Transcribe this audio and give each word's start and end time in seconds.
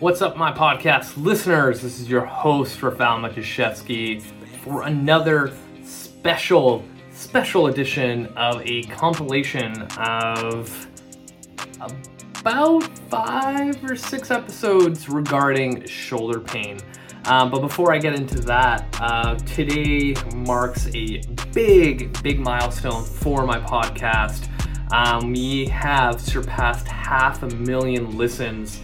What's 0.00 0.22
up, 0.22 0.36
my 0.36 0.50
podcast 0.52 1.22
listeners? 1.22 1.80
This 1.80 2.00
is 2.00 2.10
your 2.10 2.24
host, 2.24 2.80
Rafal 2.80 3.20
Matuszewski, 3.20 4.20
for 4.64 4.82
another 4.82 5.52
special, 5.84 6.84
special 7.12 7.68
edition 7.68 8.26
of 8.36 8.60
a 8.64 8.82
compilation 8.84 9.82
of 9.96 10.88
about 12.40 12.82
five 13.08 13.84
or 13.84 13.94
six 13.94 14.32
episodes 14.32 15.08
regarding 15.08 15.86
shoulder 15.86 16.40
pain. 16.40 16.80
Um, 17.26 17.52
but 17.52 17.60
before 17.60 17.94
I 17.94 17.98
get 17.98 18.16
into 18.16 18.40
that, 18.40 18.84
uh, 19.00 19.36
today 19.36 20.16
marks 20.34 20.88
a 20.92 21.22
big, 21.52 22.20
big 22.20 22.40
milestone 22.40 23.04
for 23.04 23.46
my 23.46 23.60
podcast. 23.60 24.48
Um, 24.92 25.32
we 25.32 25.66
have 25.66 26.20
surpassed 26.20 26.88
half 26.88 27.44
a 27.44 27.48
million 27.48 28.18
listens 28.18 28.80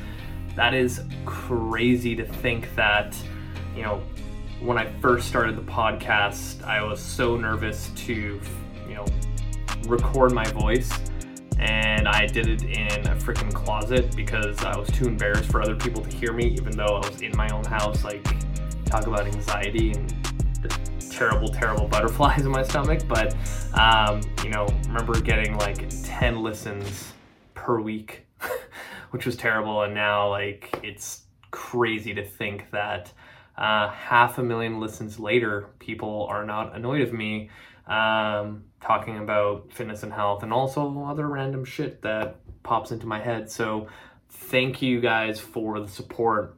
that 0.60 0.74
is 0.74 1.00
crazy 1.24 2.14
to 2.14 2.22
think 2.22 2.68
that, 2.74 3.16
you 3.74 3.80
know, 3.80 4.02
when 4.60 4.76
I 4.76 4.92
first 5.00 5.26
started 5.26 5.56
the 5.56 5.62
podcast, 5.62 6.62
I 6.64 6.82
was 6.82 7.00
so 7.00 7.34
nervous 7.34 7.88
to, 7.96 8.38
you 8.86 8.94
know, 8.94 9.06
record 9.86 10.32
my 10.32 10.44
voice. 10.50 10.92
And 11.58 12.06
I 12.06 12.26
did 12.26 12.46
it 12.46 12.64
in 12.64 13.06
a 13.06 13.16
freaking 13.16 13.54
closet 13.54 14.14
because 14.14 14.62
I 14.62 14.76
was 14.76 14.90
too 14.90 15.06
embarrassed 15.06 15.50
for 15.50 15.62
other 15.62 15.76
people 15.76 16.04
to 16.04 16.14
hear 16.14 16.34
me, 16.34 16.48
even 16.48 16.76
though 16.76 17.00
I 17.02 17.08
was 17.08 17.22
in 17.22 17.34
my 17.38 17.48
own 17.48 17.64
house. 17.64 18.04
Like, 18.04 18.22
talk 18.84 19.06
about 19.06 19.26
anxiety 19.26 19.92
and 19.92 20.14
terrible, 21.10 21.48
terrible 21.48 21.88
butterflies 21.88 22.44
in 22.44 22.50
my 22.50 22.64
stomach. 22.64 23.00
But, 23.08 23.34
um, 23.72 24.20
you 24.44 24.50
know, 24.50 24.66
remember 24.88 25.18
getting 25.22 25.56
like 25.56 25.86
10 26.04 26.42
listens 26.42 27.14
per 27.54 27.80
week 27.80 28.26
which 29.10 29.26
was 29.26 29.36
terrible. 29.36 29.82
And 29.82 29.94
now, 29.94 30.28
like, 30.30 30.78
it's 30.82 31.22
crazy 31.50 32.14
to 32.14 32.24
think 32.24 32.70
that 32.70 33.12
uh, 33.56 33.90
half 33.90 34.38
a 34.38 34.42
million 34.42 34.80
listens 34.80 35.18
later, 35.18 35.68
people 35.78 36.26
are 36.30 36.44
not 36.44 36.74
annoyed 36.74 37.02
of 37.02 37.12
me 37.12 37.50
um, 37.86 38.64
talking 38.80 39.18
about 39.18 39.72
fitness 39.72 40.02
and 40.02 40.12
health 40.12 40.42
and 40.42 40.52
also 40.52 41.04
other 41.04 41.26
random 41.26 41.64
shit 41.64 42.02
that 42.02 42.36
pops 42.62 42.92
into 42.92 43.06
my 43.06 43.20
head. 43.20 43.50
So, 43.50 43.88
thank 44.30 44.80
you 44.80 45.00
guys 45.00 45.40
for 45.40 45.80
the 45.80 45.88
support. 45.88 46.56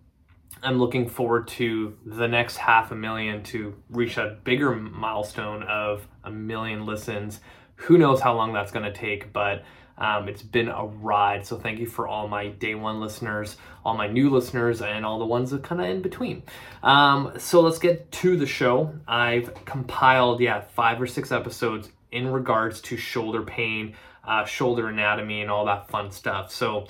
I'm 0.63 0.79
looking 0.79 1.09
forward 1.09 1.49
to 1.49 1.97
the 2.07 2.29
next 2.29 2.57
half 2.57 2.93
a 2.93 2.95
million 2.95 3.43
to 3.45 3.75
reach 3.91 4.17
a 4.17 4.39
bigger 4.45 4.75
milestone 4.75 5.65
of 5.65 6.07
a 6.23 6.31
million 6.31 6.87
listens. 6.87 7.41
Who 7.77 7.99
knows 7.99 8.21
how 8.21 8.37
long 8.37 8.53
that's 8.53 8.71
going 8.71 8.85
to 8.85 8.93
take, 8.93 9.33
but 9.33 9.65
um, 10.03 10.29
it's 10.29 10.43
been 10.43 10.69
a 10.69 10.85
ride. 10.85 11.47
So 11.47 11.57
thank 11.57 11.79
you 11.79 11.87
for 11.87 12.09
all 12.09 12.27
my 12.27 12.49
day 12.49 12.75
one 12.75 13.01
listeners, 13.01 13.57
all 13.85 13.97
my 13.97 14.09
new 14.09 14.31
listeners, 14.31 14.83
and 14.83 15.07
all 15.07 15.21
the 15.21 15.25
ones 15.25 15.53
that 15.53 15.63
kind 15.63 15.81
of 15.81 15.89
in 15.89 16.03
between. 16.03 16.43
Um, 16.83 17.35
so 17.39 17.61
let's 17.61 17.79
get 17.79 18.11
to 18.11 18.37
the 18.37 18.47
show. 18.47 18.95
I've 19.07 19.65
compiled, 19.65 20.41
yeah, 20.41 20.63
five 20.75 21.01
or 21.01 21.07
six 21.07 21.31
episodes 21.31 21.89
in 22.11 22.27
regards 22.27 22.81
to 22.81 22.97
shoulder 22.97 23.43
pain, 23.43 23.95
uh, 24.27 24.45
shoulder 24.45 24.89
anatomy, 24.89 25.41
and 25.41 25.49
all 25.49 25.67
that 25.67 25.89
fun 25.89 26.11
stuff. 26.11 26.51
So 26.51 26.89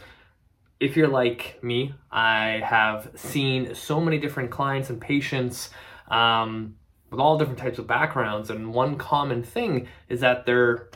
if 0.80 0.96
you're 0.96 1.06
like 1.06 1.62
me, 1.62 1.94
I 2.10 2.62
have 2.64 3.10
seen 3.14 3.74
so 3.74 4.00
many 4.00 4.18
different 4.18 4.50
clients 4.50 4.88
and 4.88 4.98
patients 4.98 5.68
um, 6.08 6.76
with 7.10 7.20
all 7.20 7.36
different 7.36 7.58
types 7.58 7.78
of 7.78 7.86
backgrounds, 7.86 8.48
and 8.48 8.72
one 8.72 8.96
common 8.96 9.42
thing 9.42 9.86
is 10.08 10.20
that 10.20 10.46
their 10.46 10.88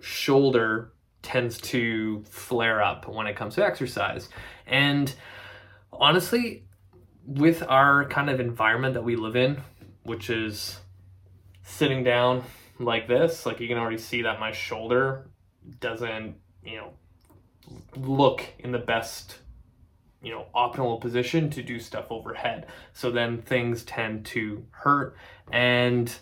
shoulder 0.00 0.93
tends 1.24 1.58
to 1.58 2.22
flare 2.28 2.82
up 2.82 3.08
when 3.08 3.26
it 3.26 3.34
comes 3.34 3.56
to 3.56 3.64
exercise. 3.64 4.28
And 4.66 5.12
honestly, 5.92 6.64
with 7.26 7.62
our 7.62 8.04
kind 8.04 8.30
of 8.30 8.38
environment 8.38 8.94
that 8.94 9.02
we 9.02 9.16
live 9.16 9.34
in, 9.34 9.60
which 10.04 10.30
is 10.30 10.78
sitting 11.62 12.04
down 12.04 12.44
like 12.78 13.08
this, 13.08 13.46
like 13.46 13.58
you 13.58 13.66
can 13.66 13.78
already 13.78 13.98
see 13.98 14.22
that 14.22 14.38
my 14.38 14.52
shoulder 14.52 15.30
doesn't, 15.80 16.36
you 16.62 16.76
know, 16.76 16.90
look 17.96 18.44
in 18.58 18.70
the 18.70 18.78
best, 18.78 19.38
you 20.22 20.30
know, 20.30 20.46
optimal 20.54 21.00
position 21.00 21.48
to 21.50 21.62
do 21.62 21.80
stuff 21.80 22.06
overhead. 22.10 22.66
So 22.92 23.10
then 23.10 23.40
things 23.40 23.82
tend 23.84 24.26
to 24.26 24.64
hurt 24.70 25.16
and 25.50 26.14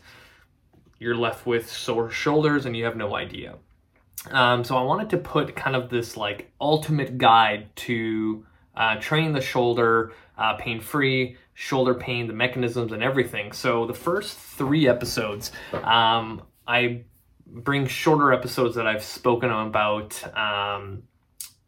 you're 1.00 1.16
left 1.16 1.46
with 1.46 1.68
sore 1.68 2.10
shoulders 2.10 2.66
and 2.66 2.76
you 2.76 2.84
have 2.84 2.96
no 2.96 3.16
idea. 3.16 3.56
Um, 4.30 4.62
so 4.64 4.76
I 4.76 4.82
wanted 4.82 5.10
to 5.10 5.16
put 5.18 5.56
kind 5.56 5.74
of 5.74 5.90
this 5.90 6.16
like 6.16 6.52
ultimate 6.60 7.18
guide 7.18 7.74
to 7.76 8.46
uh, 8.76 8.96
train 8.96 9.32
the 9.32 9.40
shoulder 9.40 10.12
uh, 10.38 10.54
pain 10.54 10.80
free, 10.80 11.36
shoulder 11.54 11.94
pain, 11.94 12.26
the 12.26 12.32
mechanisms, 12.32 12.92
and 12.92 13.02
everything. 13.02 13.52
So 13.52 13.86
the 13.86 13.94
first 13.94 14.38
three 14.38 14.88
episodes, 14.88 15.52
um, 15.72 16.42
I 16.66 17.02
bring 17.46 17.86
shorter 17.86 18.32
episodes 18.32 18.74
that 18.76 18.86
I've 18.86 19.04
spoken 19.04 19.50
about. 19.50 20.22
Um, 20.36 21.02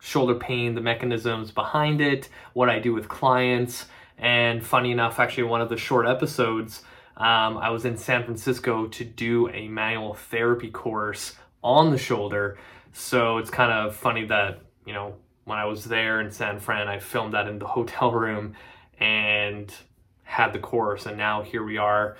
shoulder 0.05 0.35
pain, 0.35 0.75
the 0.75 0.83
mechanisms 0.83 1.51
behind 1.51 2.03
it, 2.03 2.29
what 2.53 2.69
I 2.69 2.79
do 2.79 2.93
with 2.93 3.09
clients. 3.09 3.87
And 4.19 4.65
funny 4.65 4.93
enough, 4.93 5.19
actually, 5.19 5.45
one 5.45 5.63
of 5.63 5.71
the 5.71 5.79
short 5.79 6.07
episodes, 6.07 6.83
um, 7.17 7.57
I 7.57 7.71
was 7.71 7.87
in 7.87 7.97
San 7.97 8.23
Francisco 8.23 8.87
to 8.87 9.05
do 9.05 9.49
a 9.49 9.67
manual 9.69 10.13
therapy 10.13 10.71
course 10.71 11.37
on 11.65 11.91
the 11.91 11.99
shoulder. 11.99 12.59
So 12.93 13.39
it's 13.39 13.51
kind 13.51 13.73
of 13.73 13.97
funny 13.97 14.27
that, 14.27 14.61
you 14.87 14.93
know, 14.93 15.17
when 15.45 15.59
I 15.59 15.65
was 15.65 15.85
there 15.85 16.21
in 16.21 16.31
San 16.31 16.61
Fran, 16.61 16.87
I 16.87 17.01
filmed 17.01 17.35
that 17.35 17.49
in 17.49 17.59
the 17.59 17.67
hotel 17.67 18.13
room 18.13 18.55
and 19.01 19.75
had 20.23 20.53
the 20.53 20.61
course. 20.61 21.07
And 21.07 21.17
now 21.17 21.43
here 21.43 21.65
we 21.65 21.79
are 21.79 22.17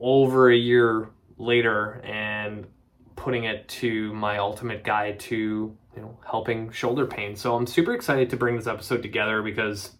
over 0.00 0.50
a 0.50 0.56
year 0.56 1.10
later 1.38 2.00
and 2.04 2.66
putting 3.16 3.44
it 3.44 3.68
to 3.68 4.12
my 4.14 4.38
ultimate 4.38 4.82
guide 4.82 5.20
to 5.20 5.76
you 5.94 6.00
know 6.00 6.18
helping 6.28 6.70
shoulder 6.70 7.06
pain 7.06 7.36
so 7.36 7.54
i'm 7.54 7.66
super 7.66 7.92
excited 7.92 8.30
to 8.30 8.36
bring 8.36 8.56
this 8.56 8.66
episode 8.66 9.02
together 9.02 9.42
because 9.42 9.92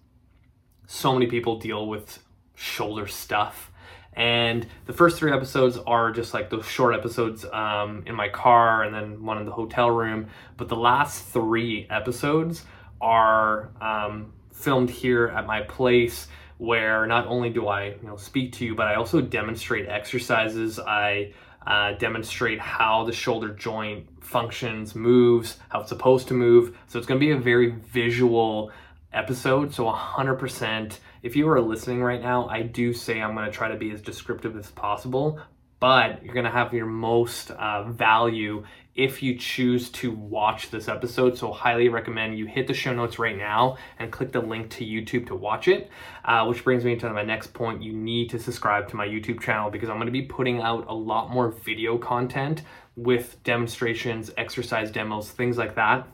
so 0.87 1.13
many 1.13 1.27
people 1.27 1.59
deal 1.59 1.87
with 1.87 2.23
shoulder 2.55 3.07
stuff 3.07 3.71
and 4.15 4.67
the 4.87 4.93
first 4.93 5.19
three 5.19 5.33
episodes 5.33 5.79
are 5.79 6.13
just 6.13 6.35
like 6.35 6.51
those 6.51 6.67
short 6.67 6.95
episodes 6.95 7.45
um, 7.47 8.03
in 8.07 8.15
my 8.15 8.29
car 8.29 8.85
and 8.85 8.95
then 8.95 9.25
one 9.25 9.39
in 9.39 9.47
the 9.47 9.53
hotel 9.53 9.91
room. 9.91 10.29
But 10.57 10.69
the 10.69 10.77
last 10.77 11.25
three 11.27 11.87
episodes 11.89 12.65
are 13.01 13.71
um, 13.81 14.33
filmed 14.53 14.91
here 14.91 15.29
at 15.29 15.47
my 15.47 15.63
place 15.63 16.29
where 16.59 17.07
not 17.07 17.27
only 17.27 17.51
do 17.51 17.67
I 17.67 17.87
you 17.87 18.07
know 18.07 18.17
speak 18.17 18.53
to 18.55 18.65
you, 18.65 18.75
but 18.75 18.87
I 18.87 18.95
also 18.95 19.21
demonstrate 19.21 19.89
exercises. 19.89 20.79
I 20.79 21.33
uh, 21.67 21.93
demonstrate 21.93 22.61
how 22.61 23.05
the 23.05 23.13
shoulder 23.13 23.49
joint 23.49 24.07
functions, 24.21 24.95
moves, 24.95 25.59
how 25.71 25.81
it's 25.81 25.89
supposed 25.89 26.29
to 26.29 26.35
move. 26.35 26.77
So 26.87 26.99
it's 26.99 27.07
going 27.07 27.21
to 27.21 27.27
be 27.27 27.33
a 27.33 27.39
very 27.39 27.71
visual 27.71 28.71
episode. 29.13 29.75
So 29.75 29.85
100%, 29.85 30.99
if 31.23 31.37
you 31.37 31.49
are 31.49 31.61
listening 31.61 32.03
right 32.03 32.21
now, 32.21 32.49
I 32.49 32.63
do 32.63 32.93
say 32.93 33.21
I'm 33.21 33.35
going 33.35 33.47
to 33.47 33.53
try 33.53 33.69
to 33.69 33.77
be 33.77 33.93
as 33.93 34.03
descriptive 34.03 34.57
as 34.57 34.71
possible, 34.73 35.41
but 35.79 36.23
you're 36.25 36.35
going 36.35 36.47
to 36.47 36.51
have 36.51 36.75
your 36.75 36.87
most 36.87 37.53
uh, 37.53 37.85
value 37.85 38.65
if 38.95 39.23
you 39.23 39.37
choose 39.37 39.89
to 39.91 40.11
watch 40.11 40.71
this 40.71 40.89
episode. 40.89 41.39
So, 41.39 41.53
highly 41.53 41.89
recommend 41.89 42.37
you 42.37 42.47
hit 42.47 42.67
the 42.67 42.75
show 42.75 42.93
notes 42.93 43.19
right 43.19 43.37
now 43.37 43.79
and 43.99 44.11
click 44.11 44.33
the 44.33 44.41
link 44.41 44.71
to 44.71 44.85
YouTube 44.85 45.27
to 45.29 45.37
watch 45.37 45.69
it. 45.69 45.91
Uh, 46.25 46.45
which 46.47 46.65
brings 46.65 46.85
me 46.85 46.97
to 46.97 47.11
my 47.13 47.23
next 47.23 47.55
point. 47.55 47.83
You 47.83 47.93
need 47.93 48.31
to 48.31 48.39
subscribe 48.39 48.89
to 48.89 48.97
my 48.97 49.07
YouTube 49.07 49.41
channel 49.41 49.71
because 49.71 49.89
I'm 49.89 49.97
going 49.97 50.07
to 50.07 50.13
be 50.13 50.23
putting 50.23 50.61
out 50.61 50.87
a 50.89 50.95
lot 50.95 51.31
more 51.31 51.51
video 51.51 51.99
content 51.99 52.63
with 52.97 53.43
demonstrations, 53.45 54.31
exercise 54.37 54.91
demos, 54.91 55.31
things 55.31 55.57
like 55.57 55.77
that 55.77 56.07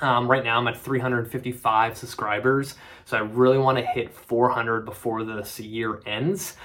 um, 0.00 0.30
right 0.30 0.44
now, 0.44 0.58
I'm 0.58 0.68
at 0.68 0.76
355 0.76 1.96
subscribers, 1.96 2.74
so 3.04 3.16
I 3.16 3.20
really 3.20 3.58
want 3.58 3.78
to 3.78 3.84
hit 3.84 4.12
400 4.12 4.84
before 4.84 5.24
this 5.24 5.58
year 5.58 6.00
ends. 6.04 6.56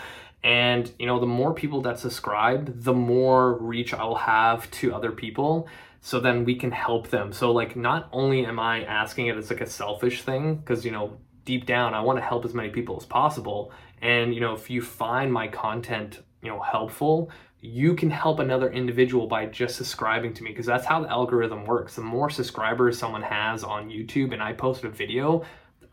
And 0.44 0.92
you 0.98 1.06
know, 1.06 1.20
the 1.20 1.28
more 1.28 1.54
people 1.54 1.82
that 1.82 2.00
subscribe, 2.00 2.84
the 2.84 2.94
more 2.94 3.58
reach 3.60 3.94
I 3.94 4.04
will 4.04 4.16
have 4.16 4.70
to 4.72 4.94
other 4.94 5.12
people. 5.12 5.68
So 6.02 6.20
then 6.20 6.46
we 6.46 6.56
can 6.56 6.72
help 6.72 7.10
them. 7.10 7.32
So 7.32 7.52
like, 7.52 7.76
not 7.76 8.10
only 8.12 8.46
am 8.46 8.60
I 8.60 8.84
asking 8.86 9.28
it 9.28 9.38
as 9.38 9.52
like 9.52 9.62
a 9.62 9.70
selfish 9.70 10.24
thing, 10.24 10.56
because 10.56 10.84
you 10.84 10.92
know, 10.92 11.18
deep 11.46 11.66
down, 11.66 11.94
I 11.94 12.02
want 12.02 12.18
to 12.18 12.26
help 12.26 12.44
as 12.44 12.54
many 12.54 12.70
people 12.70 12.98
as 12.98 13.06
possible. 13.06 13.72
And 14.02 14.34
you 14.34 14.42
know, 14.42 14.54
if 14.54 14.70
you 14.70 14.82
find 14.82 15.32
my 15.32 15.48
content, 15.48 16.22
you 16.42 16.50
know, 16.50 16.60
helpful, 16.60 17.30
you 17.62 17.96
can 17.96 18.10
help 18.10 18.40
another 18.40 18.72
individual 18.72 19.28
by 19.28 19.46
just 19.46 19.76
subscribing 19.76 20.34
to 20.34 20.44
me 20.44 20.50
because 20.50 20.66
that's 20.66 20.86
how 20.86 21.02
the 21.02 21.10
algorithm 21.10 21.66
works. 21.66 21.96
The 21.96 22.02
more 22.02 22.30
subscribers 22.30 22.98
someone 22.98 23.22
has 23.22 23.64
on 23.64 23.90
YouTube 23.90 24.34
and 24.34 24.42
I 24.42 24.54
post 24.54 24.84
a 24.84 24.90
video, 24.90 25.44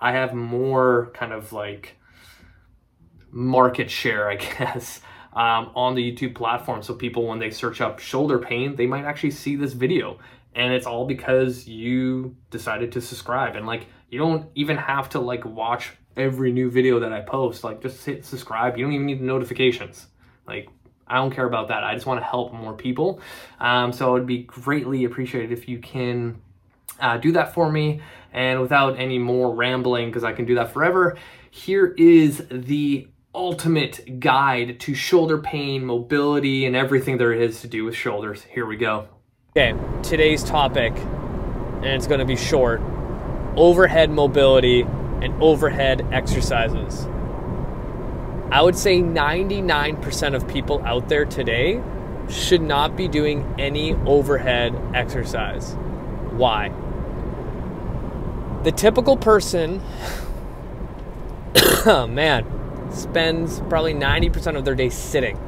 I 0.00 0.12
have 0.12 0.32
more 0.32 1.10
kind 1.14 1.32
of 1.32 1.52
like 1.52 1.98
market 3.30 3.90
share, 3.90 4.30
I 4.30 4.36
guess, 4.58 5.02
um, 5.34 5.70
on 5.74 5.94
the 5.94 6.12
YouTube 6.12 6.34
platform. 6.34 6.82
So 6.82 6.94
people, 6.94 7.26
when 7.26 7.38
they 7.38 7.50
search 7.50 7.82
up 7.82 7.98
shoulder 7.98 8.38
pain, 8.38 8.74
they 8.74 8.86
might 8.86 9.04
actually 9.04 9.32
see 9.32 9.54
this 9.54 9.74
video. 9.74 10.18
And 10.54 10.72
it's 10.72 10.86
all 10.86 11.06
because 11.06 11.68
you 11.68 12.34
decided 12.50 12.92
to 12.92 13.02
subscribe. 13.02 13.56
And 13.56 13.66
like, 13.66 13.86
You 14.08 14.18
don't 14.18 14.46
even 14.54 14.78
have 14.78 15.10
to 15.10 15.20
like 15.20 15.44
watch 15.44 15.92
every 16.16 16.50
new 16.50 16.70
video 16.70 16.98
that 17.00 17.12
I 17.12 17.20
post. 17.20 17.62
Like 17.62 17.82
just 17.82 18.06
hit 18.06 18.24
subscribe. 18.24 18.78
You 18.78 18.84
don't 18.86 18.94
even 18.94 19.06
need 19.06 19.20
notifications. 19.20 20.06
Like 20.46 20.68
I 21.08 21.16
don't 21.16 21.30
care 21.30 21.46
about 21.46 21.68
that. 21.68 21.84
I 21.84 21.94
just 21.94 22.06
want 22.06 22.20
to 22.20 22.24
help 22.24 22.52
more 22.52 22.74
people. 22.74 23.20
Um, 23.60 23.92
so 23.92 24.10
it 24.10 24.12
would 24.12 24.26
be 24.26 24.42
greatly 24.44 25.04
appreciated 25.04 25.52
if 25.52 25.68
you 25.68 25.78
can 25.78 26.40
uh, 27.00 27.16
do 27.16 27.32
that 27.32 27.54
for 27.54 27.70
me. 27.70 28.00
And 28.32 28.60
without 28.60 28.98
any 28.98 29.18
more 29.18 29.54
rambling, 29.54 30.08
because 30.08 30.24
I 30.24 30.32
can 30.32 30.44
do 30.44 30.54
that 30.56 30.72
forever, 30.72 31.16
here 31.50 31.94
is 31.96 32.44
the 32.50 33.08
ultimate 33.34 34.20
guide 34.20 34.80
to 34.80 34.94
shoulder 34.94 35.38
pain, 35.38 35.84
mobility, 35.84 36.66
and 36.66 36.76
everything 36.76 37.18
there 37.18 37.32
is 37.32 37.60
to 37.62 37.68
do 37.68 37.84
with 37.84 37.94
shoulders. 37.94 38.42
Here 38.42 38.66
we 38.66 38.76
go. 38.76 39.08
Okay, 39.56 39.74
today's 40.02 40.44
topic, 40.44 40.92
and 40.96 41.86
it's 41.86 42.06
going 42.06 42.20
to 42.20 42.26
be 42.26 42.36
short 42.36 42.80
overhead 43.56 44.10
mobility 44.10 44.82
and 44.82 45.42
overhead 45.42 46.06
exercises. 46.12 47.08
I 48.50 48.62
would 48.62 48.76
say 48.76 49.00
99% 49.00 50.34
of 50.34 50.48
people 50.48 50.82
out 50.84 51.08
there 51.08 51.24
today 51.24 51.82
should 52.30 52.62
not 52.62 52.96
be 52.96 53.08
doing 53.08 53.54
any 53.58 53.94
overhead 53.94 54.74
exercise. 54.94 55.74
Why? 56.32 56.68
The 58.64 58.72
typical 58.72 59.16
person, 59.16 59.82
oh 61.86 62.06
man, 62.10 62.46
spends 62.90 63.60
probably 63.68 63.94
90% 63.94 64.56
of 64.56 64.64
their 64.64 64.74
day 64.74 64.88
sitting. 64.88 65.38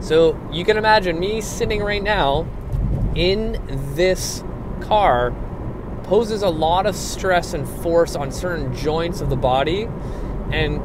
So 0.00 0.38
you 0.52 0.64
can 0.64 0.76
imagine 0.76 1.18
me 1.18 1.40
sitting 1.40 1.82
right 1.82 2.02
now 2.02 2.46
in 3.14 3.60
this 3.94 4.42
car 4.80 5.32
poses 6.04 6.42
a 6.42 6.48
lot 6.48 6.86
of 6.86 6.96
stress 6.96 7.52
and 7.52 7.68
force 7.82 8.16
on 8.16 8.32
certain 8.32 8.74
joints 8.74 9.20
of 9.20 9.28
the 9.28 9.36
body. 9.36 9.88
And, 10.52 10.80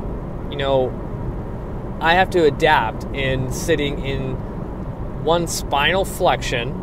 you 0.53 0.59
know, 0.59 1.97
I 1.99 2.13
have 2.13 2.29
to 2.31 2.45
adapt 2.45 3.05
in 3.05 3.51
sitting 3.51 4.05
in 4.05 4.35
one 5.23 5.47
spinal 5.47 6.05
flexion 6.05 6.79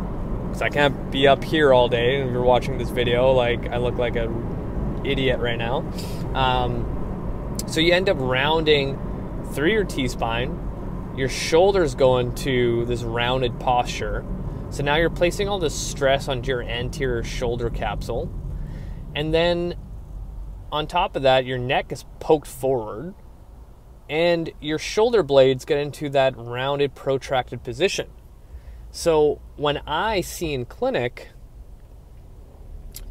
because 0.47 0.61
I 0.61 0.67
can't 0.67 1.09
be 1.09 1.25
up 1.25 1.41
here 1.41 1.71
all 1.71 1.87
day. 1.87 2.19
And 2.19 2.27
if 2.27 2.33
you're 2.33 2.43
watching 2.43 2.77
this 2.77 2.89
video, 2.89 3.31
like 3.31 3.69
I 3.69 3.77
look 3.77 3.95
like 3.95 4.17
a 4.17 4.29
idiot 5.05 5.39
right 5.39 5.57
now. 5.57 5.89
Um, 6.33 7.55
so 7.65 7.79
you 7.79 7.93
end 7.93 8.09
up 8.09 8.17
rounding 8.19 8.99
through 9.53 9.71
your 9.71 9.85
T 9.85 10.09
spine, 10.09 11.13
your 11.15 11.29
shoulders 11.29 11.95
go 11.95 12.17
into 12.17 12.83
this 12.87 13.03
rounded 13.03 13.57
posture. 13.57 14.25
So 14.69 14.83
now 14.83 14.97
you're 14.97 15.09
placing 15.09 15.47
all 15.47 15.59
this 15.59 15.73
stress 15.73 16.27
onto 16.27 16.49
your 16.49 16.61
anterior 16.61 17.23
shoulder 17.23 17.69
capsule. 17.69 18.29
And 19.15 19.33
then 19.33 19.75
on 20.73 20.87
top 20.87 21.15
of 21.15 21.21
that, 21.21 21.45
your 21.45 21.57
neck 21.57 21.93
is 21.93 22.03
poked 22.19 22.47
forward 22.47 23.15
and 24.11 24.51
your 24.59 24.77
shoulder 24.77 25.23
blades 25.23 25.63
get 25.63 25.77
into 25.77 26.09
that 26.09 26.35
rounded, 26.37 26.93
protracted 26.93 27.63
position. 27.63 28.09
So 28.91 29.39
when 29.55 29.77
I 29.87 30.19
see 30.19 30.53
in 30.53 30.65
clinic 30.65 31.29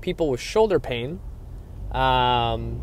people 0.03 0.29
with 0.29 0.41
shoulder 0.41 0.79
pain, 0.79 1.19
um, 1.91 2.83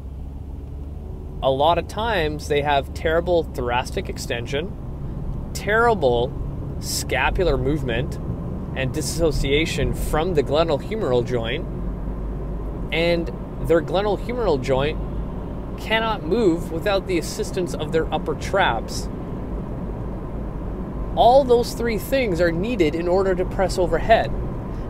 a 1.44 1.52
lot 1.52 1.78
of 1.78 1.88
times 1.88 2.48
they 2.48 2.64
have 2.64 2.92
terrible 2.96 3.44
thoracic 3.44 4.10
extension, 4.10 5.52
terrible 5.54 6.34
scapular 6.80 7.56
movement, 7.56 8.16
and 8.76 8.92
dissociation 8.96 9.94
from 9.94 10.34
the 10.34 10.42
glenohumeral 10.42 11.24
joint, 11.24 11.68
and 12.92 13.28
their 13.68 13.82
glenohumeral 13.84 14.60
joint 14.60 15.00
cannot 15.78 16.24
move 16.24 16.72
without 16.72 17.08
the 17.08 17.18
assistance 17.18 17.74
of 17.74 17.92
their 17.92 18.12
upper 18.14 18.36
traps. 18.36 19.10
All 21.16 21.44
those 21.44 21.74
three 21.74 21.98
things 21.98 22.40
are 22.40 22.52
needed 22.52 22.94
in 22.94 23.08
order 23.08 23.34
to 23.36 23.46
press 23.46 23.78
overhead. 23.78 24.32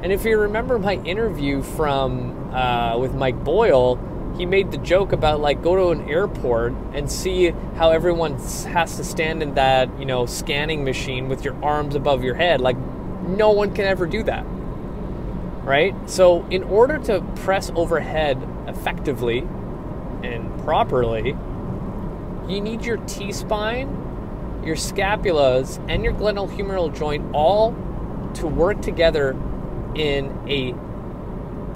And 0.04 0.12
if 0.12 0.26
you 0.26 0.38
remember 0.38 0.78
my 0.78 0.96
interview 0.96 1.62
from 1.62 2.54
uh, 2.54 2.98
with 2.98 3.14
Mike 3.14 3.44
Boyle, 3.44 3.98
he 4.38 4.46
made 4.46 4.72
the 4.72 4.78
joke 4.78 5.12
about 5.12 5.40
like 5.40 5.62
go 5.64 5.76
to 5.76 5.90
an 5.90 6.08
airport 6.10 6.74
and 6.94 7.12
see 7.12 7.50
how 7.76 7.90
everyone 7.90 8.36
has 8.68 8.96
to 8.98 9.04
stand 9.04 9.42
in 9.42 9.56
that 9.56 9.90
you 10.00 10.06
know 10.06 10.26
scanning 10.26 10.84
machine 10.84 11.28
with 11.28 11.44
your 11.44 11.56
arms 11.64 11.96
above 11.96 12.24
your 12.24 12.36
head 12.36 12.62
like 12.62 12.78
no 13.28 13.52
one 13.52 13.74
can 13.74 13.86
ever 13.86 14.06
do 14.06 14.22
that 14.22 14.46
right 15.64 15.96
so 16.08 16.46
in 16.50 16.62
order 16.64 17.00
to 17.00 17.20
press 17.36 17.72
overhead 17.76 18.38
effectively 18.68 19.42
and 20.24 20.60
properly 20.64 21.36
you 22.48 22.62
need 22.62 22.84
your 22.86 22.98
t-spine 22.98 23.88
your 24.66 24.76
scapulas 24.76 25.84
and 25.90 26.04
your 26.04 26.14
glenohumeral 26.14 26.96
joint 26.96 27.26
all 27.34 27.72
to 28.34 28.48
work 28.48 28.82
together 28.82 29.32
in 29.96 30.26
a 30.48 30.74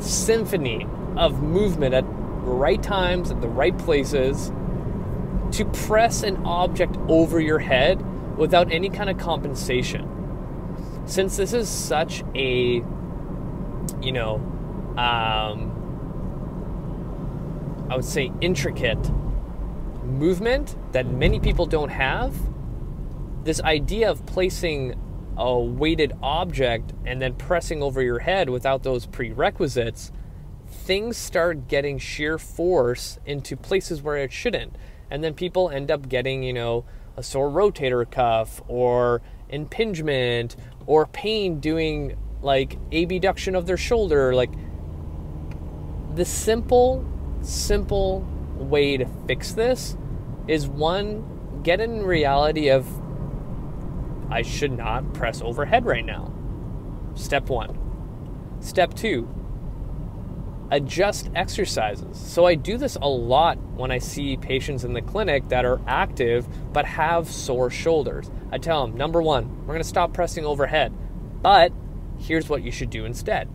symphony 0.02 0.88
of 1.16 1.42
movement 1.42 1.94
at 1.94 2.06
the 2.06 2.52
right 2.52 2.82
times 2.82 3.32
at 3.32 3.42
the 3.42 3.48
right 3.48 3.78
places 3.78 4.52
to 5.52 5.66
press 5.66 6.24
an 6.24 6.38
object 6.46 6.98
over 7.08 7.40
your 7.40 7.60
head 7.60 8.02
without 8.38 8.72
any 8.72 8.90
kind 8.90 9.10
of 9.10 9.18
compensation. 9.18 10.08
Since 11.06 11.38
this 11.38 11.54
is 11.54 11.68
such 11.68 12.24
a, 12.36 12.84
you 14.02 14.12
know, 14.12 14.36
um, 14.98 15.71
I 17.92 17.96
would 17.96 18.06
say 18.06 18.32
intricate 18.40 19.12
movement 20.04 20.78
that 20.94 21.08
many 21.08 21.42
people 21.42 21.66
don't 21.66 21.90
have, 21.90 22.34
this 23.44 23.60
idea 23.62 24.10
of 24.10 24.26
placing 24.26 24.96
a 25.38 25.60
weighted 25.60 26.14
object 26.24 26.94
and 27.06 27.22
then 27.22 27.34
pressing 27.34 27.84
over 27.84 28.02
your 28.02 28.20
head 28.20 28.50
without 28.50 28.84
those 28.84 29.06
prerequisites 29.08 30.12
things 30.72 31.18
start 31.18 31.68
getting 31.68 31.98
shear 31.98 32.38
force 32.38 33.20
into 33.26 33.58
places 33.58 34.02
where 34.02 34.18
it 34.18 34.32
shouldn't. 34.32 34.74
And 35.10 35.24
then 35.24 35.34
people 35.34 35.70
end 35.70 35.92
up 35.92 36.08
getting, 36.08 36.44
you 36.44 36.54
know, 36.54 36.86
a 37.18 37.24
sore 37.24 37.50
rotator 37.50 38.10
cuff 38.10 38.62
or 38.70 39.22
impingement 39.50 40.56
or 40.86 41.08
pain 41.08 41.60
doing 41.60 42.18
like 42.42 42.78
abduction 42.94 43.56
of 43.56 43.66
their 43.68 43.78
shoulder. 43.78 44.34
Like 44.34 44.52
the 46.16 46.26
simple, 46.26 47.06
simple 47.42 48.28
way 48.56 48.98
to 48.98 49.06
fix 49.28 49.54
this 49.54 49.98
is 50.48 50.68
one, 50.68 51.62
get 51.64 51.80
in 51.80 52.04
reality 52.04 52.70
of 52.70 52.88
I 54.30 54.42
should 54.44 54.72
not 54.72 55.14
press 55.14 55.42
overhead 55.42 55.86
right 55.86 56.06
now. 56.06 56.32
Step 57.16 57.50
one. 57.50 57.78
Step 58.62 58.94
two, 58.94 59.28
adjust 60.72 61.30
exercises. 61.36 62.18
So 62.18 62.46
I 62.46 62.56
do 62.56 62.78
this 62.78 62.96
a 62.96 63.08
lot 63.08 63.58
when 63.76 63.92
I 63.92 63.98
see 63.98 64.38
patients 64.38 64.84
in 64.84 64.94
the 64.94 65.02
clinic 65.02 65.50
that 65.50 65.66
are 65.66 65.82
active 65.86 66.48
but 66.72 66.86
have 66.86 67.28
sore 67.30 67.70
shoulders. 67.70 68.32
I 68.52 68.58
tell 68.58 68.88
them, 68.88 68.96
number 68.96 69.22
one, 69.22 69.50
we're 69.62 69.74
going 69.74 69.80
to 69.80 69.84
stop 69.84 70.14
pressing 70.14 70.46
overhead, 70.46 70.94
but 71.42 71.74
here's 72.18 72.48
what 72.48 72.64
you 72.64 72.72
should 72.72 72.90
do 72.90 73.06
instead. 73.06 73.50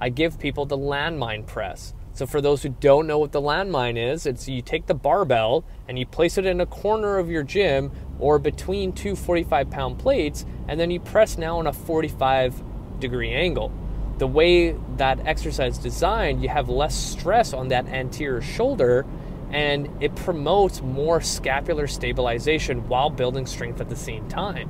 I 0.00 0.08
give 0.08 0.40
people 0.40 0.66
the 0.66 0.76
landmine 0.76 1.46
press. 1.46 1.94
So 2.14 2.26
for 2.26 2.40
those 2.40 2.62
who 2.62 2.70
don't 2.70 3.06
know 3.06 3.18
what 3.18 3.32
the 3.32 3.42
landmine 3.42 3.96
is, 3.96 4.24
it's 4.24 4.48
you 4.48 4.62
take 4.62 4.86
the 4.86 4.94
barbell 4.94 5.64
and 5.88 5.98
you 5.98 6.06
place 6.06 6.38
it 6.38 6.46
in 6.46 6.60
a 6.60 6.66
corner 6.66 7.18
of 7.18 7.28
your 7.28 7.42
gym 7.42 7.90
or 8.18 8.38
between 8.38 8.92
two 8.92 9.16
45 9.16 9.70
pound 9.70 9.98
plates, 9.98 10.46
and 10.68 10.80
then 10.80 10.90
you 10.90 11.00
press 11.00 11.36
now 11.36 11.58
on 11.58 11.66
a 11.66 11.72
45 11.72 12.62
degree 13.00 13.32
angle 13.32 13.72
the 14.18 14.26
way 14.26 14.76
that 14.96 15.26
exercise 15.26 15.76
is 15.76 15.82
designed, 15.82 16.42
you 16.42 16.48
have 16.48 16.68
less 16.68 16.94
stress 16.94 17.52
on 17.52 17.68
that 17.68 17.86
anterior 17.88 18.40
shoulder 18.40 19.04
and 19.50 19.88
it 20.00 20.14
promotes 20.16 20.82
more 20.82 21.20
scapular 21.20 21.86
stabilization 21.86 22.88
while 22.88 23.10
building 23.10 23.46
strength 23.46 23.80
at 23.80 23.88
the 23.88 23.96
same 23.96 24.28
time. 24.28 24.68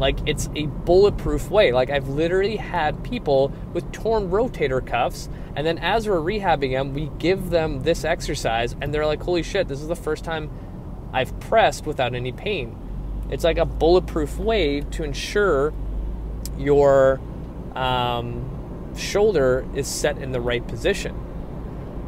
Like 0.00 0.18
it's 0.26 0.48
a 0.56 0.66
bulletproof 0.66 1.50
way. 1.50 1.72
Like 1.72 1.90
I've 1.90 2.08
literally 2.08 2.56
had 2.56 3.04
people 3.04 3.52
with 3.74 3.92
torn 3.92 4.30
rotator 4.30 4.84
cuffs, 4.84 5.28
and 5.54 5.66
then 5.66 5.76
as 5.78 6.08
we're 6.08 6.16
rehabbing 6.16 6.72
them, 6.72 6.94
we 6.94 7.10
give 7.18 7.50
them 7.50 7.82
this 7.82 8.02
exercise, 8.02 8.74
and 8.80 8.94
they're 8.94 9.04
like, 9.04 9.22
holy 9.22 9.42
shit, 9.42 9.68
this 9.68 9.82
is 9.82 9.88
the 9.88 9.94
first 9.94 10.24
time 10.24 10.50
I've 11.12 11.38
pressed 11.38 11.84
without 11.84 12.14
any 12.14 12.32
pain. 12.32 12.76
It's 13.30 13.44
like 13.44 13.58
a 13.58 13.66
bulletproof 13.66 14.38
way 14.38 14.80
to 14.80 15.04
ensure 15.04 15.74
your 16.56 17.20
um, 17.74 18.94
shoulder 18.96 19.66
is 19.74 19.86
set 19.86 20.16
in 20.16 20.32
the 20.32 20.40
right 20.40 20.66
position. 20.66 21.14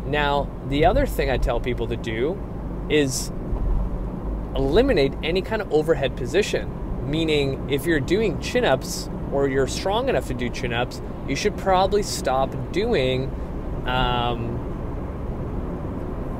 Now, 0.07 0.49
the 0.69 0.87
other 0.87 1.05
thing 1.05 1.31
I 1.31 1.37
tell 1.37 1.61
people 1.61 1.89
to 1.89 1.97
do 1.97 2.41
is 2.89 3.31
eliminate 4.57 5.13
any 5.23 5.43
kind 5.43 5.61
of 5.61 5.71
overhead 5.73 6.17
position. 6.17 6.82
Meaning, 7.07 7.71
if 7.71 7.87
you're 7.87 8.01
doing 8.01 8.41
chin 8.41 8.65
ups 8.65 9.09
or 9.33 9.49
you're 9.49 9.67
strong 9.67 10.09
enough 10.09 10.29
to 10.29 10.35
do 10.35 10.49
chin 10.49 10.73
ups, 10.73 11.01
you 11.29 11.37
should 11.37 11.57
probably 11.57 12.03
stop 12.03 12.55
doing 12.73 13.31
um, 13.87 14.63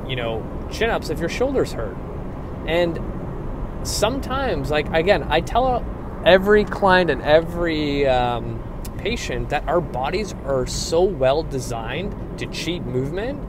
you 0.07 0.15
know, 0.15 0.45
chin 0.71 0.89
ups 0.89 1.09
if 1.09 1.19
your 1.19 1.29
shoulders 1.29 1.73
hurt. 1.73 1.95
And 2.67 2.99
sometimes, 3.83 4.69
like, 4.71 4.87
again, 4.93 5.23
I 5.29 5.41
tell 5.41 5.85
every 6.25 6.63
client 6.65 7.09
and 7.09 7.21
every 7.21 8.07
um, 8.07 8.61
patient 8.97 9.49
that 9.49 9.67
our 9.67 9.81
bodies 9.81 10.33
are 10.45 10.65
so 10.65 11.03
well 11.03 11.43
designed 11.43 12.39
to 12.39 12.45
cheat 12.47 12.83
movement. 12.83 13.41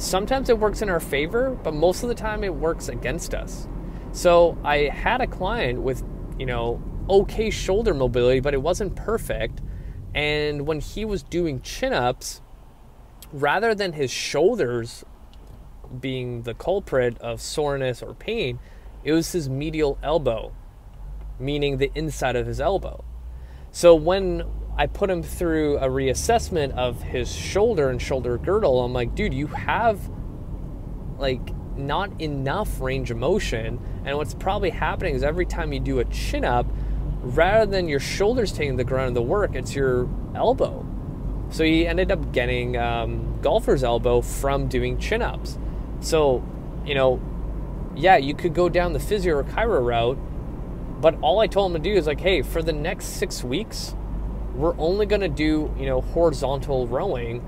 Sometimes 0.00 0.48
it 0.48 0.58
works 0.58 0.82
in 0.82 0.88
our 0.88 1.00
favor, 1.00 1.50
but 1.62 1.74
most 1.74 2.02
of 2.02 2.08
the 2.08 2.14
time 2.14 2.42
it 2.42 2.54
works 2.54 2.88
against 2.88 3.34
us. 3.34 3.68
So 4.12 4.58
I 4.64 4.88
had 4.88 5.20
a 5.20 5.26
client 5.26 5.82
with, 5.82 6.02
you 6.38 6.46
know, 6.46 6.82
okay 7.08 7.50
shoulder 7.50 7.94
mobility, 7.94 8.40
but 8.40 8.54
it 8.54 8.62
wasn't 8.62 8.96
perfect. 8.96 9.60
And 10.14 10.66
when 10.66 10.80
he 10.80 11.04
was 11.04 11.22
doing 11.22 11.60
chin 11.60 11.92
ups, 11.92 12.40
rather 13.32 13.74
than 13.74 13.92
his 13.92 14.10
shoulders 14.10 15.04
being 16.00 16.42
the 16.42 16.54
culprit 16.54 17.18
of 17.18 17.40
soreness 17.40 18.02
or 18.02 18.14
pain, 18.14 18.58
it 19.04 19.12
was 19.12 19.32
his 19.32 19.48
medial 19.48 19.98
elbow, 20.02 20.52
meaning 21.38 21.78
the 21.78 21.90
inside 21.94 22.36
of 22.36 22.46
his 22.46 22.60
elbow. 22.60 23.04
So 23.70 23.94
when 23.94 24.44
I 24.76 24.86
put 24.86 25.10
him 25.10 25.22
through 25.22 25.78
a 25.78 25.88
reassessment 25.88 26.72
of 26.72 27.02
his 27.02 27.32
shoulder 27.32 27.88
and 27.88 28.00
shoulder 28.02 28.36
girdle, 28.38 28.82
I'm 28.84 28.92
like, 28.92 29.14
dude, 29.14 29.34
you 29.34 29.46
have 29.48 30.00
like 31.18 31.50
not 31.76 32.20
enough 32.20 32.80
range 32.80 33.10
of 33.10 33.16
motion. 33.16 33.80
And 34.04 34.16
what's 34.16 34.34
probably 34.34 34.70
happening 34.70 35.14
is 35.14 35.22
every 35.22 35.46
time 35.46 35.72
you 35.72 35.80
do 35.80 35.98
a 36.00 36.04
chin 36.06 36.44
up, 36.44 36.66
rather 37.22 37.70
than 37.70 37.88
your 37.88 38.00
shoulders 38.00 38.52
taking 38.52 38.76
the 38.76 38.84
grunt 38.84 39.08
of 39.08 39.14
the 39.14 39.22
work, 39.22 39.54
it's 39.54 39.74
your 39.74 40.08
elbow. 40.34 40.86
So 41.50 41.64
he 41.64 41.86
ended 41.86 42.12
up 42.12 42.32
getting 42.32 42.76
um, 42.76 43.38
golfer's 43.42 43.82
elbow 43.82 44.20
from 44.20 44.68
doing 44.68 44.98
chin 44.98 45.20
ups. 45.20 45.58
So, 46.00 46.44
you 46.86 46.94
know, 46.94 47.20
yeah, 47.96 48.16
you 48.16 48.34
could 48.34 48.54
go 48.54 48.68
down 48.68 48.92
the 48.92 49.00
physio 49.00 49.36
or 49.36 49.44
chiro 49.44 49.84
route, 49.84 50.18
but 51.00 51.18
all 51.22 51.40
I 51.40 51.46
told 51.46 51.74
him 51.74 51.82
to 51.82 51.90
do 51.90 51.96
is 51.96 52.06
like, 52.06 52.20
hey, 52.20 52.42
for 52.42 52.62
the 52.62 52.72
next 52.72 53.06
six 53.06 53.42
weeks, 53.42 53.94
we're 54.54 54.78
only 54.78 55.06
going 55.06 55.22
to 55.22 55.28
do, 55.28 55.74
you 55.78 55.86
know, 55.86 56.00
horizontal 56.00 56.86
rowing 56.86 57.44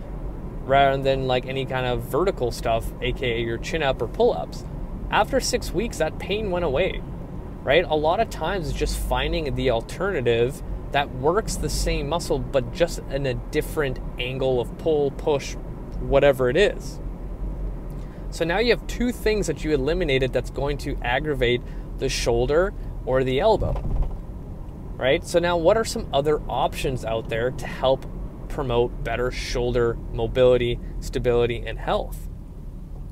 rather 0.64 1.02
than 1.02 1.26
like 1.26 1.46
any 1.46 1.64
kind 1.64 1.86
of 1.86 2.02
vertical 2.02 2.50
stuff, 2.50 2.92
aka 3.00 3.40
your 3.40 3.58
chin 3.58 3.82
up 3.82 4.00
or 4.00 4.08
pull 4.08 4.32
ups. 4.32 4.64
After 5.10 5.40
six 5.40 5.72
weeks, 5.72 5.98
that 5.98 6.18
pain 6.18 6.50
went 6.50 6.64
away, 6.64 7.02
right? 7.62 7.84
A 7.84 7.94
lot 7.94 8.20
of 8.20 8.30
times 8.30 8.68
it's 8.68 8.78
just 8.78 8.98
finding 8.98 9.54
the 9.54 9.70
alternative 9.70 10.62
that 10.92 11.14
works 11.16 11.56
the 11.56 11.68
same 11.70 12.08
muscle 12.08 12.38
but 12.38 12.72
just 12.72 13.00
in 13.10 13.26
a 13.26 13.34
different 13.34 13.98
angle 14.18 14.60
of 14.60 14.76
pull, 14.78 15.10
push, 15.10 15.54
whatever 16.00 16.48
it 16.48 16.56
is. 16.56 17.00
So 18.30 18.44
now 18.44 18.58
you 18.58 18.70
have 18.70 18.86
two 18.86 19.12
things 19.12 19.46
that 19.46 19.64
you 19.64 19.72
eliminated 19.74 20.32
that's 20.32 20.50
going 20.50 20.78
to 20.78 20.96
aggravate 21.02 21.60
the 21.98 22.08
shoulder 22.08 22.72
or 23.04 23.24
the 23.24 23.40
elbow. 23.40 23.72
Right? 24.96 25.26
So 25.26 25.38
now 25.38 25.56
what 25.56 25.76
are 25.76 25.84
some 25.84 26.08
other 26.12 26.40
options 26.48 27.04
out 27.04 27.28
there 27.28 27.50
to 27.50 27.66
help 27.66 28.06
promote 28.52 29.02
better 29.02 29.30
shoulder 29.30 29.96
mobility, 30.12 30.78
stability, 31.00 31.64
and 31.66 31.78
health? 31.78 32.28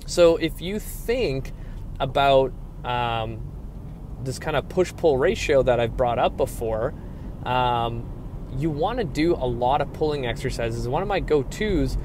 So 0.07 0.37
if 0.37 0.61
you 0.61 0.79
think 0.79 1.53
about 1.99 2.53
um, 2.85 3.41
this 4.23 4.39
kind 4.39 4.57
of 4.57 4.69
push 4.69 4.93
pull 4.97 5.19
ratio 5.19 5.63
that 5.63 5.81
I've 5.81 5.97
brought 5.97 6.19
up 6.19 6.37
before, 6.37 6.95
um, 7.45 8.09
you 8.57 8.71
want 8.71 8.99
to 8.99 9.05
do 9.05 9.35
a 9.35 9.47
lot 9.47 9.81
of 9.81 9.93
pulling 9.93 10.27
exercises. 10.27 10.89
One 10.89 11.03
of 11.03 11.09
my 11.09 11.21
go 11.21 11.43
tos 11.45 11.97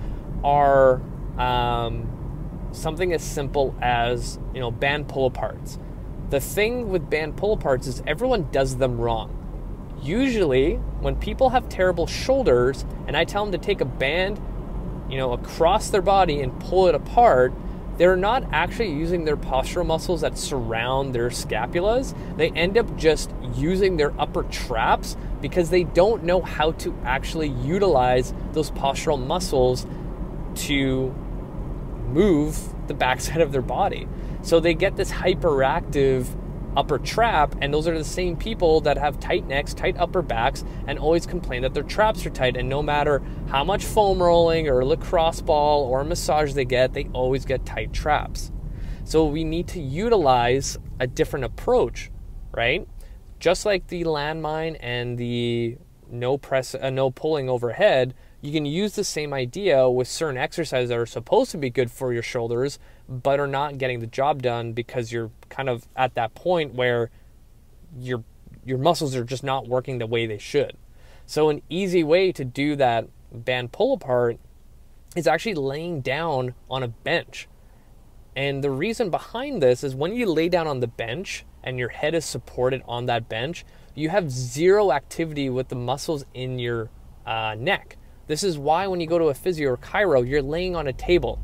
are 0.43 1.01
um, 1.37 2.69
something 2.71 3.13
as 3.13 3.23
simple 3.23 3.75
as 3.81 4.39
you 4.53 4.59
know 4.59 4.71
band 4.71 5.07
pull 5.07 5.29
aparts. 5.29 5.79
The 6.29 6.39
thing 6.39 6.89
with 6.89 7.09
band 7.09 7.37
pull 7.37 7.57
aparts 7.57 7.87
is 7.87 8.01
everyone 8.07 8.49
does 8.51 8.77
them 8.77 8.99
wrong. 8.99 9.44
Usually, 10.05 10.75
when 11.01 11.15
people 11.15 11.49
have 11.49 11.67
terrible 11.67 12.05
shoulders, 12.05 12.85
and 13.07 13.17
I 13.17 13.23
tell 13.23 13.43
them 13.43 13.51
to 13.53 13.57
take 13.57 13.81
a 13.81 13.85
band, 13.85 14.39
you 15.09 15.17
know, 15.17 15.33
across 15.33 15.89
their 15.89 16.03
body 16.03 16.41
and 16.41 16.57
pull 16.59 16.87
it 16.87 16.93
apart, 16.93 17.53
they're 17.97 18.15
not 18.15 18.43
actually 18.51 18.91
using 18.91 19.25
their 19.25 19.37
postural 19.37 19.85
muscles 19.85 20.21
that 20.21 20.37
surround 20.37 21.15
their 21.15 21.29
scapulas. 21.29 22.13
They 22.37 22.51
end 22.51 22.77
up 22.77 22.95
just 22.97 23.33
using 23.55 23.97
their 23.97 24.13
upper 24.21 24.43
traps 24.43 25.17
because 25.41 25.71
they 25.71 25.85
don't 25.85 26.23
know 26.23 26.41
how 26.41 26.73
to 26.73 26.95
actually 27.03 27.47
utilize 27.47 28.31
those 28.51 28.69
postural 28.69 29.23
muscles 29.23 29.87
to 30.55 31.15
move 32.09 32.59
the 32.87 32.93
backside 32.93 33.41
of 33.41 33.51
their 33.51 33.63
body. 33.63 34.07
So 34.43 34.59
they 34.59 34.75
get 34.75 34.97
this 34.97 35.11
hyperactive 35.11 36.27
upper 36.75 36.97
trap, 36.99 37.55
and 37.61 37.73
those 37.73 37.87
are 37.87 37.97
the 37.97 38.03
same 38.03 38.35
people 38.35 38.81
that 38.81 38.97
have 38.97 39.19
tight 39.19 39.47
necks, 39.47 39.73
tight 39.73 39.95
upper 39.97 40.21
backs, 40.21 40.63
and 40.87 40.99
always 40.99 41.25
complain 41.25 41.61
that 41.61 41.73
their 41.73 41.83
traps 41.83 42.25
are 42.25 42.29
tight. 42.29 42.57
And 42.57 42.69
no 42.69 42.81
matter 42.81 43.21
how 43.47 43.63
much 43.63 43.85
foam 43.85 44.21
rolling 44.21 44.67
or 44.67 44.85
lacrosse 44.85 45.41
ball 45.41 45.83
or 45.83 46.03
massage 46.03 46.53
they 46.53 46.65
get, 46.65 46.93
they 46.93 47.05
always 47.13 47.45
get 47.45 47.65
tight 47.65 47.93
traps. 47.93 48.51
So 49.03 49.25
we 49.25 49.43
need 49.43 49.67
to 49.69 49.79
utilize 49.79 50.77
a 50.99 51.07
different 51.07 51.45
approach, 51.45 52.11
right? 52.51 52.87
Just 53.39 53.65
like 53.65 53.87
the 53.87 54.03
landmine 54.03 54.77
and 54.79 55.17
the 55.17 55.77
no 56.09 56.37
press, 56.37 56.75
uh, 56.75 56.89
no 56.89 57.11
pulling 57.11 57.49
overhead, 57.49 58.13
you 58.41 58.51
can 58.51 58.65
use 58.65 58.93
the 58.93 59.03
same 59.03 59.33
idea 59.33 59.89
with 59.89 60.07
certain 60.07 60.37
exercises 60.37 60.89
that 60.89 60.97
are 60.97 61.05
supposed 61.05 61.51
to 61.51 61.57
be 61.57 61.69
good 61.69 61.91
for 61.91 62.13
your 62.13 62.23
shoulders, 62.23 62.79
but 63.07 63.39
are 63.39 63.47
not 63.47 63.77
getting 63.77 63.99
the 63.99 64.07
job 64.07 64.41
done 64.41 64.73
because 64.73 65.11
you're 65.11 65.31
kind 65.49 65.69
of 65.69 65.87
at 65.95 66.15
that 66.15 66.33
point 66.35 66.73
where 66.73 67.09
your 67.97 68.23
your 68.65 68.77
muscles 68.77 69.15
are 69.15 69.23
just 69.23 69.43
not 69.43 69.67
working 69.67 69.99
the 69.99 70.07
way 70.07 70.25
they 70.25 70.39
should. 70.39 70.75
So 71.27 71.49
an 71.49 71.61
easy 71.69 72.03
way 72.03 72.31
to 72.31 72.43
do 72.43 72.75
that 72.75 73.07
band 73.31 73.71
pull 73.71 73.93
apart 73.93 74.39
is 75.15 75.27
actually 75.27 75.55
laying 75.55 76.01
down 76.01 76.55
on 76.69 76.83
a 76.83 76.87
bench. 76.87 77.47
And 78.35 78.63
the 78.63 78.71
reason 78.71 79.09
behind 79.09 79.61
this 79.61 79.83
is 79.83 79.95
when 79.95 80.13
you 80.13 80.25
lay 80.25 80.49
down 80.49 80.67
on 80.67 80.81
the 80.81 80.87
bench 80.87 81.45
and 81.63 81.79
your 81.79 81.89
head 81.89 82.13
is 82.13 82.25
supported 82.25 82.81
on 82.87 83.05
that 83.05 83.29
bench, 83.29 83.65
you 83.93 84.09
have 84.09 84.29
zero 84.29 84.91
activity 84.91 85.49
with 85.49 85.69
the 85.69 85.75
muscles 85.75 86.25
in 86.33 86.59
your 86.59 86.89
uh, 87.25 87.55
neck. 87.57 87.97
This 88.27 88.43
is 88.43 88.57
why 88.57 88.87
when 88.87 88.99
you 88.99 89.07
go 89.07 89.17
to 89.17 89.25
a 89.25 89.33
physio 89.33 89.71
or 89.71 89.77
chiro, 89.77 90.27
you're 90.27 90.41
laying 90.41 90.75
on 90.75 90.87
a 90.87 90.93
table. 90.93 91.39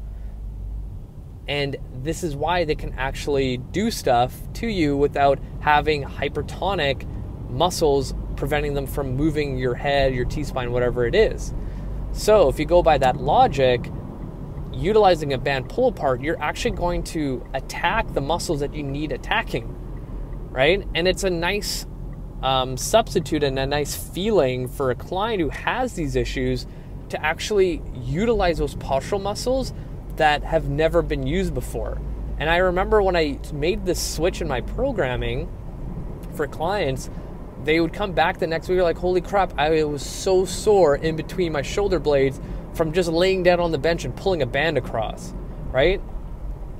And 1.51 1.75
this 2.01 2.24
is 2.24 2.34
why 2.34 2.63
they 2.63 2.75
can 2.75 2.93
actually 2.93 3.58
do 3.58 3.91
stuff 3.91 4.34
to 4.53 4.67
you 4.67 4.96
without 4.96 5.38
having 5.60 6.01
hypertonic 6.01 7.05
muscles 7.50 8.13
preventing 8.38 8.74
them 8.74 8.88
from 8.88 9.17
moving 9.17 9.58
your 9.58 9.75
head, 9.75 10.15
your 10.15 10.24
T 10.24 10.46
spine, 10.46 10.72
whatever 10.72 11.05
it 11.05 11.13
is. 11.13 11.53
So, 12.13 12.48
if 12.48 12.58
you 12.58 12.63
go 12.63 12.81
by 12.81 12.98
that 13.00 13.17
logic, 13.17 13.91
utilizing 14.72 15.34
a 15.34 15.38
band 15.38 15.67
pull 15.67 15.89
apart, 15.89 16.22
you're 16.22 16.41
actually 16.41 16.72
going 16.72 17.03
to 17.15 17.46
attack 17.53 18.13
the 18.13 18.22
muscles 18.22 18.62
that 18.62 18.74
you 18.74 18.84
need 18.84 19.12
attacking, 19.12 19.75
right? 20.51 20.88
And 20.96 21.05
it's 21.05 21.25
a 21.25 21.29
nice 21.29 21.86
um, 22.41 22.77
substitute 22.77 23.43
and 23.43 23.60
a 23.60 23.65
nice 23.65 23.93
feeling 23.93 24.70
for 24.70 24.89
a 24.89 24.96
client 24.96 25.41
who 25.41 25.50
has 25.50 25.96
these 25.96 26.15
issues 26.15 26.65
to 27.10 27.22
actually 27.22 27.81
utilize 28.05 28.58
those 28.58 28.75
postural 28.75 29.22
muscles 29.22 29.74
that 30.22 30.44
have 30.44 30.70
never 30.70 31.01
been 31.01 31.25
used 31.25 31.51
before. 31.51 32.00
And 32.38 32.48
I 32.48 32.58
remember 32.58 33.01
when 33.01 33.16
I 33.16 33.40
made 33.54 33.88
this 33.88 34.00
switch 34.00 34.40
in 34.40 34.48
my 34.48 34.62
programming 34.62 35.50
for 36.36 36.46
clients, 36.46 37.10
they 37.63 37.80
would 37.80 37.92
come 37.92 38.12
back 38.12 38.38
the 38.38 38.46
next 38.46 38.70
week 38.70 38.80
like, 38.82 39.00
holy 39.00 39.22
crap, 39.22 39.51
I 39.58 39.84
was 39.84 40.06
so 40.06 40.46
sore 40.46 40.96
in 40.96 41.16
between 41.16 41.51
my 41.51 41.63
shoulder 41.63 41.98
blades 41.98 42.40
from 42.75 42.92
just 42.92 43.10
laying 43.10 43.42
down 43.42 43.60
on 43.60 43.72
the 43.72 43.80
bench 43.80 44.06
and 44.06 44.16
pulling 44.16 44.44
a 44.44 44.46
band 44.46 44.78
across, 44.78 45.34
right? 45.72 46.00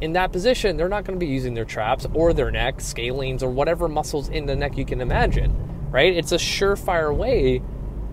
In 0.02 0.14
that 0.14 0.32
position, 0.32 0.78
they're 0.78 0.88
not 0.88 1.04
going 1.04 1.20
to 1.20 1.26
be 1.26 1.32
using 1.32 1.56
their 1.56 1.66
traps 1.66 2.06
or 2.14 2.34
their 2.34 2.52
neck, 2.52 2.78
scalenes, 2.78 3.42
or 3.42 3.50
whatever 3.50 3.88
muscles 3.88 4.30
in 4.30 4.46
the 4.46 4.56
neck 4.56 4.78
you 4.78 4.86
can 4.86 5.02
imagine, 5.02 5.90
right? 5.90 6.16
It's 6.16 6.32
a 6.32 6.38
surefire 6.38 7.16
way 7.16 7.64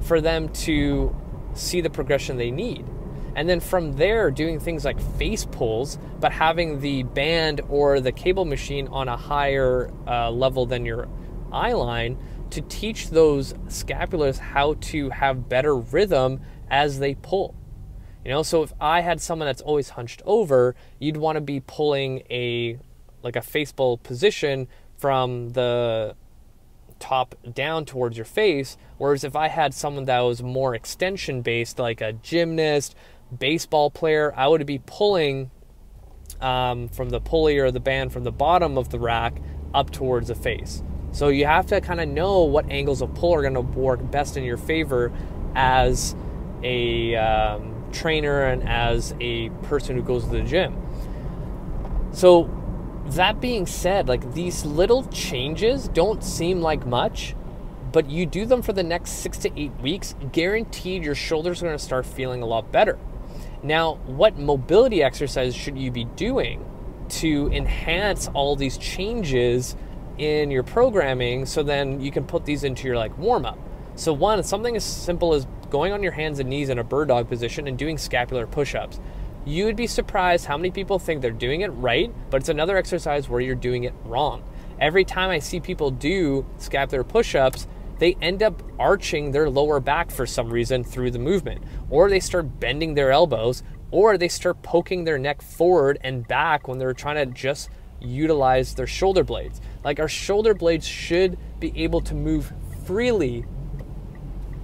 for 0.01 0.23
them 0.23 0.49
to 0.65 1.15
see 1.53 1.83
the 1.83 1.91
progression 1.91 2.39
they 2.39 2.51
need. 2.51 2.87
And 3.35 3.49
then 3.49 3.61
from 3.61 3.97
there, 3.97 4.31
doing 4.31 4.59
things 4.59 4.85
like 4.85 5.01
face 5.17 5.45
pulls, 5.45 5.99
but 6.21 6.33
having 6.33 6.81
the 6.81 7.05
band 7.05 7.61
or 7.69 8.01
the 8.01 8.13
cable 8.13 8.45
machine 8.45 8.89
on 8.89 9.09
a 9.09 9.17
higher 9.17 9.91
uh, 10.07 10.31
level 10.31 10.67
than 10.67 10.85
your 10.85 11.09
eye 11.53 11.73
line 11.73 12.19
to 12.51 12.61
teach 12.63 13.11
those 13.11 13.53
scapulars 13.69 14.39
how 14.39 14.75
to 14.81 15.11
have 15.11 15.49
better 15.49 15.77
rhythm 15.77 16.41
as 16.71 16.99
they 16.99 17.15
pull. 17.15 17.55
You 18.25 18.33
know, 18.33 18.43
so 18.43 18.63
if 18.63 18.73
I 18.81 19.01
had 19.01 19.21
someone 19.21 19.47
that's 19.47 19.63
always 19.63 19.91
hunched 19.91 20.23
over, 20.27 20.75
you'd 20.99 21.17
want 21.17 21.37
to 21.37 21.41
be 21.41 21.61
pulling 21.61 22.23
a 22.31 22.79
like 23.23 23.37
a 23.37 23.43
face 23.43 23.73
pull 23.73 23.99
position 23.99 24.69
from 24.97 25.51
the 25.51 26.15
top 26.99 27.35
down 27.55 27.85
towards 27.85 28.17
your 28.17 28.25
face. 28.25 28.77
Whereas 28.99 29.25
if 29.25 29.37
I 29.37 29.49
had 29.49 29.73
someone 29.73 30.05
that 30.07 30.21
was 30.21 30.43
more 30.43 30.75
extension 30.75 31.43
based, 31.43 31.79
like 31.79 32.01
a 32.01 32.13
gymnast 32.13 32.95
baseball 33.37 33.91
player, 33.91 34.33
I 34.37 34.49
would 34.49 34.65
be 34.67 34.79
pulling 34.79 35.51
um, 36.41 36.89
from 36.89 37.11
the 37.11 37.21
pulley 37.21 37.59
or 37.59 37.71
the 37.71 37.81
band 37.81 38.13
from 38.13 38.25
the 38.25 38.33
bottom 38.33 38.79
of 38.79 38.91
the 38.91 38.99
rack 38.99 39.41
up 39.75 39.91
towards 39.91 40.29
the 40.29 40.35
face. 40.35 40.83
So 41.13 41.29
you 41.29 41.47
have 41.47 41.67
to 41.67 41.81
kind 41.81 42.01
of 42.01 42.09
know 42.09 42.45
what 42.45 42.71
angles 42.71 43.03
of 43.03 43.15
pull 43.15 43.35
are 43.35 43.43
going 43.43 43.55
to 43.55 43.61
work 43.61 44.11
best 44.11 44.37
in 44.37 44.45
your 44.45 44.57
favor 44.57 45.13
as 45.55 46.15
a 46.63 47.17
um, 47.17 47.85
trainer 47.93 48.45
and 48.45 48.69
as 48.69 49.15
a 49.21 49.49
person 49.65 49.97
who 49.97 50.03
goes 50.03 50.25
to 50.25 50.31
the 50.31 50.43
gym. 50.43 50.77
So 52.13 52.51
that 53.07 53.41
being 53.41 53.67
said, 53.67 54.09
like 54.09 54.35
these 54.35 54.65
little 54.65 55.05
changes 55.09 55.89
don't 55.89 56.23
seem 56.23 56.61
like 56.61 56.87
much, 56.87 57.35
but 57.91 58.11
you 58.11 58.27
do 58.27 58.45
them 58.45 58.61
for 58.61 58.73
the 58.73 58.83
next 58.83 59.13
six 59.13 59.39
to 59.39 59.61
eight 59.61 59.73
weeks, 59.81 60.15
guaranteed 60.33 61.05
your 61.05 61.15
shoulders 61.15 61.63
are 61.63 61.67
going 61.67 61.79
to 61.79 61.83
start 61.83 62.05
feeling 62.05 62.43
a 62.43 62.47
lot 62.47 62.71
better. 62.71 62.99
Now, 63.63 63.95
what 64.07 64.39
mobility 64.39 65.03
exercise 65.03 65.55
should 65.55 65.77
you 65.77 65.91
be 65.91 66.05
doing 66.05 66.65
to 67.09 67.51
enhance 67.53 68.29
all 68.29 68.55
these 68.55 68.79
changes 68.79 69.75
in 70.19 70.51
your 70.51 70.63
programming 70.63 71.47
so 71.47 71.63
then 71.63 72.01
you 72.01 72.11
can 72.11 72.25
put 72.25 72.45
these 72.45 72.65
into 72.65 72.87
your 72.87 72.97
like 72.97 73.17
warm 73.19 73.45
up? 73.45 73.59
So, 73.97 74.13
one, 74.13 74.43
something 74.45 74.77
as 74.77 74.85
simple 74.85 75.35
as 75.35 75.47
going 75.71 75.93
on 75.93 76.03
your 76.03 76.13
hands 76.13 76.39
and 76.39 76.49
knees 76.49 76.69
in 76.69 76.79
a 76.79 76.85
bird 76.85 77.09
dog 77.09 77.29
position 77.29 77.67
and 77.67 77.77
doing 77.77 77.99
scapular 77.99 78.47
push 78.47 78.75
ups. 78.75 79.01
You 79.45 79.65
would 79.65 79.77
be 79.77 79.87
surprised 79.87 80.47
how 80.47 80.57
many 80.57 80.71
people 80.71 80.99
think 80.99 81.21
they're 81.21 81.31
doing 81.31 81.63
it 81.63 81.69
right, 81.69 82.13
but 82.31 82.39
it's 82.39 82.49
another 82.49 82.77
exercise 82.77 83.29
where 83.29 83.41
you're 83.41 83.55
doing 83.55 83.85
it 83.85 83.95
wrong. 84.05 84.45
Every 84.81 85.05
time 85.05 85.31
I 85.31 85.41
see 85.41 85.59
people 85.59 85.91
do 85.91 86.47
scapular 86.59 87.03
push 87.03 87.35
ups, 87.35 87.67
they 87.99 88.17
end 88.23 88.43
up 88.43 88.63
arching 88.79 89.33
their 89.33 89.51
lower 89.51 89.81
back 89.81 90.11
for 90.11 90.27
some 90.27 90.51
reason 90.51 90.85
through 90.85 91.11
the 91.11 91.19
movement, 91.19 91.63
or 91.91 92.09
they 92.09 92.21
start 92.21 92.61
bending 92.61 92.95
their 92.95 93.11
elbows, 93.11 93.63
or 93.91 94.19
they 94.19 94.29
start 94.29 94.63
poking 94.63 95.05
their 95.05 95.19
neck 95.19 95.43
forward 95.43 95.99
and 96.03 96.27
back 96.29 96.69
when 96.69 96.79
they're 96.79 96.93
trying 96.93 97.17
to 97.17 97.27
just 97.33 97.71
utilize 98.01 98.75
their 98.75 98.87
shoulder 98.87 99.25
blades. 99.25 99.61
Like 99.85 99.99
our 99.99 100.09
shoulder 100.09 100.55
blades 100.55 100.87
should 100.87 101.39
be 101.59 101.73
able 101.83 102.01
to 102.03 102.15
move 102.15 102.53
freely 102.85 103.45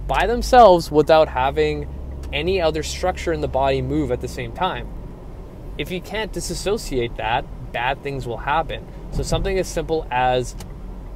by 0.07 0.27
themselves 0.27 0.91
without 0.91 1.27
having 1.27 1.87
any 2.31 2.61
other 2.61 2.83
structure 2.83 3.33
in 3.33 3.41
the 3.41 3.47
body 3.47 3.81
move 3.81 4.11
at 4.11 4.21
the 4.21 4.27
same 4.27 4.51
time. 4.53 4.87
If 5.77 5.91
you 5.91 5.99
can't 5.99 6.31
disassociate 6.31 7.17
that, 7.17 7.45
bad 7.71 8.01
things 8.01 8.25
will 8.25 8.37
happen. 8.37 8.87
So, 9.11 9.23
something 9.23 9.59
as 9.59 9.67
simple 9.67 10.07
as 10.09 10.55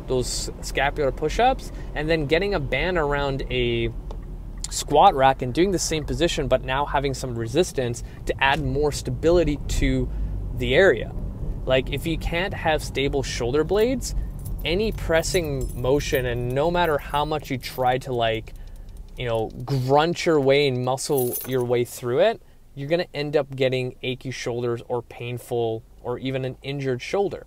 those 0.10 0.52
scapular 0.62 1.12
push 1.12 1.40
ups 1.40 1.72
and 1.96 2.10
then 2.10 2.26
getting 2.26 2.54
a 2.54 2.60
band 2.60 2.98
around 2.98 3.44
a 3.50 3.90
squat 4.70 5.16
rack 5.16 5.42
and 5.42 5.54
doing 5.54 5.72
the 5.72 5.80
same 5.80 6.04
position, 6.04 6.48
but 6.48 6.64
now 6.64 6.86
having 6.86 7.14
some 7.14 7.36
resistance 7.36 8.04
to 8.26 8.44
add 8.44 8.62
more 8.62 8.92
stability 8.92 9.58
to 9.68 10.10
the 10.58 10.76
area. 10.76 11.14
Like, 11.66 11.94
if 11.94 12.06
you 12.06 12.18
can't 12.18 12.54
have 12.54 12.84
stable 12.84 13.24
shoulder 13.24 13.64
blades, 13.64 14.16
any 14.66 14.92
pressing 14.92 15.82
motion, 15.82 16.26
and 16.26 16.54
no 16.54 16.70
matter 16.70 16.98
how 16.98 17.24
much 17.24 17.50
you 17.50 17.58
try 17.58 17.98
to 18.00 18.12
like 18.12 18.54
you 19.20 19.26
know, 19.26 19.52
grunt 19.66 20.26
your 20.26 20.40
way 20.40 20.70
and 20.70 20.86
muscle 20.86 21.36
your 21.46 21.64
way 21.64 21.84
through 21.84 22.20
it, 22.20 22.42
you're 22.74 22.88
going 22.88 23.02
to 23.02 23.16
end 23.16 23.36
up 23.36 23.54
getting 23.54 23.96
achy 24.02 24.32
shoulders 24.32 24.82
or 24.88 25.02
painful 25.02 25.84
or 26.02 26.18
even 26.18 26.46
an 26.46 26.56
injured 26.64 27.02
shoulder. 27.02 27.46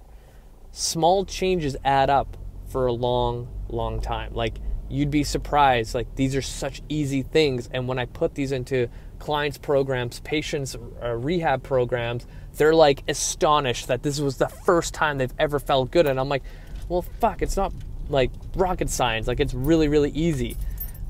Small 0.70 1.24
changes 1.24 1.74
add 1.82 2.10
up 2.10 2.36
for 2.72 2.86
a 2.86 2.92
long, 2.92 3.48
long 3.68 4.00
time. 4.00 4.34
Like 4.34 4.58
you'd 4.88 5.10
be 5.10 5.24
surprised. 5.24 5.94
Like 5.94 6.14
these 6.16 6.34
are 6.34 6.42
such 6.42 6.82
easy 6.88 7.22
things. 7.22 7.68
And 7.72 7.86
when 7.86 7.98
I 7.98 8.06
put 8.06 8.34
these 8.34 8.52
into 8.52 8.88
clients' 9.18 9.58
programs, 9.58 10.20
patients' 10.20 10.76
uh, 11.02 11.10
rehab 11.10 11.62
programs, 11.62 12.26
they're 12.56 12.74
like 12.74 13.04
astonished 13.08 13.88
that 13.88 14.02
this 14.02 14.20
was 14.20 14.38
the 14.38 14.48
first 14.48 14.94
time 14.94 15.18
they've 15.18 15.34
ever 15.38 15.58
felt 15.58 15.90
good. 15.90 16.06
And 16.06 16.18
I'm 16.18 16.28
like, 16.28 16.42
well, 16.88 17.02
fuck, 17.02 17.42
it's 17.42 17.56
not 17.56 17.72
like 18.08 18.30
rocket 18.54 18.90
science. 18.90 19.28
Like 19.28 19.40
it's 19.40 19.54
really, 19.54 19.88
really 19.88 20.10
easy. 20.10 20.56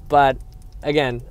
But 0.09 0.37
again, 0.83 1.23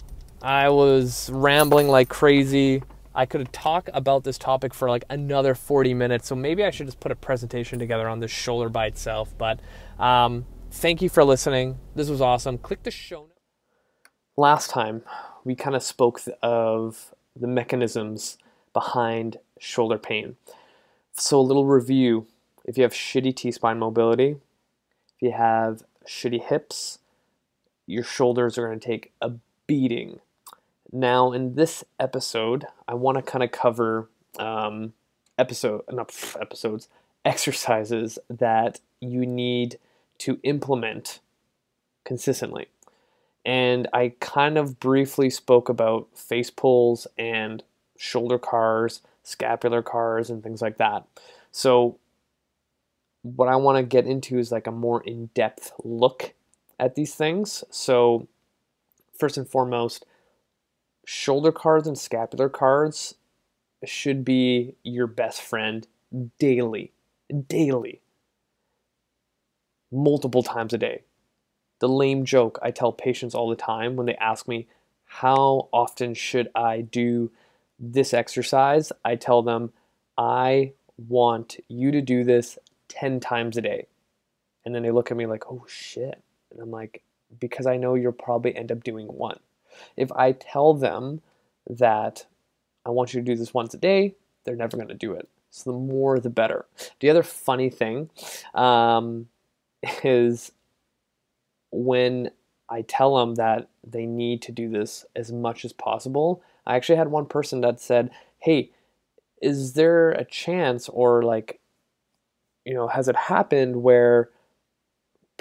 I 0.41 0.69
was 0.69 1.29
rambling 1.31 1.87
like 1.87 2.09
crazy. 2.09 2.81
I 3.13 3.25
could 3.25 3.51
talk 3.51 3.89
about 3.93 4.23
this 4.23 4.37
topic 4.37 4.73
for 4.73 4.89
like 4.89 5.03
another 5.09 5.53
40 5.53 5.93
minutes, 5.93 6.27
so 6.27 6.35
maybe 6.35 6.63
I 6.63 6.71
should 6.71 6.87
just 6.87 6.99
put 7.01 7.11
a 7.11 7.15
presentation 7.15 7.77
together 7.77 8.07
on 8.07 8.19
this 8.19 8.31
shoulder 8.31 8.69
by 8.69 8.85
itself. 8.85 9.33
But 9.37 9.59
um, 10.01 10.45
thank 10.71 11.01
you 11.01 11.09
for 11.09 11.23
listening. 11.23 11.77
This 11.95 12.09
was 12.09 12.21
awesome. 12.21 12.57
Click 12.57 12.83
the 12.83 12.91
show. 12.91 13.27
Last 14.35 14.69
time, 14.69 15.03
we 15.43 15.55
kind 15.55 15.75
of 15.75 15.83
spoke 15.83 16.21
of 16.41 17.13
the 17.35 17.47
mechanisms 17.47 18.37
behind 18.73 19.37
shoulder 19.59 19.97
pain. 19.97 20.35
So, 21.13 21.39
a 21.39 21.41
little 21.41 21.65
review 21.65 22.27
if 22.65 22.77
you 22.77 22.83
have 22.83 22.93
shitty 22.93 23.35
T 23.35 23.51
spine 23.51 23.79
mobility, 23.79 24.37
if 25.15 25.21
you 25.21 25.31
have 25.31 25.83
shitty 26.05 26.43
hips, 26.43 26.99
your 27.85 28.03
shoulders 28.03 28.57
are 28.57 28.67
going 28.67 28.79
to 28.79 28.85
take 28.85 29.11
a 29.21 29.33
beating. 29.67 30.19
Now, 30.91 31.31
in 31.31 31.55
this 31.55 31.83
episode, 31.99 32.65
I 32.87 32.93
want 32.95 33.17
to 33.17 33.21
kind 33.21 33.43
of 33.43 33.51
cover 33.51 34.09
um, 34.37 34.93
episode, 35.37 35.83
not 35.91 36.13
episodes, 36.39 36.87
exercises 37.25 38.19
that 38.29 38.79
you 38.99 39.25
need 39.25 39.77
to 40.21 40.39
implement 40.43 41.19
consistently. 42.05 42.67
And 43.43 43.87
I 43.91 44.13
kind 44.19 44.57
of 44.57 44.79
briefly 44.79 45.29
spoke 45.31 45.67
about 45.67 46.07
face 46.15 46.51
pulls 46.51 47.07
and 47.17 47.63
shoulder 47.97 48.37
CARs, 48.37 49.01
scapular 49.23 49.81
CARs, 49.81 50.29
and 50.29 50.43
things 50.43 50.61
like 50.61 50.77
that. 50.77 51.05
So, 51.51 51.97
what 53.23 53.47
I 53.47 53.55
want 53.55 53.77
to 53.77 53.83
get 53.83 54.05
into 54.05 54.37
is 54.37 54.51
like 54.51 54.67
a 54.67 54.71
more 54.71 55.03
in 55.03 55.27
depth 55.33 55.73
look 55.83 56.33
at 56.79 56.95
these 56.95 57.15
things. 57.15 57.63
So, 57.71 58.27
first 59.17 59.37
and 59.37 59.47
foremost, 59.47 60.05
shoulder 61.05 61.51
CARs 61.51 61.87
and 61.87 61.97
scapular 61.97 62.49
CARs 62.49 63.15
should 63.85 64.23
be 64.23 64.75
your 64.83 65.07
best 65.07 65.41
friend 65.41 65.87
daily. 66.37 66.91
Daily. 67.47 68.00
Multiple 69.91 70.43
times 70.43 70.73
a 70.73 70.77
day. 70.77 71.03
The 71.79 71.89
lame 71.89 72.25
joke 72.25 72.59
I 72.61 72.71
tell 72.71 72.91
patients 72.91 73.35
all 73.35 73.49
the 73.49 73.55
time 73.55 73.95
when 73.95 74.05
they 74.05 74.15
ask 74.15 74.47
me, 74.47 74.67
How 75.05 75.69
often 75.73 76.13
should 76.13 76.49
I 76.55 76.81
do 76.81 77.31
this 77.79 78.13
exercise? 78.13 78.91
I 79.03 79.15
tell 79.15 79.41
them, 79.41 79.73
I 80.17 80.73
want 80.97 81.57
you 81.67 81.91
to 81.91 82.01
do 82.01 82.23
this 82.23 82.57
10 82.89 83.19
times 83.19 83.57
a 83.57 83.61
day. 83.61 83.87
And 84.63 84.75
then 84.75 84.83
they 84.83 84.91
look 84.91 85.11
at 85.11 85.17
me 85.17 85.25
like, 85.25 85.45
Oh 85.49 85.65
shit. 85.67 86.21
And 86.51 86.61
I'm 86.61 86.71
like, 86.71 87.01
because 87.39 87.65
I 87.65 87.77
know 87.77 87.95
you'll 87.95 88.11
probably 88.11 88.55
end 88.55 88.71
up 88.71 88.83
doing 88.83 89.07
one. 89.07 89.39
If 89.97 90.11
I 90.11 90.33
tell 90.33 90.73
them 90.73 91.21
that 91.69 92.25
I 92.85 92.89
want 92.89 93.13
you 93.13 93.21
to 93.21 93.25
do 93.25 93.35
this 93.35 93.53
once 93.53 93.73
a 93.73 93.77
day, 93.77 94.15
they're 94.43 94.55
never 94.55 94.77
going 94.77 94.89
to 94.89 94.93
do 94.93 95.13
it. 95.13 95.29
So 95.49 95.71
the 95.71 95.77
more, 95.77 96.19
the 96.19 96.29
better. 96.29 96.65
The 96.99 97.09
other 97.09 97.23
funny 97.23 97.69
thing 97.69 98.09
um, 98.53 99.27
is 100.03 100.51
when 101.71 102.31
I 102.69 102.81
tell 102.83 103.17
them 103.17 103.35
that 103.35 103.69
they 103.85 104.05
need 104.05 104.41
to 104.43 104.51
do 104.51 104.69
this 104.69 105.05
as 105.15 105.31
much 105.31 105.65
as 105.65 105.73
possible. 105.73 106.43
I 106.65 106.75
actually 106.75 106.97
had 106.97 107.09
one 107.09 107.25
person 107.25 107.61
that 107.61 107.79
said, 107.79 108.11
Hey, 108.39 108.71
is 109.41 109.73
there 109.73 110.11
a 110.11 110.25
chance 110.25 110.87
or 110.89 111.23
like, 111.23 111.59
you 112.65 112.73
know, 112.73 112.87
has 112.87 113.07
it 113.07 113.15
happened 113.15 113.83
where 113.83 114.29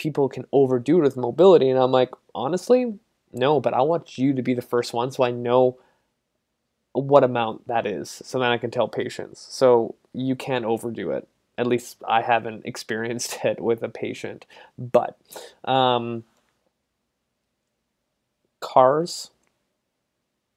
people 0.00 0.30
can 0.30 0.46
overdo 0.50 0.98
it 0.98 1.02
with 1.02 1.16
mobility. 1.18 1.68
And 1.68 1.78
I'm 1.78 1.92
like, 1.92 2.10
honestly, 2.34 2.94
no, 3.34 3.60
but 3.60 3.74
I 3.74 3.82
want 3.82 4.16
you 4.16 4.32
to 4.32 4.40
be 4.40 4.54
the 4.54 4.62
first 4.62 4.94
one 4.94 5.10
so 5.10 5.22
I 5.22 5.30
know 5.30 5.78
what 6.92 7.22
amount 7.22 7.68
that 7.68 7.86
is 7.86 8.10
so 8.10 8.38
then 8.38 8.50
I 8.50 8.56
can 8.56 8.70
tell 8.70 8.88
patients. 8.88 9.46
So 9.50 9.96
you 10.14 10.34
can't 10.34 10.64
overdo 10.64 11.10
it. 11.10 11.28
At 11.60 11.66
least 11.66 11.98
I 12.08 12.22
haven't 12.22 12.64
experienced 12.64 13.44
it 13.44 13.60
with 13.60 13.82
a 13.82 13.90
patient. 13.90 14.46
But 14.78 15.18
um, 15.64 16.24
CARs, 18.60 19.30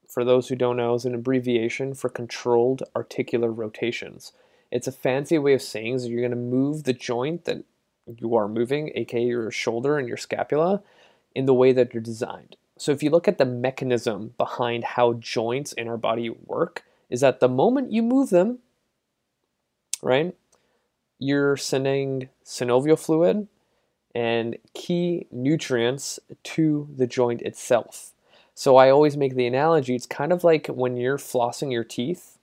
for 0.08 0.24
those 0.24 0.48
who 0.48 0.56
don't 0.56 0.78
know, 0.78 0.94
is 0.94 1.04
an 1.04 1.14
abbreviation 1.14 1.94
for 1.94 2.08
controlled 2.08 2.84
articular 2.96 3.52
rotations. 3.52 4.32
It's 4.72 4.88
a 4.88 4.94
fancy 4.94 5.38
way 5.38 5.54
of 5.54 5.62
saying 5.62 5.98
that 5.98 6.08
you're 6.08 6.22
going 6.22 6.32
to 6.32 6.38
move 6.38 6.84
the 6.84 6.94
joint 6.94 7.44
that 7.44 7.66
you 8.08 8.36
are 8.36 8.48
moving, 8.48 8.92
aka 8.96 9.22
your 9.22 9.52
shoulder 9.52 9.98
and 9.98 10.08
your 10.08 10.18
scapula, 10.18 10.82
in 11.36 11.46
the 11.46 11.54
way 11.54 11.74
that 11.74 11.92
they're 11.92 12.02
designed. 12.02 12.56
So 12.78 12.92
if 12.92 13.04
you 13.04 13.10
look 13.10 13.28
at 13.28 13.38
the 13.38 13.46
mechanism 13.46 14.34
behind 14.38 14.84
how 14.84 15.14
joints 15.14 15.74
in 15.74 15.88
our 15.88 15.98
body 15.98 16.30
work, 16.30 16.84
is 17.10 17.22
that 17.22 17.40
the 17.40 17.50
moment 17.50 17.92
you 17.92 18.02
move 18.02 18.30
them, 18.30 18.60
right, 20.02 20.36
you're 21.24 21.58
sending 21.58 22.30
synovial 22.46 23.00
fluid 23.00 23.48
and 24.14 24.58
key 24.74 25.26
nutrients 25.32 26.20
to 26.44 26.88
the 26.96 27.08
joint 27.08 27.42
itself. 27.42 28.12
So 28.54 28.76
I 28.76 28.90
always 28.90 29.18
make 29.18 29.36
the 29.36 29.48
analogy 29.48 29.96
it's 29.96 30.06
kind 30.06 30.32
of 30.32 30.44
like 30.44 30.68
when 30.68 30.96
you're 30.98 31.18
flossing 31.18 31.72
your 31.72 31.84
teeth 31.84 32.38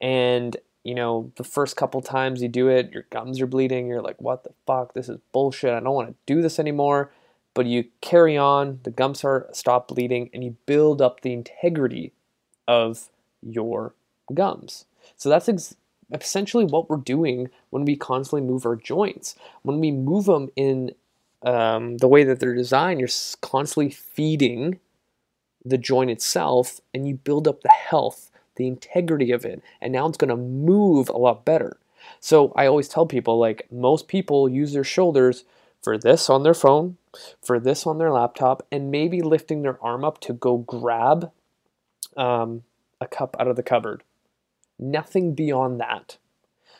and 0.00 0.56
you 0.84 0.94
know, 0.94 1.30
the 1.36 1.44
first 1.44 1.76
couple 1.76 2.00
times 2.00 2.40
you 2.40 2.48
do 2.48 2.68
it, 2.68 2.92
your 2.92 3.04
gums 3.10 3.42
are 3.42 3.46
bleeding. 3.46 3.88
You're 3.88 4.00
like, 4.00 4.18
what 4.22 4.44
the 4.44 4.54
fuck? 4.66 4.94
This 4.94 5.10
is 5.10 5.18
bullshit. 5.32 5.70
I 5.70 5.80
don't 5.80 5.94
want 5.94 6.08
to 6.08 6.14
do 6.24 6.40
this 6.40 6.58
anymore. 6.58 7.12
But 7.52 7.66
you 7.66 7.84
carry 8.00 8.38
on, 8.38 8.80
the 8.84 8.90
gums 8.90 9.22
are 9.22 9.48
stop 9.52 9.88
bleeding, 9.88 10.30
and 10.32 10.42
you 10.42 10.56
build 10.64 11.02
up 11.02 11.20
the 11.20 11.34
integrity 11.34 12.12
of 12.66 13.10
your 13.42 13.94
gums. 14.32 14.86
So 15.16 15.28
that's 15.28 15.48
ex- 15.48 15.76
essentially 16.12 16.64
what 16.64 16.88
we're 16.88 16.96
doing 16.96 17.50
when 17.70 17.84
we 17.84 17.96
constantly 17.96 18.46
move 18.46 18.64
our 18.64 18.76
joints. 18.76 19.34
When 19.62 19.80
we 19.80 19.90
move 19.90 20.26
them 20.26 20.48
in 20.56 20.94
um, 21.42 21.98
the 21.98 22.08
way 22.08 22.24
that 22.24 22.40
they're 22.40 22.54
designed, 22.54 23.00
you're 23.00 23.08
constantly 23.40 23.90
feeding 23.90 24.80
the 25.64 25.78
joint 25.78 26.10
itself 26.10 26.80
and 26.94 27.06
you 27.06 27.14
build 27.14 27.46
up 27.46 27.62
the 27.62 27.68
health, 27.68 28.30
the 28.56 28.66
integrity 28.66 29.32
of 29.32 29.44
it. 29.44 29.62
And 29.80 29.92
now 29.92 30.06
it's 30.06 30.18
going 30.18 30.30
to 30.30 30.36
move 30.36 31.08
a 31.08 31.18
lot 31.18 31.44
better. 31.44 31.78
So 32.20 32.52
I 32.56 32.66
always 32.66 32.88
tell 32.88 33.06
people 33.06 33.38
like 33.38 33.70
most 33.70 34.08
people 34.08 34.48
use 34.48 34.72
their 34.72 34.84
shoulders 34.84 35.44
for 35.82 35.98
this 35.98 36.28
on 36.28 36.42
their 36.42 36.54
phone, 36.54 36.96
for 37.42 37.60
this 37.60 37.86
on 37.86 37.98
their 37.98 38.10
laptop, 38.10 38.66
and 38.72 38.90
maybe 38.90 39.20
lifting 39.22 39.62
their 39.62 39.82
arm 39.82 40.04
up 40.04 40.20
to 40.22 40.32
go 40.32 40.58
grab 40.58 41.30
um, 42.16 42.62
a 43.00 43.06
cup 43.06 43.36
out 43.38 43.48
of 43.48 43.56
the 43.56 43.62
cupboard. 43.62 44.02
Nothing 44.78 45.34
beyond 45.34 45.80
that. 45.80 46.18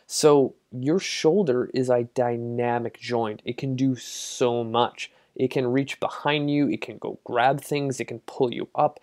So 0.07 0.55
your 0.73 0.99
shoulder 0.99 1.71
is 1.75 1.91
a 1.91 2.05
dynamic 2.15 2.99
joint. 2.99 3.43
It 3.45 3.57
can 3.57 3.77
do 3.77 3.97
so 3.97 4.65
much. 4.65 5.11
It 5.35 5.51
can 5.51 5.69
reach 5.69 6.01
behind 6.01 6.51
you, 6.51 6.69
it 6.69 6.81
can 6.81 6.99
go 6.99 7.21
grab 7.23 7.61
things, 7.61 8.01
it 8.01 8.07
can 8.07 8.19
pull 8.21 8.53
you 8.53 8.69
up. 8.75 8.99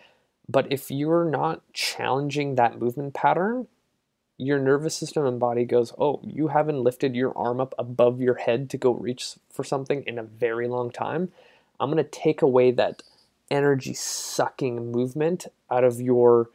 But 0.49 0.71
if 0.71 0.91
you're 0.91 1.25
not 1.25 1.61
challenging 1.73 2.55
that 2.55 2.79
movement 2.79 3.13
pattern, 3.13 3.67
your 4.37 4.59
nervous 4.59 4.95
system 4.95 5.25
and 5.25 5.39
body 5.39 5.63
goes, 5.63 5.93
Oh, 5.97 6.19
you 6.23 6.49
haven't 6.49 6.83
lifted 6.83 7.15
your 7.15 7.35
arm 7.37 7.61
up 7.61 7.73
above 7.79 8.19
your 8.19 8.35
head 8.35 8.69
to 8.71 8.77
go 8.77 8.91
reach 8.91 9.35
for 9.49 9.63
something 9.63 10.03
in 10.05 10.19
a 10.19 10.23
very 10.23 10.67
long 10.67 10.91
time. 10.91 11.31
I'm 11.79 11.89
going 11.89 12.03
to 12.03 12.09
take 12.09 12.41
away 12.41 12.71
that 12.71 13.01
energy 13.49 13.93
sucking 13.93 14.91
movement 14.91 15.45
out 15.71 15.83
of 15.83 16.01
your 16.01 16.49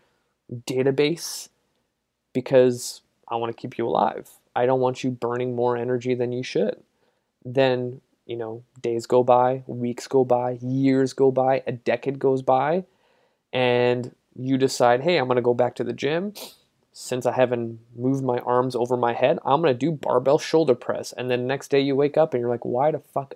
database 0.52 1.48
because 2.32 3.02
I 3.28 3.36
want 3.36 3.54
to 3.54 3.60
keep 3.60 3.78
you 3.78 3.86
alive. 3.86 4.30
I 4.54 4.66
don't 4.66 4.80
want 4.80 5.04
you 5.04 5.10
burning 5.10 5.54
more 5.54 5.76
energy 5.76 6.14
than 6.14 6.32
you 6.32 6.42
should. 6.42 6.82
Then 7.44 8.00
you 8.30 8.36
know, 8.36 8.62
days 8.80 9.06
go 9.06 9.24
by, 9.24 9.64
weeks 9.66 10.06
go 10.06 10.24
by, 10.24 10.58
years 10.62 11.12
go 11.12 11.32
by, 11.32 11.64
a 11.66 11.72
decade 11.72 12.20
goes 12.20 12.42
by, 12.42 12.84
and 13.52 14.14
you 14.36 14.56
decide, 14.56 15.00
hey, 15.02 15.16
I'm 15.16 15.26
going 15.26 15.34
to 15.34 15.42
go 15.42 15.52
back 15.52 15.74
to 15.74 15.84
the 15.84 15.92
gym. 15.92 16.34
Since 16.92 17.26
I 17.26 17.32
haven't 17.32 17.80
moved 17.96 18.22
my 18.22 18.38
arms 18.38 18.76
over 18.76 18.96
my 18.96 19.14
head, 19.14 19.40
I'm 19.44 19.60
going 19.60 19.74
to 19.74 19.78
do 19.78 19.90
barbell 19.90 20.38
shoulder 20.38 20.76
press. 20.76 21.12
And 21.12 21.28
then 21.28 21.48
next 21.48 21.72
day 21.72 21.80
you 21.80 21.96
wake 21.96 22.16
up 22.16 22.32
and 22.32 22.40
you're 22.40 22.50
like, 22.50 22.64
why 22.64 22.92
the 22.92 23.00
fuck 23.00 23.34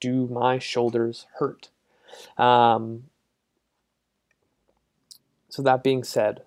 do 0.00 0.26
my 0.26 0.58
shoulders 0.58 1.26
hurt? 1.38 1.70
Um, 2.36 3.04
so, 5.48 5.62
that 5.62 5.82
being 5.82 6.04
said, 6.04 6.42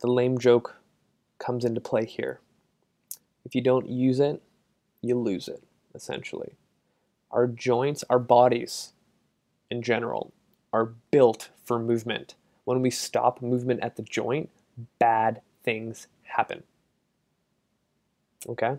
the 0.00 0.10
lame 0.10 0.38
joke 0.38 0.76
comes 1.38 1.64
into 1.64 1.80
play 1.80 2.04
here. 2.04 2.40
If 3.44 3.54
you 3.54 3.60
don't 3.60 3.88
use 3.88 4.20
it, 4.20 4.42
you 5.02 5.18
lose 5.18 5.48
it 5.48 5.62
essentially. 5.94 6.54
Our 7.30 7.46
joints, 7.46 8.04
our 8.10 8.18
bodies 8.18 8.92
in 9.70 9.82
general, 9.82 10.32
are 10.72 10.92
built 11.10 11.50
for 11.64 11.78
movement. 11.78 12.34
When 12.64 12.82
we 12.82 12.90
stop 12.90 13.42
movement 13.42 13.80
at 13.82 13.96
the 13.96 14.02
joint, 14.02 14.50
bad 14.98 15.40
things 15.62 16.06
happen. 16.22 16.62
Okay? 18.48 18.76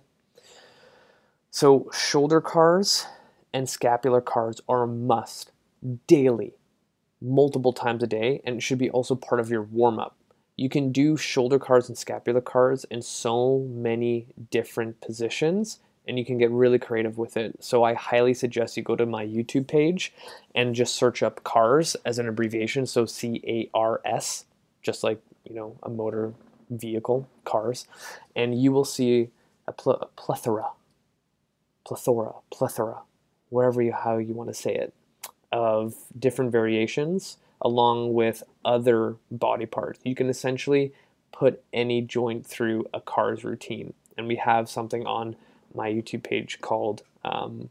So, 1.49 1.89
shoulder 1.93 2.41
CARs 2.41 3.05
and 3.53 3.69
scapular 3.69 4.21
CARs 4.21 4.61
are 4.69 4.83
a 4.83 4.87
must 4.87 5.51
daily, 6.07 6.53
multiple 7.21 7.73
times 7.73 8.01
a 8.03 8.07
day, 8.07 8.41
and 8.45 8.55
it 8.55 8.63
should 8.63 8.77
be 8.77 8.89
also 8.89 9.15
part 9.15 9.41
of 9.41 9.49
your 9.49 9.63
warm 9.63 9.99
up. 9.99 10.15
You 10.61 10.69
can 10.69 10.91
do 10.91 11.17
shoulder 11.17 11.57
CARs 11.57 11.89
and 11.89 11.97
scapular 11.97 12.39
CARs 12.39 12.83
in 12.91 13.01
so 13.01 13.67
many 13.71 14.27
different 14.51 15.01
positions 15.01 15.79
and 16.07 16.19
you 16.19 16.23
can 16.23 16.37
get 16.37 16.51
really 16.51 16.77
creative 16.77 17.17
with 17.17 17.35
it. 17.35 17.63
So 17.63 17.83
I 17.83 17.95
highly 17.95 18.35
suggest 18.35 18.77
you 18.77 18.83
go 18.83 18.95
to 18.95 19.07
my 19.07 19.25
YouTube 19.25 19.67
page 19.67 20.13
and 20.53 20.75
just 20.75 20.93
search 20.93 21.23
up 21.23 21.43
CARS 21.43 21.95
as 22.05 22.19
an 22.19 22.27
abbreviation. 22.27 22.85
So 22.85 23.07
C 23.07 23.41
A 23.47 23.71
R 23.73 24.01
S, 24.05 24.45
just 24.83 25.03
like 25.03 25.19
you 25.45 25.55
know 25.55 25.79
a 25.81 25.89
motor 25.89 26.35
vehicle, 26.69 27.27
cars, 27.43 27.87
and 28.35 28.61
you 28.61 28.71
will 28.71 28.85
see 28.85 29.29
a, 29.67 29.71
pl- 29.71 29.93
a 29.93 30.05
plethora, 30.15 30.67
plethora, 31.85 32.33
plethora, 32.51 33.01
whatever 33.49 33.81
you 33.81 33.93
how 33.93 34.19
you 34.19 34.35
want 34.35 34.51
to 34.51 34.53
say 34.53 34.75
it, 34.75 34.93
of 35.51 35.95
different 36.19 36.51
variations 36.51 37.37
along 37.61 38.13
with 38.13 38.43
other 38.65 39.15
body 39.29 39.65
parts. 39.65 39.99
You 40.03 40.15
can 40.15 40.29
essentially 40.29 40.93
put 41.31 41.63
any 41.71 42.01
joint 42.01 42.45
through 42.45 42.87
a 42.93 43.01
CARS 43.01 43.43
routine, 43.43 43.93
and 44.17 44.27
we 44.27 44.35
have 44.37 44.69
something 44.69 45.05
on 45.05 45.35
my 45.73 45.89
YouTube 45.89 46.23
page 46.23 46.59
called 46.61 47.03
um, 47.23 47.69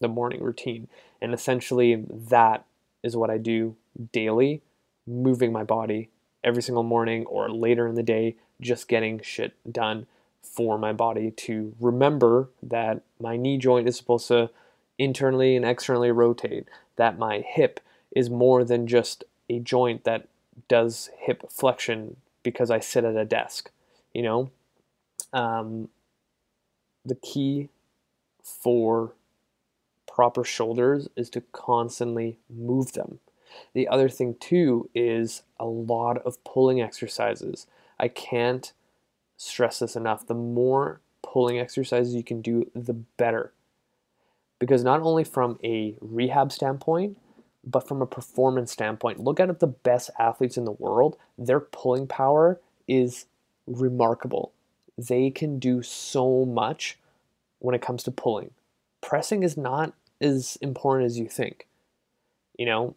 The 0.00 0.08
Morning 0.08 0.42
Routine. 0.42 0.88
And 1.20 1.34
essentially, 1.34 2.04
that 2.08 2.64
is 3.02 3.16
what 3.16 3.30
I 3.30 3.38
do 3.38 3.76
daily, 4.12 4.62
moving 5.06 5.52
my 5.52 5.64
body 5.64 6.08
every 6.42 6.62
single 6.62 6.82
morning 6.82 7.26
or 7.26 7.50
later 7.50 7.86
in 7.86 7.94
the 7.94 8.02
day, 8.02 8.36
just 8.60 8.88
getting 8.88 9.20
shit 9.20 9.54
done 9.70 10.06
for 10.42 10.78
my 10.78 10.92
body 10.92 11.30
to 11.30 11.74
remember 11.80 12.48
that 12.62 13.02
my 13.20 13.36
knee 13.36 13.58
joint 13.58 13.88
is 13.88 13.96
supposed 13.96 14.28
to 14.28 14.50
internally 14.98 15.56
and 15.56 15.64
externally 15.64 16.10
rotate, 16.10 16.68
that 16.96 17.18
my 17.18 17.40
hip 17.40 17.80
is 18.14 18.28
more 18.28 18.64
than 18.64 18.86
just 18.86 19.24
a 19.56 19.60
joint 19.60 20.04
that 20.04 20.28
does 20.68 21.10
hip 21.18 21.50
flexion 21.50 22.16
because 22.42 22.70
I 22.70 22.80
sit 22.80 23.04
at 23.04 23.16
a 23.16 23.24
desk, 23.24 23.70
you 24.12 24.22
know? 24.22 24.50
Um, 25.32 25.88
the 27.04 27.14
key 27.14 27.68
for 28.42 29.12
proper 30.06 30.44
shoulders 30.44 31.08
is 31.16 31.30
to 31.30 31.40
constantly 31.52 32.38
move 32.50 32.92
them. 32.92 33.18
The 33.74 33.88
other 33.88 34.08
thing 34.08 34.36
too 34.38 34.88
is 34.94 35.42
a 35.58 35.66
lot 35.66 36.18
of 36.18 36.42
pulling 36.44 36.80
exercises. 36.80 37.66
I 37.98 38.08
can't 38.08 38.72
stress 39.36 39.78
this 39.78 39.96
enough. 39.96 40.26
The 40.26 40.34
more 40.34 41.00
pulling 41.22 41.58
exercises 41.58 42.14
you 42.14 42.24
can 42.24 42.42
do, 42.42 42.70
the 42.74 42.94
better. 42.94 43.52
Because 44.58 44.84
not 44.84 45.00
only 45.00 45.24
from 45.24 45.58
a 45.64 45.96
rehab 46.00 46.52
standpoint, 46.52 47.18
but 47.64 47.86
from 47.86 48.02
a 48.02 48.06
performance 48.06 48.72
standpoint, 48.72 49.20
look 49.20 49.40
at 49.40 49.60
the 49.60 49.66
best 49.66 50.10
athletes 50.18 50.56
in 50.56 50.64
the 50.64 50.72
world. 50.72 51.16
Their 51.38 51.60
pulling 51.60 52.06
power 52.06 52.60
is 52.88 53.26
remarkable 53.66 54.52
they 54.96 55.30
can 55.30 55.58
do 55.58 55.82
so 55.82 56.44
much 56.44 56.98
when 57.58 57.74
it 57.74 57.82
comes 57.82 58.02
to 58.04 58.10
pulling. 58.10 58.50
Pressing 59.00 59.42
is 59.42 59.56
not 59.56 59.94
as 60.20 60.56
important 60.60 61.06
as 61.06 61.18
you 61.18 61.28
think. 61.28 61.66
You 62.58 62.66
know, 62.66 62.94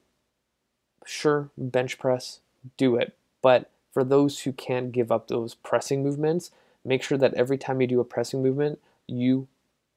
sure, 1.06 1.50
bench 1.58 1.98
press, 1.98 2.40
do 2.78 2.96
it. 2.96 3.16
But 3.42 3.70
for 3.94 4.04
those 4.04 4.42
who 4.42 4.52
can't 4.52 4.92
give 4.92 5.12
up 5.12 5.28
those 5.28 5.56
pressing 5.56 6.04
movements, 6.04 6.52
make 6.84 7.02
sure 7.02 7.18
that 7.18 7.34
every 7.36 7.58
time 7.58 7.82
you 7.82 7.88
do 7.88 8.00
a 8.00 8.06
pressing 8.06 8.44
movement, 8.44 8.80
you 9.08 9.48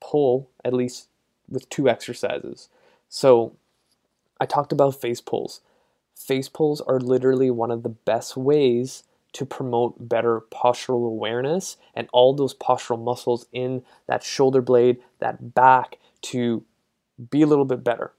pull 0.00 0.48
at 0.64 0.72
least 0.72 1.08
with 1.48 1.68
two 1.68 1.88
exercises. 1.88 2.68
So 3.08 3.54
I 4.40 4.46
talked 4.46 4.72
about 4.72 5.00
face 5.00 5.20
pulls. 5.20 5.60
Face 6.14 6.48
pulls 6.48 6.80
are 6.82 7.00
literally 7.00 7.50
one 7.50 7.70
of 7.70 7.82
the 7.82 7.88
best 7.88 8.36
ways 8.36 9.04
to 9.32 9.44
promote 9.44 10.08
better 10.08 10.40
postural 10.52 11.06
awareness 11.06 11.76
and 11.94 12.08
all 12.12 12.34
those 12.34 12.54
postural 12.54 13.02
muscles 13.02 13.46
in 13.52 13.82
that 14.06 14.22
shoulder 14.22 14.62
blade, 14.62 14.98
that 15.18 15.54
back 15.54 15.98
to 16.22 16.64
be 17.30 17.42
a 17.42 17.46
little 17.46 17.64
bit 17.64 17.84
better 17.84 18.12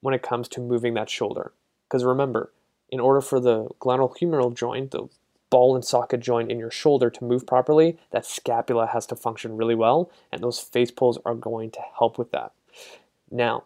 when 0.00 0.14
it 0.14 0.22
comes 0.22 0.48
to 0.48 0.60
moving 0.60 0.94
that 0.94 1.08
shoulder. 1.08 1.52
Because 1.88 2.04
remember, 2.04 2.52
in 2.90 3.00
order 3.00 3.20
for 3.20 3.40
the 3.40 3.68
glenohumeral 3.80 4.54
joint, 4.54 4.90
the 4.90 5.08
ball 5.50 5.74
and 5.74 5.84
socket 5.84 6.20
joint 6.20 6.50
in 6.50 6.58
your 6.58 6.70
shoulder 6.70 7.10
to 7.10 7.24
move 7.24 7.46
properly, 7.46 7.96
that 8.10 8.26
scapula 8.26 8.88
has 8.88 9.06
to 9.06 9.16
function 9.16 9.56
really 9.56 9.74
well, 9.74 10.10
and 10.32 10.42
those 10.42 10.58
face 10.58 10.90
pulls 10.90 11.18
are 11.24 11.34
going 11.34 11.70
to 11.70 11.80
help 11.96 12.18
with 12.18 12.32
that. 12.32 12.52
Now, 13.30 13.64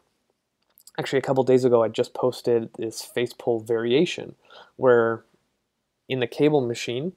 actually, 0.98 1.18
a 1.18 1.22
couple 1.22 1.44
days 1.44 1.64
ago, 1.64 1.82
I 1.82 1.88
just 1.88 2.12
posted 2.12 2.70
this 2.76 3.02
face 3.02 3.32
pull 3.32 3.60
variation 3.60 4.34
where 4.76 5.24
in 6.08 6.20
the 6.20 6.26
cable 6.26 6.60
machine, 6.60 7.12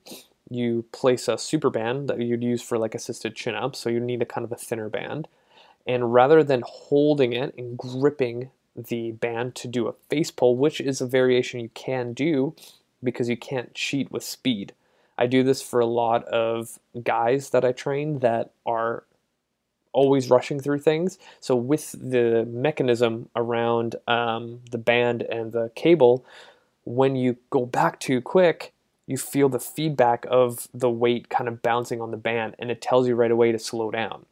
you 0.50 0.86
place 0.92 1.28
a 1.28 1.38
super 1.38 1.70
band 1.70 2.10
that 2.10 2.20
you'd 2.20 2.44
use 2.44 2.62
for 2.62 2.78
like 2.78 2.94
assisted 2.94 3.36
chin 3.36 3.56
ups. 3.56 3.80
So 3.80 3.90
you 3.90 4.00
need 4.00 4.22
a 4.22 4.26
kind 4.26 4.44
of 4.44 4.52
a 4.52 4.58
thinner 4.58 4.90
band. 4.90 5.28
And 5.88 6.14
rather 6.14 6.44
than 6.44 6.64
holding 6.66 7.34
it 7.34 7.56
and 7.58 7.78
gripping 7.78 8.52
the 8.76 9.12
band 9.14 9.56
to 9.56 9.68
do 9.68 9.88
a 9.88 9.94
face 10.10 10.30
pull, 10.30 10.56
which 10.56 10.80
is 10.80 11.02
a 11.02 11.08
variation 11.08 11.60
you 11.60 11.70
can 11.74 12.14
do 12.14 12.56
because 13.04 13.30
you 13.30 13.38
can't 13.38 13.74
cheat 13.74 14.12
with 14.12 14.24
speed. 14.24 14.74
I 15.18 15.28
do 15.28 15.44
this 15.44 15.62
for 15.62 15.80
a 15.80 15.86
lot 15.86 16.24
of 16.26 16.80
guys 17.04 17.50
that 17.50 17.66
I 17.66 17.72
train 17.72 18.20
that 18.20 18.52
are 18.66 19.04
always 19.94 20.30
rushing 20.30 20.60
through 20.60 20.80
things. 20.80 21.20
So 21.40 21.56
with 21.56 21.92
the 21.92 22.46
mechanism 22.46 23.30
around 23.36 23.96
um, 24.08 24.62
the 24.72 24.78
band 24.78 25.24
and 25.24 25.52
the 25.52 25.72
cable, 25.76 26.26
when 26.84 27.16
you 27.16 27.38
go 27.50 27.66
back 27.66 28.00
too 28.00 28.22
quick, 28.22 28.74
you 29.08 29.18
feel 29.18 29.50
the 29.50 29.60
feedback 29.60 30.26
of 30.30 30.68
the 30.74 30.90
weight 30.90 31.30
kind 31.30 31.48
of 31.48 31.62
bouncing 31.62 32.02
on 32.02 32.12
the 32.12 32.18
band, 32.18 32.56
and 32.58 32.72
it 32.72 32.82
tells 32.82 33.08
you 33.08 33.16
right 33.16 33.32
away 33.32 33.52
to 33.52 33.60
slow 33.60 33.92
down. 33.92 34.26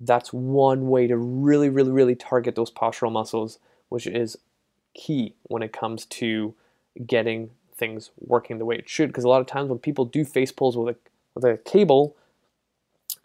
That's 0.00 0.32
one 0.32 0.88
way 0.88 1.06
to 1.06 1.16
really, 1.16 1.68
really, 1.68 1.90
really 1.90 2.14
target 2.14 2.54
those 2.54 2.70
postural 2.70 3.12
muscles, 3.12 3.58
which 3.90 4.06
is 4.06 4.38
key 4.94 5.34
when 5.42 5.62
it 5.62 5.72
comes 5.72 6.06
to 6.06 6.54
getting 7.06 7.50
things 7.74 8.10
working 8.18 8.58
the 8.58 8.64
way 8.64 8.76
it 8.76 8.88
should. 8.88 9.08
Because 9.08 9.24
a 9.24 9.28
lot 9.28 9.40
of 9.40 9.46
times 9.46 9.68
when 9.68 9.78
people 9.78 10.04
do 10.06 10.24
face 10.24 10.52
pulls 10.52 10.76
with 10.76 10.96
a 10.96 10.98
with 11.34 11.44
a 11.44 11.58
cable, 11.58 12.16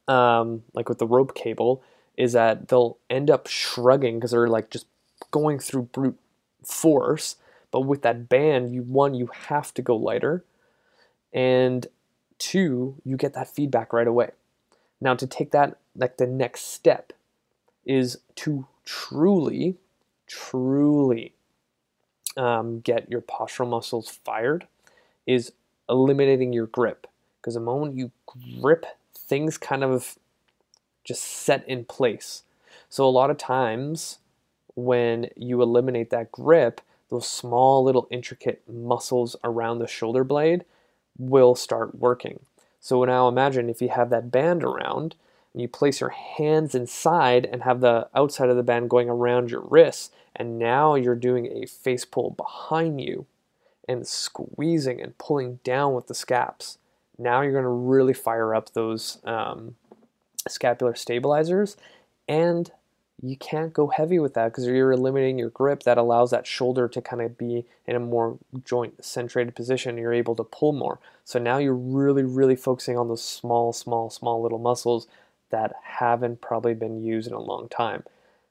um, 0.08 0.64
like 0.74 0.90
with 0.90 1.00
the 1.00 1.08
rope 1.08 1.36
cable, 1.36 1.84
is 2.18 2.34
that 2.34 2.68
they'll 2.68 2.98
end 3.10 3.30
up 3.30 3.48
shrugging 3.48 4.16
because 4.16 4.32
they're 4.32 4.48
like 4.48 4.70
just 4.70 4.88
going 5.32 5.60
through 5.60 5.84
brute 5.84 6.20
force. 6.64 7.38
But 7.72 7.82
with 7.82 8.04
that 8.04 8.30
band, 8.30 8.74
you 8.74 8.84
one 8.84 9.14
you 9.16 9.30
have 9.48 9.74
to 9.76 9.82
go 9.82 9.96
lighter, 9.96 10.44
and 11.34 11.88
two 12.38 12.96
you 13.04 13.18
get 13.18 13.34
that 13.34 13.54
feedback 13.54 13.94
right 13.94 14.08
away. 14.08 14.32
Now 15.02 15.16
to 15.16 15.28
take 15.28 15.52
that 15.52 15.78
like 15.96 16.18
the 16.18 16.28
next 16.28 16.74
step 16.74 17.14
is 17.86 18.20
to 18.36 18.68
truly, 18.84 19.78
truly 20.28 21.34
um, 22.38 22.80
get 22.80 23.10
your 23.10 23.22
postural 23.22 23.70
muscles 23.70 24.10
fired 24.10 24.68
is 25.26 25.52
eliminating 25.90 26.54
your 26.54 26.68
grip 26.68 27.08
because 27.40 27.54
the 27.54 27.60
moment 27.60 27.96
you 27.98 28.12
grip 28.60 28.86
things 29.26 29.58
kind 29.58 29.84
of 29.84 30.18
just 31.04 31.24
set 31.24 31.68
in 31.68 31.86
place 31.86 32.44
so 32.90 33.06
a 33.06 33.10
lot 33.10 33.30
of 33.30 33.38
times 33.38 34.20
when 34.76 35.28
you 35.36 35.62
eliminate 35.62 36.10
that 36.10 36.32
grip 36.32 36.82
those 37.10 37.28
small 37.28 37.84
little 37.84 38.08
intricate 38.10 38.62
muscles 38.68 39.36
around 39.44 39.80
the 39.80 39.88
shoulder 39.88 40.24
blade 40.24 40.66
will 41.18 41.56
start 41.56 41.96
working 41.96 42.40
so 42.80 43.04
now 43.04 43.28
imagine 43.28 43.70
if 43.70 43.82
you 43.82 43.90
have 43.90 44.10
that 44.10 44.32
band 44.32 44.64
around 44.64 45.16
and 45.54 45.62
you 45.62 45.68
place 45.68 46.02
your 46.02 46.10
hands 46.10 46.76
inside 46.76 47.46
and 47.46 47.64
have 47.64 47.80
the 47.80 48.08
outside 48.14 48.50
of 48.50 48.58
the 48.58 48.64
band 48.64 48.90
going 48.90 49.10
around 49.10 49.50
your 49.50 49.62
wrists 49.62 50.12
and 50.36 50.60
now 50.60 50.96
you're 50.96 51.16
doing 51.16 51.46
a 51.48 51.66
face 51.66 52.04
pull 52.04 52.32
behind 52.32 53.00
you 53.00 53.26
and 53.88 54.06
squeezing 54.06 55.02
and 55.02 55.18
pulling 55.18 55.60
down 55.64 55.94
with 55.94 56.08
the 56.08 56.16
scaps. 56.16 56.78
Now 57.18 57.42
you're 57.42 57.52
going 57.52 57.64
to 57.64 57.70
really 57.70 58.14
fire 58.14 58.54
up 58.54 58.74
those 58.74 59.20
um, 59.24 59.76
scapular 60.48 60.96
stabilizers, 60.96 61.78
and 62.28 62.72
you 63.22 63.38
can't 63.38 63.74
go 63.74 63.88
heavy 63.88 64.20
with 64.20 64.34
that 64.34 64.48
because 64.48 64.68
you're 64.68 64.92
eliminating 64.92 65.40
your 65.40 65.50
grip 65.50 65.84
that 65.84 65.98
allows 65.98 66.32
that 66.32 66.46
shoulder 66.46 66.88
to 66.90 67.02
kind 67.02 67.22
of 67.22 67.38
be 67.38 67.66
in 67.86 67.96
a 67.96 68.00
more 68.00 68.38
joint 68.66 69.02
centrated 69.02 69.56
position. 69.56 69.98
You're 69.98 70.14
able 70.14 70.36
to 70.36 70.44
pull 70.44 70.74
more. 70.74 71.00
So 71.24 71.40
now 71.40 71.58
you're 71.58 71.74
really, 71.74 72.24
really 72.24 72.58
focusing 72.58 72.98
on 72.98 73.08
those 73.08 73.24
small, 73.24 73.72
small, 73.72 74.10
small 74.10 74.42
little 74.42 74.60
muscles 74.60 75.08
that 75.50 75.74
haven't 75.82 76.42
probably 76.42 76.74
been 76.74 77.04
used 77.04 77.28
in 77.28 77.34
a 77.34 77.40
long 77.40 77.70
time. 77.70 78.04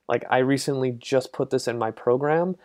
Like 0.08 0.24
I 0.30 0.38
recently 0.38 0.92
just 0.92 1.32
put 1.32 1.50
this 1.50 1.68
in 1.68 1.78
my 1.78 1.90
program 1.90 2.56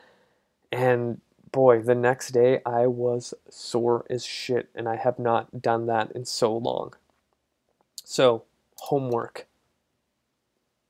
and 0.72 1.20
boy, 1.52 1.82
the 1.82 1.96
next 1.96 2.32
day 2.32 2.62
I 2.66 2.88
was 2.88 3.34
sore 3.50 4.06
as 4.10 4.26
shit 4.26 4.70
and 4.76 4.88
I 4.88 4.96
have 4.96 5.20
not 5.20 5.62
done 5.62 5.86
that 5.88 6.12
in 6.12 6.26
so 6.26 6.56
long. 6.56 6.94
So, 8.04 8.44
homework. 8.78 9.48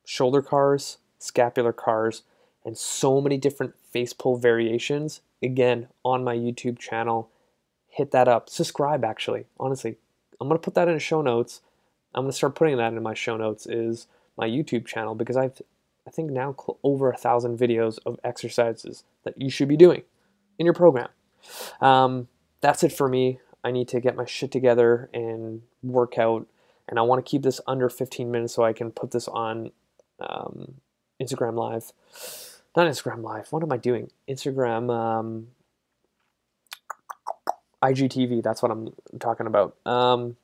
Shoulder 0.06 0.42
cars, 0.42 0.98
scapular 1.18 1.74
cars, 1.74 2.24
and 2.66 2.78
so 2.78 3.22
many 3.22 3.38
different 3.38 3.74
face 3.92 4.14
pull 4.14 4.38
variations. 4.38 5.22
Again, 5.42 5.88
on 6.04 6.24
my 6.24 6.36
YouTube 6.36 6.80
channel. 6.80 7.30
Hit 7.88 8.12
that 8.12 8.28
up. 8.28 8.50
Subscribe 8.50 9.04
actually. 9.04 9.46
Honestly, 9.60 9.98
I'm 10.40 10.48
going 10.48 10.60
to 10.60 10.64
put 10.64 10.76
that 10.76 10.88
in 10.88 11.00
show 11.00 11.22
notes. 11.22 11.62
I'm 12.14 12.24
going 12.24 12.32
to 12.32 12.38
start 12.38 12.56
putting 12.56 12.78
that 12.78 12.94
in 12.94 13.04
my 13.04 13.14
show 13.14 13.38
notes 13.38 13.66
is 13.66 14.08
my 14.38 14.48
YouTube 14.48 14.86
channel 14.86 15.16
because 15.16 15.38
I've 15.38 15.62
I 16.08 16.12
think 16.12 16.32
now 16.32 16.56
over 16.82 17.12
a 17.12 17.18
thousand 17.18 17.60
videos 17.60 18.00
of 18.06 18.20
exercises 18.24 19.04
that 19.24 19.40
you 19.40 19.50
should 19.50 19.68
be 19.68 19.78
doing 19.78 20.02
in 20.60 20.66
your 20.66 20.76
program. 20.76 21.10
Um, 21.82 22.28
that's 22.62 22.84
it 22.84 22.92
for 22.92 23.10
me. 23.10 23.40
I 23.64 23.72
need 23.72 23.88
to 23.90 24.00
get 24.00 24.16
my 24.16 24.26
shit 24.26 24.52
together 24.52 25.10
and 25.14 25.64
work 25.82 26.18
out, 26.18 26.46
and 26.88 27.00
I 27.00 27.02
want 27.02 27.26
to 27.26 27.30
keep 27.30 27.42
this 27.42 27.60
under 27.66 27.90
15 27.90 28.30
minutes 28.30 28.54
so 28.54 28.64
I 28.64 28.74
can 28.74 28.92
put 28.92 29.12
this 29.12 29.28
on 29.28 29.72
um, 30.20 30.76
Instagram 31.22 31.56
Live. 31.56 31.92
Not 32.76 32.88
Instagram 32.88 33.24
Live. 33.24 33.52
What 33.52 33.64
am 33.64 33.72
I 33.72 33.78
doing? 33.78 34.12
Instagram. 34.30 34.94
Um, 34.94 35.48
IGTV. 37.82 38.44
That's 38.44 38.62
what 38.62 38.72
I'm 38.72 38.94
talking 39.20 39.48
about. 39.48 39.76
Um, 39.86 40.36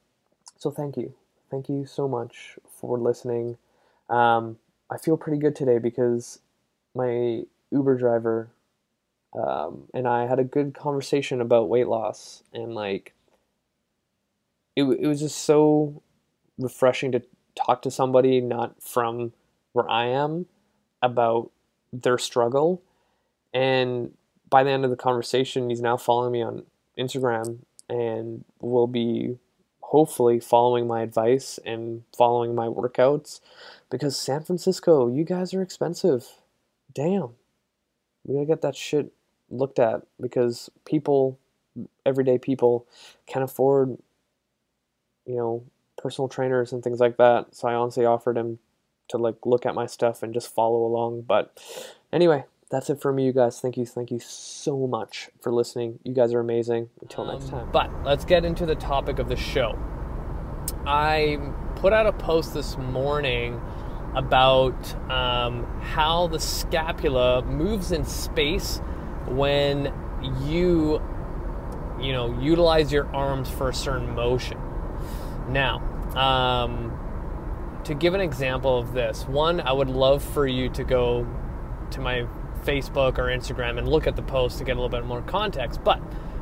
so 0.58 0.72
thank 0.72 0.98
you, 0.98 1.14
thank 1.52 1.70
you 1.70 1.86
so 1.86 2.08
much 2.08 2.58
for 2.80 2.98
listening. 2.98 3.58
Um, 4.10 4.58
I 4.90 4.98
feel 4.98 5.18
pretty 5.18 5.40
good 5.40 5.56
today 5.56 5.80
because 5.80 6.40
my 6.94 7.44
Uber 7.72 7.98
driver 7.98 8.50
um, 9.36 9.84
and 9.94 10.08
I 10.08 10.28
had 10.28 10.40
a 10.40 10.44
good 10.44 10.74
conversation 10.74 11.42
about 11.42 11.70
weight 11.70 11.88
loss 11.88 12.44
and 12.54 12.74
like 12.74 13.14
it, 14.76 14.84
it 14.84 15.08
was 15.08 15.20
just 15.20 15.38
so 15.40 16.02
refreshing 16.58 17.12
to 17.12 17.22
talk 17.56 17.82
to 17.82 17.92
somebody 17.92 18.42
not 18.42 18.82
from 18.82 19.34
where 19.74 19.90
I 19.90 20.06
am 20.06 20.46
about 21.02 21.52
their 21.92 22.18
struggle 22.18 22.82
and 23.54 24.14
by 24.50 24.64
the 24.64 24.70
end 24.70 24.84
of 24.84 24.90
the 24.90 24.98
conversation 24.98 25.70
he's 25.70 25.82
now 25.82 25.98
following 25.98 26.32
me 26.32 26.42
on 26.42 26.64
Instagram 26.98 27.60
and 27.90 28.44
will 28.60 28.88
be 28.88 29.38
hopefully 29.82 30.40
following 30.40 30.88
my 30.88 31.02
advice 31.02 31.60
and 31.66 32.04
following 32.18 32.56
my 32.56 32.68
workouts 32.68 33.40
because 33.90 34.18
San 34.18 34.44
Francisco, 34.44 35.08
you 35.08 35.24
guys 35.24 35.54
are 35.54 35.62
expensive. 35.62 36.26
Damn. 36.94 37.32
We 38.24 38.36
gotta 38.36 38.48
get 38.48 38.62
that 38.62 38.76
shit 38.76 39.14
looked 39.50 39.80
at 39.80 40.02
because 40.20 40.70
people, 40.86 41.40
everyday 42.06 42.38
people, 42.38 42.88
can 43.28 43.42
afford, 43.42 43.98
you 45.26 45.36
know, 45.36 45.64
personal 45.98 46.28
trainers 46.28 46.72
and 46.72 46.84
things 46.84 47.00
like 47.00 47.18
that. 47.18 47.56
So 47.56 47.68
I 47.68 47.74
honestly 47.74 48.06
offered 48.06 48.38
him 48.38 48.60
to 49.10 49.18
like 49.18 49.36
look 49.46 49.66
at 49.66 49.76
my 49.76 49.86
stuff 49.86 50.24
and 50.24 50.34
just 50.34 50.54
follow 50.54 50.86
along. 50.86 51.22
But 51.22 51.60
anyway, 52.12 52.46
that's 52.70 52.90
it 52.90 53.02
for 53.02 53.14
me, 53.14 53.26
you 53.26 53.34
guys. 53.34 53.60
Thank 53.60 53.78
you, 53.78 53.86
thank 53.86 54.12
you 54.12 54.20
so 54.20 54.88
much 54.88 55.30
for 55.42 55.52
listening. 55.52 56.00
You 56.04 56.14
guys 56.14 56.34
are 56.34 56.40
amazing. 56.40 56.90
Until 57.02 57.26
next 57.26 57.50
time. 57.50 57.70
But 57.72 57.92
let's 58.04 58.26
get 58.26 58.46
into 58.46 58.66
the 58.66 58.76
topic 58.76 59.20
of 59.20 59.30
the 59.30 59.36
show. 59.36 59.78
I 60.88 61.40
put 61.76 61.94
out 61.94 62.06
a 62.06 62.14
post 62.14 62.54
this 62.54 62.78
morning 62.78 63.62
about 64.16 64.94
um, 65.12 65.66
how 65.82 66.28
the 66.28 66.40
scapula 66.40 67.44
moves 67.44 67.92
in 67.92 68.06
space 68.06 68.82
when 69.28 69.94
you 70.46 71.02
you 72.00 72.12
know 72.12 72.40
utilize 72.40 72.92
your 72.92 73.08
arms 73.16 73.50
for 73.50 73.70
a 73.70 73.74
certain 73.74 74.14
motion 74.14 74.58
now 75.50 75.78
um, 76.16 76.98
to 77.84 77.94
give 77.94 78.14
an 78.14 78.22
example 78.22 78.78
of 78.78 78.94
this 78.94 79.24
one 79.28 79.60
i 79.62 79.72
would 79.72 79.90
love 79.90 80.24
for 80.24 80.48
you 80.48 80.70
to 80.70 80.84
go 80.84 81.28
to 81.92 82.02
my 82.02 82.28
facebook 82.64 83.18
or 83.18 83.26
instagram 83.26 83.78
and 83.78 83.88
look 83.88 84.08
at 84.08 84.16
the 84.16 84.22
post 84.22 84.58
to 84.58 84.64
get 84.64 84.74
a 84.74 84.80
little 84.82 84.90
bit 84.90 85.06
more 85.06 85.22
context 85.22 85.84
but 85.84 86.02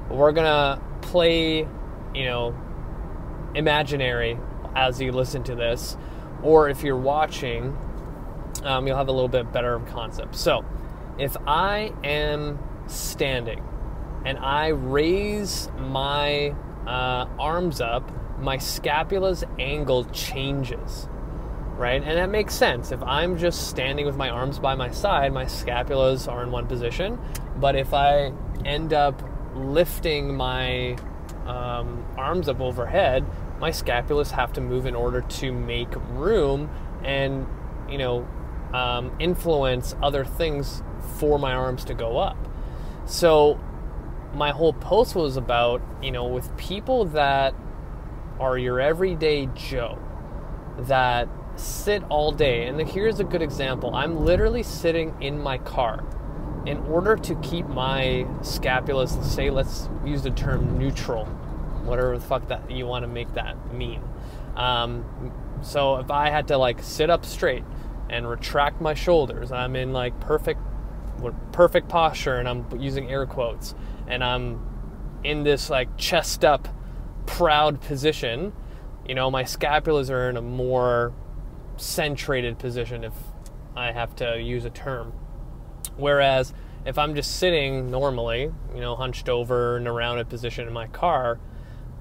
we're 0.09 0.31
gonna 0.31 0.81
play 1.01 1.67
you 2.15 2.25
know 2.25 2.55
imaginary 3.55 4.37
as 4.75 4.99
you 4.99 5.11
listen 5.11 5.43
to 5.43 5.55
this 5.55 5.97
or 6.43 6.69
if 6.69 6.83
you're 6.83 6.97
watching, 6.97 7.75
um, 8.63 8.85
you'll 8.85 8.97
have 8.97 9.07
a 9.07 9.11
little 9.11 9.29
bit 9.29 9.51
better 9.51 9.73
of 9.73 9.85
concept. 9.87 10.35
So, 10.35 10.63
if 11.17 11.35
I 11.47 11.93
am 12.03 12.59
standing 12.87 13.63
and 14.25 14.37
I 14.37 14.69
raise 14.69 15.69
my 15.77 16.55
uh, 16.87 17.27
arms 17.39 17.81
up, 17.81 18.09
my 18.39 18.57
scapula's 18.57 19.43
angle 19.59 20.05
changes, 20.05 21.07
right? 21.75 22.01
And 22.01 22.17
that 22.17 22.29
makes 22.29 22.55
sense. 22.55 22.91
If 22.91 23.03
I'm 23.03 23.37
just 23.37 23.69
standing 23.69 24.05
with 24.05 24.15
my 24.15 24.29
arms 24.29 24.59
by 24.59 24.75
my 24.75 24.91
side, 24.91 25.33
my 25.33 25.45
scapulas 25.45 26.31
are 26.31 26.43
in 26.43 26.51
one 26.51 26.67
position. 26.67 27.19
But 27.57 27.75
if 27.75 27.93
I 27.93 28.31
end 28.65 28.93
up 28.93 29.21
lifting 29.55 30.35
my 30.35 30.97
um, 31.45 32.05
arms 32.17 32.47
up 32.47 32.61
overhead, 32.61 33.25
my 33.59 33.71
scapulas 33.71 34.31
have 34.31 34.53
to 34.53 34.61
move 34.61 34.85
in 34.85 34.95
order 34.95 35.21
to 35.21 35.51
make 35.51 35.89
room 36.11 36.69
and, 37.03 37.45
you 37.89 37.97
know, 37.97 38.27
um, 38.73 39.15
influence 39.19 39.95
other 40.01 40.23
things 40.23 40.81
for 41.17 41.37
my 41.37 41.53
arms 41.53 41.83
to 41.85 41.93
go 41.93 42.17
up. 42.17 42.37
So 43.05 43.59
my 44.33 44.51
whole 44.51 44.73
post 44.73 45.15
was 45.15 45.37
about, 45.37 45.81
you 46.01 46.11
know, 46.11 46.25
with 46.25 46.55
people 46.57 47.05
that 47.05 47.53
are 48.39 48.57
your 48.57 48.79
everyday 48.79 49.47
Joe 49.55 49.99
that 50.79 51.27
sit 51.55 52.03
all 52.09 52.31
day. 52.31 52.65
And 52.65 52.79
here's 52.81 53.19
a 53.19 53.23
good 53.23 53.41
example 53.41 53.95
I'm 53.95 54.25
literally 54.25 54.63
sitting 54.63 55.15
in 55.21 55.39
my 55.39 55.57
car. 55.59 56.03
In 56.65 56.77
order 56.85 57.17
to 57.17 57.35
keep 57.41 57.67
my 57.67 58.25
scapula, 58.41 59.05
say, 59.07 59.49
let's 59.49 59.89
use 60.05 60.23
the 60.23 60.31
term 60.31 60.77
neutral, 60.79 61.25
whatever 61.83 62.17
the 62.17 62.23
fuck 62.23 62.47
that 62.47 62.71
you 62.71 62.85
want 62.85 63.03
to 63.03 63.07
make 63.07 63.33
that 63.33 63.73
mean. 63.73 64.01
Um, 64.55 65.03
so 65.61 65.97
if 65.97 66.09
I 66.09 66.29
had 66.29 66.47
to 66.47 66.57
like 66.57 66.81
sit 66.81 67.09
up 67.09 67.25
straight 67.25 67.65
and 68.09 68.29
retract 68.29 68.79
my 68.79 68.93
shoulders, 68.93 69.51
I'm 69.51 69.75
in 69.75 69.91
like 69.91 70.17
perfect, 70.21 70.61
perfect 71.31 71.87
posture, 71.89 72.35
and 72.35 72.47
I'm 72.47 72.65
using 72.79 73.09
air 73.09 73.25
quotes, 73.25 73.75
and 74.07 74.23
I'm 74.23 74.59
in 75.23 75.43
this 75.43 75.69
like 75.69 75.97
chest 75.97 76.43
up, 76.43 76.67
proud 77.25 77.81
position. 77.81 78.53
You 79.07 79.15
know, 79.15 79.31
my 79.31 79.43
scapulas 79.43 80.09
are 80.09 80.29
in 80.29 80.37
a 80.37 80.41
more 80.41 81.13
centrated 81.77 82.57
position, 82.57 83.03
if 83.03 83.13
I 83.75 83.91
have 83.91 84.15
to 84.17 84.39
use 84.39 84.65
a 84.65 84.69
term. 84.69 85.13
Whereas 85.97 86.53
if 86.85 86.97
I'm 86.97 87.15
just 87.15 87.37
sitting 87.37 87.89
normally, 87.89 88.51
you 88.73 88.81
know, 88.81 88.95
hunched 88.95 89.29
over 89.29 89.77
in 89.77 89.87
a 89.87 89.93
rounded 89.93 90.29
position 90.29 90.67
in 90.67 90.73
my 90.73 90.87
car, 90.87 91.39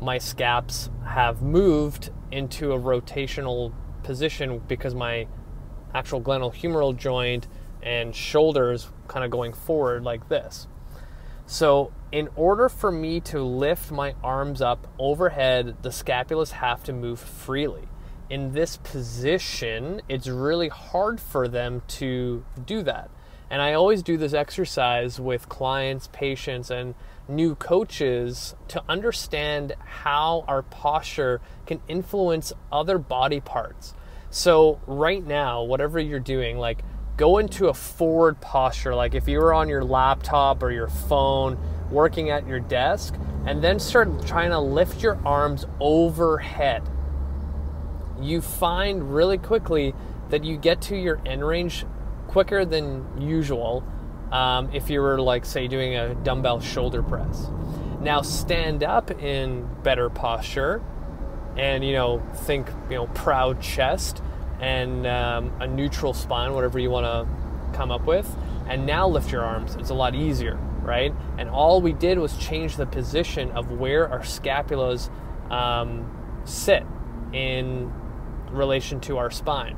my 0.00 0.18
scaps 0.18 0.90
have 1.06 1.42
moved 1.42 2.10
into 2.30 2.72
a 2.72 2.78
rotational 2.78 3.72
position 4.02 4.60
because 4.66 4.94
my 4.94 5.28
actual 5.94 6.20
glenohumeral 6.20 6.96
joint 6.96 7.46
and 7.82 8.14
shoulders 8.14 8.88
kind 9.08 9.24
of 9.24 9.30
going 9.30 9.52
forward 9.52 10.04
like 10.04 10.28
this. 10.28 10.66
So, 11.46 11.92
in 12.10 12.28
order 12.36 12.68
for 12.68 12.92
me 12.92 13.20
to 13.20 13.42
lift 13.42 13.90
my 13.90 14.14
arms 14.22 14.62
up 14.62 14.86
overhead, 14.98 15.76
the 15.82 15.88
scapulas 15.88 16.52
have 16.52 16.84
to 16.84 16.92
move 16.92 17.20
freely. 17.20 17.88
In 18.30 18.52
this 18.52 18.78
position, 18.78 20.00
it's 20.08 20.28
really 20.28 20.68
hard 20.68 21.20
for 21.20 21.48
them 21.48 21.82
to 21.88 22.44
do 22.64 22.82
that. 22.82 23.10
And 23.50 23.60
I 23.60 23.74
always 23.74 24.02
do 24.02 24.16
this 24.16 24.32
exercise 24.32 25.20
with 25.20 25.50
clients, 25.50 26.08
patients, 26.10 26.70
and 26.70 26.94
new 27.28 27.54
coaches 27.54 28.54
to 28.68 28.82
understand 28.88 29.74
how 29.84 30.44
our 30.48 30.62
posture 30.62 31.42
can 31.66 31.82
influence 31.86 32.54
other 32.70 32.96
body 32.96 33.40
parts. 33.40 33.92
So, 34.30 34.80
right 34.86 35.22
now, 35.22 35.62
whatever 35.62 36.00
you're 36.00 36.18
doing, 36.18 36.56
like 36.56 36.82
go 37.16 37.38
into 37.38 37.68
a 37.68 37.74
forward 37.74 38.40
posture, 38.40 38.94
like 38.94 39.14
if 39.14 39.28
you 39.28 39.38
were 39.38 39.52
on 39.52 39.68
your 39.68 39.84
laptop 39.84 40.62
or 40.62 40.70
your 40.70 40.88
phone 40.88 41.58
working 41.90 42.30
at 42.30 42.46
your 42.46 42.60
desk, 42.60 43.14
and 43.46 43.62
then 43.62 43.78
start 43.78 44.26
trying 44.26 44.50
to 44.50 44.58
lift 44.58 45.02
your 45.02 45.18
arms 45.26 45.66
overhead. 45.80 46.82
You 48.20 48.40
find 48.40 49.14
really 49.14 49.38
quickly 49.38 49.94
that 50.30 50.44
you 50.44 50.56
get 50.56 50.80
to 50.82 50.96
your 50.96 51.20
end 51.26 51.46
range 51.46 51.84
quicker 52.28 52.64
than 52.64 53.20
usual 53.20 53.84
um, 54.30 54.70
if 54.72 54.88
you 54.88 55.00
were 55.00 55.20
like 55.20 55.44
say 55.44 55.68
doing 55.68 55.94
a 55.94 56.14
dumbbell 56.14 56.58
shoulder 56.58 57.02
press 57.02 57.48
now 58.00 58.22
stand 58.22 58.82
up 58.82 59.10
in 59.10 59.68
better 59.82 60.08
posture 60.08 60.82
and 61.56 61.84
you 61.84 61.92
know 61.92 62.22
think 62.34 62.66
you 62.88 62.96
know 62.96 63.06
proud 63.08 63.60
chest 63.60 64.22
and 64.62 65.06
um, 65.06 65.52
a 65.60 65.66
neutral 65.66 66.14
spine 66.14 66.54
whatever 66.54 66.78
you 66.78 66.88
want 66.88 67.04
to 67.04 67.76
come 67.76 67.90
up 67.90 68.06
with. 68.06 68.34
And 68.66 68.86
now 68.86 69.06
lift 69.06 69.30
your 69.30 69.44
arms. 69.44 69.74
It's 69.74 69.90
a 69.90 69.94
lot 69.94 70.14
easier 70.14 70.58
right? 70.82 71.14
And 71.38 71.48
all 71.48 71.80
we 71.80 71.92
did 71.92 72.18
was 72.18 72.36
change 72.36 72.76
the 72.76 72.86
position 72.86 73.50
of 73.52 73.70
where 73.70 74.08
our 74.08 74.20
scapulas 74.20 75.10
um, 75.50 76.10
sit 76.44 76.84
in 77.32 77.92
relation 78.50 79.00
to 79.00 79.18
our 79.18 79.30
spine. 79.30 79.76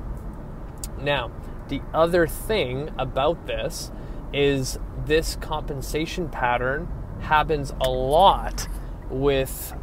Now 1.00 1.30
the 1.68 1.82
other 1.92 2.26
thing 2.26 2.90
about 2.98 3.46
this 3.46 3.92
is 4.32 4.78
this 5.04 5.36
compensation 5.36 6.28
pattern 6.28 6.88
happens 7.20 7.72
a 7.80 7.88
lot 7.88 8.66
with, 9.10 9.74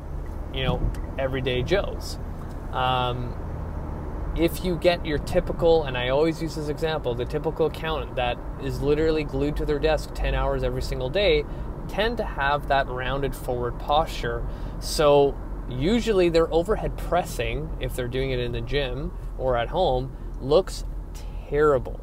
you 0.53 0.63
know, 0.63 0.91
everyday 1.17 1.63
Joes. 1.63 2.19
Um, 2.71 3.35
if 4.35 4.63
you 4.63 4.75
get 4.77 5.05
your 5.05 5.17
typical, 5.19 5.83
and 5.83 5.97
I 5.97 6.09
always 6.09 6.41
use 6.41 6.55
this 6.55 6.69
example, 6.69 7.13
the 7.13 7.25
typical 7.25 7.65
accountant 7.65 8.15
that 8.15 8.37
is 8.63 8.81
literally 8.81 9.23
glued 9.23 9.57
to 9.57 9.65
their 9.65 9.79
desk 9.79 10.11
10 10.13 10.33
hours 10.33 10.63
every 10.63 10.81
single 10.81 11.09
day, 11.09 11.43
tend 11.87 12.17
to 12.17 12.23
have 12.23 12.67
that 12.69 12.87
rounded 12.87 13.35
forward 13.35 13.77
posture. 13.79 14.45
So 14.79 15.37
usually 15.69 16.29
their 16.29 16.51
overhead 16.53 16.97
pressing, 16.97 17.69
if 17.79 17.95
they're 17.95 18.07
doing 18.07 18.31
it 18.31 18.39
in 18.39 18.53
the 18.53 18.61
gym 18.61 19.11
or 19.37 19.57
at 19.57 19.69
home, 19.69 20.15
looks 20.39 20.85
terrible. 21.49 21.99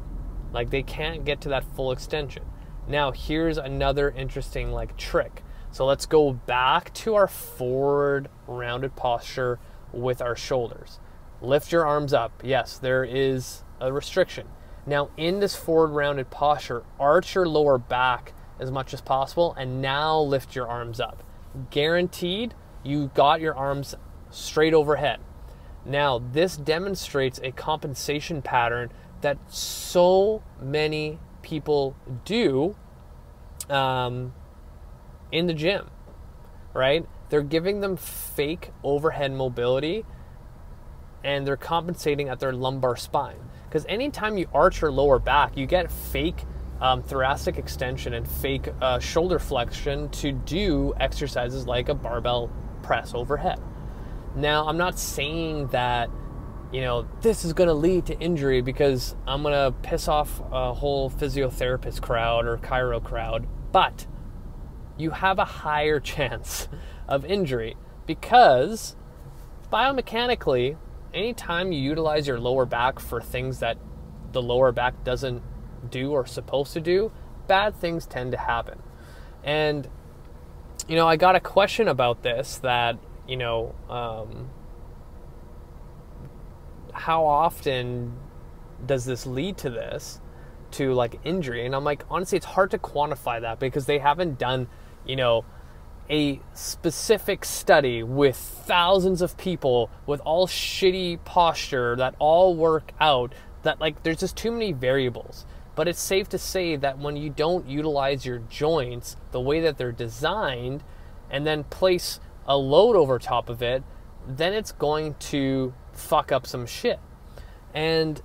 Like 0.53 0.69
they 0.69 0.83
can't 0.83 1.25
get 1.25 1.41
to 1.41 1.49
that 1.49 1.63
full 1.75 1.91
extension. 1.91 2.43
Now, 2.87 3.11
here's 3.11 3.57
another 3.57 4.11
interesting 4.11 4.71
like 4.71 4.97
trick. 4.97 5.43
So 5.71 5.85
let's 5.85 6.05
go 6.05 6.33
back 6.33 6.93
to 6.95 7.15
our 7.15 7.27
forward 7.27 8.29
rounded 8.47 8.95
posture 8.95 9.59
with 9.91 10.21
our 10.21 10.35
shoulders. 10.35 10.99
Lift 11.41 11.71
your 11.71 11.85
arms 11.85 12.13
up. 12.13 12.41
Yes, 12.43 12.77
there 12.77 13.03
is 13.03 13.63
a 13.79 13.93
restriction. 13.93 14.47
Now, 14.85 15.09
in 15.17 15.39
this 15.39 15.55
forward 15.55 15.91
rounded 15.91 16.29
posture, 16.29 16.83
arch 16.99 17.35
your 17.35 17.47
lower 17.47 17.77
back 17.77 18.33
as 18.59 18.71
much 18.71 18.93
as 18.93 19.01
possible 19.01 19.53
and 19.57 19.81
now 19.81 20.19
lift 20.19 20.55
your 20.55 20.67
arms 20.67 20.99
up. 20.99 21.23
Guaranteed, 21.69 22.53
you 22.83 23.11
got 23.13 23.39
your 23.39 23.55
arms 23.55 23.95
straight 24.29 24.73
overhead. 24.73 25.19
Now, 25.85 26.19
this 26.19 26.57
demonstrates 26.57 27.39
a 27.43 27.51
compensation 27.51 28.41
pattern 28.41 28.91
that 29.21 29.37
so 29.47 30.43
many 30.61 31.19
people 31.41 31.95
do 32.25 32.75
um, 33.69 34.33
in 35.31 35.47
the 35.47 35.53
gym, 35.53 35.89
right? 36.73 37.05
They're 37.29 37.41
giving 37.41 37.79
them 37.81 37.95
fake 37.95 38.71
overhead 38.83 39.31
mobility 39.31 40.05
and 41.23 41.45
they're 41.45 41.57
compensating 41.57 42.29
at 42.29 42.39
their 42.39 42.53
lumbar 42.53 42.95
spine. 42.95 43.39
Because 43.67 43.85
anytime 43.87 44.37
you 44.37 44.47
arch 44.53 44.81
your 44.81 44.91
lower 44.91 45.19
back, 45.19 45.55
you 45.55 45.65
get 45.65 45.91
fake 45.91 46.45
um, 46.81 47.03
thoracic 47.03 47.57
extension 47.57 48.13
and 48.13 48.27
fake 48.27 48.69
uh, 48.81 48.99
shoulder 48.99 49.37
flexion 49.37 50.09
to 50.09 50.31
do 50.31 50.93
exercises 50.99 51.67
like 51.67 51.89
a 51.89 51.93
barbell 51.93 52.49
press 52.83 53.13
overhead. 53.13 53.59
Now, 54.35 54.67
I'm 54.67 54.77
not 54.77 54.97
saying 54.97 55.67
that 55.67 56.09
you 56.71 56.81
know, 56.81 57.07
this 57.21 57.45
is 57.45 57.53
going 57.53 57.67
to 57.67 57.73
lead 57.73 58.05
to 58.07 58.19
injury 58.19 58.61
because 58.61 59.15
I'm 59.25 59.41
going 59.41 59.53
to 59.53 59.71
piss 59.81 60.07
off 60.07 60.39
a 60.51 60.73
whole 60.73 61.09
physiotherapist 61.09 62.01
crowd 62.01 62.45
or 62.45 62.57
chiro 62.57 63.03
crowd. 63.03 63.47
But 63.71 64.05
you 64.97 65.11
have 65.11 65.39
a 65.39 65.45
higher 65.45 65.99
chance 65.99 66.67
of 67.07 67.25
injury 67.25 67.75
because 68.05 68.95
biomechanically, 69.71 70.77
anytime 71.13 71.71
you 71.71 71.79
utilize 71.81 72.27
your 72.27 72.39
lower 72.39 72.65
back 72.65 72.99
for 72.99 73.21
things 73.21 73.59
that 73.59 73.77
the 74.31 74.41
lower 74.41 74.71
back 74.71 75.03
doesn't 75.03 75.41
do 75.89 76.11
or 76.11 76.25
supposed 76.25 76.73
to 76.73 76.81
do, 76.81 77.11
bad 77.47 77.75
things 77.75 78.05
tend 78.05 78.31
to 78.31 78.37
happen. 78.37 78.81
And, 79.43 79.87
you 80.87 80.95
know, 80.95 81.07
I 81.07 81.15
got 81.15 81.35
a 81.35 81.39
question 81.39 81.87
about 81.87 82.21
this 82.23 82.57
that, 82.57 82.97
you 83.27 83.37
know, 83.37 83.75
um, 83.89 84.49
how 86.93 87.25
often 87.25 88.13
does 88.85 89.05
this 89.05 89.25
lead 89.25 89.57
to 89.57 89.69
this 89.69 90.19
to 90.71 90.93
like 90.93 91.19
injury 91.23 91.65
and 91.65 91.75
i'm 91.75 91.83
like 91.83 92.03
honestly 92.09 92.37
it's 92.37 92.45
hard 92.45 92.69
to 92.69 92.77
quantify 92.77 93.41
that 93.41 93.59
because 93.59 93.85
they 93.85 93.97
haven't 93.97 94.37
done 94.37 94.67
you 95.05 95.15
know 95.15 95.43
a 96.09 96.39
specific 96.53 97.45
study 97.45 98.01
with 98.03 98.35
thousands 98.35 99.21
of 99.21 99.37
people 99.37 99.89
with 100.05 100.19
all 100.21 100.47
shitty 100.47 101.23
posture 101.23 101.95
that 101.95 102.15
all 102.19 102.55
work 102.55 102.91
out 102.99 103.33
that 103.63 103.79
like 103.79 104.01
there's 104.03 104.19
just 104.19 104.35
too 104.35 104.51
many 104.51 104.71
variables 104.71 105.45
but 105.75 105.87
it's 105.87 106.01
safe 106.01 106.27
to 106.27 106.37
say 106.37 106.75
that 106.75 106.97
when 106.97 107.15
you 107.15 107.29
don't 107.29 107.67
utilize 107.69 108.25
your 108.25 108.39
joints 108.49 109.15
the 109.31 109.39
way 109.39 109.59
that 109.59 109.77
they're 109.77 109.91
designed 109.91 110.83
and 111.29 111.45
then 111.45 111.63
place 111.65 112.19
a 112.47 112.57
load 112.57 112.95
over 112.95 113.19
top 113.19 113.49
of 113.49 113.61
it 113.61 113.83
then 114.27 114.53
it's 114.53 114.71
going 114.71 115.15
to 115.15 115.73
fuck 115.93 116.31
up 116.31 116.45
some 116.45 116.65
shit. 116.65 116.99
And 117.73 118.21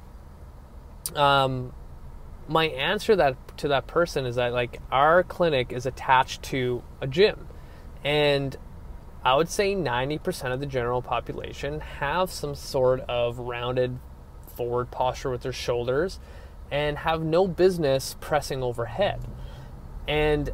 um, 1.15 1.73
my 2.49 2.67
answer 2.67 3.17
that 3.17 3.37
to 3.59 3.69
that 3.69 3.87
person 3.87 4.27
is 4.27 4.37
that 4.37 4.53
like 4.53 4.81
our 4.91 5.23
clinic 5.23 5.73
is 5.73 5.87
attached 5.87 6.43
to 6.45 6.83
a 7.01 7.07
gym, 7.07 7.47
and 8.05 8.57
I 9.25 9.35
would 9.35 9.49
say 9.49 9.75
90% 9.75 10.53
of 10.53 10.61
the 10.61 10.67
general 10.67 11.01
population 11.01 11.81
have 11.81 12.31
some 12.31 12.55
sort 12.55 13.01
of 13.01 13.39
rounded 13.39 13.99
forward 14.55 14.91
posture 14.91 15.31
with 15.31 15.43
their 15.43 15.53
shoulders 15.53 16.21
and 16.71 16.99
have 16.99 17.23
no 17.23 17.49
business 17.49 18.17
pressing 18.21 18.63
overhead. 18.63 19.27
And 20.07 20.51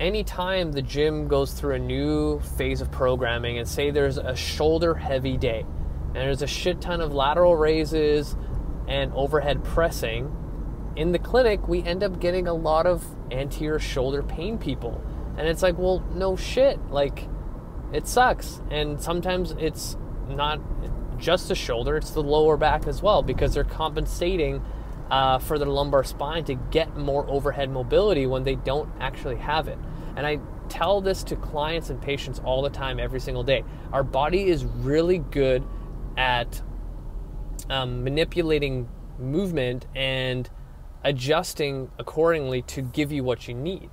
anytime 0.00 0.72
the 0.72 0.80
gym 0.80 1.28
goes 1.28 1.52
through 1.52 1.74
a 1.74 1.78
new 1.78 2.40
phase 2.40 2.80
of 2.80 2.90
programming 2.90 3.58
and 3.58 3.68
say 3.68 3.90
there's 3.90 4.16
a 4.16 4.34
shoulder 4.34 4.94
heavy 4.94 5.36
day 5.36 5.66
and 6.08 6.16
there's 6.16 6.42
a 6.42 6.46
shit 6.46 6.80
ton 6.80 7.00
of 7.00 7.12
lateral 7.12 7.56
raises 7.56 8.36
and 8.88 9.12
overhead 9.14 9.64
pressing, 9.64 10.34
in 10.96 11.12
the 11.12 11.18
clinic 11.18 11.66
we 11.66 11.82
end 11.82 12.02
up 12.02 12.20
getting 12.20 12.46
a 12.46 12.54
lot 12.54 12.86
of 12.86 13.04
anterior 13.30 13.78
shoulder 13.78 14.22
pain 14.22 14.56
people. 14.56 15.02
And 15.36 15.48
it's 15.48 15.62
like, 15.62 15.78
well, 15.78 16.00
no 16.14 16.36
shit. 16.36 16.78
Like, 16.90 17.28
it 17.92 18.06
sucks. 18.06 18.60
And 18.70 19.00
sometimes 19.00 19.52
it's 19.52 19.96
not 20.28 20.60
just 21.18 21.48
the 21.48 21.54
shoulder, 21.54 21.96
it's 21.96 22.10
the 22.10 22.22
lower 22.22 22.56
back 22.56 22.86
as 22.86 23.02
well 23.02 23.22
because 23.22 23.54
they're 23.54 23.64
compensating 23.64 24.62
uh, 25.10 25.38
for 25.38 25.58
their 25.58 25.68
lumbar 25.68 26.04
spine 26.04 26.44
to 26.44 26.54
get 26.54 26.96
more 26.96 27.28
overhead 27.28 27.70
mobility 27.70 28.26
when 28.26 28.42
they 28.42 28.56
don't 28.56 28.88
actually 29.00 29.36
have 29.36 29.68
it. 29.68 29.78
And 30.16 30.26
I 30.26 30.40
tell 30.68 31.00
this 31.00 31.22
to 31.24 31.36
clients 31.36 31.90
and 31.90 32.00
patients 32.00 32.40
all 32.44 32.62
the 32.62 32.70
time, 32.70 32.98
every 32.98 33.20
single 33.20 33.42
day. 33.42 33.64
Our 33.92 34.02
body 34.02 34.44
is 34.44 34.64
really 34.64 35.18
good 35.18 35.62
at 36.16 36.62
um, 37.68 38.02
manipulating 38.02 38.88
movement 39.18 39.86
and 39.94 40.48
adjusting 41.02 41.90
accordingly 41.98 42.62
to 42.62 42.82
give 42.82 43.12
you 43.12 43.22
what 43.22 43.46
you 43.46 43.54
need, 43.54 43.90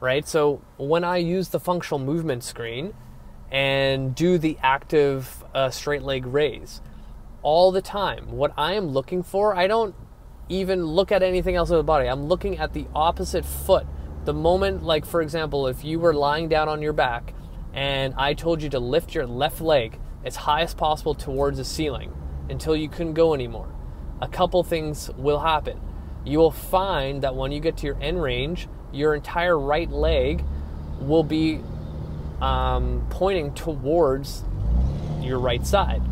right? 0.00 0.26
So 0.26 0.62
when 0.78 1.04
I 1.04 1.18
use 1.18 1.48
the 1.48 1.60
functional 1.60 1.98
movement 1.98 2.42
screen 2.42 2.94
and 3.50 4.14
do 4.14 4.38
the 4.38 4.58
active 4.62 5.44
uh, 5.54 5.70
straight 5.70 6.02
leg 6.02 6.26
raise 6.26 6.80
all 7.42 7.70
the 7.70 7.82
time, 7.82 8.32
what 8.32 8.52
I 8.56 8.74
am 8.74 8.88
looking 8.88 9.22
for, 9.22 9.54
I 9.54 9.66
don't 9.66 9.94
even 10.48 10.84
look 10.84 11.12
at 11.12 11.22
anything 11.22 11.54
else 11.54 11.70
of 11.70 11.76
the 11.76 11.84
body. 11.84 12.08
I'm 12.08 12.24
looking 12.24 12.58
at 12.58 12.72
the 12.72 12.86
opposite 12.94 13.44
foot. 13.44 13.86
The 14.24 14.34
moment, 14.34 14.82
like 14.82 15.06
for 15.06 15.22
example, 15.22 15.66
if 15.66 15.84
you 15.84 16.00
were 16.00 16.14
lying 16.14 16.48
down 16.48 16.68
on 16.68 16.82
your 16.82 16.92
back 16.92 17.34
and 17.72 18.14
I 18.16 18.34
told 18.34 18.62
you 18.62 18.68
to 18.70 18.80
lift 18.80 19.14
your 19.14 19.26
left 19.26 19.60
leg 19.60 19.98
as 20.24 20.36
high 20.36 20.62
as 20.62 20.74
possible 20.74 21.14
towards 21.14 21.58
the 21.58 21.64
ceiling 21.64 22.12
until 22.48 22.74
you 22.74 22.88
couldn't 22.88 23.14
go 23.14 23.32
anymore, 23.32 23.72
a 24.20 24.28
couple 24.28 24.62
things 24.62 25.10
will 25.16 25.38
happen. 25.38 25.80
You 26.24 26.38
will 26.38 26.50
find 26.50 27.22
that 27.22 27.34
when 27.34 27.52
you 27.52 27.60
get 27.60 27.78
to 27.78 27.86
your 27.86 27.96
end 28.02 28.20
range, 28.20 28.68
your 28.92 29.14
entire 29.14 29.58
right 29.58 29.90
leg 29.90 30.44
will 31.00 31.22
be 31.22 31.60
um, 32.40 33.06
pointing 33.10 33.52
towards 33.54 34.44
your 35.20 35.38
right 35.38 35.66
side. 35.66 36.02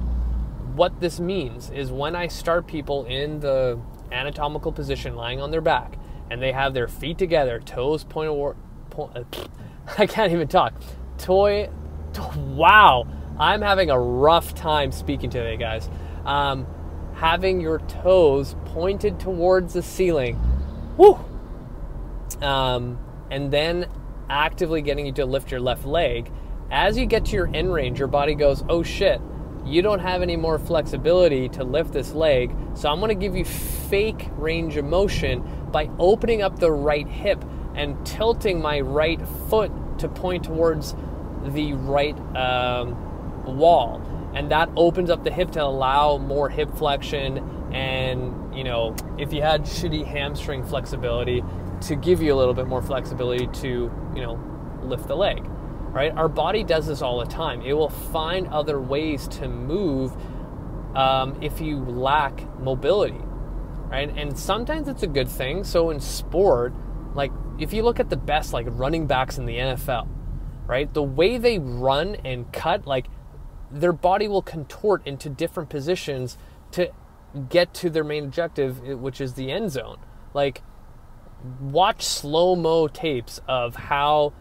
What 0.74 1.00
this 1.00 1.18
means 1.18 1.70
is 1.70 1.90
when 1.90 2.14
I 2.14 2.28
start 2.28 2.66
people 2.66 3.04
in 3.06 3.40
the 3.40 3.78
anatomical 4.12 4.72
position, 4.72 5.16
lying 5.16 5.40
on 5.40 5.50
their 5.50 5.60
back, 5.60 5.98
and 6.30 6.40
they 6.40 6.52
have 6.52 6.74
their 6.74 6.88
feet 6.88 7.18
together, 7.18 7.58
toes 7.60 8.04
point. 8.04 8.56
Point, 8.90 9.16
uh, 9.16 9.24
I 9.98 10.06
can't 10.06 10.32
even 10.32 10.48
talk. 10.48 10.74
Toy. 11.18 11.70
To, 12.14 12.22
wow, 12.38 13.06
I'm 13.38 13.60
having 13.60 13.90
a 13.90 13.98
rough 13.98 14.54
time 14.54 14.92
speaking 14.92 15.30
today, 15.30 15.56
guys. 15.56 15.88
Um, 16.24 16.66
having 17.14 17.60
your 17.60 17.80
toes 17.80 18.56
pointed 18.66 19.20
towards 19.20 19.74
the 19.74 19.82
ceiling. 19.82 20.40
Woo! 20.96 21.18
Um, 22.42 22.98
and 23.30 23.50
then 23.50 23.88
actively 24.30 24.82
getting 24.82 25.06
you 25.06 25.12
to 25.12 25.26
lift 25.26 25.50
your 25.50 25.60
left 25.60 25.84
leg. 25.84 26.30
As 26.70 26.98
you 26.98 27.06
get 27.06 27.24
to 27.26 27.32
your 27.32 27.50
end 27.54 27.72
range, 27.72 27.98
your 27.98 28.08
body 28.08 28.34
goes, 28.34 28.62
oh 28.68 28.82
shit, 28.82 29.20
you 29.64 29.82
don't 29.82 30.00
have 30.00 30.22
any 30.22 30.36
more 30.36 30.58
flexibility 30.58 31.48
to 31.50 31.64
lift 31.64 31.92
this 31.92 32.12
leg. 32.12 32.54
So 32.74 32.88
I'm 32.88 33.00
to 33.00 33.14
give 33.14 33.36
you 33.36 33.44
fake 33.44 34.28
range 34.36 34.76
of 34.76 34.84
motion 34.84 35.42
by 35.72 35.90
opening 35.98 36.42
up 36.42 36.58
the 36.58 36.70
right 36.70 37.08
hip 37.08 37.44
and 37.74 38.04
tilting 38.06 38.60
my 38.60 38.80
right 38.80 39.20
foot 39.48 39.70
to 39.98 40.08
point 40.08 40.44
towards 40.44 40.94
the 41.44 41.72
right 41.74 42.18
um, 42.36 43.56
wall. 43.56 44.02
And 44.34 44.50
that 44.50 44.68
opens 44.76 45.10
up 45.10 45.24
the 45.24 45.32
hip 45.32 45.50
to 45.52 45.62
allow 45.62 46.18
more 46.18 46.48
hip 46.48 46.74
flexion. 46.74 47.38
And, 47.72 48.54
you 48.54 48.64
know, 48.64 48.94
if 49.18 49.32
you 49.32 49.42
had 49.42 49.62
shitty 49.62 50.06
hamstring 50.06 50.64
flexibility, 50.64 51.42
to 51.82 51.96
give 51.96 52.22
you 52.22 52.34
a 52.34 52.36
little 52.36 52.54
bit 52.54 52.66
more 52.66 52.82
flexibility 52.82 53.46
to, 53.60 53.90
you 54.14 54.22
know, 54.22 54.38
lift 54.82 55.08
the 55.08 55.16
leg 55.16 55.44
right? 55.90 56.12
Our 56.16 56.28
body 56.28 56.64
does 56.64 56.86
this 56.86 57.02
all 57.02 57.18
the 57.18 57.26
time. 57.26 57.62
It 57.62 57.72
will 57.72 57.88
find 57.88 58.46
other 58.48 58.80
ways 58.80 59.26
to 59.28 59.48
move 59.48 60.12
um, 60.94 61.38
if 61.42 61.60
you 61.60 61.78
lack 61.78 62.60
mobility, 62.60 63.20
right? 63.88 64.08
And 64.16 64.38
sometimes 64.38 64.88
it's 64.88 65.02
a 65.02 65.06
good 65.06 65.28
thing. 65.28 65.64
So 65.64 65.90
in 65.90 66.00
sport, 66.00 66.74
like 67.14 67.32
if 67.58 67.72
you 67.72 67.82
look 67.82 68.00
at 68.00 68.10
the 68.10 68.16
best 68.16 68.52
like 68.52 68.66
running 68.70 69.06
backs 69.06 69.38
in 69.38 69.46
the 69.46 69.56
NFL, 69.56 70.08
right? 70.66 70.92
The 70.92 71.02
way 71.02 71.38
they 71.38 71.58
run 71.58 72.16
and 72.16 72.52
cut, 72.52 72.86
like 72.86 73.06
their 73.70 73.92
body 73.92 74.28
will 74.28 74.42
contort 74.42 75.06
into 75.06 75.28
different 75.28 75.68
positions 75.68 76.36
to 76.72 76.90
get 77.48 77.72
to 77.74 77.90
their 77.90 78.04
main 78.04 78.24
objective, 78.24 78.80
which 78.80 79.20
is 79.20 79.34
the 79.34 79.50
end 79.50 79.70
zone. 79.72 79.98
Like 80.34 80.62
watch 81.60 82.02
slow 82.02 82.56
mo 82.56 82.88
tapes 82.88 83.40
of 83.46 83.76
how 83.76 84.32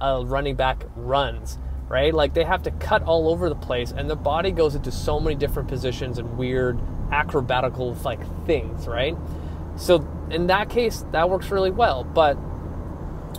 a 0.00 0.24
running 0.24 0.56
back 0.56 0.84
runs, 0.96 1.58
right? 1.88 2.14
Like 2.14 2.34
they 2.34 2.44
have 2.44 2.62
to 2.64 2.70
cut 2.70 3.02
all 3.02 3.28
over 3.28 3.48
the 3.48 3.54
place, 3.54 3.92
and 3.92 4.08
the 4.08 4.16
body 4.16 4.50
goes 4.50 4.74
into 4.74 4.90
so 4.90 5.20
many 5.20 5.36
different 5.36 5.68
positions 5.68 6.18
and 6.18 6.38
weird 6.38 6.78
acrobatical 7.10 8.02
like 8.04 8.20
things, 8.46 8.86
right? 8.86 9.16
So 9.76 10.06
in 10.30 10.48
that 10.48 10.70
case, 10.70 11.04
that 11.12 11.30
works 11.30 11.50
really 11.50 11.70
well. 11.70 12.04
But 12.04 12.36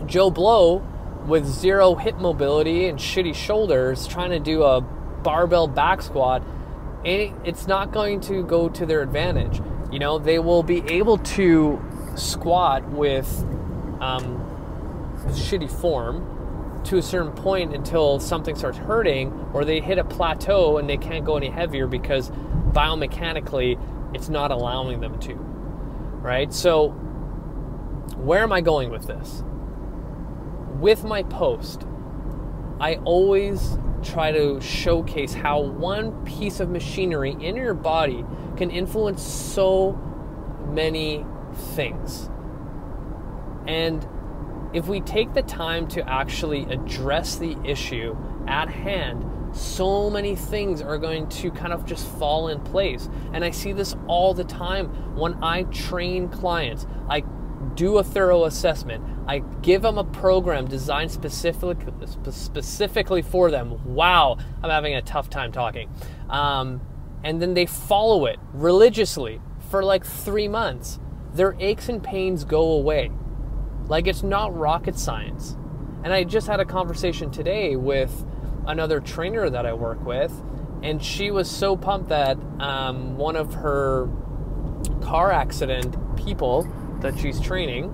Joe 0.06 0.30
Blow 0.32 0.86
with 1.26 1.46
zero 1.46 1.96
hip 1.96 2.18
mobility 2.18 2.88
and 2.88 2.98
shitty 2.98 3.36
shoulders 3.36 4.08
trying 4.08 4.32
to 4.32 4.40
do 4.40 4.64
a 4.64 4.82
barbell 4.82 5.68
back 5.68 6.02
squat, 6.02 6.42
it's 7.04 7.68
not 7.68 7.92
going 7.92 8.22
to 8.22 8.44
go 8.44 8.70
to 8.70 8.86
their 8.86 9.02
advantage. 9.02 9.62
You 9.92 10.00
know, 10.00 10.18
they 10.20 10.40
will 10.40 10.64
be 10.64 10.82
able 10.88 11.18
to 11.18 11.82
squat 12.20 12.88
with 12.90 13.28
um, 14.02 14.46
shitty 15.30 15.70
form 15.70 16.82
to 16.86 16.98
a 16.98 17.02
certain 17.02 17.32
point 17.34 17.76
until 17.76 18.20
something 18.20 18.56
starts 18.56 18.78
hurting 18.78 19.32
or 19.54 19.66
they 19.66 19.80
hit 19.80 19.98
a 19.98 20.04
plateau 20.04 20.78
and 20.78 20.90
they 20.90 20.98
can't 20.98 21.26
go 21.26 21.36
any 21.36 21.50
heavier 21.50 21.88
because 21.88 22.30
biomechanically 22.72 23.80
it's 24.14 24.30
not 24.30 24.52
allowing 24.52 25.00
them 25.00 25.20
to. 25.20 25.34
Right? 25.34 26.54
So, 26.54 26.90
where 28.18 28.44
am 28.44 28.52
I 28.52 28.62
going 28.62 28.90
with 28.90 29.08
this? 29.08 29.44
With 30.80 31.04
my 31.04 31.24
post, 31.24 31.86
I 32.80 32.96
always 33.04 33.78
try 34.02 34.32
to 34.32 34.62
showcase 34.62 35.34
how 35.34 35.60
one 35.62 36.26
piece 36.26 36.60
of 36.60 36.70
machinery 36.70 37.36
in 37.40 37.56
your 37.56 37.74
body 37.74 38.26
can 38.58 38.72
influence 38.72 39.22
so 39.22 39.94
many 40.68 41.26
things. 41.76 42.30
And 43.68 44.08
if 44.74 44.88
we 44.88 45.02
take 45.02 45.34
the 45.34 45.42
time 45.44 45.88
to 45.90 46.08
actually 46.10 46.64
address 46.64 47.36
the 47.36 47.58
issue 47.64 48.16
at 48.48 48.70
hand, 48.70 49.26
so 49.56 50.10
many 50.10 50.36
things 50.36 50.82
are 50.82 50.98
going 50.98 51.28
to 51.30 51.50
kind 51.52 51.74
of 51.74 51.86
just 51.86 52.08
fall 52.18 52.50
in 52.50 52.60
place. 52.60 53.10
And 53.34 53.44
I 53.44 53.52
see 53.52 53.74
this 53.74 53.96
all 54.08 54.34
the 54.34 54.44
time 54.44 55.16
when 55.16 55.44
I 55.44 55.64
train 55.64 56.30
clients. 56.30 56.86
I 57.10 57.24
do 57.76 57.98
a 57.98 58.04
thorough 58.04 58.46
assessment. 58.46 59.04
I 59.28 59.40
give 59.62 59.82
them 59.82 59.98
a 59.98 60.04
program 60.04 60.68
designed 60.68 61.12
specific, 61.12 61.78
specifically 62.30 63.22
for 63.22 63.52
them. 63.52 63.94
Wow, 63.94 64.38
I'm 64.64 64.70
having 64.70 64.96
a 64.96 65.02
tough 65.02 65.30
time 65.30 65.52
talking. 65.52 65.90
Um, 66.30 66.82
and 67.24 67.42
then 67.42 67.54
they 67.54 67.66
follow 67.66 68.26
it 68.26 68.40
religiously 68.54 69.42
for 69.70 69.84
like 69.84 70.06
three 70.06 70.48
months. 70.48 71.00
Their 71.34 71.56
aches 71.60 71.90
and 71.90 72.04
pains 72.04 72.44
go 72.44 72.72
away. 72.72 73.12
Like 73.88 74.08
it's 74.08 74.24
not 74.24 74.56
rocket 74.56 74.98
science. 74.98 75.56
And 76.04 76.14
I 76.14 76.24
just 76.24 76.48
had 76.48 76.60
a 76.60 76.66
conversation 76.66 77.32
today 77.32 77.76
with 77.76 78.26
another 78.68 79.00
trainer 79.00 79.50
that 79.50 79.66
I 79.66 79.74
work 79.74 80.06
with, 80.06 80.32
and 80.82 81.04
she 81.04 81.32
was 81.32 81.50
so 81.50 81.76
pumped 81.76 82.10
that 82.10 82.38
um, 82.60 83.18
one 83.18 83.36
of 83.36 83.54
her 83.56 84.08
car 85.02 85.32
accident 85.32 85.96
people 86.16 86.68
that 87.02 87.18
she's 87.18 87.40
training 87.40 87.86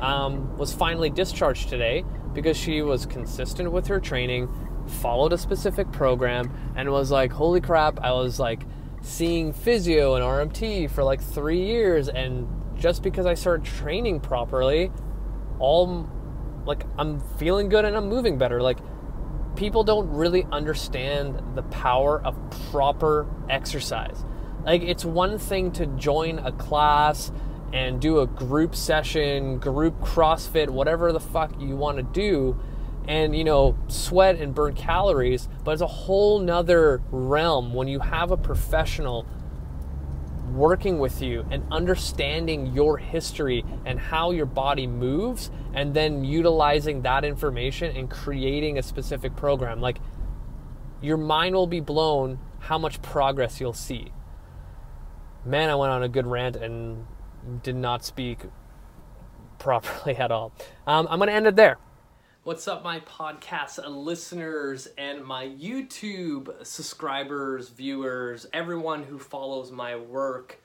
um, 0.00 0.56
was 0.56 0.72
finally 0.72 1.10
discharged 1.10 1.68
today 1.68 2.04
because 2.32 2.56
she 2.56 2.82
was 2.82 3.06
consistent 3.06 3.70
with 3.70 3.86
her 3.86 4.00
training, 4.00 4.48
followed 4.86 5.32
a 5.32 5.38
specific 5.38 5.90
program, 5.92 6.52
and 6.76 6.90
was 6.90 7.10
like, 7.10 7.32
holy 7.32 7.60
crap, 7.60 8.00
I 8.00 8.12
was 8.12 8.40
like 8.40 8.62
seeing 9.00 9.52
physio 9.52 10.14
and 10.14 10.24
RMT 10.24 10.90
for 10.90 11.04
like 11.04 11.22
three 11.22 11.64
years, 11.64 12.08
and 12.08 12.48
just 12.84 13.02
because 13.02 13.24
I 13.24 13.32
started 13.32 13.64
training 13.64 14.20
properly, 14.20 14.92
all 15.58 16.06
like 16.66 16.84
I'm 16.98 17.18
feeling 17.38 17.70
good 17.70 17.86
and 17.86 17.96
I'm 17.96 18.10
moving 18.10 18.36
better. 18.36 18.60
Like 18.60 18.76
people 19.56 19.84
don't 19.84 20.10
really 20.10 20.46
understand 20.52 21.40
the 21.54 21.62
power 21.62 22.20
of 22.22 22.36
proper 22.70 23.26
exercise. 23.48 24.22
Like 24.66 24.82
it's 24.82 25.02
one 25.02 25.38
thing 25.38 25.72
to 25.72 25.86
join 25.86 26.38
a 26.40 26.52
class 26.52 27.32
and 27.72 28.02
do 28.02 28.18
a 28.18 28.26
group 28.26 28.76
session, 28.76 29.56
group 29.60 29.98
CrossFit, 30.02 30.68
whatever 30.68 31.10
the 31.10 31.20
fuck 31.20 31.58
you 31.58 31.76
want 31.76 31.96
to 31.96 32.02
do, 32.02 32.60
and 33.08 33.34
you 33.34 33.44
know, 33.44 33.78
sweat 33.88 34.36
and 34.36 34.54
burn 34.54 34.74
calories. 34.74 35.48
But 35.64 35.70
it's 35.70 35.80
a 35.80 35.86
whole 35.86 36.38
nother 36.38 37.00
realm 37.10 37.72
when 37.72 37.88
you 37.88 38.00
have 38.00 38.30
a 38.30 38.36
professional 38.36 39.26
working 40.52 40.98
with 40.98 41.22
you 41.22 41.46
and 41.50 41.64
understanding 41.70 42.66
your 42.74 42.98
history 42.98 43.64
and 43.84 43.98
how 43.98 44.30
your 44.30 44.46
body 44.46 44.86
moves 44.86 45.50
and 45.72 45.94
then 45.94 46.24
utilizing 46.24 47.02
that 47.02 47.24
information 47.24 47.96
and 47.96 48.10
creating 48.10 48.78
a 48.78 48.82
specific 48.82 49.34
program. 49.36 49.80
Like 49.80 49.98
your 51.00 51.16
mind 51.16 51.54
will 51.54 51.66
be 51.66 51.80
blown 51.80 52.38
how 52.60 52.78
much 52.78 53.02
progress 53.02 53.60
you'll 53.60 53.72
see. 53.72 54.12
Man 55.44 55.68
i 55.70 55.74
went 55.74 55.92
on 55.92 56.02
a 56.02 56.08
good 56.08 56.26
rant 56.26 56.56
and 56.56 57.06
did 57.62 57.76
not 57.76 58.04
speak 58.04 58.40
properly 59.58 60.16
at 60.16 60.30
all. 60.30 60.52
Um, 60.86 61.06
i'm 61.10 61.18
going 61.18 61.28
to 61.28 61.34
end 61.34 61.46
it 61.46 61.56
there 61.56 61.78
What's 62.44 62.68
up, 62.68 62.84
my 62.84 63.00
podcast 63.00 63.82
listeners 63.88 64.86
and 64.98 65.24
my 65.24 65.46
YouTube 65.46 66.66
subscribers, 66.66 67.70
viewers, 67.70 68.46
everyone 68.52 69.02
who 69.02 69.18
follows 69.18 69.72
my 69.72 69.96
work? 69.96 70.60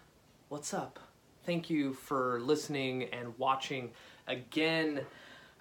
What's 0.49 0.73
up? 0.73 0.99
Thank 1.45 1.69
you 1.69 1.93
for 1.93 2.41
listening 2.41 3.05
and 3.13 3.34
watching 3.38 3.91
again. 4.27 5.05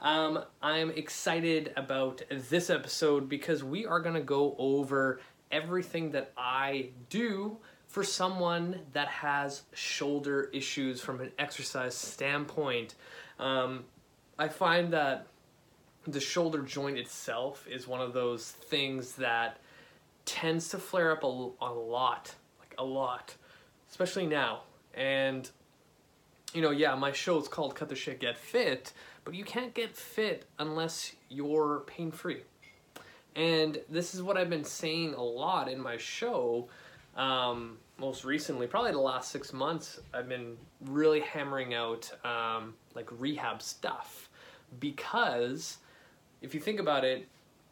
Um, 0.01 0.43
I'm 0.61 0.91
excited 0.91 1.73
about 1.77 2.23
this 2.29 2.69
episode 2.69 3.29
because 3.29 3.63
we 3.63 3.87
are 3.87 4.01
going 4.01 4.17
to 4.17 4.21
go 4.21 4.57
over 4.59 5.21
everything 5.53 6.11
that 6.11 6.33
I 6.37 6.89
do 7.11 7.59
for 7.87 8.03
someone 8.03 8.81
that 8.93 9.07
has 9.07 9.63
shoulder 9.73 10.51
issues 10.53 11.01
from 11.01 11.21
an 11.21 11.31
exercise 11.39 11.95
standpoint. 11.95 12.97
Um, 13.39 13.85
I 14.37 14.49
find 14.49 14.93
that 14.93 15.29
the 16.13 16.21
shoulder 16.21 16.63
joint 16.63 16.99
itself 16.99 17.67
is 17.69 17.87
one 17.87 18.01
of 18.01 18.13
those 18.13 18.51
things 18.51 19.13
that 19.17 19.59
tends 20.25 20.69
to 20.71 20.79
flare 20.79 21.13
up 21.13 21.23
a, 21.23 21.27
a 21.27 21.73
lot, 21.73 22.35
like 22.61 22.75
a 22.79 22.85
lot, 22.85 23.35
especially 23.91 24.27
now. 24.27 24.63
And, 24.95 25.49
you 26.55 26.63
know, 26.63 26.71
yeah, 26.71 26.95
my 26.95 27.13
show 27.13 27.39
is 27.39 27.47
called 27.47 27.75
Cut 27.75 27.89
the 27.89 27.95
Shit, 27.95 28.21
Get 28.21 28.39
Fit, 28.39 28.93
but 29.25 29.35
you 29.35 29.45
can't 29.45 29.75
get 29.75 29.95
fit 29.95 30.47
unless 30.59 31.13
you're 31.29 31.81
pain 31.87 32.11
free. 32.11 32.43
And 33.37 33.79
this 33.91 34.15
is 34.15 34.23
what 34.23 34.37
I've 34.37 34.51
been 34.51 34.65
saying 34.65 35.15
a 35.15 35.23
lot 35.23 35.69
in 35.71 35.81
my 35.81 35.99
show. 35.99 36.69
Um, 37.17 37.77
most 37.99 38.25
recently, 38.25 38.67
probably 38.67 38.93
the 38.93 38.99
last 38.99 39.31
six 39.31 39.53
months, 39.53 40.01
I've 40.15 40.29
been 40.29 40.57
really 40.87 41.21
hammering 41.21 41.75
out 41.75 42.11
um, 42.25 42.75
like 42.95 43.09
rehab 43.19 43.61
stuff 43.61 44.29
because 44.81 45.79
if 46.43 46.55
you 46.55 46.61
think 46.61 46.81
about 46.81 47.05
it, 47.05 47.27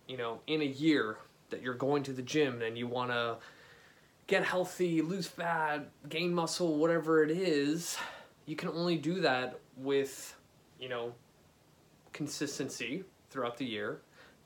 you 0.07 0.17
know, 0.17 0.41
in 0.47 0.61
a 0.63 0.67
year 0.67 1.19
that 1.51 1.63
you're 1.63 1.75
going 1.75 2.03
to 2.05 2.13
the 2.13 2.23
gym 2.23 2.63
and 2.63 2.77
you 2.77 2.87
want 2.87 3.11
to 3.11 3.37
get 4.27 4.45
healthy, 4.45 5.03
lose 5.03 5.27
fat, 5.27 5.89
gain 6.09 6.33
muscle, 6.35 6.77
whatever 6.79 7.23
it 7.23 7.31
is, 7.31 7.97
you 8.47 8.57
can 8.57 8.69
only 8.69 8.97
do 8.97 9.21
that 9.21 9.59
with, 9.77 10.37
you 10.81 10.89
know, 10.89 11.13
consistency 12.13 13.05
throughout 13.31 13.57
the 13.57 13.65
year. 13.65 14.01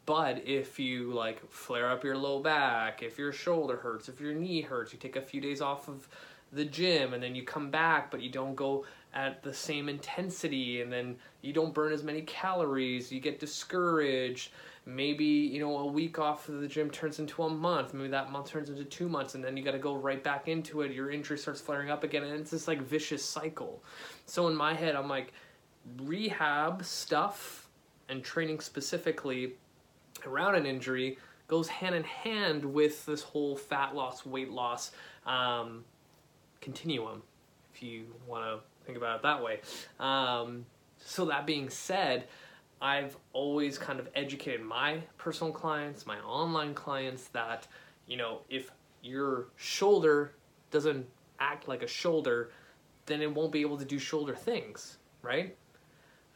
But 0.06 0.46
if 0.46 0.78
you 0.78 1.12
like 1.12 1.50
flare 1.50 1.88
up 1.88 2.02
your 2.02 2.16
low 2.16 2.40
back, 2.40 3.02
if 3.02 3.18
your 3.18 3.32
shoulder 3.32 3.76
hurts, 3.76 4.08
if 4.08 4.20
your 4.20 4.34
knee 4.34 4.60
hurts, 4.60 4.92
you 4.92 4.98
take 4.98 5.16
a 5.16 5.22
few 5.22 5.40
days 5.40 5.60
off 5.60 5.88
of 5.88 6.08
the 6.52 6.64
gym 6.64 7.14
and 7.14 7.22
then 7.22 7.34
you 7.34 7.44
come 7.44 7.70
back 7.70 8.10
but 8.10 8.20
you 8.20 8.30
don't 8.30 8.54
go 8.54 8.84
at 9.12 9.42
the 9.42 9.52
same 9.52 9.88
intensity 9.88 10.82
and 10.82 10.92
then 10.92 11.16
you 11.42 11.52
don't 11.52 11.74
burn 11.74 11.92
as 11.92 12.02
many 12.02 12.22
calories 12.22 13.10
you 13.10 13.20
get 13.20 13.40
discouraged. 13.40 14.52
Maybe 14.86 15.24
you 15.24 15.60
know 15.60 15.78
a 15.78 15.86
week 15.86 16.18
off 16.18 16.48
of 16.48 16.60
the 16.60 16.68
gym 16.68 16.90
turns 16.90 17.18
into 17.18 17.42
a 17.42 17.50
month 17.50 17.92
maybe 17.92 18.08
that 18.08 18.30
month 18.30 18.50
turns 18.50 18.70
into 18.70 18.84
two 18.84 19.08
months 19.08 19.34
and 19.34 19.44
then 19.44 19.56
you 19.56 19.62
got 19.62 19.72
to 19.72 19.78
go 19.78 19.96
right 19.96 20.22
back 20.22 20.48
into 20.48 20.82
it 20.82 20.92
your 20.92 21.10
injury 21.10 21.38
starts 21.38 21.60
flaring 21.60 21.90
up 21.90 22.04
again 22.04 22.24
and 22.24 22.40
it's 22.40 22.50
this 22.50 22.68
like 22.68 22.80
vicious 22.80 23.24
cycle. 23.24 23.82
So 24.26 24.48
in 24.48 24.56
my 24.56 24.74
head 24.74 24.94
i'm 24.94 25.08
like 25.08 25.32
rehab 26.02 26.84
stuff 26.84 27.68
and 28.08 28.22
training 28.22 28.60
specifically 28.60 29.54
around 30.26 30.54
an 30.54 30.66
injury 30.66 31.18
goes 31.48 31.68
hand 31.68 31.94
in 31.94 32.04
hand 32.04 32.64
with 32.64 33.04
this 33.06 33.22
whole 33.22 33.56
fat 33.56 33.94
loss 33.94 34.24
weight 34.24 34.50
loss 34.50 34.92
um, 35.26 35.84
continuum 36.60 37.22
if 37.74 37.82
you 37.82 38.04
want 38.26 38.44
to 38.44 38.69
think 38.84 38.96
about 38.98 39.16
it 39.16 39.22
that 39.22 39.42
way. 39.42 39.60
Um, 39.98 40.66
so 40.98 41.24
that 41.26 41.46
being 41.46 41.70
said, 41.70 42.24
I've 42.82 43.16
always 43.32 43.78
kind 43.78 44.00
of 44.00 44.08
educated 44.14 44.62
my 44.62 45.00
personal 45.18 45.52
clients, 45.52 46.06
my 46.06 46.18
online 46.20 46.74
clients 46.74 47.28
that, 47.28 47.66
you 48.06 48.16
know, 48.16 48.40
if 48.48 48.70
your 49.02 49.46
shoulder 49.56 50.32
doesn't 50.70 51.06
act 51.38 51.68
like 51.68 51.82
a 51.82 51.86
shoulder, 51.86 52.50
then 53.06 53.20
it 53.20 53.34
won't 53.34 53.52
be 53.52 53.60
able 53.60 53.78
to 53.78 53.84
do 53.84 53.98
shoulder 53.98 54.34
things, 54.34 54.98
right? 55.22 55.56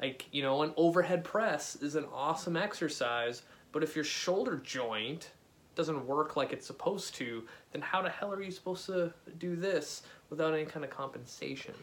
Like, 0.01 0.27
you 0.33 0.43
know, 0.43 0.63
an 0.63 0.73
overhead 0.77 1.25
press 1.25 1.77
is 1.77 1.95
an 1.95 2.07
awesome 2.13 2.57
exercise, 2.57 3.43
but 3.73 3.83
if 3.83 3.95
your 3.95 4.05
shoulder 4.05 4.61
joint 4.63 5.31
doesn't 5.75 6.07
work 6.07 6.37
like 6.37 6.53
it's 6.53 6.67
supposed 6.67 7.15
to, 7.17 7.45
then 7.73 7.83
how 7.83 8.03
the 8.03 8.09
hell 8.09 8.33
are 8.33 8.43
you 8.43 8.51
supposed 8.51 8.87
to 8.87 9.13
do 9.39 9.57
this 9.57 10.03
without 10.31 10.55
any 10.55 10.65
kind 10.65 10.85
of 10.85 10.91
compensation? 10.91 11.75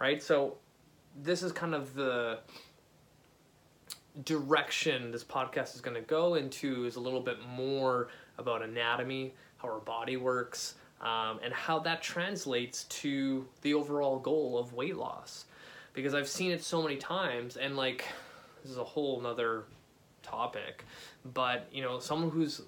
Right? 0.00 0.22
So 0.22 0.56
this 1.22 1.42
is 1.42 1.52
kind 1.52 1.74
of 1.74 1.94
the 1.94 2.40
direction 4.24 5.12
this 5.12 5.22
podcast 5.22 5.74
is 5.74 5.80
going 5.80 5.94
to 5.94 6.02
go 6.02 6.34
into 6.34 6.84
is 6.84 6.96
a 6.96 7.00
little 7.00 7.20
bit 7.20 7.36
more 7.46 8.08
about 8.38 8.62
anatomy, 8.62 9.34
how 9.58 9.68
our 9.68 9.78
body 9.78 10.16
works, 10.16 10.74
um, 11.00 11.38
and 11.42 11.52
how 11.52 11.78
that 11.80 12.02
translates 12.02 12.84
to 12.84 13.46
the 13.62 13.74
overall 13.74 14.18
goal 14.18 14.58
of 14.58 14.72
weight 14.72 14.96
loss. 14.96 15.44
Because 15.92 16.14
I've 16.14 16.28
seen 16.28 16.50
it 16.50 16.62
so 16.62 16.82
many 16.82 16.96
times, 16.96 17.56
and 17.56 17.76
like, 17.76 18.04
this 18.62 18.72
is 18.72 18.78
a 18.78 18.84
whole 18.84 19.20
nother 19.20 19.64
topic, 20.22 20.84
but 21.34 21.68
you 21.72 21.82
know, 21.82 21.98
someone 21.98 22.30
who's 22.30 22.62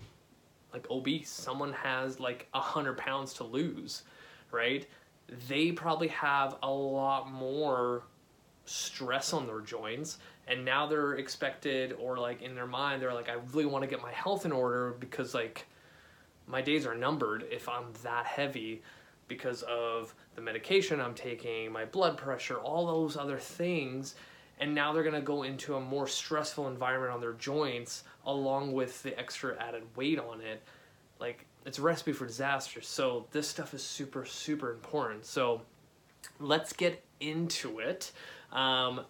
like 0.72 0.90
obese, 0.90 1.30
someone 1.30 1.72
has 1.72 2.18
like 2.18 2.48
a 2.54 2.60
hundred 2.60 2.96
pounds 2.98 3.34
to 3.34 3.44
lose, 3.44 4.02
right? 4.50 4.86
They 5.48 5.72
probably 5.72 6.08
have 6.08 6.56
a 6.62 6.70
lot 6.70 7.30
more 7.30 8.04
stress 8.64 9.32
on 9.32 9.46
their 9.46 9.60
joints 9.60 10.18
and 10.46 10.64
now 10.64 10.86
they're 10.86 11.14
expected 11.14 11.94
or 11.98 12.16
like 12.16 12.42
in 12.42 12.54
their 12.54 12.66
mind 12.66 13.02
they're 13.02 13.12
like 13.12 13.28
I 13.28 13.36
really 13.52 13.66
want 13.66 13.82
to 13.82 13.88
get 13.88 14.00
my 14.00 14.12
health 14.12 14.46
in 14.46 14.52
order 14.52 14.94
because 15.00 15.34
like 15.34 15.66
my 16.46 16.60
days 16.60 16.86
are 16.86 16.94
numbered 16.94 17.46
if 17.50 17.68
I'm 17.68 17.86
that 18.02 18.26
heavy 18.26 18.82
because 19.28 19.62
of 19.62 20.14
the 20.34 20.42
medication 20.42 21.00
I'm 21.00 21.14
taking, 21.14 21.72
my 21.72 21.84
blood 21.84 22.16
pressure, 22.18 22.56
all 22.56 22.86
those 22.86 23.16
other 23.16 23.38
things. 23.38 24.14
And 24.60 24.74
now 24.74 24.92
they're 24.92 25.02
going 25.02 25.14
to 25.14 25.20
go 25.20 25.42
into 25.42 25.76
a 25.76 25.80
more 25.80 26.06
stressful 26.06 26.68
environment 26.68 27.12
on 27.12 27.20
their 27.20 27.32
joints 27.32 28.04
along 28.26 28.72
with 28.72 29.02
the 29.02 29.18
extra 29.18 29.56
added 29.58 29.84
weight 29.96 30.18
on 30.18 30.40
it. 30.40 30.62
Like 31.18 31.46
it's 31.64 31.78
a 31.78 31.82
recipe 31.82 32.12
for 32.12 32.26
disaster. 32.26 32.80
So 32.80 33.26
this 33.32 33.48
stuff 33.48 33.74
is 33.74 33.82
super, 33.82 34.24
super 34.24 34.70
important. 34.70 35.24
So 35.24 35.62
let's 36.40 36.72
get 36.72 37.02
into 37.20 37.78
it. 37.78 38.12
Um, 38.52 39.02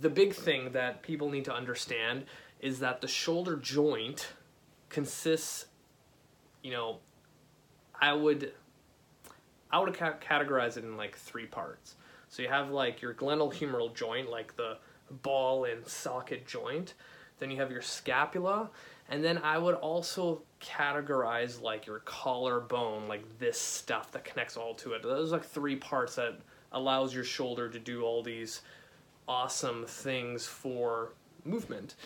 the 0.00 0.08
big 0.08 0.34
thing 0.34 0.72
that 0.72 1.02
people 1.02 1.28
need 1.28 1.44
to 1.46 1.54
understand 1.54 2.24
is 2.60 2.78
that 2.78 3.00
the 3.00 3.08
shoulder 3.08 3.56
joint 3.56 4.28
consists, 4.88 5.66
you 6.62 6.70
know, 6.70 6.98
I 8.00 8.12
would, 8.12 8.52
I 9.70 9.78
would 9.80 9.94
ca- 9.94 10.18
categorize 10.18 10.76
it 10.76 10.84
in 10.84 10.96
like 10.96 11.16
three 11.16 11.46
parts. 11.46 11.96
So 12.28 12.42
you 12.42 12.48
have 12.48 12.70
like 12.70 13.02
your 13.02 13.12
glenohumeral 13.12 13.94
joint, 13.94 14.30
like 14.30 14.56
the 14.56 14.78
ball 15.22 15.64
and 15.64 15.86
socket 15.86 16.46
joint. 16.46 16.94
Then 17.38 17.50
you 17.50 17.58
have 17.58 17.70
your 17.70 17.82
scapula, 17.82 18.70
and 19.08 19.22
then 19.24 19.38
I 19.38 19.58
would 19.58 19.74
also 19.74 20.42
categorize 20.62 21.60
like 21.60 21.86
your 21.86 21.98
collarbone, 22.00 23.08
like 23.08 23.38
this 23.38 23.58
stuff 23.58 24.12
that 24.12 24.24
connects 24.24 24.56
all 24.56 24.74
to 24.76 24.92
it. 24.92 25.02
Those 25.02 25.32
like 25.32 25.44
three 25.44 25.76
parts 25.76 26.14
that 26.16 26.38
allows 26.72 27.14
your 27.14 27.24
shoulder 27.24 27.68
to 27.68 27.78
do 27.78 28.02
all 28.02 28.22
these 28.22 28.62
awesome 29.28 29.84
things 29.86 30.46
for 30.46 31.12
movement. 31.44 31.96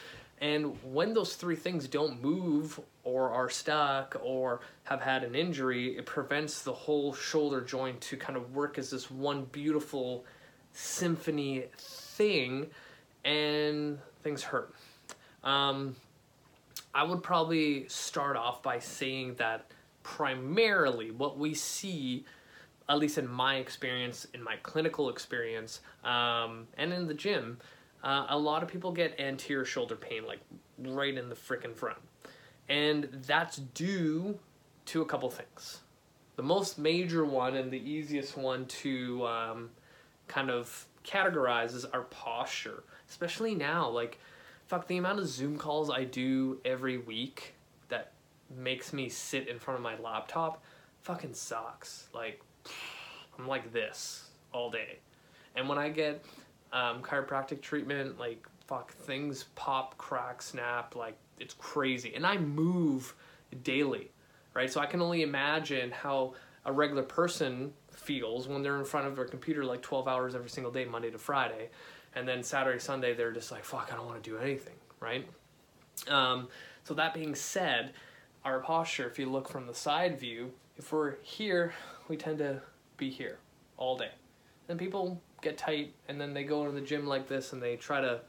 And 0.41 0.77
when 0.83 1.15
those 1.15 1.35
three 1.35 1.57
things 1.57 1.89
don't 1.89 2.23
move 2.23 2.79
or 3.05 3.31
are 3.31 3.49
stuck 3.49 4.17
or 4.23 4.61
have 4.85 5.01
had 5.01 5.25
an 5.25 5.35
injury, 5.35 5.97
it 5.97 6.05
prevents 6.05 6.63
the 6.63 6.73
whole 6.73 7.15
shoulder 7.15 7.61
joint 7.63 8.01
to 8.03 8.17
kind 8.17 8.37
of 8.37 8.55
work 8.55 8.77
as 8.79 8.91
this 8.91 9.11
one 9.11 9.45
beautiful 9.47 10.25
symphony 10.73 11.65
thing 11.79 12.67
and 13.25 13.99
things 14.23 14.43
hurt. 14.43 14.75
Um, 15.43 15.97
I 16.97 17.03
would 17.03 17.23
probably 17.23 17.87
start 17.89 18.39
off 18.39 18.63
by 18.63 18.79
saying 18.79 19.35
that 19.35 19.71
primarily 20.03 21.11
what 21.11 21.39
we 21.39 21.53
see 21.53 22.25
at 22.89 22.99
least 22.99 23.19
in 23.19 23.29
my 23.29 23.57
experience, 23.57 24.27
in 24.33 24.43
my 24.43 24.57
clinical 24.63 25.11
experience, 25.11 25.81
um, 26.05 26.67
and 26.79 26.95
in 26.95 27.07
the 27.07 27.13
gym, 27.13 27.59
uh, 28.03 28.27
a 28.31 28.39
lot 28.39 28.63
of 28.63 28.69
people 28.71 28.93
get 28.93 29.19
anterior 29.21 29.67
shoulder 29.67 29.95
pain, 29.97 30.25
like 30.27 30.39
right 30.79 31.19
in 31.19 31.29
the 31.29 31.35
frickin' 31.35 31.75
front. 31.75 31.99
And 32.71 33.09
that's 33.27 33.57
due 33.57 34.39
to 34.87 35.03
a 35.03 35.05
couple 35.05 35.29
things. 35.29 35.81
The 36.37 36.45
most 36.45 36.79
major 36.79 37.27
one 37.27 37.57
and 37.57 37.71
the 37.71 37.79
easiest 37.79 38.39
one 38.39 38.65
to 38.67 39.27
um, 39.27 39.71
kind 40.29 40.49
of 40.49 40.87
categorize 41.05 41.75
is 41.75 41.85
our 41.85 42.05
posture, 42.05 42.85
especially 43.07 43.55
now. 43.55 43.89
Like, 43.91 44.19
fuck, 44.67 44.87
the 44.87 44.97
amount 44.97 45.19
of 45.19 45.27
Zoom 45.27 45.57
calls 45.57 45.91
I 45.91 46.05
do 46.05 46.61
every 46.65 46.99
week 46.99 47.55
that 47.89 48.13
makes 48.55 48.93
me 48.93 49.09
sit 49.09 49.49
in 49.49 49.59
front 49.59 49.79
of 49.79 49.83
my 49.83 49.97
laptop 49.99 50.63
fucking 51.03 51.35
sucks. 51.35 52.09
Like, 52.13 52.41
I'm 53.39 53.47
like 53.47 53.73
this 53.73 54.29
all 54.53 54.71
day. 54.71 54.99
And 55.55 55.69
when 55.69 55.79
I 55.79 55.89
get 55.89 56.25
um, 56.73 57.01
chiropractic 57.03 57.63
treatment, 57.63 58.19
like, 58.19 58.47
fuck, 58.67 58.93
things 58.93 59.45
pop, 59.55 59.97
crack, 59.99 60.43
snap, 60.43 60.97
like, 60.97 61.17
it's 61.39 61.55
crazy. 61.55 62.15
And 62.15 62.27
I 62.27 62.39
move 62.39 63.15
daily, 63.63 64.11
right? 64.55 64.71
So 64.71 64.81
I 64.81 64.87
can 64.87 65.01
only 65.01 65.23
imagine 65.23 65.91
how 65.93 66.35
a 66.65 66.73
regular 66.73 67.05
person 67.05 67.73
feels 67.93 68.49
when 68.49 68.63
they're 68.63 68.79
in 68.79 68.85
front 68.85 69.07
of 69.07 69.15
their 69.15 69.25
computer 69.25 69.65
like 69.65 69.83
12 69.83 70.09
hours 70.09 70.35
every 70.35 70.51
single 70.51 70.73
day, 70.73 70.85
Monday 70.85 71.11
to 71.11 71.19
Friday. 71.19 71.71
And 72.17 72.27
then 72.27 72.43
Saturday, 72.43 72.79
Sunday, 72.79 73.15
they're 73.15 73.31
just 73.31 73.53
like, 73.53 73.63
fuck, 73.63 73.91
I 73.93 73.97
don't 73.97 74.07
want 74.07 74.25
to 74.25 74.31
do 74.31 74.39
anything, 74.39 74.75
right? 75.01 75.29
Um, 76.09 76.49
so 76.83 76.95
that 76.95 77.13
being 77.13 77.35
said, 77.35 77.93
our 78.43 78.61
posture, 78.61 79.07
if 79.07 79.19
you 79.19 79.31
look 79.31 79.49
from 79.49 79.67
the 79.67 79.75
side 79.75 80.19
view, 80.19 80.51
if 80.79 80.93
we're 80.93 81.17
here, 81.23 81.75
we 82.09 82.17
tend 82.17 82.39
to 82.39 82.63
be 82.97 83.11
here 83.11 83.39
all 83.77 83.99
day. 83.99 84.11
Then 84.67 84.79
people 84.79 85.21
get 85.43 85.59
tight 85.59 85.95
and 86.09 86.19
then 86.19 86.33
they 86.33 86.45
go 86.45 86.65
into 86.65 86.73
the 86.73 86.87
gym 86.87 87.07
like 87.07 87.29
this 87.29 87.53
and 87.53 87.63
they 87.63 87.77
try 87.77 88.01
to 88.01 88.21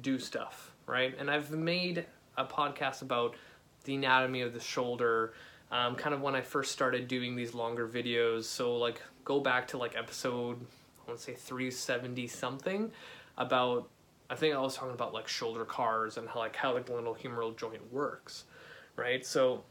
do 0.00 0.18
stuff, 0.18 0.72
right? 0.86 1.14
And 1.18 1.30
I've 1.30 1.50
made 1.50 2.06
a 2.38 2.44
podcast 2.44 3.02
about 3.02 3.36
the 3.84 3.96
anatomy 3.96 4.40
of 4.40 4.54
the 4.54 4.60
shoulder, 4.60 5.34
um, 5.70 5.94
kind 5.94 6.14
of 6.14 6.22
when 6.22 6.34
I 6.34 6.40
first 6.40 6.72
started 6.72 7.06
doing 7.06 7.36
these 7.36 7.52
longer 7.52 7.86
videos. 7.86 8.44
So, 8.44 8.76
like, 8.76 9.02
go 9.24 9.40
back 9.40 9.68
to 9.68 9.78
like 9.78 9.94
episode, 9.94 10.56
I 10.56 11.10
want 11.10 11.18
to 11.18 11.24
say 11.24 11.34
370 11.34 12.26
something 12.28 12.90
about, 13.38 13.88
I 14.30 14.34
think 14.34 14.54
I 14.54 14.58
was 14.58 14.76
talking 14.76 14.94
about 14.94 15.14
like 15.14 15.28
shoulder 15.28 15.64
CARs 15.64 16.16
and 16.16 16.28
how, 16.28 16.40
like, 16.40 16.56
how 16.56 16.74
the 16.74 16.80
glenohumeral 16.80 17.56
joint 17.56 17.92
works, 17.92 18.44
right? 18.96 19.24
So, 19.24 19.64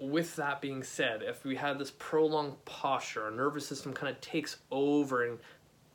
with 0.00 0.36
that 0.36 0.60
being 0.60 0.82
said, 0.82 1.22
if 1.22 1.44
we 1.44 1.56
have 1.56 1.78
this 1.78 1.90
prolonged 1.98 2.64
posture, 2.64 3.24
our 3.24 3.30
nervous 3.30 3.66
system 3.66 3.92
kind 3.92 4.14
of 4.14 4.20
takes 4.20 4.58
over 4.70 5.26
and 5.26 5.38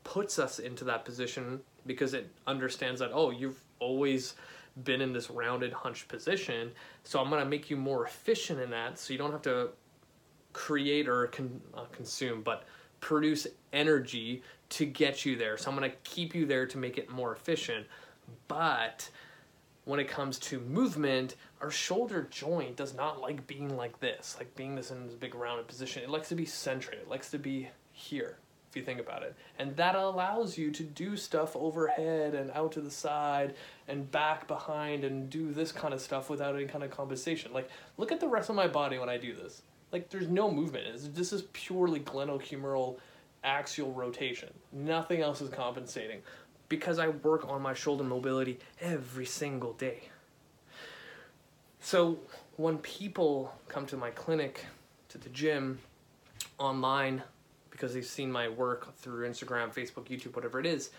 puts 0.03 0.39
us 0.39 0.59
into 0.59 0.83
that 0.83 1.05
position 1.05 1.61
because 1.85 2.13
it 2.13 2.29
understands 2.45 2.99
that, 2.99 3.11
oh, 3.13 3.29
you've 3.29 3.63
always 3.79 4.35
been 4.83 5.01
in 5.01 5.13
this 5.13 5.29
rounded, 5.29 5.71
hunched 5.71 6.07
position. 6.07 6.71
So 7.03 7.19
I'm 7.19 7.29
going 7.29 7.43
to 7.43 7.49
make 7.49 7.69
you 7.69 7.77
more 7.77 8.05
efficient 8.05 8.59
in 8.59 8.71
that 8.71 8.99
so 8.99 9.13
you 9.13 9.19
don't 9.19 9.31
have 9.31 9.41
to 9.43 9.69
create 10.51 11.07
or 11.07 11.27
con- 11.27 11.61
uh, 11.73 11.85
consume, 11.91 12.41
but 12.41 12.63
produce 13.03 13.45
energy 13.73 14.41
to 14.69 14.85
get 14.85 15.25
you 15.25 15.35
there. 15.35 15.57
So 15.57 15.69
I'm 15.69 15.77
going 15.77 15.91
to 15.91 15.97
keep 16.03 16.33
you 16.33 16.45
there 16.45 16.65
to 16.65 16.77
make 16.77 16.97
it 16.97 17.09
more 17.09 17.33
efficient. 17.33 17.85
But 18.47 19.09
when 19.83 19.99
it 19.99 20.07
comes 20.07 20.39
to 20.39 20.61
movement, 20.61 21.35
our 21.61 21.69
shoulder 21.69 22.27
joint 22.31 22.77
does 22.77 22.95
not 22.95 23.19
like 23.19 23.45
being 23.45 23.75
like 23.75 23.99
this, 23.99 24.37
like 24.39 24.55
being 24.55 24.75
this 24.75 24.89
in 24.89 25.05
this 25.05 25.15
big 25.15 25.35
rounded 25.35 25.67
position. 25.67 26.01
It 26.01 26.09
likes 26.09 26.29
to 26.29 26.35
be 26.35 26.45
centered, 26.45 26.95
it 26.95 27.09
likes 27.09 27.29
to 27.31 27.37
be 27.37 27.69
here, 27.91 28.37
if 28.69 28.77
you 28.77 28.83
think 28.83 29.01
about 29.01 29.23
it. 29.23 29.35
And 29.59 29.75
that 29.75 29.95
allows 29.95 30.57
you 30.57 30.71
to 30.71 30.83
do 30.83 31.17
stuff 31.17 31.57
overhead 31.57 32.33
and 32.33 32.49
out 32.51 32.71
to 32.71 32.81
the 32.81 32.89
side 32.89 33.55
and 33.89 34.09
back 34.09 34.47
behind 34.47 35.03
and 35.03 35.29
do 35.29 35.51
this 35.51 35.73
kind 35.73 35.93
of 35.93 35.99
stuff 35.99 36.29
without 36.29 36.55
any 36.55 36.65
kind 36.65 36.85
of 36.85 36.91
compensation. 36.91 37.51
Like, 37.51 37.69
look 37.97 38.13
at 38.13 38.21
the 38.21 38.29
rest 38.29 38.49
of 38.49 38.55
my 38.55 38.67
body 38.67 38.97
when 38.97 39.09
I 39.09 39.17
do 39.17 39.35
this. 39.35 39.61
Like, 39.93 40.09
there's 40.09 40.27
no 40.27 40.51
movement. 40.51 40.87
It's, 40.87 41.07
this 41.07 41.31
is 41.31 41.43
purely 41.53 41.99
glenohumeral 41.99 42.97
axial 43.43 43.93
rotation. 43.93 44.49
Nothing 44.71 45.21
else 45.21 45.39
is 45.39 45.49
compensating 45.49 46.21
because 46.67 46.97
I 46.97 47.09
work 47.09 47.47
on 47.47 47.61
my 47.61 47.75
shoulder 47.75 48.03
mobility 48.03 48.57
every 48.81 49.25
single 49.25 49.73
day. 49.73 50.01
So 51.79 52.17
when 52.57 52.79
people 52.79 53.53
come 53.67 53.85
to 53.87 53.97
my 53.97 54.09
clinic, 54.09 54.65
to 55.09 55.19
the 55.19 55.29
gym, 55.29 55.79
online, 56.57 57.21
because 57.69 57.93
they've 57.93 58.05
seen 58.05 58.31
my 58.31 58.49
work 58.49 58.95
through 58.97 59.29
Instagram, 59.29 59.71
Facebook, 59.71 60.05
YouTube, 60.05 60.35
whatever 60.35 60.59
it 60.59 60.65
is, 60.65 60.89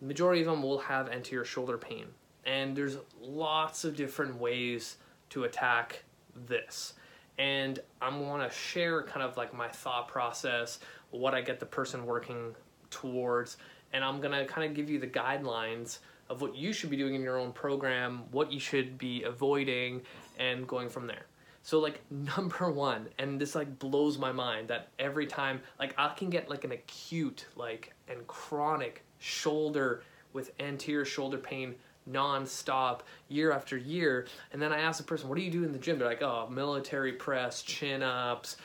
the 0.00 0.06
majority 0.06 0.40
of 0.40 0.48
them 0.48 0.62
will 0.62 0.78
have 0.78 1.08
anterior 1.08 1.44
shoulder 1.44 1.78
pain. 1.78 2.06
And 2.44 2.76
there's 2.76 2.96
lots 3.20 3.84
of 3.84 3.94
different 3.94 4.40
ways 4.40 4.96
to 5.30 5.44
attack 5.44 6.02
this. 6.48 6.94
And 7.38 7.80
I'm 8.00 8.20
want 8.20 8.48
to 8.48 8.56
share 8.56 9.02
kind 9.02 9.22
of 9.22 9.36
like 9.36 9.52
my 9.52 9.68
thought 9.68 10.08
process, 10.08 10.78
what 11.10 11.34
I 11.34 11.40
get 11.40 11.60
the 11.60 11.66
person 11.66 12.06
working 12.06 12.54
towards, 12.90 13.56
and 13.92 14.04
I'm 14.04 14.20
gonna 14.20 14.44
kind 14.44 14.68
of 14.68 14.74
give 14.74 14.88
you 14.88 14.98
the 14.98 15.06
guidelines 15.06 15.98
of 16.28 16.40
what 16.40 16.56
you 16.56 16.72
should 16.72 16.90
be 16.90 16.96
doing 16.96 17.14
in 17.14 17.22
your 17.22 17.38
own 17.38 17.52
program, 17.52 18.22
what 18.30 18.52
you 18.52 18.60
should 18.60 18.98
be 18.98 19.22
avoiding, 19.24 20.02
and 20.38 20.66
going 20.66 20.88
from 20.88 21.06
there. 21.06 21.26
So 21.62 21.80
like 21.80 22.00
number 22.10 22.70
one, 22.70 23.08
and 23.18 23.40
this 23.40 23.54
like 23.54 23.78
blows 23.78 24.18
my 24.18 24.32
mind 24.32 24.68
that 24.68 24.88
every 24.98 25.26
time 25.26 25.60
like 25.78 25.94
I 25.98 26.08
can 26.14 26.30
get 26.30 26.48
like 26.48 26.64
an 26.64 26.72
acute 26.72 27.46
like 27.56 27.92
and 28.08 28.26
chronic 28.26 29.02
shoulder 29.18 30.02
with 30.32 30.50
anterior 30.60 31.04
shoulder 31.04 31.38
pain 31.38 31.74
non-stop 32.06 33.02
year 33.28 33.50
after 33.50 33.76
year 33.76 34.26
and 34.52 34.60
then 34.60 34.72
i 34.72 34.78
ask 34.78 34.98
the 34.98 35.04
person 35.04 35.28
what 35.28 35.36
do 35.38 35.44
you 35.44 35.50
do 35.50 35.64
in 35.64 35.72
the 35.72 35.78
gym 35.78 35.98
they're 35.98 36.08
like 36.08 36.22
oh 36.22 36.46
military 36.50 37.12
press 37.12 37.62
chin-ups 37.62 38.56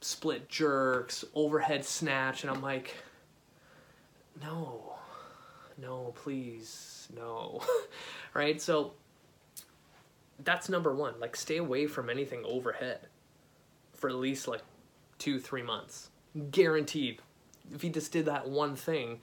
split 0.00 0.48
jerks 0.48 1.24
overhead 1.34 1.84
snatch 1.84 2.42
and 2.42 2.50
i'm 2.50 2.62
like 2.62 2.94
no, 4.42 4.94
no, 5.78 6.12
please, 6.16 7.08
no. 7.14 7.62
right? 8.34 8.60
So 8.60 8.92
that's 10.42 10.68
number 10.68 10.94
one. 10.94 11.14
Like, 11.20 11.36
stay 11.36 11.58
away 11.58 11.86
from 11.86 12.10
anything 12.10 12.44
overhead 12.44 13.00
for 13.92 14.10
at 14.10 14.16
least 14.16 14.48
like 14.48 14.62
two, 15.18 15.38
three 15.38 15.62
months. 15.62 16.10
Guaranteed. 16.50 17.20
If 17.72 17.84
you 17.84 17.90
just 17.90 18.12
did 18.12 18.26
that 18.26 18.48
one 18.48 18.76
thing, 18.76 19.20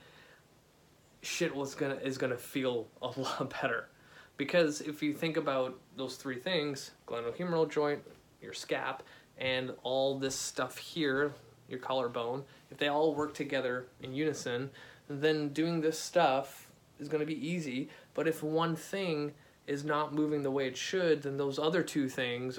shit 1.22 1.54
was 1.54 1.74
gonna 1.74 1.94
is 1.96 2.18
gonna 2.18 2.36
feel 2.36 2.88
a 3.00 3.06
lot 3.16 3.54
better. 3.62 3.88
Because 4.36 4.80
if 4.80 5.02
you 5.02 5.14
think 5.14 5.36
about 5.36 5.78
those 5.96 6.16
three 6.16 6.38
things, 6.38 6.92
glenohumeral 7.06 7.70
joint, 7.70 8.02
your 8.40 8.52
scap, 8.52 9.00
and 9.38 9.72
all 9.82 10.18
this 10.18 10.34
stuff 10.34 10.78
here, 10.78 11.32
your 11.68 11.78
collarbone, 11.78 12.44
if 12.70 12.78
they 12.78 12.88
all 12.88 13.14
work 13.14 13.34
together 13.34 13.86
in 14.02 14.14
unison, 14.14 14.70
then 15.08 15.50
doing 15.50 15.80
this 15.80 15.98
stuff 15.98 16.68
is 16.98 17.08
going 17.08 17.20
to 17.20 17.26
be 17.26 17.46
easy. 17.46 17.88
But 18.14 18.26
if 18.26 18.42
one 18.42 18.74
thing 18.74 19.32
is 19.66 19.84
not 19.84 20.14
moving 20.14 20.42
the 20.42 20.50
way 20.50 20.66
it 20.66 20.76
should, 20.76 21.22
then 21.22 21.36
those 21.36 21.58
other 21.58 21.82
two 21.82 22.08
things 22.08 22.58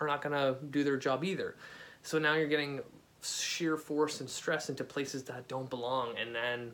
are 0.00 0.06
not 0.06 0.22
going 0.22 0.32
to 0.32 0.58
do 0.66 0.84
their 0.84 0.96
job 0.96 1.24
either. 1.24 1.56
So 2.02 2.18
now 2.18 2.34
you're 2.34 2.48
getting 2.48 2.80
shear 3.22 3.76
force 3.76 4.20
and 4.20 4.28
stress 4.28 4.68
into 4.68 4.84
places 4.84 5.24
that 5.24 5.48
don't 5.48 5.70
belong, 5.70 6.14
and 6.18 6.34
then 6.34 6.72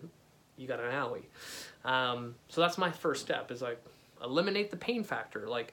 you 0.61 0.68
got 0.68 0.78
an 0.78 0.92
owie. 0.92 1.24
Um, 1.84 2.34
so 2.48 2.61
that's 2.61 2.76
my 2.76 2.90
first 2.90 3.22
step 3.22 3.50
is 3.50 3.62
like 3.62 3.82
eliminate 4.22 4.70
the 4.70 4.76
pain 4.76 5.02
factor. 5.02 5.48
Like 5.48 5.72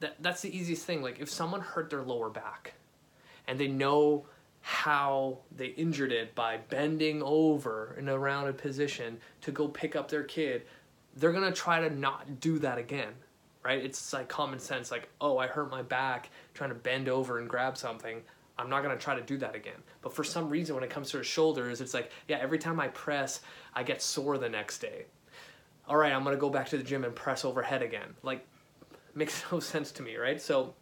that 0.00 0.16
that's 0.20 0.40
the 0.40 0.56
easiest 0.56 0.86
thing. 0.86 1.02
Like 1.02 1.20
if 1.20 1.28
someone 1.28 1.60
hurt 1.60 1.90
their 1.90 2.02
lower 2.02 2.30
back 2.30 2.74
and 3.46 3.58
they 3.58 3.68
know 3.68 4.24
how 4.62 5.38
they 5.54 5.66
injured 5.66 6.12
it 6.12 6.34
by 6.34 6.56
bending 6.70 7.22
over 7.22 7.94
in 7.98 8.08
a 8.08 8.18
rounded 8.18 8.56
position 8.56 9.18
to 9.42 9.50
go 9.50 9.68
pick 9.68 9.94
up 9.94 10.08
their 10.08 10.22
kid, 10.22 10.62
they're 11.16 11.32
gonna 11.32 11.52
try 11.52 11.80
to 11.86 11.94
not 11.94 12.40
do 12.40 12.58
that 12.60 12.78
again, 12.78 13.12
right? 13.62 13.84
It's 13.84 14.12
like 14.12 14.28
common 14.28 14.60
sense, 14.60 14.90
like, 14.90 15.08
oh, 15.20 15.36
I 15.36 15.46
hurt 15.46 15.70
my 15.70 15.82
back 15.82 16.30
trying 16.54 16.70
to 16.70 16.76
bend 16.76 17.08
over 17.08 17.38
and 17.38 17.48
grab 17.48 17.76
something. 17.76 18.22
I'm 18.58 18.68
not 18.68 18.82
gonna 18.82 18.98
try 18.98 19.14
to 19.14 19.22
do 19.22 19.36
that 19.38 19.54
again. 19.54 19.82
But 20.02 20.14
for 20.14 20.24
some 20.24 20.48
reason, 20.48 20.74
when 20.74 20.84
it 20.84 20.90
comes 20.90 21.10
to 21.10 21.18
his 21.18 21.26
shoulders, 21.26 21.80
it's 21.80 21.94
like, 21.94 22.10
yeah, 22.28 22.38
every 22.40 22.58
time 22.58 22.80
I 22.80 22.88
press, 22.88 23.40
I 23.74 23.82
get 23.82 24.02
sore 24.02 24.38
the 24.38 24.48
next 24.48 24.78
day. 24.78 25.06
All 25.88 25.96
right, 25.96 26.12
I'm 26.12 26.24
gonna 26.24 26.36
go 26.36 26.50
back 26.50 26.68
to 26.70 26.76
the 26.76 26.84
gym 26.84 27.04
and 27.04 27.14
press 27.14 27.44
overhead 27.44 27.82
again. 27.82 28.14
Like, 28.22 28.46
makes 29.14 29.42
no 29.50 29.60
sense 29.60 29.92
to 29.92 30.02
me, 30.02 30.16
right? 30.16 30.40
So, 30.40 30.74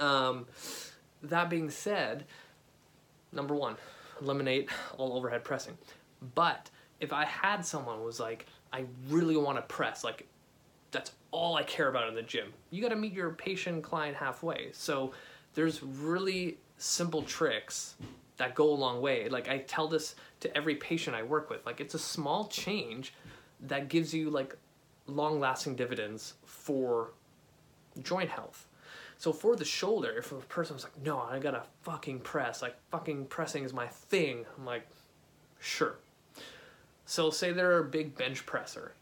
um, 0.00 0.46
that 1.22 1.48
being 1.50 1.70
said, 1.70 2.24
number 3.32 3.54
one, 3.54 3.76
eliminate 4.20 4.70
all 4.98 5.16
overhead 5.16 5.44
pressing. 5.44 5.76
But 6.34 6.70
if 7.00 7.12
I 7.12 7.24
had 7.24 7.64
someone 7.64 7.98
who 7.98 8.04
was 8.04 8.20
like, 8.20 8.46
I 8.72 8.84
really 9.08 9.36
want 9.36 9.58
to 9.58 9.62
press, 9.62 10.04
like 10.04 10.26
that's 10.90 11.12
all 11.30 11.56
I 11.56 11.62
care 11.64 11.88
about 11.88 12.08
in 12.08 12.14
the 12.14 12.22
gym. 12.22 12.52
You 12.70 12.82
got 12.82 12.90
to 12.90 12.96
meet 12.96 13.12
your 13.12 13.30
patient 13.30 13.82
client 13.82 14.16
halfway. 14.16 14.70
So 14.72 15.12
there's 15.54 15.82
really 15.82 16.58
simple 16.78 17.22
tricks 17.22 17.94
that 18.36 18.54
go 18.54 18.70
a 18.70 18.74
long 18.74 19.00
way. 19.00 19.28
Like 19.28 19.48
I 19.48 19.58
tell 19.58 19.88
this 19.88 20.16
to 20.40 20.56
every 20.56 20.76
patient 20.76 21.16
I 21.16 21.22
work 21.22 21.50
with. 21.50 21.64
Like 21.66 21.80
it's 21.80 21.94
a 21.94 21.98
small 21.98 22.46
change 22.46 23.14
that 23.60 23.88
gives 23.88 24.12
you 24.12 24.30
like 24.30 24.56
long 25.06 25.40
lasting 25.40 25.76
dividends 25.76 26.34
for 26.44 27.12
joint 28.02 28.30
health. 28.30 28.66
So 29.18 29.32
for 29.32 29.56
the 29.56 29.64
shoulder, 29.64 30.14
if 30.18 30.32
a 30.32 30.36
person's 30.36 30.82
like, 30.82 31.00
no, 31.04 31.20
I 31.20 31.38
gotta 31.38 31.62
fucking 31.82 32.20
press, 32.20 32.62
like 32.62 32.76
fucking 32.90 33.26
pressing 33.26 33.64
is 33.64 33.72
my 33.72 33.86
thing, 33.86 34.44
I'm 34.58 34.64
like, 34.64 34.86
sure. 35.60 35.98
So 37.06 37.30
say 37.30 37.52
they're 37.52 37.78
a 37.78 37.84
big 37.84 38.16
bench 38.16 38.44
presser. 38.44 38.94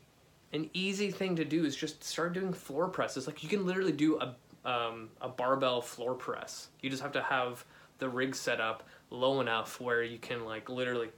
An 0.53 0.68
easy 0.75 1.11
thing 1.11 1.35
to 1.37 1.45
do 1.45 1.64
is 1.64 1.75
just 1.75 2.05
start 2.05 2.35
doing 2.35 2.53
floor 2.53 2.89
presses. 2.89 3.27
Like 3.27 3.43
you 3.43 3.49
can 3.49 3.64
literally 3.64 3.93
do 3.93 4.18
a 4.18 4.37
um, 4.65 5.09
a 5.21 5.29
barbell 5.29 5.81
floor 5.81 6.15
press. 6.15 6.69
You 6.81 6.91
just 6.91 7.03
have 7.03 7.13
to 7.13 7.23
have 7.23 7.65
the 7.99 8.09
rig 8.09 8.35
set 8.35 8.61
up 8.61 8.89
low 9.11 9.41
enough 9.41 9.81
where 9.81 10.03
you 10.03 10.19
can 10.19 10.45
like 10.45 10.69
literally 10.69 11.11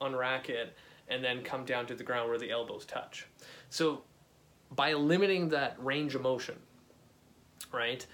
unrack 0.00 0.48
it 0.48 0.76
and 1.08 1.22
then 1.22 1.42
come 1.42 1.64
down 1.64 1.86
to 1.86 1.94
the 1.94 2.04
ground 2.04 2.28
where 2.28 2.38
the 2.38 2.50
elbows 2.50 2.84
touch. 2.84 3.26
So 3.68 4.02
by 4.74 4.94
limiting 4.94 5.48
that 5.50 5.76
range 5.78 6.14
of 6.14 6.22
motion, 6.22 6.56
right, 7.72 8.04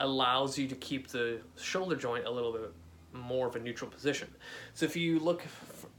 allows 0.00 0.56
you 0.56 0.68
to 0.68 0.74
keep 0.76 1.08
the 1.08 1.40
shoulder 1.56 1.96
joint 1.96 2.26
a 2.26 2.30
little 2.30 2.52
bit 2.52 2.72
more 3.12 3.48
of 3.48 3.56
a 3.56 3.58
neutral 3.58 3.90
position. 3.90 4.28
So 4.74 4.86
if 4.86 4.96
you 4.96 5.18
look 5.18 5.42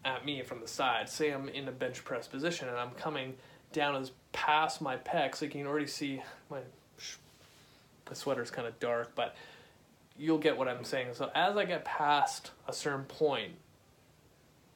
at 0.06 0.26
me 0.26 0.42
from 0.44 0.62
the 0.62 0.68
side, 0.68 1.10
say 1.10 1.32
I'm 1.32 1.50
in 1.50 1.68
a 1.68 1.72
bench 1.72 2.04
press 2.04 2.28
position 2.28 2.70
and 2.70 2.78
I'm 2.78 2.92
coming 2.92 3.36
down 3.74 3.96
as 3.96 4.12
past 4.32 4.82
my 4.82 4.98
pecs, 4.98 5.42
like 5.42 5.54
you 5.54 5.62
can 5.62 5.68
already 5.68 5.88
see 5.88 6.22
my 6.50 6.60
the 8.10 8.16
sweater's 8.16 8.52
kind 8.52 8.68
of 8.68 8.80
dark, 8.80 9.14
but 9.16 9.36
you'll 10.18 10.38
get 10.38 10.58
what 10.58 10.68
I'm 10.68 10.84
saying. 10.84 11.10
So 11.14 11.32
as 11.34 11.56
I 11.56 11.66
get 11.66 11.86
past 11.86 12.52
a 12.68 12.74
certain 12.74 13.06
point, 13.06 13.54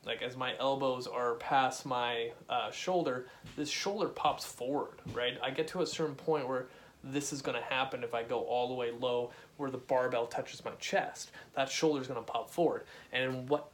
like 0.06 0.22
as 0.22 0.36
my 0.36 0.54
elbows 0.60 1.08
are 1.08 1.36
past 1.36 1.86
my 1.86 2.32
uh, 2.50 2.72
shoulder, 2.72 3.28
this 3.56 3.70
shoulder 3.70 4.08
pops 4.08 4.46
forward, 4.46 5.00
right? 5.14 5.38
I 5.42 5.52
get 5.52 5.68
to 5.70 5.82
a 5.82 5.86
certain 5.86 6.16
point 6.16 6.48
where 6.48 6.68
this 7.04 7.34
is 7.34 7.42
going 7.42 7.58
to 7.58 7.64
happen 7.64 8.04
if 8.04 8.14
I 8.14 8.24
go 8.24 8.42
all 8.42 8.68
the 8.70 8.74
way 8.74 8.92
low 8.92 9.32
where 9.58 9.70
the 9.70 9.78
barbell 9.78 10.26
touches 10.28 10.64
my 10.64 10.72
chest. 10.80 11.32
That 11.56 11.70
shoulder 11.70 12.02
is 12.02 12.08
going 12.08 12.24
to 12.24 12.32
pop 12.32 12.50
forward. 12.50 12.84
And 13.12 13.50
what 13.50 13.70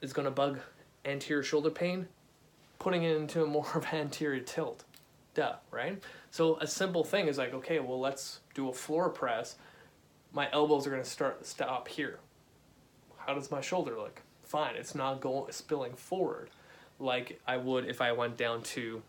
is 0.00 0.12
going 0.12 0.24
to 0.24 0.30
bug 0.30 0.58
anterior 1.04 1.42
shoulder 1.42 1.70
pain? 1.70 2.08
Putting 2.78 3.02
it 3.02 3.16
into 3.16 3.42
a 3.42 3.46
more 3.46 3.66
of 3.74 3.86
anterior 3.92 4.40
tilt. 4.40 4.84
Duh, 5.34 5.56
right? 5.70 6.02
So 6.30 6.58
a 6.60 6.66
simple 6.66 7.04
thing 7.04 7.26
is 7.26 7.38
like, 7.38 7.52
okay, 7.54 7.80
well, 7.80 8.00
let's 8.00 8.40
do 8.54 8.68
a 8.68 8.72
floor 8.72 9.08
press. 9.08 9.56
My 10.32 10.48
elbows 10.52 10.86
are 10.86 10.90
going 10.90 11.02
to 11.02 11.08
start 11.08 11.44
stop 11.46 11.88
here. 11.88 12.18
How 13.18 13.34
does 13.34 13.50
my 13.50 13.60
shoulder 13.60 13.96
look? 13.96 14.22
Fine, 14.44 14.76
it's 14.76 14.94
not 14.94 15.20
going 15.20 15.52
spilling 15.52 15.92
forward 15.94 16.50
like 16.98 17.40
I 17.46 17.56
would 17.56 17.86
if 17.86 18.00
I 18.00 18.12
went 18.12 18.36
down 18.36 18.62
to 18.62 19.02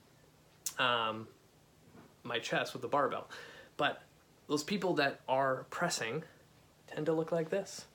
um, 0.78 1.28
my 2.24 2.40
chest 2.40 2.74
with 2.74 2.82
the 2.82 2.88
barbell. 2.88 3.28
But 3.78 4.02
those 4.48 4.64
people 4.64 4.94
that 4.96 5.22
are 5.28 5.66
pressing 5.70 6.24
tend 6.88 7.06
to 7.08 7.14
look 7.14 7.32
like 7.32 7.50
this. 7.50 7.86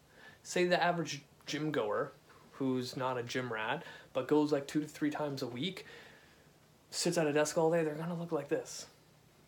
Say 0.43 0.65
the 0.65 0.83
average 0.83 1.23
gym 1.47 1.71
goer 1.71 2.13
who's 2.53 2.97
not 2.97 3.19
a 3.19 3.23
gym 3.23 3.53
rat 3.53 3.85
but 4.17 4.27
goes 4.27 4.51
like 4.51 4.67
two 4.67 4.81
to 4.81 4.87
three 4.87 5.11
times 5.11 5.43
a 5.43 5.47
week, 5.47 5.85
sits 6.91 7.19
at 7.19 7.27
a 7.27 7.33
desk 7.33 7.59
all 7.59 7.71
day, 7.71 7.85
they're 7.85 7.95
gonna 7.95 8.15
look 8.15 8.33
like 8.33 8.49
this, 8.49 8.87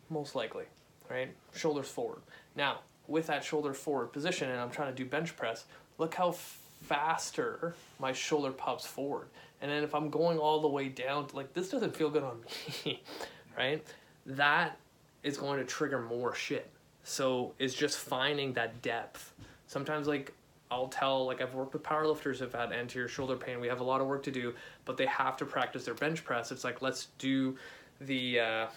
most 0.09 0.35
likely, 0.35 0.65
right? 1.09 1.29
Shoulders 1.55 1.87
forward. 1.87 2.21
Now, 2.55 2.79
with 3.07 3.27
that 3.27 3.43
shoulder 3.43 3.73
forward 3.73 4.13
position, 4.13 4.49
and 4.49 4.59
I'm 4.59 4.69
trying 4.69 4.93
to 4.93 4.95
do 4.95 5.09
bench 5.09 5.35
press, 5.35 5.65
look 5.97 6.13
how 6.13 6.31
faster 6.31 7.75
my 7.99 8.13
shoulder 8.13 8.51
pops 8.51 8.85
forward. 8.85 9.27
And 9.61 9.69
then 9.69 9.83
if 9.83 9.93
I'm 9.93 10.09
going 10.09 10.37
all 10.37 10.61
the 10.61 10.67
way 10.67 10.87
down, 10.87 11.27
like 11.33 11.53
this 11.53 11.69
doesn't 11.69 11.95
feel 11.95 12.09
good 12.09 12.23
on 12.23 12.41
me, 12.85 13.01
right? 13.57 13.85
That 14.25 14.77
is 15.23 15.37
going 15.37 15.59
to 15.59 15.65
trigger 15.65 15.99
more 15.99 16.33
shit. 16.33 16.69
So 17.03 17.53
it's 17.59 17.73
just 17.73 17.97
finding 17.97 18.53
that 18.53 18.81
depth. 18.81 19.33
Sometimes 19.67 20.07
like 20.07 20.33
I'll 20.71 20.87
tell 20.87 21.25
like 21.25 21.41
I've 21.41 21.55
worked 21.55 21.73
with 21.73 21.83
powerlifters 21.83 22.37
who've 22.37 22.53
had 22.53 22.71
anterior 22.71 23.07
shoulder 23.07 23.35
pain. 23.35 23.59
We 23.59 23.67
have 23.67 23.79
a 23.79 23.83
lot 23.83 24.01
of 24.01 24.07
work 24.07 24.23
to 24.23 24.31
do, 24.31 24.53
but 24.85 24.97
they 24.97 25.07
have 25.07 25.35
to 25.37 25.45
practice 25.45 25.85
their 25.85 25.95
bench 25.95 26.23
press. 26.23 26.51
It's 26.51 26.63
like 26.63 26.81
let's 26.81 27.07
do 27.17 27.57
the 28.01 28.39
uh, 28.39 28.67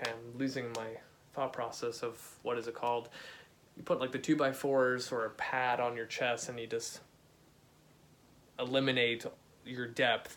okay. 0.00 0.10
I'm 0.10 0.38
losing 0.38 0.66
my 0.72 0.86
thought 1.34 1.52
process 1.52 2.02
of 2.02 2.18
what 2.42 2.58
is 2.58 2.66
it 2.66 2.74
called. 2.74 3.08
You 3.76 3.82
put 3.82 4.00
like 4.00 4.12
the 4.12 4.18
two 4.18 4.36
by 4.36 4.52
fours 4.52 5.12
or 5.12 5.24
a 5.24 5.30
pad 5.30 5.80
on 5.80 5.96
your 5.96 6.06
chest, 6.06 6.48
and 6.48 6.58
you 6.58 6.66
just 6.66 7.00
eliminate 8.58 9.24
your 9.64 9.86
depth. 9.86 10.36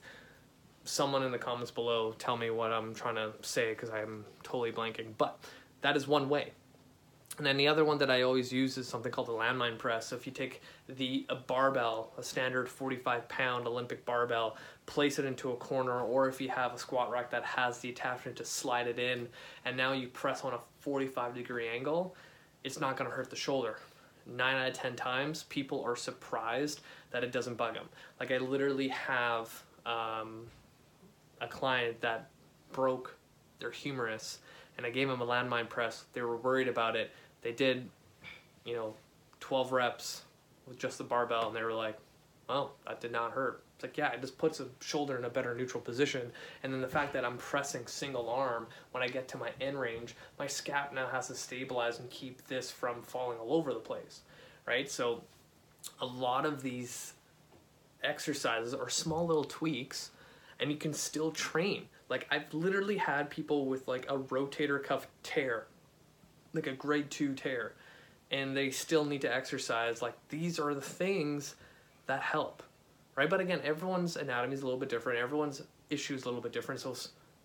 Someone 0.84 1.24
in 1.24 1.32
the 1.32 1.38
comments 1.38 1.72
below 1.72 2.14
tell 2.18 2.38
me 2.38 2.50
what 2.50 2.72
I'm 2.72 2.94
trying 2.94 3.16
to 3.16 3.32
say 3.42 3.70
because 3.74 3.90
I'm 3.90 4.26
totally 4.44 4.72
blanking. 4.72 5.14
But 5.18 5.40
that 5.82 5.96
is 5.96 6.08
one 6.08 6.30
way. 6.30 6.52
And 7.38 7.46
then 7.46 7.58
the 7.58 7.68
other 7.68 7.86
one 7.86 7.98
that 8.00 8.12
I 8.12 8.24
always 8.24 8.52
use 8.52 8.78
is 8.78 8.88
something 8.88 9.12
called 9.12 9.30
a 9.30 9.32
landmine 9.32 9.78
press. 9.78 10.08
So 10.08 10.16
if 10.16 10.28
you 10.28 10.34
take 10.34 10.62
the 10.88 11.26
a 11.30 11.36
barbell, 11.36 12.12
a 12.18 12.24
standard 12.24 12.68
45 12.68 13.28
pound 13.30 13.68
Olympic 13.68 14.06
barbell, 14.06 14.58
place 14.92 15.20
it 15.20 15.26
into 15.26 15.52
a 15.52 15.56
corner, 15.56 16.02
or 16.02 16.28
if 16.28 16.42
you 16.42 16.50
have 16.50 16.74
a 16.74 16.78
squat 16.78 17.10
rack 17.10 17.32
that 17.32 17.44
has 17.44 17.80
the 17.80 17.90
attachment 17.90 18.38
to 18.38 18.46
slide 18.46 18.88
it 18.88 19.00
in, 19.00 19.28
and 19.66 19.76
now 19.76 19.94
you 19.94 20.08
press 20.08 20.44
on 20.44 20.54
a 20.54 20.60
45 20.80 21.34
degree 21.34 21.68
angle, 21.68 22.16
it's 22.64 22.80
not 22.80 22.98
going 22.98 23.10
to 23.10 23.16
hurt 23.16 23.30
the 23.30 23.36
shoulder. 23.36 23.78
Nine 24.28 24.56
out 24.56 24.68
of 24.68 24.74
10 24.74 24.96
times, 24.96 25.44
people 25.44 25.84
are 25.84 25.96
surprised 25.96 26.82
that 27.12 27.24
it 27.24 27.32
doesn't 27.32 27.56
bug 27.56 27.74
them. 27.74 27.90
Like 28.20 28.32
I 28.32 28.38
literally 28.38 28.90
have 28.90 29.64
um, 29.86 30.46
a 31.40 31.48
client 31.48 32.00
that 32.02 32.30
broke 32.72 33.16
their 33.60 33.72
humerus 33.72 34.40
and 34.78 34.86
I 34.86 34.90
gave 34.90 35.08
them 35.08 35.22
a 35.22 35.26
landmine 35.26 35.70
press. 35.70 36.06
They 36.14 36.22
were 36.22 36.38
worried 36.38 36.68
about 36.68 36.96
it 36.96 37.12
they 37.42 37.52
did, 37.52 37.90
you 38.66 38.76
know, 38.76 38.94
12 39.40 39.72
reps 39.72 40.22
with 40.68 40.78
just 40.78 40.98
the 40.98 41.04
barbell, 41.04 41.48
and 41.48 41.56
they 41.56 41.64
were 41.64 41.74
like, 41.74 41.98
"Oh, 42.48 42.72
that 42.86 43.02
did 43.02 43.12
not 43.12 43.32
hurt." 43.32 43.64
It's 43.82 43.90
like, 43.90 43.98
yeah, 43.98 44.12
it 44.12 44.22
just 44.22 44.38
puts 44.38 44.60
the 44.60 44.68
shoulder 44.80 45.18
in 45.18 45.26
a 45.26 45.30
better 45.30 45.56
neutral 45.56 45.82
position, 45.82 46.32
and 46.62 46.72
then 46.72 46.82
the 46.82 46.88
fact 46.88 47.14
that 47.14 47.26
I'm 47.26 47.38
pressing 47.38 47.88
single 47.88 48.30
arm 48.30 48.68
when 48.92 49.02
I 49.02 49.08
get 49.08 49.28
to 49.30 49.38
my 49.38 49.50
end 49.60 49.80
range, 49.80 50.16
my 50.38 50.46
scap 50.46 50.94
now 50.94 51.08
has 51.08 51.28
to 51.30 51.36
stabilize 51.36 52.00
and 52.00 52.08
keep 52.12 52.46
this 52.48 52.70
from 52.70 53.02
falling 53.02 53.40
all 53.40 53.54
over 53.54 53.74
the 53.74 53.80
place, 53.80 54.22
right? 54.68 54.90
So, 54.90 55.24
a 56.00 56.06
lot 56.06 56.46
of 56.46 56.62
these 56.62 57.14
exercises 58.04 58.76
are 58.76 58.88
small 58.88 59.26
little 59.26 59.44
tweaks 59.44 60.12
and 60.60 60.70
you 60.70 60.78
can 60.78 60.94
still 60.94 61.32
train. 61.32 61.88
Like 62.08 62.28
I've 62.30 62.54
literally 62.54 62.98
had 62.98 63.32
people 63.32 63.66
with 63.66 63.88
like 63.88 64.06
a 64.10 64.18
rotator 64.18 64.84
cuff 64.84 65.08
tear 65.24 65.66
like 66.54 66.68
a 66.68 66.74
grade 66.74 67.10
two 67.10 67.34
tear 67.34 67.74
and 68.30 68.56
they 68.56 68.70
still 68.70 69.06
need 69.06 69.22
to 69.22 69.34
exercise 69.34 70.02
like 70.02 70.14
these 70.30 70.60
are 70.60 70.74
the 70.76 70.82
things 70.82 71.56
that 72.06 72.22
help 72.22 72.62
right? 73.22 73.30
But 73.30 73.40
again 73.40 73.62
everyone's 73.64 74.18
anatomy 74.18 74.56
is 74.56 74.64
a 74.64 74.66
little 74.66 74.80
bit 74.80 74.90
different. 74.90 75.20
Everyone's 75.20 75.62
issue 75.92 76.16
is 76.16 76.24
a 76.24 76.26
little 76.26 76.42
bit 76.42 76.52
different. 76.52 76.82
So 76.82 76.96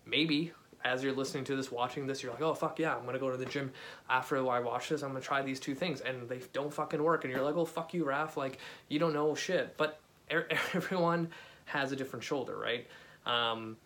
maybe 0.07 0.51
as 0.83 1.03
you're 1.03 1.13
listening 1.13 1.43
to 1.43 1.55
this 1.55 1.71
watching 1.71 2.07
this 2.07 2.23
you're 2.23 2.31
like 2.31 2.41
oh 2.41 2.53
fuck 2.53 2.77
yeah 2.79 2.95
i'm 2.95 3.03
gonna 3.03 3.19
go 3.19 3.31
to 3.31 3.35
the 3.35 3.45
gym 3.45 3.71
after 4.09 4.37
i 4.49 4.59
watch 4.59 4.89
this. 4.89 5.03
I'm 5.03 5.09
gonna 5.09 5.21
try 5.21 5.43
these 5.43 5.59
two 5.59 5.75
things. 5.75 6.01
And 6.01 6.27
they 6.27 6.39
don't 6.51 6.73
fucking 6.73 7.01
work. 7.01 7.25
And 7.25 7.31
you're 7.31 7.43
like 7.43 7.55
oh 7.55 7.65
fuck 7.65 7.93
you 7.93 8.05
Raf 8.05 8.37
like 8.37 8.57
you 8.89 8.97
don't 8.97 9.13
know 9.13 9.35
shit. 9.35 9.77
But 9.77 9.99
everyone 10.31 11.29
has 11.65 11.91
a 11.91 11.95
different 11.95 12.23
shoulder 12.25 12.57
right? 12.57 12.87
Um, 13.27 13.77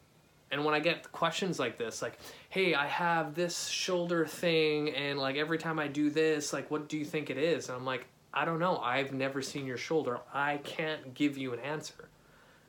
and 0.49 0.63
when 0.63 0.73
I 0.73 0.79
get 0.79 1.09
questions 1.13 1.59
like 1.59 1.77
this, 1.77 2.01
like, 2.01 2.19
hey, 2.49 2.75
I 2.75 2.85
have 2.85 3.35
this 3.35 3.67
shoulder 3.67 4.25
thing, 4.25 4.89
and 4.89 5.17
like 5.17 5.37
every 5.37 5.57
time 5.57 5.79
I 5.79 5.87
do 5.87 6.09
this, 6.09 6.51
like, 6.51 6.69
what 6.69 6.89
do 6.89 6.97
you 6.97 7.05
think 7.05 7.29
it 7.29 7.37
is? 7.37 7.69
And 7.69 7.77
I'm 7.77 7.85
like, 7.85 8.05
I 8.33 8.45
don't 8.45 8.59
know. 8.59 8.77
I've 8.77 9.13
never 9.13 9.41
seen 9.41 9.65
your 9.65 9.77
shoulder. 9.77 10.19
I 10.33 10.57
can't 10.63 11.13
give 11.13 11.37
you 11.37 11.53
an 11.53 11.59
answer, 11.59 12.09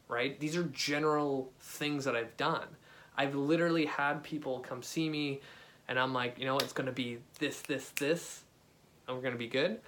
right? 0.08 0.38
These 0.40 0.56
are 0.56 0.64
general 0.64 1.50
things 1.60 2.04
that 2.04 2.16
I've 2.16 2.36
done. 2.36 2.66
I've 3.16 3.34
literally 3.34 3.86
had 3.86 4.22
people 4.22 4.60
come 4.60 4.82
see 4.82 5.08
me, 5.08 5.40
and 5.88 5.98
I'm 5.98 6.12
like, 6.12 6.38
you 6.38 6.46
know, 6.46 6.58
it's 6.58 6.72
going 6.72 6.86
to 6.86 6.92
be 6.92 7.18
this, 7.38 7.60
this, 7.60 7.90
this, 7.90 8.42
and 9.06 9.16
we're 9.16 9.22
going 9.22 9.34
to 9.34 9.38
be 9.38 9.48
good. 9.48 9.80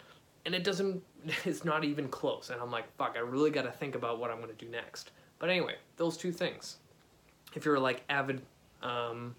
And 0.46 0.54
it 0.54 0.62
doesn't, 0.62 1.02
it's 1.44 1.64
not 1.64 1.84
even 1.84 2.08
close. 2.08 2.50
And 2.50 2.60
I'm 2.60 2.70
like, 2.70 2.84
fuck, 2.96 3.14
I 3.16 3.20
really 3.20 3.50
got 3.50 3.62
to 3.62 3.72
think 3.72 3.94
about 3.94 4.18
what 4.18 4.30
I'm 4.30 4.38
going 4.38 4.54
to 4.54 4.64
do 4.64 4.70
next. 4.70 5.10
But 5.38 5.50
anyway, 5.50 5.74
those 5.96 6.16
two 6.16 6.32
things 6.32 6.76
if 7.54 7.64
you're 7.64 7.78
like 7.78 8.02
avid, 8.08 8.42
um, 8.82 9.34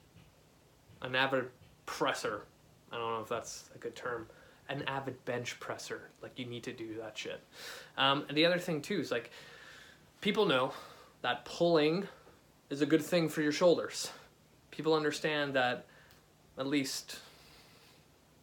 an 1.02 1.16
avid 1.16 1.46
presser, 1.86 2.46
I 2.92 2.98
don't 2.98 3.14
know 3.14 3.22
if 3.22 3.30
that's 3.30 3.70
a 3.76 3.78
good 3.78 3.96
term, 3.96 4.28
an 4.70 4.84
avid 4.88 5.24
bench 5.26 5.60
presser, 5.60 6.10
like 6.22 6.38
you 6.38 6.46
need 6.46 6.64
to 6.64 6.74
do 6.74 6.96
that 7.02 7.18
shit. 7.18 7.42
Um, 7.98 8.26
and 8.28 8.38
the 8.38 8.46
other 8.46 8.60
thing 8.60 8.82
too 8.82 9.00
is 9.00 9.12
like, 9.12 9.32
people 10.22 10.46
know 10.46 10.74
that 11.22 11.46
pulling 11.46 12.08
is 12.70 12.82
a 12.82 12.86
good 12.86 13.02
thing 13.02 13.30
for 13.30 13.42
your 13.42 13.52
shoulders. 13.52 14.12
People 14.72 14.94
understand 14.94 15.54
that 15.54 15.86
at 16.58 16.68
least 16.68 17.20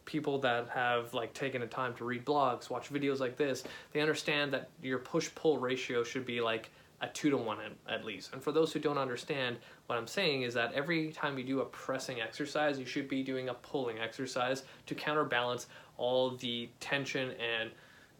people 0.05 0.37
that 0.39 0.69
have 0.69 1.13
like 1.13 1.33
taken 1.33 1.61
the 1.61 1.67
time 1.67 1.93
to 1.95 2.05
read 2.05 2.25
blogs, 2.25 2.69
watch 2.69 2.91
videos 2.91 3.19
like 3.19 3.37
this, 3.37 3.63
they 3.91 4.01
understand 4.01 4.53
that 4.53 4.69
your 4.81 4.99
push 4.99 5.29
pull 5.35 5.57
ratio 5.57 6.03
should 6.03 6.25
be 6.25 6.41
like 6.41 6.69
a 7.01 7.07
two 7.07 7.29
to 7.29 7.37
one 7.37 7.57
at, 7.59 7.93
at 7.93 8.05
least. 8.05 8.31
And 8.33 8.41
for 8.41 8.51
those 8.51 8.71
who 8.71 8.79
don't 8.79 8.97
understand, 8.97 9.57
what 9.87 9.97
I'm 9.97 10.07
saying 10.07 10.43
is 10.43 10.53
that 10.53 10.73
every 10.73 11.11
time 11.11 11.37
you 11.37 11.43
do 11.43 11.59
a 11.59 11.65
pressing 11.65 12.21
exercise, 12.21 12.79
you 12.79 12.85
should 12.85 13.09
be 13.09 13.23
doing 13.23 13.49
a 13.49 13.53
pulling 13.53 13.99
exercise 13.99 14.63
to 14.85 14.95
counterbalance 14.95 15.67
all 15.97 16.31
the 16.31 16.69
tension 16.79 17.31
and 17.31 17.71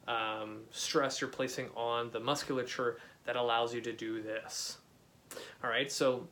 um, 0.08 0.62
stress 0.72 1.22
you're 1.22 1.30
placing 1.30 1.70
on 1.76 2.12
the 2.12 2.20
musculature 2.20 2.98
that 3.26 3.36
allows 3.36 3.74
you 3.74 3.82
to 3.82 3.94
do 3.94 4.22
this. 4.22 4.78
All 5.64 5.70
right, 5.70 5.92
so 5.92 6.28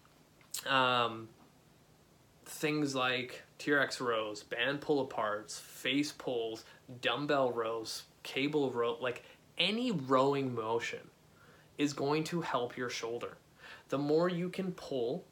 um, 0.67 1.29
things 2.45 2.93
like 2.93 3.43
TRX 3.59 3.99
rows, 4.01 4.43
band 4.43 4.81
pull 4.81 5.07
aparts, 5.07 5.59
face 5.59 6.11
pulls, 6.11 6.65
dumbbell 7.01 7.51
rows, 7.51 8.03
cable 8.23 8.69
row, 8.71 8.97
like 8.99 9.23
any 9.57 9.91
rowing 9.91 10.53
motion 10.53 10.99
is 11.77 11.93
going 11.93 12.23
to 12.25 12.41
help 12.41 12.77
your 12.77 12.89
shoulder. 12.89 13.37
The 13.89 13.97
more 13.97 14.29
you 14.29 14.49
can 14.49 14.71
pull, 14.73 15.25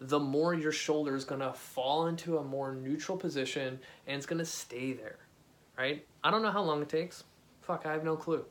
the 0.00 0.20
more 0.20 0.54
your 0.54 0.72
shoulder 0.72 1.16
is 1.16 1.24
going 1.24 1.40
to 1.40 1.52
fall 1.52 2.06
into 2.06 2.38
a 2.38 2.44
more 2.44 2.74
neutral 2.74 3.18
position 3.18 3.80
and 4.06 4.16
it's 4.16 4.26
going 4.26 4.38
to 4.38 4.44
stay 4.44 4.92
there, 4.92 5.18
right? 5.78 6.04
I 6.24 6.30
don't 6.30 6.42
know 6.42 6.50
how 6.50 6.62
long 6.62 6.82
it 6.82 6.88
takes. 6.88 7.24
Fuck, 7.62 7.86
I 7.86 7.92
have 7.92 8.04
no 8.04 8.16
clue. 8.16 8.44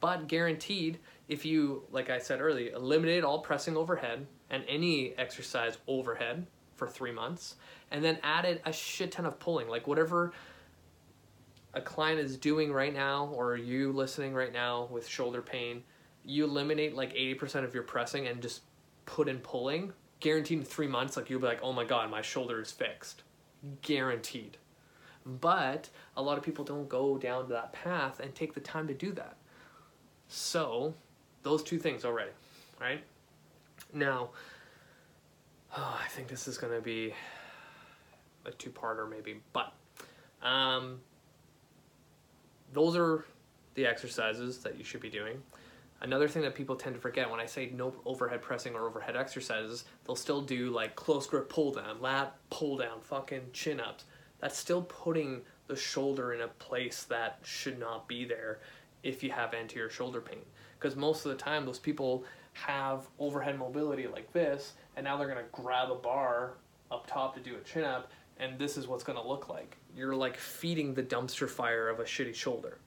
But 0.00 0.26
guaranteed, 0.26 0.98
if 1.28 1.44
you, 1.44 1.84
like 1.92 2.10
I 2.10 2.18
said 2.18 2.40
earlier, 2.40 2.72
eliminate 2.74 3.24
all 3.24 3.38
pressing 3.38 3.76
overhead 3.76 4.26
and 4.50 4.64
any 4.68 5.16
exercise 5.16 5.78
overhead 5.86 6.46
for 6.74 6.88
three 6.88 7.12
months, 7.12 7.56
and 7.90 8.04
then 8.04 8.18
added 8.22 8.60
a 8.64 8.72
shit 8.72 9.12
ton 9.12 9.26
of 9.26 9.38
pulling, 9.38 9.68
like 9.68 9.86
whatever 9.86 10.32
a 11.72 11.80
client 11.80 12.18
is 12.18 12.36
doing 12.36 12.72
right 12.72 12.92
now, 12.92 13.26
or 13.34 13.56
you 13.56 13.92
listening 13.92 14.34
right 14.34 14.52
now 14.52 14.88
with 14.90 15.06
shoulder 15.06 15.42
pain, 15.42 15.82
you 16.24 16.44
eliminate 16.44 16.94
like 16.94 17.14
80% 17.14 17.64
of 17.64 17.74
your 17.74 17.82
pressing 17.82 18.26
and 18.26 18.42
just 18.42 18.62
put 19.04 19.28
in 19.28 19.38
pulling, 19.38 19.92
guaranteed 20.20 20.58
in 20.58 20.64
three 20.64 20.88
months, 20.88 21.16
like 21.16 21.30
you'll 21.30 21.40
be 21.40 21.46
like, 21.46 21.60
oh 21.62 21.72
my 21.72 21.84
god, 21.84 22.10
my 22.10 22.22
shoulder 22.22 22.60
is 22.60 22.72
fixed. 22.72 23.22
Guaranteed. 23.82 24.58
But 25.26 25.90
a 26.16 26.22
lot 26.22 26.38
of 26.38 26.44
people 26.44 26.64
don't 26.64 26.88
go 26.88 27.18
down 27.18 27.48
that 27.48 27.72
path 27.72 28.20
and 28.20 28.32
take 28.34 28.54
the 28.54 28.60
time 28.60 28.86
to 28.86 28.94
do 28.94 29.12
that. 29.12 29.36
So, 30.28 30.94
those 31.42 31.64
two 31.64 31.78
things 31.78 32.04
already, 32.04 32.30
right? 32.80 33.02
Now, 33.92 34.30
oh, 35.76 36.00
I 36.04 36.08
think 36.08 36.28
this 36.28 36.46
is 36.46 36.58
going 36.58 36.72
to 36.72 36.80
be 36.80 37.12
a 38.44 38.52
two 38.52 38.70
parter 38.70 39.08
maybe, 39.08 39.40
but 39.52 39.72
um, 40.42 41.00
those 42.72 42.96
are 42.96 43.24
the 43.74 43.86
exercises 43.86 44.58
that 44.58 44.78
you 44.78 44.84
should 44.84 45.00
be 45.00 45.10
doing. 45.10 45.42
Another 46.02 46.28
thing 46.28 46.42
that 46.42 46.54
people 46.54 46.76
tend 46.76 46.94
to 46.94 47.00
forget 47.00 47.30
when 47.30 47.40
I 47.40 47.46
say 47.46 47.72
no 47.74 47.94
overhead 48.04 48.42
pressing 48.42 48.74
or 48.74 48.86
overhead 48.86 49.16
exercises, 49.16 49.84
they'll 50.06 50.14
still 50.14 50.42
do 50.42 50.70
like 50.70 50.94
close 50.94 51.26
grip 51.26 51.48
pull 51.48 51.72
down, 51.72 52.00
lat 52.00 52.36
pull 52.50 52.76
down, 52.76 53.00
fucking 53.00 53.46
chin 53.52 53.80
ups. 53.80 54.04
That's 54.40 54.56
still 54.56 54.82
putting 54.82 55.42
the 55.66 55.76
shoulder 55.76 56.32
in 56.32 56.42
a 56.42 56.48
place 56.48 57.04
that 57.04 57.38
should 57.42 57.78
not 57.78 58.06
be 58.06 58.24
there 58.24 58.60
if 59.02 59.22
you 59.22 59.30
have 59.30 59.54
anterior 59.54 59.90
shoulder 59.90 60.20
pain. 60.20 60.42
Because 60.78 60.96
most 60.96 61.24
of 61.24 61.32
the 61.32 61.38
time, 61.38 61.64
those 61.64 61.78
people 61.78 62.24
have 62.52 63.08
overhead 63.18 63.58
mobility 63.58 64.06
like 64.06 64.32
this, 64.32 64.72
and 64.96 65.04
now 65.04 65.16
they're 65.16 65.28
gonna 65.28 65.42
grab 65.52 65.90
a 65.90 65.94
bar 65.94 66.54
up 66.90 67.06
top 67.06 67.34
to 67.34 67.40
do 67.40 67.56
a 67.56 67.60
chin 67.60 67.84
up, 67.84 68.10
and 68.38 68.58
this 68.58 68.76
is 68.76 68.86
what's 68.86 69.04
gonna 69.04 69.26
look 69.26 69.48
like. 69.48 69.76
You're 69.96 70.14
like 70.14 70.36
feeding 70.36 70.94
the 70.94 71.02
dumpster 71.02 71.48
fire 71.48 71.88
of 71.88 72.00
a 72.00 72.04
shitty 72.04 72.34
shoulder 72.34 72.78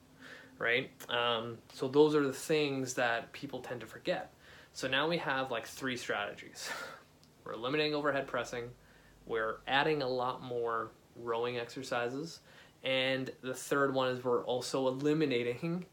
right? 0.60 0.90
Um, 1.08 1.58
so 1.72 1.88
those 1.88 2.14
are 2.14 2.24
the 2.24 2.32
things 2.32 2.94
that 2.94 3.32
people 3.32 3.60
tend 3.60 3.80
to 3.80 3.86
forget. 3.86 4.32
So 4.72 4.86
now 4.86 5.08
we 5.08 5.16
have 5.16 5.50
like 5.50 5.66
three 5.66 5.96
strategies. 5.96 6.70
We're 7.44 7.54
eliminating 7.54 7.94
overhead 7.94 8.28
pressing. 8.28 8.64
We're 9.26 9.56
adding 9.66 10.02
a 10.02 10.08
lot 10.08 10.42
more 10.42 10.92
rowing 11.22 11.58
exercises. 11.58 12.40
And 12.82 13.30
the 13.42 13.54
third 13.54 13.94
one 13.94 14.08
is 14.08 14.24
we're 14.24 14.44
also 14.44 14.88
eliminating 14.88 15.84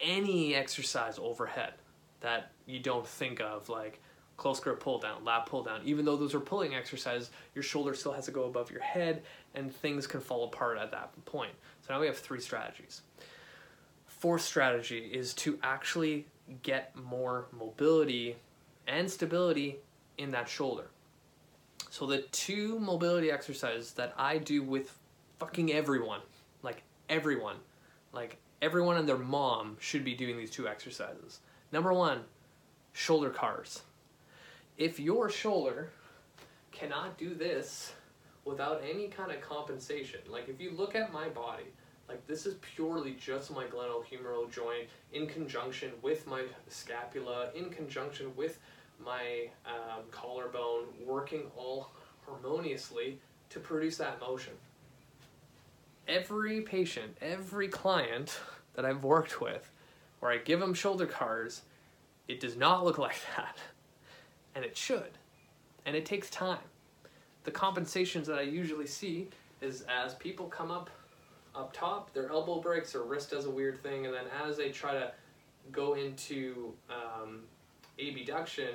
any 0.00 0.54
exercise 0.54 1.18
overhead 1.18 1.74
that 2.20 2.50
you 2.66 2.78
don't 2.78 3.06
think 3.06 3.40
of, 3.40 3.68
like 3.68 4.00
close 4.36 4.60
grip 4.60 4.80
pull 4.80 4.98
down, 4.98 5.24
lat 5.24 5.46
pull 5.46 5.62
down. 5.62 5.80
Even 5.84 6.04
though 6.04 6.16
those 6.16 6.34
are 6.34 6.40
pulling 6.40 6.74
exercises, 6.74 7.30
your 7.54 7.62
shoulder 7.62 7.94
still 7.94 8.12
has 8.12 8.26
to 8.26 8.30
go 8.30 8.44
above 8.44 8.70
your 8.70 8.82
head 8.82 9.22
and 9.54 9.74
things 9.74 10.06
can 10.06 10.20
fall 10.20 10.44
apart 10.44 10.78
at 10.78 10.90
that 10.90 11.12
point. 11.24 11.52
So 11.86 11.94
now 11.94 12.00
we 12.00 12.06
have 12.06 12.18
three 12.18 12.40
strategies 12.40 13.02
fourth 14.22 14.42
strategy 14.42 15.10
is 15.12 15.34
to 15.34 15.58
actually 15.64 16.24
get 16.62 16.94
more 16.94 17.46
mobility 17.50 18.36
and 18.86 19.10
stability 19.10 19.78
in 20.16 20.30
that 20.30 20.48
shoulder. 20.48 20.84
So 21.92 22.06
the 22.06 22.22
two 22.32 22.78
mobility 22.78 23.30
exercises 23.30 23.92
that 23.92 24.14
I 24.16 24.38
do 24.38 24.62
with 24.62 24.98
fucking 25.38 25.74
everyone, 25.74 26.22
like 26.62 26.84
everyone, 27.10 27.56
like 28.14 28.38
everyone 28.62 28.96
and 28.96 29.06
their 29.06 29.18
mom 29.18 29.76
should 29.78 30.02
be 30.02 30.14
doing 30.14 30.38
these 30.38 30.50
two 30.50 30.66
exercises. 30.66 31.40
Number 31.70 31.92
one, 31.92 32.20
shoulder 32.94 33.28
CARs. 33.28 33.82
If 34.78 34.98
your 34.98 35.28
shoulder 35.28 35.90
cannot 36.70 37.18
do 37.18 37.34
this 37.34 37.92
without 38.46 38.80
any 38.90 39.08
kind 39.08 39.30
of 39.30 39.42
compensation, 39.42 40.20
like 40.30 40.48
if 40.48 40.62
you 40.62 40.70
look 40.70 40.94
at 40.94 41.12
my 41.12 41.28
body, 41.28 41.66
like 42.08 42.26
this 42.26 42.46
is 42.46 42.54
purely 42.74 43.18
just 43.20 43.54
my 43.54 43.64
glenohumeral 43.64 44.50
joint 44.50 44.88
in 45.12 45.26
conjunction 45.26 45.90
with 46.00 46.26
my 46.26 46.44
scapula, 46.68 47.50
in 47.54 47.68
conjunction 47.68 48.34
with 48.34 48.60
my 49.04 49.48
um, 49.66 50.02
collarbone, 50.10 50.84
working 51.04 51.44
all 51.56 51.90
harmoniously 52.26 53.18
to 53.50 53.60
produce 53.60 53.96
that 53.98 54.20
motion. 54.20 54.52
Every 56.08 56.62
patient, 56.62 57.16
every 57.20 57.68
client 57.68 58.38
that 58.74 58.84
I've 58.84 59.04
worked 59.04 59.40
with, 59.40 59.70
where 60.20 60.32
I 60.32 60.38
give 60.38 60.60
them 60.60 60.74
shoulder 60.74 61.06
CARs, 61.06 61.62
it 62.28 62.40
does 62.40 62.56
not 62.56 62.84
look 62.84 62.98
like 62.98 63.16
that. 63.36 63.58
And 64.54 64.64
it 64.64 64.76
should. 64.76 65.18
And 65.84 65.96
it 65.96 66.06
takes 66.06 66.30
time. 66.30 66.58
The 67.44 67.50
compensations 67.50 68.26
that 68.28 68.38
I 68.38 68.42
usually 68.42 68.86
see 68.86 69.28
is 69.60 69.84
as 69.88 70.14
people 70.14 70.46
come 70.46 70.70
up 70.70 70.90
up 71.54 71.72
top, 71.72 72.12
their 72.14 72.30
elbow 72.30 72.60
breaks, 72.60 72.92
their 72.92 73.02
wrist 73.02 73.30
does 73.30 73.44
a 73.44 73.50
weird 73.50 73.82
thing, 73.82 74.06
and 74.06 74.14
then 74.14 74.24
as 74.42 74.56
they 74.56 74.70
try 74.70 74.92
to 74.92 75.12
go 75.70 75.94
into 75.94 76.72
um, 76.88 77.40
abduction, 77.98 78.74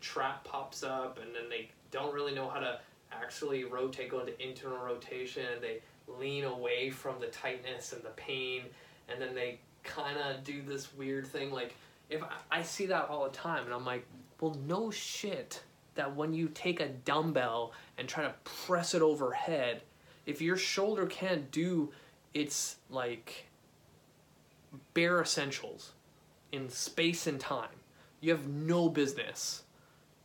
trap 0.00 0.44
pops 0.44 0.82
up, 0.82 1.18
and 1.22 1.34
then 1.34 1.48
they 1.48 1.70
don't 1.90 2.14
really 2.14 2.34
know 2.34 2.48
how 2.48 2.60
to 2.60 2.78
actually 3.12 3.64
rotate, 3.64 4.10
go 4.10 4.20
into 4.20 4.40
internal 4.42 4.78
rotation, 4.78 5.44
and 5.54 5.62
they 5.62 5.80
lean 6.06 6.44
away 6.44 6.90
from 6.90 7.20
the 7.20 7.26
tightness 7.28 7.92
and 7.92 8.02
the 8.02 8.10
pain, 8.10 8.62
and 9.08 9.20
then 9.20 9.34
they 9.34 9.58
kind 9.82 10.18
of 10.18 10.44
do 10.44 10.62
this 10.62 10.94
weird 10.94 11.26
thing. 11.26 11.50
Like, 11.50 11.74
if 12.08 12.22
I, 12.22 12.58
I 12.58 12.62
see 12.62 12.86
that 12.86 13.08
all 13.08 13.24
the 13.24 13.30
time, 13.30 13.64
and 13.64 13.74
I'm 13.74 13.84
like, 13.84 14.06
well, 14.40 14.56
no 14.66 14.90
shit 14.90 15.62
that 15.94 16.14
when 16.14 16.32
you 16.32 16.48
take 16.48 16.80
a 16.80 16.88
dumbbell 16.88 17.72
and 17.98 18.08
try 18.08 18.24
to 18.24 18.34
press 18.44 18.94
it 18.94 19.02
overhead, 19.02 19.82
if 20.26 20.40
your 20.40 20.56
shoulder 20.56 21.06
can't 21.06 21.50
do 21.50 21.90
it's 22.34 22.76
like 22.90 23.46
bare 24.94 25.20
essentials 25.20 25.92
in 26.52 26.68
space 26.68 27.26
and 27.26 27.40
time. 27.40 27.68
You 28.20 28.30
have 28.32 28.46
no 28.46 28.88
business 28.88 29.62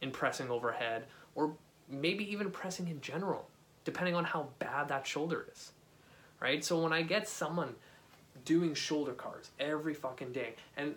in 0.01 0.11
pressing 0.11 0.49
overhead 0.49 1.05
or 1.33 1.53
maybe 1.89 2.29
even 2.31 2.51
pressing 2.51 2.87
in 2.87 3.01
general, 3.01 3.47
depending 3.83 4.15
on 4.15 4.23
how 4.23 4.49
bad 4.59 4.87
that 4.89 5.05
shoulder 5.05 5.45
is. 5.51 5.71
Right? 6.39 6.63
So 6.63 6.81
when 6.81 6.93
I 6.93 7.01
get 7.01 7.27
someone 7.27 7.75
doing 8.43 8.73
shoulder 8.73 9.13
CARs 9.13 9.51
every 9.59 9.93
fucking 9.93 10.31
day, 10.31 10.55
and 10.77 10.95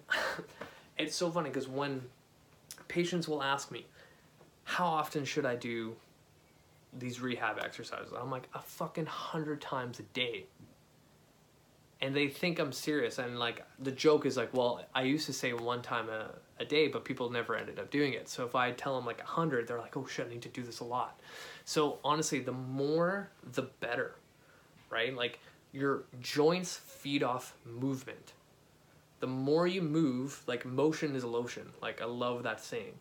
it's 0.98 1.14
so 1.14 1.30
funny 1.30 1.50
because 1.50 1.68
when 1.68 2.02
patients 2.88 3.28
will 3.28 3.42
ask 3.42 3.70
me, 3.70 3.86
how 4.64 4.86
often 4.86 5.24
should 5.24 5.46
I 5.46 5.56
do 5.56 5.94
these 6.98 7.20
rehab 7.20 7.58
exercises? 7.58 8.12
I'm 8.18 8.30
like, 8.30 8.48
a 8.54 8.60
fucking 8.60 9.06
hundred 9.06 9.60
times 9.60 10.00
a 10.00 10.02
day 10.02 10.44
and 12.00 12.14
they 12.14 12.28
think 12.28 12.58
I'm 12.58 12.72
serious. 12.72 13.18
And 13.18 13.38
like 13.38 13.64
the 13.78 13.90
joke 13.90 14.26
is 14.26 14.36
like, 14.36 14.54
well, 14.54 14.84
I 14.94 15.02
used 15.02 15.26
to 15.26 15.32
say 15.32 15.52
one 15.52 15.82
time 15.82 16.08
a, 16.08 16.30
a 16.60 16.64
day, 16.64 16.88
but 16.88 17.04
people 17.04 17.30
never 17.30 17.56
ended 17.56 17.78
up 17.78 17.90
doing 17.90 18.12
it. 18.12 18.28
So 18.28 18.44
if 18.44 18.54
I 18.54 18.72
tell 18.72 18.94
them 18.96 19.04
like 19.04 19.20
a 19.20 19.26
hundred, 19.26 19.66
they're 19.66 19.78
like, 19.78 19.96
oh 19.96 20.06
shit, 20.06 20.26
I 20.26 20.30
need 20.30 20.42
to 20.42 20.48
do 20.48 20.62
this 20.62 20.80
a 20.80 20.84
lot. 20.84 21.20
So 21.64 21.98
honestly, 22.04 22.40
the 22.40 22.52
more 22.52 23.30
the 23.52 23.62
better, 23.80 24.14
right? 24.90 25.14
Like 25.14 25.40
your 25.72 26.04
joints 26.20 26.76
feed 26.76 27.22
off 27.22 27.54
movement. 27.64 28.32
The 29.20 29.26
more 29.26 29.66
you 29.66 29.82
move, 29.82 30.42
like 30.46 30.64
motion 30.64 31.16
is 31.16 31.24
lotion. 31.24 31.68
Like 31.82 32.00
I 32.00 32.04
love 32.04 32.44
that 32.44 32.60
saying. 32.60 32.94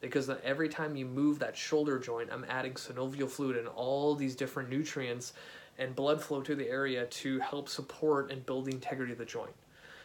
Because 0.00 0.30
every 0.44 0.68
time 0.68 0.96
you 0.96 1.06
move 1.06 1.38
that 1.38 1.56
shoulder 1.56 1.98
joint, 1.98 2.28
I'm 2.30 2.44
adding 2.48 2.74
synovial 2.74 3.28
fluid 3.28 3.56
and 3.56 3.66
all 3.68 4.14
these 4.14 4.36
different 4.36 4.68
nutrients 4.68 5.32
and 5.78 5.94
blood 5.94 6.22
flow 6.22 6.40
to 6.42 6.54
the 6.54 6.68
area 6.68 7.06
to 7.06 7.40
help 7.40 7.68
support 7.68 8.30
and 8.30 8.44
build 8.46 8.66
the 8.66 8.72
integrity 8.72 9.12
of 9.12 9.18
the 9.18 9.24
joint. 9.24 9.54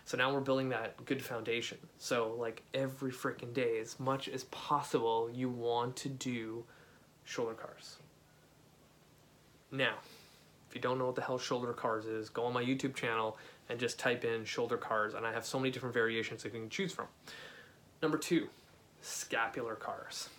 So 0.05 0.17
now 0.17 0.33
we're 0.33 0.39
building 0.39 0.69
that 0.69 1.05
good 1.05 1.23
foundation. 1.23 1.77
So 1.99 2.35
like 2.39 2.63
every 2.73 3.11
freaking 3.11 3.53
day, 3.53 3.79
as 3.79 3.99
much 3.99 4.27
as 4.27 4.45
possible, 4.45 5.29
you 5.31 5.49
want 5.49 5.95
to 5.97 6.09
do 6.09 6.63
shoulder 7.25 7.53
CARs. 7.53 7.97
Now, 9.71 9.93
if 10.67 10.75
you 10.75 10.81
don't 10.81 10.97
know 10.97 11.05
what 11.05 11.15
the 11.15 11.21
hell 11.21 11.37
shoulder 11.37 11.73
CARs 11.73 12.05
is, 12.05 12.29
go 12.29 12.45
on 12.45 12.53
my 12.53 12.63
YouTube 12.63 12.95
channel 12.95 13.37
and 13.69 13.79
just 13.79 13.99
type 13.99 14.25
in 14.25 14.45
shoulder 14.45 14.77
CARs, 14.77 15.13
and 15.13 15.25
I 15.27 15.31
have 15.31 15.45
so 15.45 15.59
many 15.59 15.69
different 15.69 15.93
variations 15.93 16.41
that 16.41 16.53
you 16.53 16.59
can 16.59 16.69
choose 16.69 16.91
from. 16.91 17.05
Number 18.01 18.17
two, 18.17 18.49
scapular 19.01 19.75
CARs. 19.75 20.29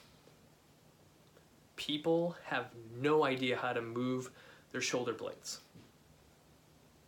People 1.76 2.37
have 2.45 2.66
no 3.01 3.24
idea 3.24 3.57
how 3.57 3.72
to 3.72 3.81
move 3.81 4.31
their 4.73 4.81
shoulder 4.81 5.12
blades 5.12 5.61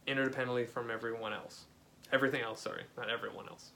interdependently 0.07 0.69
from 0.69 0.91
everyone 0.91 1.33
else. 1.33 1.65
Everything 2.13 2.43
else, 2.43 2.61
sorry, 2.61 2.83
not 2.97 3.09
everyone 3.09 3.49
else. 3.49 3.71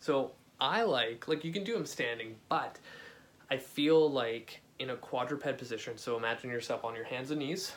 So 0.00 0.32
I 0.60 0.82
like, 0.82 1.26
like 1.28 1.44
you 1.44 1.52
can 1.52 1.64
do 1.64 1.74
them 1.74 1.86
standing, 1.86 2.36
but 2.48 2.78
I 3.50 3.56
feel 3.56 4.10
like 4.10 4.60
in 4.78 4.90
a 4.90 4.96
quadruped 4.96 5.58
position, 5.58 5.96
so 5.96 6.16
imagine 6.16 6.50
yourself 6.50 6.84
on 6.84 6.94
your 6.94 7.04
hands 7.04 7.30
and 7.30 7.40
knees. 7.40 7.72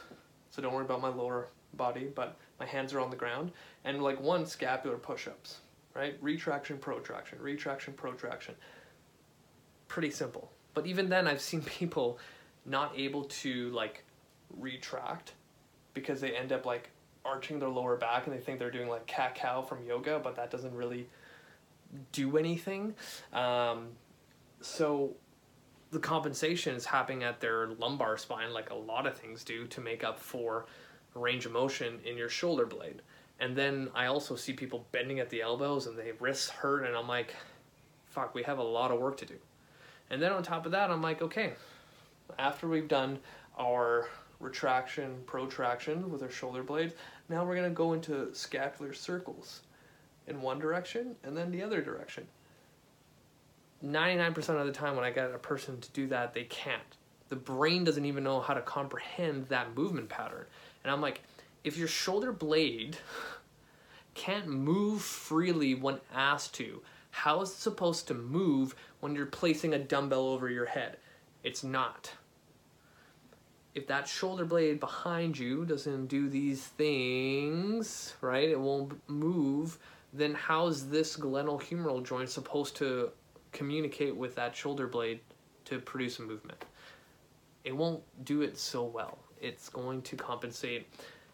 So 0.49 0.61
don't 0.61 0.73
worry 0.73 0.85
about 0.85 1.01
my 1.01 1.09
lower 1.09 1.47
body, 1.73 2.09
but 2.13 2.37
my 2.59 2.65
hands 2.65 2.93
are 2.93 2.99
on 2.99 3.09
the 3.09 3.15
ground, 3.15 3.51
and 3.85 4.01
like 4.01 4.19
one 4.19 4.45
scapular 4.45 4.97
push 4.97 5.27
ups, 5.27 5.57
right? 5.93 6.17
Retraction, 6.21 6.77
protraction, 6.77 7.39
retraction, 7.39 7.93
protraction. 7.93 8.55
Pretty 9.87 10.11
simple. 10.11 10.51
But 10.73 10.85
even 10.85 11.09
then, 11.09 11.27
I've 11.27 11.41
seen 11.41 11.61
people 11.79 12.19
not 12.65 12.93
able 12.97 13.23
to 13.25 13.69
like 13.69 14.03
retract 14.55 15.33
because 15.93 16.21
they 16.21 16.35
end 16.35 16.51
up 16.51 16.65
like 16.65 16.89
arching 17.25 17.59
their 17.59 17.69
lower 17.69 17.97
back 17.97 18.27
and 18.27 18.35
they 18.35 18.39
think 18.39 18.59
they're 18.59 18.71
doing 18.71 18.87
like 18.87 19.05
cat 19.05 19.35
cow 19.35 19.61
from 19.61 19.83
yoga, 19.85 20.19
but 20.23 20.35
that 20.35 20.49
doesn't 20.49 20.73
really 20.73 21.07
do 22.11 22.37
anything. 22.37 22.93
Um, 23.33 23.89
so 24.61 25.15
the 25.91 25.99
compensation 25.99 26.75
is 26.75 26.85
happening 26.85 27.23
at 27.23 27.39
their 27.39 27.67
lumbar 27.67 28.17
spine, 28.17 28.53
like 28.53 28.69
a 28.69 28.75
lot 28.75 29.05
of 29.05 29.17
things 29.17 29.43
do, 29.43 29.67
to 29.67 29.81
make 29.81 30.03
up 30.03 30.19
for 30.19 30.65
range 31.15 31.45
of 31.45 31.51
motion 31.51 31.99
in 32.05 32.17
your 32.17 32.29
shoulder 32.29 32.65
blade. 32.65 33.01
And 33.39 33.55
then 33.55 33.89
I 33.93 34.07
also 34.07 34.35
see 34.35 34.53
people 34.53 34.85
bending 34.91 35.19
at 35.19 35.29
the 35.29 35.41
elbows 35.41 35.87
and 35.87 35.97
their 35.97 36.13
wrists 36.19 36.49
hurt, 36.49 36.85
and 36.85 36.95
I'm 36.95 37.07
like, 37.07 37.35
fuck, 38.07 38.33
we 38.33 38.43
have 38.43 38.57
a 38.57 38.63
lot 38.63 38.91
of 38.91 38.99
work 38.99 39.17
to 39.17 39.25
do. 39.25 39.35
And 40.09 40.21
then 40.21 40.31
on 40.31 40.41
top 40.43 40.65
of 40.65 40.71
that, 40.71 40.89
I'm 40.89 41.01
like, 41.01 41.21
okay, 41.21 41.53
after 42.39 42.67
we've 42.67 42.87
done 42.87 43.19
our 43.59 44.09
retraction, 44.39 45.15
protraction 45.25 46.11
with 46.11 46.21
our 46.21 46.29
shoulder 46.29 46.63
blades, 46.63 46.93
now 47.29 47.45
we're 47.45 47.55
gonna 47.55 47.69
go 47.69 47.93
into 47.93 48.33
scapular 48.33 48.93
circles 48.93 49.61
in 50.27 50.41
one 50.41 50.59
direction 50.59 51.15
and 51.23 51.35
then 51.35 51.51
the 51.51 51.63
other 51.63 51.81
direction. 51.81 52.27
99% 53.83 54.37
of 54.49 54.65
the 54.65 54.73
time 54.73 54.95
when 54.95 55.05
I 55.05 55.11
get 55.11 55.31
a 55.31 55.37
person 55.37 55.79
to 55.79 55.91
do 55.91 56.07
that, 56.07 56.33
they 56.33 56.43
can't. 56.45 56.81
The 57.29 57.35
brain 57.35 57.83
doesn't 57.83 58.05
even 58.05 58.23
know 58.23 58.39
how 58.39 58.53
to 58.53 58.61
comprehend 58.61 59.47
that 59.49 59.75
movement 59.75 60.09
pattern. 60.09 60.45
And 60.83 60.91
I'm 60.91 61.01
like, 61.01 61.21
if 61.63 61.77
your 61.77 61.87
shoulder 61.87 62.31
blade 62.31 62.97
can't 64.13 64.47
move 64.47 65.01
freely 65.01 65.75
when 65.75 65.99
asked 66.13 66.55
to, 66.55 66.81
how 67.11 67.41
is 67.41 67.49
it 67.49 67.55
supposed 67.55 68.07
to 68.07 68.13
move 68.13 68.75
when 68.99 69.15
you're 69.15 69.25
placing 69.25 69.73
a 69.73 69.79
dumbbell 69.79 70.27
over 70.27 70.49
your 70.49 70.65
head? 70.65 70.97
It's 71.43 71.63
not. 71.63 72.11
If 73.77 73.85
that 73.85 74.07
shoulder 74.07 74.43
blade 74.43 74.79
behind 74.79 75.37
you 75.37 75.63
doesn't 75.63 76.07
do 76.07 76.29
these 76.29 76.65
things, 76.65 78.15
right, 78.21 78.49
it 78.49 78.59
won't 78.59 78.99
move, 79.07 79.77
then 80.11 80.33
how's 80.33 80.89
this 80.89 81.15
glenohumeral 81.15 82.03
joint 82.03 82.27
supposed 82.27 82.75
to 82.77 83.11
communicate 83.51 84.15
with 84.15 84.33
that 84.33 84.55
shoulder 84.55 84.87
blade 84.87 85.19
to 85.65 85.77
produce 85.77 86.17
a 86.17 86.23
movement? 86.23 86.65
It 87.65 87.77
won't 87.77 88.01
do 88.25 88.41
it 88.41 88.57
so 88.57 88.83
well. 88.83 89.19
It's 89.39 89.69
going 89.69 90.01
to 90.01 90.15
compensate, 90.15 90.87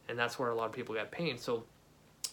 and 0.09 0.19
that's 0.19 0.37
where 0.37 0.49
a 0.49 0.55
lot 0.55 0.65
of 0.65 0.73
people 0.73 0.93
get 0.95 1.11
pain. 1.11 1.37
So, 1.37 1.63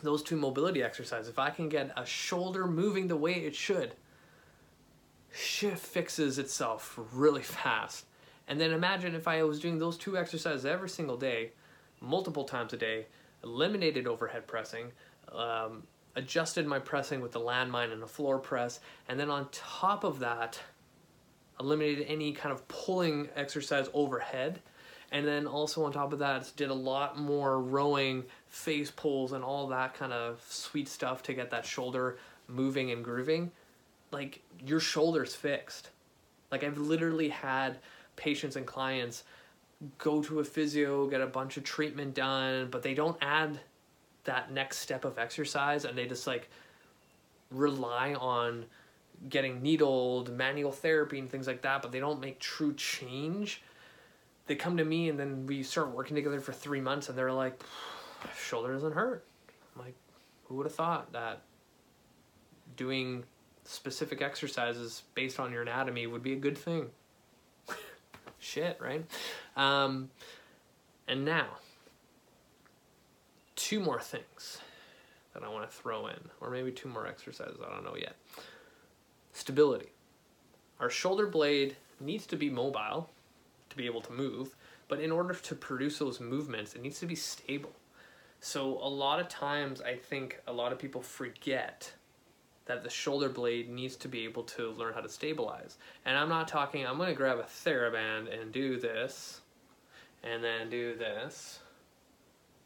those 0.02 0.24
two 0.24 0.36
mobility 0.36 0.82
exercises, 0.82 1.28
if 1.28 1.38
I 1.38 1.50
can 1.50 1.68
get 1.68 1.92
a 1.96 2.04
shoulder 2.04 2.66
moving 2.66 3.06
the 3.06 3.16
way 3.16 3.34
it 3.34 3.54
should, 3.54 3.94
shit 5.32 5.78
fixes 5.78 6.40
itself 6.40 6.98
really 7.12 7.42
fast. 7.62 8.06
And 8.50 8.60
then 8.60 8.72
imagine 8.72 9.14
if 9.14 9.28
I 9.28 9.44
was 9.44 9.60
doing 9.60 9.78
those 9.78 9.96
two 9.96 10.18
exercises 10.18 10.66
every 10.66 10.88
single 10.88 11.16
day, 11.16 11.52
multiple 12.00 12.42
times 12.42 12.72
a 12.72 12.76
day, 12.76 13.06
eliminated 13.44 14.08
overhead 14.08 14.48
pressing, 14.48 14.90
um, 15.32 15.84
adjusted 16.16 16.66
my 16.66 16.80
pressing 16.80 17.20
with 17.20 17.30
the 17.30 17.38
landmine 17.38 17.92
and 17.92 18.02
a 18.02 18.08
floor 18.08 18.40
press, 18.40 18.80
and 19.08 19.20
then 19.20 19.30
on 19.30 19.48
top 19.52 20.02
of 20.02 20.18
that, 20.18 20.58
eliminated 21.60 22.04
any 22.08 22.32
kind 22.32 22.52
of 22.52 22.66
pulling 22.66 23.28
exercise 23.36 23.88
overhead. 23.94 24.60
And 25.12 25.24
then 25.26 25.46
also 25.46 25.84
on 25.84 25.92
top 25.92 26.12
of 26.12 26.18
that, 26.18 26.50
did 26.56 26.70
a 26.70 26.74
lot 26.74 27.16
more 27.18 27.60
rowing, 27.60 28.24
face 28.48 28.90
pulls, 28.90 29.32
and 29.32 29.44
all 29.44 29.68
that 29.68 29.94
kind 29.94 30.12
of 30.12 30.44
sweet 30.48 30.88
stuff 30.88 31.22
to 31.24 31.34
get 31.34 31.50
that 31.50 31.64
shoulder 31.64 32.18
moving 32.48 32.90
and 32.90 33.04
grooving. 33.04 33.52
Like 34.10 34.42
your 34.66 34.80
shoulder's 34.80 35.36
fixed. 35.36 35.90
Like 36.50 36.64
I've 36.64 36.78
literally 36.78 37.28
had 37.28 37.78
patients 38.20 38.54
and 38.54 38.66
clients 38.66 39.24
go 39.96 40.22
to 40.22 40.40
a 40.40 40.44
physio, 40.44 41.08
get 41.08 41.22
a 41.22 41.26
bunch 41.26 41.56
of 41.56 41.64
treatment 41.64 42.14
done, 42.14 42.68
but 42.70 42.82
they 42.82 42.92
don't 42.92 43.16
add 43.22 43.58
that 44.24 44.52
next 44.52 44.78
step 44.78 45.06
of 45.06 45.18
exercise 45.18 45.86
and 45.86 45.96
they 45.96 46.06
just 46.06 46.26
like 46.26 46.50
rely 47.50 48.14
on 48.14 48.66
getting 49.28 49.62
needled, 49.62 50.30
manual 50.36 50.70
therapy, 50.70 51.18
and 51.18 51.30
things 51.30 51.46
like 51.46 51.62
that, 51.62 51.82
but 51.82 51.92
they 51.92 51.98
don't 51.98 52.20
make 52.20 52.38
true 52.38 52.74
change. 52.74 53.62
They 54.46 54.54
come 54.54 54.76
to 54.76 54.84
me 54.84 55.08
and 55.08 55.18
then 55.18 55.46
we 55.46 55.62
start 55.62 55.90
working 55.90 56.14
together 56.14 56.40
for 56.40 56.52
three 56.52 56.80
months 56.80 57.08
and 57.08 57.16
they're 57.16 57.32
like, 57.32 57.62
shoulder 58.36 58.72
doesn't 58.74 58.92
hurt. 58.92 59.24
I'm 59.74 59.84
like, 59.86 59.94
who 60.44 60.56
would 60.56 60.66
have 60.66 60.74
thought 60.74 61.12
that 61.12 61.40
doing 62.76 63.24
specific 63.64 64.20
exercises 64.20 65.04
based 65.14 65.40
on 65.40 65.52
your 65.52 65.62
anatomy 65.62 66.06
would 66.06 66.22
be 66.22 66.34
a 66.34 66.36
good 66.36 66.58
thing? 66.58 66.90
Shit, 68.40 68.78
right? 68.80 69.04
Um, 69.56 70.10
and 71.06 71.24
now, 71.24 71.46
two 73.54 73.80
more 73.80 74.00
things 74.00 74.58
that 75.34 75.44
I 75.44 75.48
want 75.48 75.70
to 75.70 75.76
throw 75.76 76.06
in, 76.06 76.18
or 76.40 76.50
maybe 76.50 76.72
two 76.72 76.88
more 76.88 77.06
exercises, 77.06 77.58
I 77.64 77.72
don't 77.72 77.84
know 77.84 77.96
yet. 77.96 78.16
Stability. 79.32 79.90
Our 80.80 80.90
shoulder 80.90 81.26
blade 81.26 81.76
needs 82.00 82.26
to 82.26 82.36
be 82.36 82.48
mobile 82.48 83.10
to 83.68 83.76
be 83.76 83.86
able 83.86 84.00
to 84.00 84.12
move, 84.12 84.56
but 84.88 85.00
in 85.00 85.12
order 85.12 85.34
to 85.34 85.54
produce 85.54 85.98
those 85.98 86.18
movements, 86.18 86.74
it 86.74 86.82
needs 86.82 86.98
to 87.00 87.06
be 87.06 87.14
stable. 87.14 87.72
So, 88.40 88.78
a 88.82 88.88
lot 88.88 89.20
of 89.20 89.28
times, 89.28 89.82
I 89.82 89.96
think 89.96 90.40
a 90.46 90.52
lot 90.52 90.72
of 90.72 90.78
people 90.78 91.02
forget 91.02 91.92
that 92.70 92.82
the 92.82 92.90
shoulder 92.90 93.28
blade 93.28 93.68
needs 93.68 93.96
to 93.96 94.08
be 94.08 94.24
able 94.24 94.44
to 94.44 94.70
learn 94.70 94.94
how 94.94 95.00
to 95.00 95.08
stabilize. 95.08 95.76
And 96.04 96.16
I'm 96.16 96.28
not 96.28 96.46
talking, 96.46 96.86
I'm 96.86 96.98
to 96.98 97.12
grab 97.12 97.38
a 97.38 97.42
TheraBand 97.42 98.40
and 98.40 98.52
do 98.52 98.78
this, 98.78 99.40
and 100.22 100.42
then 100.42 100.70
do 100.70 100.94
this. 100.94 101.58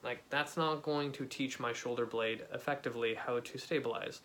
Like, 0.03 0.23
that's 0.29 0.57
not 0.57 0.83
going 0.83 1.13
to 1.13 1.25
teach 1.25 1.59
my 1.59 1.73
shoulder 1.73 2.05
blade 2.05 2.43
effectively 2.53 3.15
how 3.15 3.41
to 3.41 3.59
stabilize. 3.59 4.21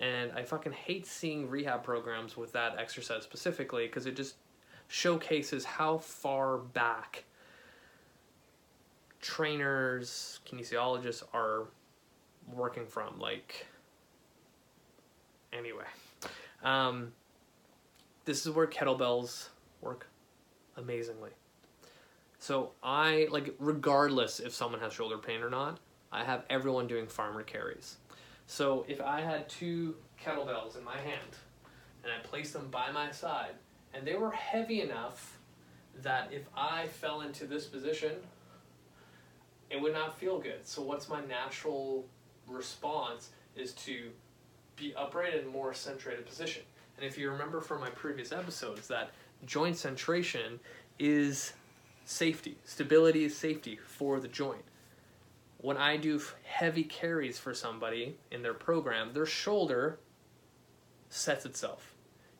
And 0.00 0.32
I 0.32 0.44
fucking 0.44 0.72
hate 0.72 1.06
seeing 1.06 1.50
rehab 1.50 1.82
programs 1.82 2.36
with 2.36 2.52
that 2.52 2.78
exercise 2.78 3.24
specifically 3.24 3.86
because 3.86 4.06
it 4.06 4.16
just 4.16 4.36
showcases 4.88 5.64
how 5.64 5.98
far 5.98 6.58
back 6.58 7.24
trainers, 9.20 10.40
kinesiologists 10.50 11.22
are 11.34 11.64
working 12.54 12.86
from. 12.86 13.18
Like, 13.18 13.66
anyway, 15.52 15.84
um, 16.62 17.12
this 18.24 18.46
is 18.46 18.52
where 18.52 18.66
kettlebells 18.66 19.48
work 19.80 20.06
amazingly. 20.76 21.30
So 22.38 22.72
I 22.82 23.26
like 23.30 23.54
regardless 23.58 24.40
if 24.40 24.54
someone 24.54 24.80
has 24.80 24.92
shoulder 24.92 25.18
pain 25.18 25.42
or 25.42 25.50
not, 25.50 25.78
I 26.12 26.24
have 26.24 26.44
everyone 26.48 26.86
doing 26.86 27.06
farmer 27.06 27.42
carries. 27.42 27.96
So 28.46 28.86
if 28.88 29.00
I 29.00 29.20
had 29.20 29.48
two 29.48 29.96
kettlebells 30.22 30.76
in 30.76 30.84
my 30.84 30.96
hand 30.96 31.36
and 32.02 32.12
I 32.12 32.24
placed 32.26 32.52
them 32.52 32.68
by 32.70 32.90
my 32.90 33.10
side 33.10 33.54
and 33.92 34.06
they 34.06 34.14
were 34.14 34.30
heavy 34.30 34.80
enough 34.82 35.38
that 36.02 36.30
if 36.32 36.42
I 36.56 36.86
fell 36.86 37.22
into 37.22 37.46
this 37.46 37.66
position, 37.66 38.12
it 39.70 39.80
would 39.80 39.92
not 39.92 40.18
feel 40.18 40.38
good. 40.38 40.66
So 40.66 40.80
what's 40.82 41.08
my 41.08 41.24
natural 41.24 42.06
response 42.46 43.30
is 43.56 43.72
to 43.72 44.10
be 44.78 44.94
upright 44.94 45.34
in 45.34 45.46
more 45.48 45.72
centrated 45.72 46.26
position. 46.26 46.62
And 46.96 47.06
if 47.06 47.16
you 47.18 47.30
remember 47.30 47.60
from 47.60 47.80
my 47.80 47.90
previous 47.90 48.32
episodes 48.32 48.88
that 48.88 49.10
joint 49.46 49.76
centration 49.76 50.58
is 50.98 51.52
safety. 52.04 52.56
Stability 52.64 53.24
is 53.24 53.36
safety 53.36 53.76
for 53.76 54.18
the 54.18 54.28
joint. 54.28 54.64
When 55.58 55.76
I 55.76 55.96
do 55.96 56.20
heavy 56.44 56.84
carries 56.84 57.38
for 57.38 57.52
somebody 57.52 58.16
in 58.30 58.42
their 58.42 58.54
program, 58.54 59.12
their 59.12 59.26
shoulder 59.26 59.98
sets 61.08 61.44
itself. 61.44 61.94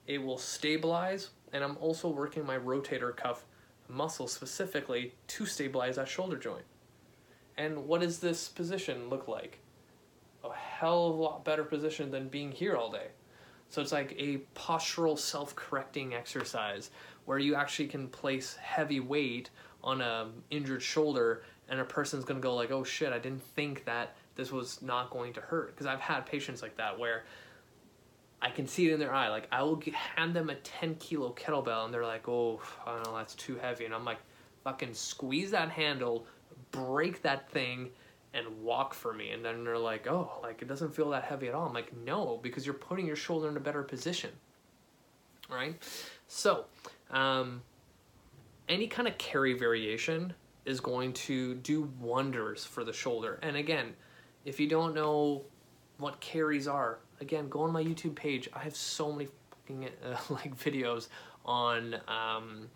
It 0.06 0.22
will 0.22 0.38
stabilize, 0.38 1.30
and 1.52 1.62
I'm 1.62 1.76
also 1.78 2.08
working 2.08 2.46
my 2.46 2.58
rotator 2.58 3.14
cuff 3.14 3.44
muscle 3.88 4.28
specifically 4.28 5.14
to 5.26 5.46
stabilize 5.46 5.96
that 5.96 6.08
shoulder 6.08 6.36
joint. 6.36 6.64
And 7.56 7.86
what 7.86 8.00
does 8.00 8.20
this 8.20 8.48
position 8.48 9.08
look 9.08 9.28
like? 9.28 9.58
Hell 10.78 11.08
of 11.08 11.18
a 11.18 11.22
lot 11.22 11.44
better 11.44 11.64
position 11.64 12.12
than 12.12 12.28
being 12.28 12.52
here 12.52 12.76
all 12.76 12.88
day. 12.88 13.08
So 13.68 13.82
it's 13.82 13.90
like 13.90 14.14
a 14.16 14.38
postural 14.54 15.18
self 15.18 15.56
correcting 15.56 16.14
exercise 16.14 16.92
where 17.24 17.40
you 17.40 17.56
actually 17.56 17.88
can 17.88 18.06
place 18.06 18.54
heavy 18.54 19.00
weight 19.00 19.50
on 19.82 20.00
a 20.00 20.28
injured 20.50 20.80
shoulder 20.80 21.42
and 21.68 21.80
a 21.80 21.84
person's 21.84 22.24
to 22.24 22.34
go 22.34 22.54
like, 22.54 22.70
"Oh 22.70 22.84
shit, 22.84 23.12
I 23.12 23.18
didn't 23.18 23.42
think 23.42 23.86
that 23.86 24.14
this 24.36 24.52
was 24.52 24.80
not 24.80 25.10
going 25.10 25.32
to 25.32 25.40
hurt." 25.40 25.74
Because 25.74 25.86
I've 25.86 25.98
had 25.98 26.24
patients 26.26 26.62
like 26.62 26.76
that 26.76 26.96
where 26.96 27.24
I 28.40 28.50
can 28.50 28.68
see 28.68 28.88
it 28.88 28.94
in 28.94 29.00
their 29.00 29.12
eye. 29.12 29.30
Like 29.30 29.48
I 29.50 29.64
will 29.64 29.82
hand 29.92 30.32
them 30.36 30.48
a 30.48 30.54
10 30.54 30.94
kilo 30.94 31.32
kettlebell 31.32 31.86
and 31.86 31.92
they're 31.92 32.06
like, 32.06 32.28
"Oh, 32.28 32.62
I 32.86 32.94
don't 32.94 33.04
know, 33.04 33.16
that's 33.16 33.34
too 33.34 33.56
heavy." 33.56 33.84
And 33.84 33.92
I'm 33.92 34.04
like, 34.04 34.20
"Fucking 34.62 34.94
squeeze 34.94 35.50
that 35.50 35.70
handle, 35.70 36.24
break 36.70 37.22
that 37.22 37.50
thing." 37.50 37.90
And 38.34 38.62
walk 38.62 38.94
for 38.94 39.12
me. 39.12 39.30
And 39.30 39.44
then 39.44 39.64
they're 39.64 39.78
like 39.78 40.06
oh 40.06 40.30
like 40.42 40.62
it 40.62 40.68
doesn't 40.68 40.94
feel 40.94 41.10
that 41.10 41.24
heavy 41.24 41.48
at 41.48 41.54
all. 41.54 41.66
I'm 41.66 41.74
like 41.74 41.96
no 41.96 42.38
because 42.42 42.66
you're 42.66 42.74
putting 42.74 43.06
your 43.06 43.16
shoulder 43.16 43.48
in 43.48 43.56
a 43.56 43.60
better 43.60 43.82
position. 43.82 44.30
Right? 45.50 45.82
So 46.26 46.66
um, 47.10 47.62
any 48.68 48.86
kind 48.86 49.08
of 49.08 49.16
carry 49.16 49.54
variation 49.54 50.34
is 50.66 50.80
going 50.80 51.14
to 51.14 51.54
do 51.54 51.90
wonders 52.00 52.64
for 52.64 52.84
the 52.84 52.92
shoulder. 52.92 53.38
And 53.42 53.56
again 53.56 53.94
if 54.44 54.60
you 54.60 54.68
don't 54.68 54.94
know 54.94 55.44
what 55.98 56.20
carries 56.20 56.68
are 56.68 57.00
again 57.20 57.48
go 57.48 57.62
on 57.62 57.72
my 57.72 57.82
youtube 57.82 58.14
page. 58.14 58.48
I 58.54 58.60
have 58.60 58.76
so 58.76 59.12
many 59.12 59.28
fucking 59.50 59.88
uh, 60.04 60.16
like 60.30 60.56
videos 60.56 61.08
on 61.44 61.94
um, 62.06 62.68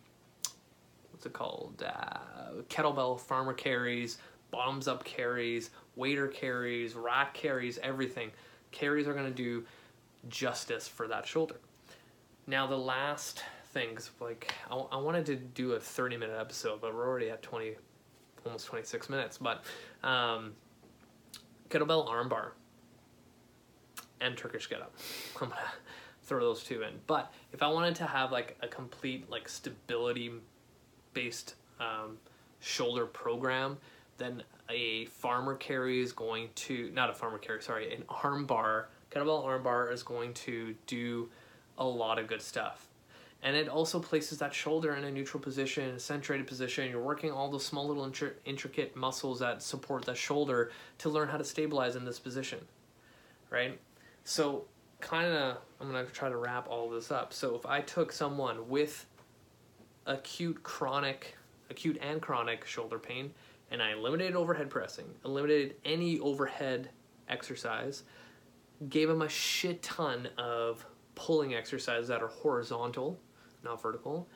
what's 1.11 1.26
it 1.26 1.32
called? 1.32 1.84
Uh, 1.86 2.62
kettlebell 2.68 3.20
farmer 3.20 3.53
carries 3.53 4.18
bottoms 4.53 4.86
up 4.86 5.03
carries, 5.03 5.70
waiter 5.96 6.28
carries, 6.28 6.94
rack 6.94 7.34
carries, 7.34 7.78
everything. 7.78 8.30
Carries 8.70 9.09
are 9.09 9.14
going 9.14 9.26
to 9.26 9.34
do 9.34 9.64
justice 10.28 10.86
for 10.86 11.09
that 11.09 11.26
shoulder. 11.26 11.57
Now, 12.46 12.68
the 12.68 12.78
last 12.78 13.42
things, 13.72 14.11
like, 14.20 14.55
I, 14.70 14.76
I 14.76 14.96
wanted 14.98 15.26
to 15.26 15.36
do 15.36 15.72
a 15.72 15.80
30 15.80 16.16
minute 16.16 16.38
episode, 16.38 16.80
but 16.80 16.94
we're 16.94 17.09
already 17.09 17.30
at 17.30 17.42
20, 17.42 17.74
almost 18.46 18.66
26 18.66 19.09
minutes. 19.09 19.38
But 19.38 19.64
um, 20.05 20.53
kettlebell 21.68 22.07
armbar 22.09 22.50
and 24.20 24.36
Turkish 24.36 24.68
get 24.68 24.82
up. 24.82 24.94
I'm 25.40 25.48
going 25.48 25.53
to 25.53 25.57
throw 26.24 26.40
those 26.40 26.62
two 26.62 26.82
in. 26.82 26.92
But 27.07 27.32
if 27.53 27.62
I 27.62 27.68
wanted 27.68 27.94
to 27.96 28.07
have 28.07 28.30
like 28.30 28.57
a 28.61 28.68
complete, 28.68 29.30
like, 29.30 29.48
stability 29.48 30.30
based 31.14 31.55
um, 31.80 32.18
shoulder 32.61 33.07
program, 33.07 33.78
then 34.19 34.43
a 34.69 35.07
farmer 35.07 35.55
carry 35.55 36.01
is 36.01 36.13
going 36.13 36.49
to 36.55 36.91
not 36.95 37.11
a 37.11 37.13
farmer 37.13 37.39
carry 37.39 37.63
sorry 37.63 37.95
an 37.95 38.05
arm 38.09 38.47
bar 38.47 38.89
kettlebell 39.11 39.45
arm 39.45 39.63
bar 39.63 39.91
is 39.91 40.03
going 40.03 40.33
to 40.35 40.75
do 40.87 41.29
a 41.79 41.85
lot 41.85 42.19
of 42.19 42.27
good 42.27 42.43
stuff. 42.43 42.89
And 43.45 43.57
it 43.57 43.69
also 43.69 43.99
places 43.99 44.39
that 44.39 44.55
shoulder 44.55 44.95
in 44.95 45.03
a 45.03 45.11
neutral 45.11 45.43
position 45.43 45.91
a 45.91 45.97
centrated 45.97 46.47
position. 46.47 46.89
You're 46.89 47.03
working 47.03 47.33
all 47.33 47.51
those 47.51 47.67
small 47.67 47.89
little 47.89 48.09
intri- 48.09 48.35
intricate 48.45 48.95
muscles 48.95 49.41
that 49.41 49.63
support 49.63 50.05
the 50.05 50.15
shoulder 50.15 50.71
to 50.99 51.09
learn 51.09 51.29
how 51.29 51.39
to 51.39 51.45
stabilize 51.45 51.97
in 51.97 52.05
this 52.05 52.21
position 52.21 52.61
right? 53.53 53.79
So 54.25 54.65
kind 55.01 55.27
of 55.27 55.57
i'm 55.81 55.91
going 55.91 56.07
to 56.07 56.13
try 56.13 56.29
to 56.29 56.37
wrap 56.37 56.69
all 56.69 56.89
this 56.89 57.11
up. 57.11 57.33
So 57.33 57.55
if 57.57 57.67
i 57.67 57.81
took 57.81 58.13
someone 58.13 58.69
with 58.69 59.07
acute 60.07 60.63
chronic 60.63 61.37
acute 61.71 61.99
and 62.01 62.21
chronic 62.21 62.65
shoulder 62.65 62.99
pain 62.99 63.33
and 63.73 63.83
I 63.83 63.93
eliminated 63.93 64.37
overhead 64.37 64.68
pressing, 64.68 65.07
eliminated 65.25 65.77
any 65.85 66.20
overhead 66.20 66.91
exercise, 67.29 68.05
gave 68.91 69.09
him 69.09 69.23
a 69.23 69.29
shit 69.29 69.83
ton 69.83 70.29
of 70.37 70.85
pulling 71.14 71.55
exercises 71.55 72.09
that 72.09 72.23
are 72.23 72.29
horizontal, 72.29 73.18
not 73.64 73.83
vertical. 73.83 74.29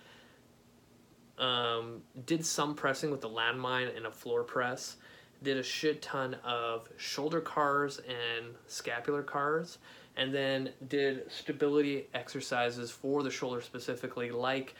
Um, 1.38 2.00
did 2.24 2.46
some 2.46 2.74
pressing 2.74 3.10
with 3.10 3.20
the 3.20 3.28
landmine 3.28 3.94
and 3.94 4.06
a 4.06 4.10
floor 4.10 4.42
press. 4.42 4.96
Did 5.42 5.58
a 5.58 5.62
shit 5.62 6.00
ton 6.00 6.34
of 6.42 6.88
shoulder 6.96 7.42
CARs 7.42 7.98
and 8.08 8.54
scapular 8.66 9.22
CARs, 9.22 9.76
and 10.16 10.34
then 10.34 10.70
did 10.88 11.30
stability 11.30 12.08
exercises 12.14 12.90
for 12.90 13.22
the 13.22 13.30
shoulder 13.30 13.60
specifically, 13.60 14.30
like 14.30 14.74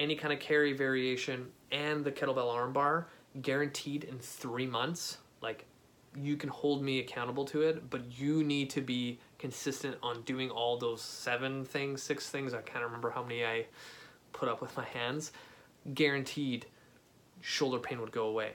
any 0.00 0.16
kind 0.16 0.32
of 0.32 0.40
carry 0.40 0.72
variation 0.72 1.46
and 1.70 2.04
the 2.04 2.10
kettlebell 2.10 2.48
armbar 2.52 3.04
guaranteed 3.40 4.04
in 4.04 4.18
three 4.18 4.66
months. 4.66 5.18
Like 5.40 5.64
you 6.14 6.36
can 6.36 6.50
hold 6.50 6.82
me 6.82 7.00
accountable 7.00 7.44
to 7.46 7.62
it, 7.62 7.88
but 7.88 8.02
you 8.18 8.44
need 8.44 8.70
to 8.70 8.80
be 8.80 9.18
consistent 9.38 9.96
on 10.02 10.22
doing 10.22 10.50
all 10.50 10.76
those 10.76 11.00
seven 11.00 11.64
things, 11.64 12.02
six 12.02 12.28
things. 12.28 12.52
I 12.54 12.60
can't 12.60 12.84
remember 12.84 13.10
how 13.10 13.22
many 13.22 13.44
I 13.44 13.66
put 14.32 14.48
up 14.48 14.60
with 14.60 14.76
my 14.76 14.84
hands. 14.84 15.32
Guaranteed, 15.94 16.66
shoulder 17.40 17.78
pain 17.78 18.00
would 18.00 18.12
go 18.12 18.26
away. 18.26 18.52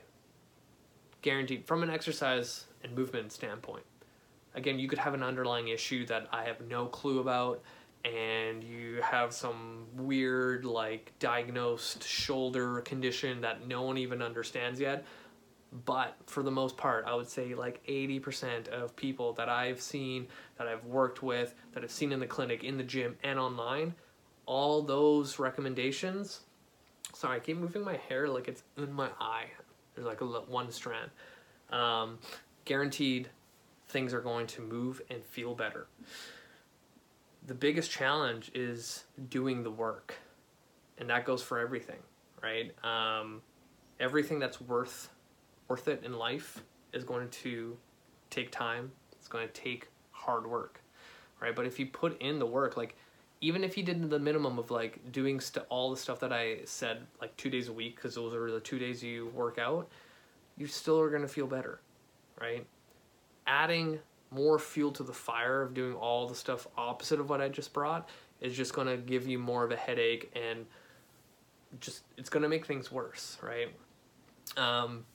Guaranteed 1.21 1.65
from 1.65 1.83
an 1.83 1.89
exercise 1.89 2.65
and 2.83 2.95
movement 2.95 3.31
standpoint. 3.31 3.83
Again, 4.53 4.79
you 4.79 4.87
could 4.87 4.99
have 4.99 5.13
an 5.13 5.23
underlying 5.23 5.67
issue 5.67 6.05
that 6.07 6.27
I 6.31 6.43
have 6.43 6.61
no 6.61 6.85
clue 6.85 7.19
about 7.19 7.61
and 8.05 8.63
you 8.63 9.01
have 9.01 9.33
some 9.33 9.85
weird 9.95 10.65
like 10.65 11.11
diagnosed 11.19 12.07
shoulder 12.07 12.81
condition 12.81 13.41
that 13.41 13.67
no 13.67 13.81
one 13.81 13.97
even 13.97 14.21
understands 14.21 14.79
yet. 14.79 15.05
But 15.85 16.15
for 16.27 16.43
the 16.43 16.51
most 16.51 16.77
part 16.77 17.03
i 17.05 17.13
would 17.13 17.29
say 17.29 17.53
like 17.53 17.85
80% 17.85 18.69
of 18.69 18.95
people 18.95 19.33
that 19.33 19.49
i've 19.49 19.81
seen 19.81 20.27
that 20.57 20.65
i've 20.65 20.85
worked 20.85 21.21
with 21.21 21.53
that 21.73 21.83
i've 21.83 21.91
seen 21.91 22.13
in 22.13 22.21
the 22.21 22.25
clinic 22.25 22.63
in 22.63 22.77
the 22.77 22.83
gym 22.83 23.17
and 23.21 23.37
online 23.37 23.93
all 24.45 24.81
those 24.81 25.39
recommendations 25.39 26.39
sorry 27.13 27.35
i 27.35 27.39
keep 27.39 27.57
moving 27.57 27.83
my 27.83 27.97
hair 27.97 28.29
like 28.29 28.47
it's 28.47 28.63
in 28.77 28.93
my 28.93 29.09
eye. 29.19 29.47
There's 29.95 30.07
like 30.07 30.21
a 30.21 30.25
one 30.25 30.71
strand. 30.71 31.09
Um, 31.71 32.19
guaranteed 32.65 33.29
things 33.89 34.13
are 34.13 34.21
going 34.21 34.47
to 34.47 34.61
move 34.61 35.01
and 35.09 35.23
feel 35.23 35.55
better 35.55 35.87
the 37.47 37.53
biggest 37.53 37.91
challenge 37.91 38.51
is 38.53 39.05
doing 39.29 39.63
the 39.63 39.71
work 39.71 40.15
and 40.97 41.09
that 41.09 41.25
goes 41.25 41.41
for 41.41 41.59
everything 41.59 41.99
right? 42.43 42.71
Um, 42.83 43.41
everything 43.99 44.39
that's 44.39 44.61
worth 44.61 45.09
worth 45.67 45.87
it 45.87 46.03
in 46.05 46.13
life 46.13 46.63
is 46.93 47.03
going 47.03 47.29
to 47.29 47.77
take 48.29 48.51
time 48.51 48.91
it's 49.13 49.27
going 49.27 49.47
to 49.47 49.53
take 49.53 49.87
hard 50.11 50.47
work 50.47 50.81
right? 51.41 51.55
But 51.55 51.65
if 51.65 51.79
you 51.79 51.87
put 51.87 52.21
in 52.21 52.39
the 52.39 52.45
work 52.45 52.77
like 52.77 52.95
even 53.39 53.63
if 53.63 53.77
you 53.77 53.83
did 53.83 54.09
the 54.09 54.19
minimum 54.19 54.57
of 54.57 54.71
like 54.71 55.11
doing 55.11 55.39
st- 55.39 55.65
all 55.69 55.91
the 55.91 55.97
stuff 55.97 56.19
that 56.19 56.33
i 56.33 56.57
said 56.65 57.05
like 57.21 57.35
two 57.37 57.51
days 57.51 57.67
a 57.67 57.73
week 57.73 57.95
because 57.95 58.15
those 58.15 58.33
are 58.33 58.49
the 58.49 58.59
two 58.59 58.79
days 58.79 59.03
you 59.03 59.27
work 59.27 59.59
out 59.59 59.87
you 60.57 60.65
still 60.65 60.99
are 60.99 61.09
going 61.11 61.21
to 61.21 61.27
feel 61.27 61.45
better 61.45 61.79
right? 62.39 62.65
Adding 63.45 63.99
more 64.31 64.59
fuel 64.59 64.91
to 64.91 65.03
the 65.03 65.13
fire 65.13 65.61
of 65.61 65.73
doing 65.73 65.93
all 65.93 66.27
the 66.27 66.35
stuff 66.35 66.67
opposite 66.77 67.19
of 67.19 67.29
what 67.29 67.41
I 67.41 67.49
just 67.49 67.73
brought 67.73 68.09
is 68.41 68.55
just 68.55 68.73
going 68.73 68.87
to 68.87 68.97
give 68.97 69.27
you 69.27 69.39
more 69.39 69.63
of 69.63 69.71
a 69.71 69.75
headache 69.75 70.35
and 70.35 70.65
just 71.79 72.03
it's 72.17 72.29
going 72.29 72.43
to 72.43 72.49
make 72.49 72.65
things 72.65 72.91
worse, 72.91 73.37
right? 73.41 73.67
Um, 74.57 75.05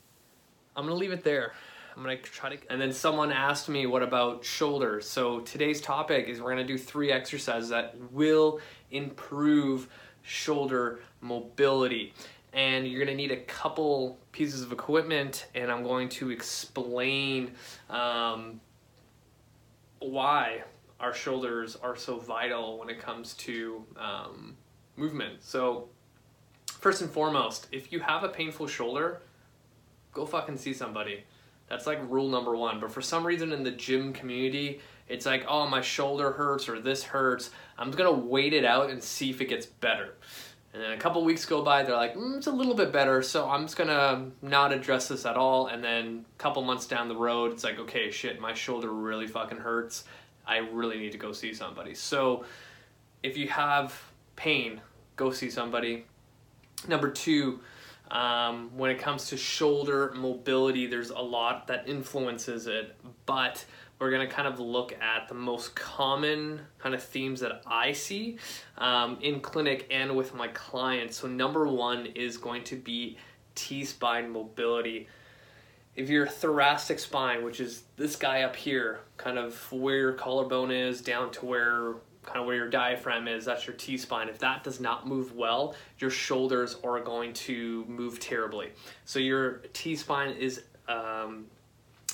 I'm 0.76 0.86
going 0.86 0.88
to 0.88 0.94
leave 0.94 1.12
it 1.12 1.24
there. 1.24 1.52
I'm 1.96 2.02
going 2.02 2.16
to 2.16 2.22
try 2.22 2.56
to 2.56 2.72
and 2.72 2.80
then 2.80 2.92
someone 2.92 3.30
asked 3.30 3.68
me 3.68 3.86
what 3.86 4.02
about 4.02 4.44
shoulders. 4.44 5.06
So 5.08 5.40
today's 5.40 5.80
topic 5.80 6.28
is 6.28 6.40
we're 6.40 6.54
going 6.54 6.66
to 6.66 6.72
do 6.72 6.78
three 6.78 7.12
exercises 7.12 7.68
that 7.68 7.94
will 8.10 8.60
improve 8.90 9.88
shoulder 10.22 11.00
mobility 11.20 12.14
and 12.52 12.86
you're 12.86 13.04
going 13.04 13.16
to 13.16 13.20
need 13.20 13.32
a 13.32 13.42
couple 13.42 14.18
pieces 14.30 14.62
of 14.62 14.72
equipment 14.72 15.46
and 15.54 15.70
i'm 15.70 15.82
going 15.82 16.08
to 16.08 16.30
explain 16.30 17.52
um, 17.90 18.60
why 20.10 20.62
our 21.00 21.12
shoulders 21.12 21.76
are 21.76 21.96
so 21.96 22.18
vital 22.18 22.78
when 22.78 22.88
it 22.88 23.00
comes 23.00 23.34
to 23.34 23.84
um, 23.96 24.56
movement. 24.96 25.42
So, 25.42 25.88
first 26.66 27.02
and 27.02 27.10
foremost, 27.10 27.66
if 27.72 27.92
you 27.92 28.00
have 28.00 28.22
a 28.22 28.28
painful 28.28 28.66
shoulder, 28.66 29.20
go 30.12 30.24
fucking 30.24 30.56
see 30.56 30.72
somebody. 30.72 31.24
That's 31.68 31.86
like 31.86 31.98
rule 32.08 32.28
number 32.28 32.54
one. 32.56 32.80
But 32.80 32.92
for 32.92 33.00
some 33.00 33.26
reason 33.26 33.52
in 33.52 33.64
the 33.64 33.70
gym 33.70 34.12
community, 34.12 34.80
it's 35.08 35.26
like, 35.26 35.44
oh, 35.48 35.66
my 35.66 35.80
shoulder 35.80 36.30
hurts 36.30 36.68
or 36.68 36.80
this 36.80 37.02
hurts. 37.02 37.50
I'm 37.78 37.90
gonna 37.90 38.12
wait 38.12 38.52
it 38.52 38.64
out 38.64 38.90
and 38.90 39.02
see 39.02 39.30
if 39.30 39.40
it 39.40 39.46
gets 39.46 39.66
better. 39.66 40.14
And 40.74 40.82
then 40.82 40.92
a 40.92 40.96
couple 40.96 41.22
weeks 41.22 41.44
go 41.44 41.62
by, 41.62 41.82
they're 41.82 41.96
like, 41.96 42.14
mm, 42.14 42.38
it's 42.38 42.46
a 42.46 42.52
little 42.52 42.74
bit 42.74 42.92
better, 42.92 43.22
so 43.22 43.48
I'm 43.48 43.64
just 43.64 43.76
gonna 43.76 44.30
not 44.40 44.72
address 44.72 45.08
this 45.08 45.26
at 45.26 45.36
all. 45.36 45.66
And 45.66 45.84
then 45.84 46.24
a 46.34 46.38
couple 46.38 46.62
months 46.62 46.86
down 46.86 47.08
the 47.08 47.16
road, 47.16 47.52
it's 47.52 47.62
like, 47.62 47.78
okay, 47.78 48.10
shit, 48.10 48.40
my 48.40 48.54
shoulder 48.54 48.90
really 48.90 49.26
fucking 49.26 49.58
hurts. 49.58 50.04
I 50.46 50.58
really 50.58 50.98
need 50.98 51.12
to 51.12 51.18
go 51.18 51.32
see 51.32 51.52
somebody. 51.52 51.94
So 51.94 52.44
if 53.22 53.36
you 53.36 53.48
have 53.48 54.00
pain, 54.36 54.80
go 55.16 55.30
see 55.30 55.50
somebody. 55.50 56.06
Number 56.88 57.10
two, 57.10 57.60
um, 58.10 58.70
when 58.76 58.90
it 58.90 58.98
comes 58.98 59.28
to 59.28 59.36
shoulder 59.36 60.12
mobility, 60.14 60.86
there's 60.86 61.10
a 61.10 61.18
lot 61.18 61.66
that 61.68 61.88
influences 61.88 62.66
it, 62.66 62.96
but 63.26 63.64
we're 64.02 64.10
going 64.10 64.28
to 64.28 64.34
kind 64.34 64.48
of 64.48 64.58
look 64.58 64.92
at 65.00 65.28
the 65.28 65.34
most 65.34 65.76
common 65.76 66.60
kind 66.80 66.92
of 66.92 67.00
themes 67.00 67.38
that 67.38 67.62
I 67.64 67.92
see 67.92 68.36
um, 68.76 69.16
in 69.20 69.38
clinic 69.38 69.86
and 69.92 70.16
with 70.16 70.34
my 70.34 70.48
clients. 70.48 71.18
So, 71.18 71.28
number 71.28 71.68
one 71.68 72.06
is 72.06 72.36
going 72.36 72.64
to 72.64 72.74
be 72.74 73.16
T 73.54 73.84
spine 73.84 74.28
mobility. 74.30 75.06
If 75.94 76.10
your 76.10 76.26
thoracic 76.26 76.98
spine, 76.98 77.44
which 77.44 77.60
is 77.60 77.84
this 77.96 78.16
guy 78.16 78.42
up 78.42 78.56
here, 78.56 78.98
kind 79.18 79.38
of 79.38 79.70
where 79.70 79.98
your 79.98 80.14
collarbone 80.14 80.72
is 80.72 81.00
down 81.00 81.30
to 81.32 81.46
where 81.46 81.94
kind 82.24 82.40
of 82.40 82.46
where 82.46 82.56
your 82.56 82.70
diaphragm 82.70 83.28
is, 83.28 83.44
that's 83.44 83.68
your 83.68 83.76
T 83.76 83.96
spine. 83.96 84.28
If 84.28 84.40
that 84.40 84.64
does 84.64 84.80
not 84.80 85.06
move 85.06 85.36
well, 85.36 85.76
your 86.00 86.10
shoulders 86.10 86.76
are 86.82 86.98
going 86.98 87.34
to 87.34 87.84
move 87.86 88.18
terribly. 88.18 88.70
So 89.04 89.20
your 89.20 89.58
T 89.72 89.94
spine 89.94 90.34
is 90.34 90.62
um, 90.88 91.46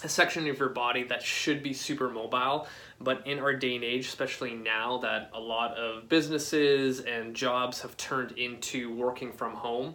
a 0.05 0.09
section 0.09 0.47
of 0.49 0.59
your 0.59 0.69
body 0.69 1.03
that 1.05 1.23
should 1.23 1.63
be 1.63 1.73
super 1.73 2.09
mobile, 2.09 2.69
but 3.01 3.27
in 3.27 3.39
our 3.39 3.53
day 3.53 3.75
and 3.75 3.85
age, 3.85 4.07
especially 4.07 4.55
now 4.55 4.99
that 4.99 5.31
a 5.35 5.41
lot 5.41 5.77
of 5.77 6.09
businesses 6.09 7.01
and 7.01 7.35
jobs 7.35 7.81
have 7.81 7.97
turned 7.97 8.33
into 8.33 8.95
working 8.95 9.33
from 9.33 9.55
home. 9.55 9.95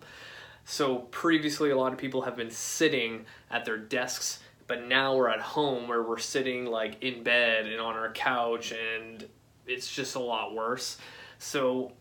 So 0.65 0.99
previously, 1.11 1.71
a 1.71 1.77
lot 1.77 1.93
of 1.93 1.97
people 1.97 2.21
have 2.21 2.35
been 2.35 2.51
sitting 2.51 3.25
at 3.51 3.65
their 3.65 3.77
desks 3.77 4.39
but 4.67 4.87
now 4.87 5.15
we're 5.15 5.29
at 5.29 5.39
home 5.39 5.87
where 5.87 6.03
we're 6.03 6.19
sitting 6.19 6.65
like 6.65 7.01
in 7.03 7.23
bed 7.23 7.67
and 7.67 7.79
on 7.79 7.95
our 7.95 8.11
couch 8.11 8.71
and 8.71 9.27
it's 9.65 9.93
just 9.93 10.15
a 10.15 10.19
lot 10.19 10.53
worse. 10.53 10.97
So 11.37 11.91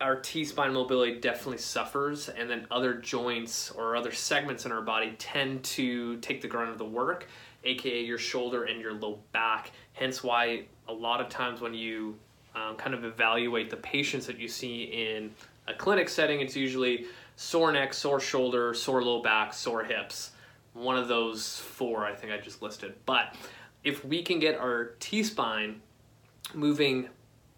our 0.00 0.16
T 0.16 0.44
spine 0.44 0.72
mobility 0.72 1.20
definitely 1.20 1.58
suffers, 1.58 2.28
and 2.28 2.48
then 2.50 2.66
other 2.70 2.94
joints 2.94 3.70
or 3.70 3.96
other 3.96 4.12
segments 4.12 4.66
in 4.66 4.72
our 4.72 4.82
body 4.82 5.14
tend 5.18 5.62
to 5.64 6.16
take 6.18 6.40
the 6.40 6.48
grunt 6.48 6.70
of 6.70 6.78
the 6.78 6.84
work, 6.84 7.26
aka 7.64 8.02
your 8.02 8.18
shoulder 8.18 8.64
and 8.64 8.80
your 8.80 8.92
low 8.92 9.18
back. 9.32 9.70
Hence, 9.92 10.22
why 10.22 10.64
a 10.88 10.92
lot 10.92 11.20
of 11.20 11.28
times 11.28 11.60
when 11.60 11.74
you 11.74 12.18
um, 12.54 12.76
kind 12.76 12.94
of 12.94 13.04
evaluate 13.04 13.70
the 13.70 13.76
patients 13.76 14.26
that 14.26 14.38
you 14.38 14.48
see 14.48 14.84
in 14.84 15.30
a 15.66 15.74
clinic 15.74 16.08
setting, 16.08 16.40
it's 16.40 16.56
usually 16.56 17.06
sore 17.36 17.72
neck, 17.72 17.94
sore 17.94 18.20
shoulder, 18.20 18.74
sore 18.74 19.02
low 19.02 19.22
back, 19.22 19.54
sore 19.54 19.84
hips. 19.84 20.32
One 20.72 20.96
of 20.96 21.08
those 21.08 21.58
four, 21.58 22.04
I 22.04 22.14
think 22.14 22.32
I 22.32 22.38
just 22.38 22.60
listed. 22.60 22.94
But 23.06 23.36
if 23.84 24.04
we 24.04 24.22
can 24.22 24.40
get 24.40 24.56
our 24.56 24.96
T 24.98 25.22
spine 25.22 25.80
moving 26.52 27.08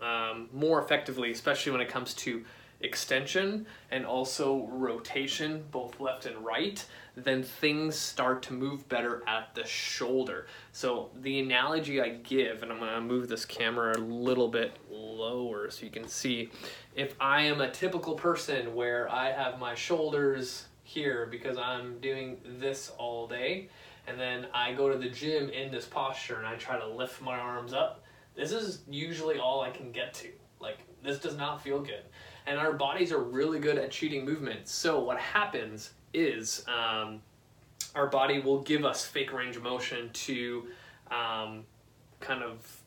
um, 0.00 0.48
more 0.52 0.82
effectively, 0.82 1.30
especially 1.30 1.72
when 1.72 1.80
it 1.80 1.88
comes 1.88 2.14
to 2.14 2.44
extension 2.80 3.66
and 3.90 4.04
also 4.04 4.66
rotation, 4.66 5.64
both 5.70 5.98
left 5.98 6.26
and 6.26 6.36
right, 6.44 6.84
then 7.16 7.42
things 7.42 7.96
start 7.96 8.42
to 8.42 8.52
move 8.52 8.86
better 8.90 9.22
at 9.26 9.54
the 9.54 9.64
shoulder. 9.64 10.46
So 10.72 11.10
the 11.22 11.40
analogy 11.40 12.02
I 12.02 12.10
give, 12.10 12.62
and 12.62 12.70
I'm 12.70 12.78
gonna 12.78 13.00
move 13.00 13.28
this 13.28 13.46
camera 13.46 13.96
a 13.96 14.00
little 14.00 14.48
bit 14.48 14.76
lower 14.90 15.70
so 15.70 15.86
you 15.86 15.90
can 15.90 16.06
see, 16.06 16.50
if 16.94 17.14
I 17.18 17.42
am 17.42 17.62
a 17.62 17.70
typical 17.70 18.14
person 18.14 18.74
where 18.74 19.10
I 19.10 19.32
have 19.32 19.58
my 19.58 19.74
shoulders 19.74 20.66
here 20.82 21.26
because 21.30 21.56
I'm 21.56 21.98
doing 22.00 22.36
this 22.60 22.92
all 22.98 23.26
day, 23.26 23.70
and 24.06 24.20
then 24.20 24.46
I 24.52 24.74
go 24.74 24.90
to 24.90 24.98
the 24.98 25.08
gym 25.08 25.48
in 25.48 25.72
this 25.72 25.86
posture 25.86 26.36
and 26.36 26.46
I 26.46 26.56
try 26.56 26.78
to 26.78 26.86
lift 26.86 27.22
my 27.22 27.38
arms 27.38 27.72
up, 27.72 28.02
this 28.36 28.52
is 28.52 28.82
usually 28.88 29.38
all 29.38 29.62
I 29.62 29.70
can 29.70 29.90
get 29.90 30.14
to. 30.14 30.28
Like, 30.60 30.78
this 31.02 31.18
does 31.18 31.36
not 31.36 31.62
feel 31.62 31.80
good. 31.80 32.02
And 32.46 32.58
our 32.58 32.72
bodies 32.72 33.10
are 33.10 33.22
really 33.22 33.58
good 33.58 33.78
at 33.78 33.90
cheating 33.90 34.24
movement. 34.24 34.68
So, 34.68 35.00
what 35.00 35.18
happens 35.18 35.92
is 36.14 36.64
um, 36.68 37.20
our 37.94 38.06
body 38.06 38.38
will 38.38 38.62
give 38.62 38.84
us 38.84 39.04
fake 39.04 39.32
range 39.32 39.56
of 39.56 39.62
motion 39.62 40.10
to 40.12 40.66
um, 41.10 41.64
kind 42.20 42.42
of 42.42 42.80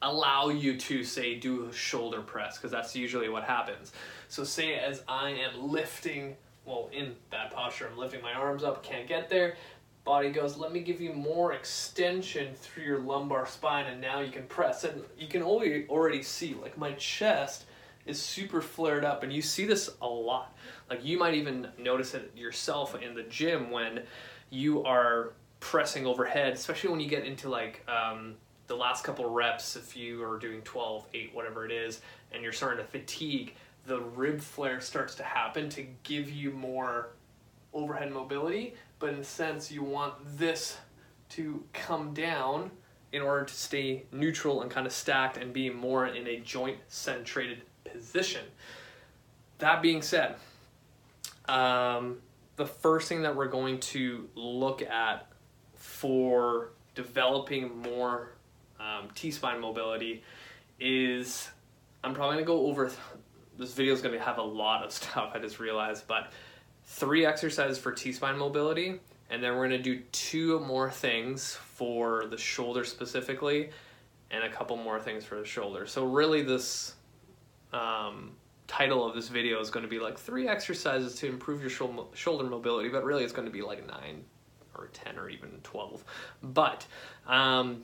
allow 0.00 0.48
you 0.48 0.76
to, 0.76 1.04
say, 1.04 1.34
do 1.34 1.66
a 1.66 1.72
shoulder 1.72 2.22
press, 2.22 2.56
because 2.56 2.70
that's 2.70 2.96
usually 2.96 3.28
what 3.28 3.44
happens. 3.44 3.92
So, 4.28 4.44
say 4.44 4.76
as 4.76 5.02
I 5.08 5.30
am 5.30 5.70
lifting, 5.70 6.36
well, 6.64 6.88
in 6.92 7.16
that 7.30 7.50
posture, 7.50 7.88
I'm 7.90 7.98
lifting 7.98 8.22
my 8.22 8.32
arms 8.32 8.64
up, 8.64 8.82
can't 8.82 9.08
get 9.08 9.28
there 9.28 9.56
body 10.04 10.30
goes, 10.30 10.56
let 10.56 10.72
me 10.72 10.80
give 10.80 11.00
you 11.00 11.12
more 11.12 11.52
extension 11.52 12.54
through 12.54 12.84
your 12.84 12.98
lumbar 12.98 13.46
spine, 13.46 13.86
and 13.86 14.00
now 14.00 14.20
you 14.20 14.32
can 14.32 14.44
press. 14.44 14.84
And 14.84 15.02
you 15.18 15.28
can 15.28 15.42
already 15.42 16.22
see, 16.22 16.54
like 16.54 16.76
my 16.76 16.92
chest 16.92 17.64
is 18.06 18.20
super 18.20 18.60
flared 18.60 19.04
up, 19.04 19.22
and 19.22 19.32
you 19.32 19.42
see 19.42 19.64
this 19.64 19.90
a 20.00 20.06
lot. 20.06 20.56
Like 20.90 21.04
you 21.04 21.18
might 21.18 21.34
even 21.34 21.68
notice 21.78 22.14
it 22.14 22.32
yourself 22.36 23.00
in 23.00 23.14
the 23.14 23.22
gym 23.24 23.70
when 23.70 24.02
you 24.50 24.82
are 24.84 25.34
pressing 25.60 26.06
overhead, 26.06 26.52
especially 26.52 26.90
when 26.90 27.00
you 27.00 27.08
get 27.08 27.24
into 27.24 27.48
like 27.48 27.86
um, 27.88 28.34
the 28.66 28.74
last 28.74 29.04
couple 29.04 29.30
reps, 29.30 29.76
if 29.76 29.96
you 29.96 30.24
are 30.24 30.38
doing 30.38 30.60
12, 30.62 31.06
8, 31.14 31.34
whatever 31.34 31.64
it 31.64 31.70
is, 31.70 32.00
and 32.32 32.42
you're 32.42 32.52
starting 32.52 32.84
to 32.84 32.90
fatigue, 32.90 33.54
the 33.86 34.00
rib 34.00 34.40
flare 34.40 34.80
starts 34.80 35.14
to 35.16 35.22
happen 35.22 35.68
to 35.70 35.86
give 36.02 36.30
you 36.30 36.50
more 36.50 37.10
overhead 37.72 38.12
mobility, 38.12 38.74
but 39.02 39.12
in 39.12 39.18
a 39.18 39.24
sense 39.24 39.70
you 39.72 39.82
want 39.82 40.14
this 40.38 40.78
to 41.28 41.64
come 41.72 42.14
down 42.14 42.70
in 43.10 43.20
order 43.20 43.44
to 43.44 43.52
stay 43.52 44.04
neutral 44.12 44.62
and 44.62 44.70
kind 44.70 44.86
of 44.86 44.92
stacked 44.92 45.36
and 45.36 45.52
be 45.52 45.68
more 45.68 46.06
in 46.06 46.24
a 46.28 46.38
joint 46.38 46.78
centrated 46.88 47.58
position. 47.84 48.44
That 49.58 49.82
being 49.82 50.02
said, 50.02 50.36
um, 51.48 52.18
the 52.54 52.64
first 52.64 53.08
thing 53.08 53.22
that 53.22 53.34
we're 53.34 53.48
going 53.48 53.80
to 53.80 54.28
look 54.36 54.82
at 54.82 55.26
for 55.74 56.70
developing 56.94 57.82
more 57.82 58.34
um, 58.78 59.08
T 59.16 59.32
spine 59.32 59.60
mobility 59.60 60.22
is 60.78 61.50
I'm 62.04 62.14
probably 62.14 62.36
gonna 62.36 62.46
go 62.46 62.66
over. 62.66 62.92
This 63.58 63.74
video 63.74 63.94
is 63.94 64.00
gonna 64.00 64.20
have 64.20 64.38
a 64.38 64.42
lot 64.42 64.84
of 64.84 64.92
stuff. 64.92 65.32
I 65.34 65.40
just 65.40 65.58
realized, 65.58 66.06
but 66.06 66.32
three 66.84 67.24
exercises 67.24 67.78
for 67.78 67.92
T-spine 67.92 68.38
mobility, 68.38 69.00
and 69.30 69.42
then 69.42 69.56
we're 69.56 69.64
gonna 69.64 69.82
do 69.82 70.00
two 70.12 70.60
more 70.60 70.90
things 70.90 71.54
for 71.54 72.26
the 72.26 72.36
shoulder 72.36 72.84
specifically, 72.84 73.70
and 74.30 74.44
a 74.44 74.50
couple 74.50 74.76
more 74.76 75.00
things 75.00 75.24
for 75.24 75.38
the 75.38 75.44
shoulder. 75.44 75.86
So 75.86 76.04
really 76.04 76.42
this 76.42 76.94
um, 77.72 78.32
title 78.66 79.06
of 79.06 79.14
this 79.14 79.28
video 79.28 79.60
is 79.60 79.70
gonna 79.70 79.88
be 79.88 79.98
like 79.98 80.18
three 80.18 80.48
exercises 80.48 81.14
to 81.16 81.28
improve 81.28 81.60
your 81.60 81.70
shoulder 82.14 82.44
mobility, 82.44 82.88
but 82.88 83.04
really 83.04 83.24
it's 83.24 83.32
gonna 83.32 83.50
be 83.50 83.62
like 83.62 83.86
nine 83.86 84.24
or 84.74 84.88
10 84.88 85.18
or 85.18 85.28
even 85.28 85.50
12. 85.62 86.04
But 86.42 86.86
um, 87.26 87.82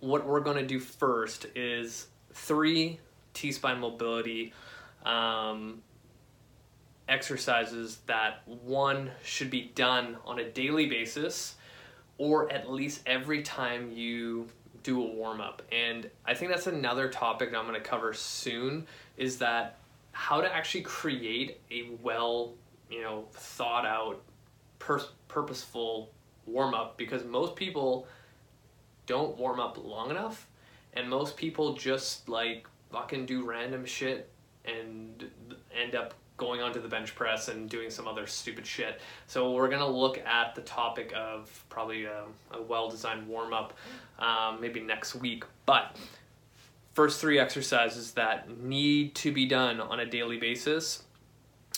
what 0.00 0.26
we're 0.26 0.40
gonna 0.40 0.66
do 0.66 0.80
first 0.80 1.46
is 1.54 2.08
three 2.32 2.98
T-spine 3.34 3.80
mobility 3.80 4.52
um, 5.04 5.82
exercises 7.10 7.98
that 8.06 8.42
one 8.46 9.10
should 9.22 9.50
be 9.50 9.72
done 9.74 10.16
on 10.24 10.38
a 10.38 10.48
daily 10.48 10.86
basis 10.86 11.56
or 12.16 12.50
at 12.52 12.70
least 12.70 13.02
every 13.06 13.42
time 13.42 13.90
you 13.90 14.46
do 14.82 15.02
a 15.02 15.06
warm 15.06 15.40
up. 15.40 15.62
And 15.72 16.08
I 16.24 16.34
think 16.34 16.50
that's 16.50 16.66
another 16.66 17.08
topic 17.08 17.50
that 17.50 17.58
I'm 17.58 17.66
going 17.66 17.80
to 17.80 17.86
cover 17.86 18.12
soon 18.14 18.86
is 19.16 19.38
that 19.38 19.78
how 20.12 20.40
to 20.40 20.54
actually 20.54 20.82
create 20.82 21.60
a 21.70 21.90
well, 22.02 22.54
you 22.90 23.02
know, 23.02 23.24
thought 23.32 23.84
out 23.84 24.22
pur- 24.78 25.02
purposeful 25.28 26.10
warm 26.46 26.74
up 26.74 26.96
because 26.96 27.24
most 27.24 27.56
people 27.56 28.06
don't 29.06 29.36
warm 29.36 29.60
up 29.60 29.78
long 29.82 30.10
enough 30.10 30.46
and 30.94 31.08
most 31.08 31.36
people 31.36 31.74
just 31.74 32.28
like 32.28 32.66
fucking 32.90 33.26
do 33.26 33.44
random 33.44 33.84
shit 33.84 34.30
and 34.64 35.30
end 35.74 35.94
up 35.94 36.14
going 36.40 36.62
onto 36.62 36.80
the 36.80 36.88
bench 36.88 37.14
press 37.14 37.48
and 37.48 37.68
doing 37.68 37.90
some 37.90 38.08
other 38.08 38.26
stupid 38.26 38.66
shit. 38.66 38.98
So 39.26 39.52
we're 39.52 39.68
gonna 39.68 39.86
look 39.86 40.16
at 40.18 40.54
the 40.54 40.62
topic 40.62 41.12
of 41.14 41.64
probably 41.68 42.06
a, 42.06 42.22
a 42.52 42.62
well-designed 42.62 43.28
warm-up 43.28 43.74
um, 44.18 44.58
maybe 44.58 44.80
next 44.80 45.14
week. 45.14 45.44
But 45.66 45.94
first 46.94 47.20
three 47.20 47.38
exercises 47.38 48.12
that 48.12 48.58
need 48.58 49.14
to 49.16 49.30
be 49.32 49.44
done 49.44 49.82
on 49.82 50.00
a 50.00 50.06
daily 50.06 50.38
basis 50.38 51.02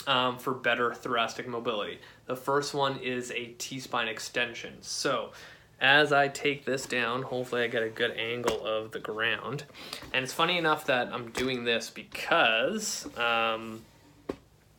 um, 0.06 0.38
for 0.38 0.54
better 0.54 0.94
thoracic 0.94 1.48
mobility. 1.48 1.98
The 2.26 2.36
first 2.36 2.72
one 2.72 3.00
is 3.00 3.32
a 3.32 3.46
T-spine 3.58 4.06
extension. 4.06 4.74
So 4.80 5.32
as 5.80 6.12
I 6.12 6.28
take 6.28 6.64
this 6.64 6.86
down, 6.86 7.22
hopefully 7.22 7.62
I 7.62 7.66
get 7.66 7.82
a 7.82 7.88
good 7.88 8.12
angle 8.12 8.64
of 8.64 8.92
the 8.92 9.00
ground. 9.00 9.64
And 10.12 10.22
it's 10.22 10.32
funny 10.32 10.56
enough 10.56 10.86
that 10.86 11.08
I'm 11.12 11.30
doing 11.30 11.64
this 11.64 11.90
because 11.90 13.08
um, 13.18 13.82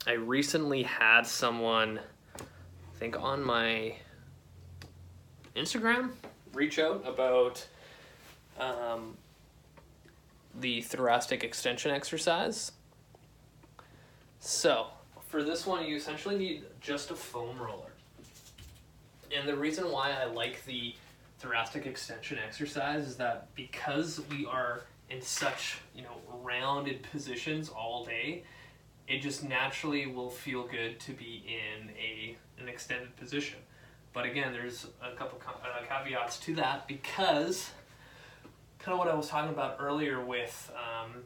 I 0.06 0.14
recently 0.14 0.84
had 0.84 1.26
someone, 1.26 2.00
I 2.38 2.98
think 2.98 3.18
on 3.18 3.42
my 3.42 3.96
Instagram, 5.56 6.12
reach 6.54 6.78
out 6.78 7.08
about 7.08 7.66
um, 8.60 9.16
the 10.60 10.82
thoracic 10.82 11.46
extension 11.46 11.90
exercise. 11.90 12.74
So, 14.40 14.88
for 15.30 15.42
this 15.42 15.66
one, 15.66 15.86
you 15.86 15.96
essentially 15.96 16.38
need 16.38 16.64
just 16.82 17.12
a 17.12 17.16
foam 17.16 17.58
roller. 17.58 17.94
And 19.36 19.48
the 19.48 19.56
reason 19.56 19.90
why 19.90 20.12
I 20.12 20.26
like 20.26 20.66
the 20.66 20.96
thoracic 21.40 21.86
extension 21.86 22.38
exercise 22.46 23.08
is 23.08 23.16
that 23.18 23.48
because 23.56 24.22
we 24.30 24.46
are 24.46 24.82
in 25.10 25.22
such, 25.22 25.78
you 25.96 26.02
know, 26.02 26.18
rounded 26.42 27.04
positions 27.04 27.70
all 27.70 28.04
day, 28.04 28.44
it 29.08 29.22
just 29.22 29.48
naturally 29.48 30.06
will 30.06 30.30
feel 30.30 30.64
good 30.68 31.00
to 31.02 31.14
be 31.14 31.44
in 31.48 31.90
a 31.92 32.38
an 32.62 32.70
extended 32.70 33.16
position. 33.18 33.60
But 34.14 34.26
again, 34.26 34.54
there's 34.54 34.88
a 35.02 35.16
couple 35.16 35.42
uh, 35.48 35.86
caveats 35.88 36.40
to 36.42 36.56
that 36.56 36.88
because 36.88 37.72
kind 38.80 38.94
of 38.94 39.00
what 39.00 39.08
I 39.08 39.16
was 39.16 39.28
talking 39.28 39.52
about 39.52 39.78
earlier 39.80 40.24
with 40.24 40.72
um, 40.76 41.24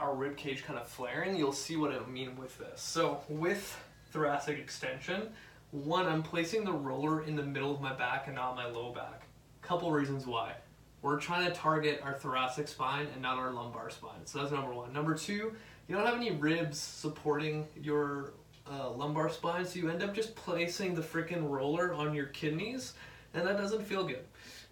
our 0.00 0.14
rib 0.14 0.36
cage 0.36 0.64
kind 0.64 0.78
of 0.78 0.86
flaring, 0.86 1.36
you'll 1.36 1.52
see 1.52 1.76
what 1.76 1.92
I 1.92 2.04
mean 2.06 2.36
with 2.36 2.58
this. 2.58 2.80
So 2.80 3.20
with 3.28 3.78
thoracic 4.10 4.58
extension, 4.58 5.28
one, 5.70 6.06
I'm 6.06 6.22
placing 6.22 6.64
the 6.64 6.72
roller 6.72 7.22
in 7.24 7.36
the 7.36 7.42
middle 7.42 7.72
of 7.72 7.80
my 7.80 7.92
back 7.92 8.26
and 8.26 8.36
not 8.36 8.56
my 8.56 8.66
low 8.66 8.92
back. 8.92 9.26
Couple 9.62 9.90
reasons 9.90 10.26
why. 10.26 10.54
We're 11.02 11.20
trying 11.20 11.46
to 11.46 11.52
target 11.52 12.00
our 12.02 12.14
thoracic 12.14 12.66
spine 12.66 13.06
and 13.12 13.20
not 13.20 13.38
our 13.38 13.50
lumbar 13.50 13.90
spine. 13.90 14.24
So 14.24 14.38
that's 14.38 14.52
number 14.52 14.72
one. 14.72 14.92
Number 14.92 15.14
two, 15.14 15.54
you 15.88 15.94
don't 15.94 16.06
have 16.06 16.16
any 16.16 16.30
ribs 16.30 16.78
supporting 16.78 17.66
your 17.80 18.32
uh, 18.70 18.90
lumbar 18.90 19.28
spine, 19.28 19.64
so 19.64 19.78
you 19.78 19.90
end 19.90 20.02
up 20.02 20.14
just 20.14 20.34
placing 20.34 20.94
the 20.94 21.02
freaking 21.02 21.48
roller 21.48 21.92
on 21.92 22.14
your 22.14 22.26
kidneys, 22.26 22.94
and 23.34 23.46
that 23.46 23.58
doesn't 23.58 23.84
feel 23.84 24.04
good. 24.04 24.24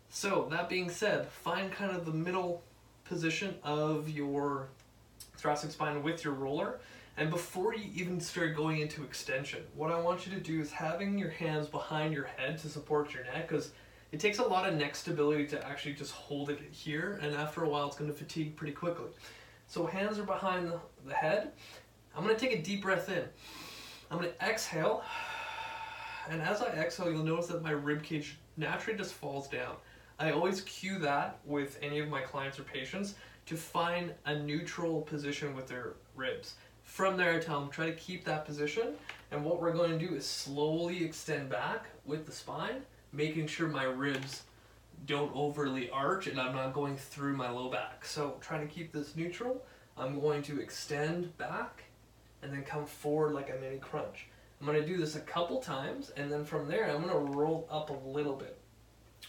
So, 0.08 0.48
that 0.50 0.68
being 0.68 0.90
said, 0.90 1.28
find 1.28 1.70
kind 1.72 1.94
of 1.94 2.04
the 2.04 2.12
middle 2.12 2.62
position 3.04 3.54
of 3.62 4.08
your 4.08 4.68
thoracic 5.36 5.72
spine 5.72 6.02
with 6.02 6.24
your 6.24 6.34
roller. 6.34 6.78
And 7.18 7.28
before 7.28 7.74
you 7.74 7.90
even 7.94 8.20
start 8.20 8.56
going 8.56 8.80
into 8.80 9.04
extension, 9.04 9.62
what 9.74 9.90
I 9.90 10.00
want 10.00 10.26
you 10.26 10.32
to 10.32 10.40
do 10.40 10.60
is 10.60 10.72
having 10.72 11.18
your 11.18 11.28
hands 11.28 11.68
behind 11.68 12.14
your 12.14 12.24
head 12.24 12.56
to 12.58 12.68
support 12.68 13.12
your 13.12 13.24
neck 13.24 13.48
because 13.48 13.72
it 14.12 14.20
takes 14.20 14.38
a 14.38 14.42
lot 14.42 14.66
of 14.66 14.74
neck 14.74 14.94
stability 14.94 15.46
to 15.48 15.66
actually 15.66 15.94
just 15.94 16.12
hold 16.12 16.48
it 16.48 16.60
here, 16.70 17.18
and 17.22 17.34
after 17.34 17.64
a 17.64 17.68
while, 17.68 17.86
it's 17.86 17.96
going 17.96 18.10
to 18.10 18.16
fatigue 18.16 18.56
pretty 18.56 18.72
quickly. 18.72 19.08
So, 19.72 19.86
hands 19.86 20.18
are 20.18 20.24
behind 20.24 20.70
the, 21.06 21.14
head. 21.14 21.52
I'm 22.14 22.28
to 22.28 22.36
take 22.36 22.52
a 22.52 22.60
deep 22.60 22.82
breath 22.82 23.08
in. 23.08 23.24
I'm 24.10 24.18
to 24.18 24.30
exhale, 24.44 25.02
and 26.28 26.42
as 26.42 26.60
I 26.60 26.66
exhale, 26.66 27.10
you'll 27.10 27.24
notice 27.24 27.46
that 27.46 27.62
my 27.62 27.70
rib 27.70 28.02
cage 28.02 28.36
naturally 28.58 28.98
just 28.98 29.14
falls 29.14 29.48
down. 29.48 29.76
I 30.18 30.32
always 30.32 30.60
cue 30.60 30.98
that 30.98 31.38
with 31.46 31.78
any 31.80 32.00
of 32.00 32.10
my 32.10 32.20
clients 32.20 32.58
or 32.58 32.64
patients 32.64 33.14
to 33.46 33.56
find 33.56 34.12
a 34.26 34.38
neutral 34.38 35.00
position 35.00 35.56
with 35.56 35.68
their 35.68 35.94
ribs. 36.14 36.56
From 36.82 37.16
there, 37.16 37.32
I 37.32 37.38
tell 37.38 37.58
them 37.58 37.70
try 37.70 37.86
to 37.86 37.96
keep 37.96 38.26
that 38.26 38.44
position, 38.44 38.88
and 39.30 39.42
what 39.42 39.58
we're 39.58 39.72
going 39.72 39.98
to 39.98 40.06
do 40.06 40.14
is 40.14 40.26
slowly 40.26 41.02
extend 41.02 41.48
back 41.48 41.86
with 42.04 42.26
the 42.26 42.32
spine, 42.32 42.82
making 43.10 43.46
sure 43.46 43.68
my 43.68 43.84
ribs 43.84 44.42
don't 45.06 45.34
overly 45.34 45.90
arch 45.90 46.26
and 46.26 46.40
I'm 46.40 46.54
not 46.54 46.72
going 46.72 46.96
through 46.96 47.36
my 47.36 47.50
low 47.50 47.70
back. 47.70 48.04
So 48.04 48.36
trying 48.40 48.66
to 48.66 48.72
keep 48.72 48.92
this 48.92 49.16
neutral, 49.16 49.64
I'm 49.96 50.20
going 50.20 50.42
to 50.44 50.60
extend 50.60 51.36
back 51.38 51.84
and 52.42 52.52
then 52.52 52.62
come 52.62 52.86
forward 52.86 53.32
like 53.32 53.50
a 53.50 53.60
mini 53.60 53.78
crunch. 53.78 54.26
I'm 54.60 54.66
going 54.66 54.80
to 54.80 54.86
do 54.86 54.96
this 54.96 55.16
a 55.16 55.20
couple 55.20 55.60
times 55.60 56.10
and 56.16 56.30
then 56.30 56.44
from 56.44 56.68
there 56.68 56.88
I'm 56.88 57.02
going 57.02 57.12
to 57.12 57.32
roll 57.36 57.66
up 57.70 57.90
a 57.90 58.08
little 58.08 58.36
bit. 58.36 58.58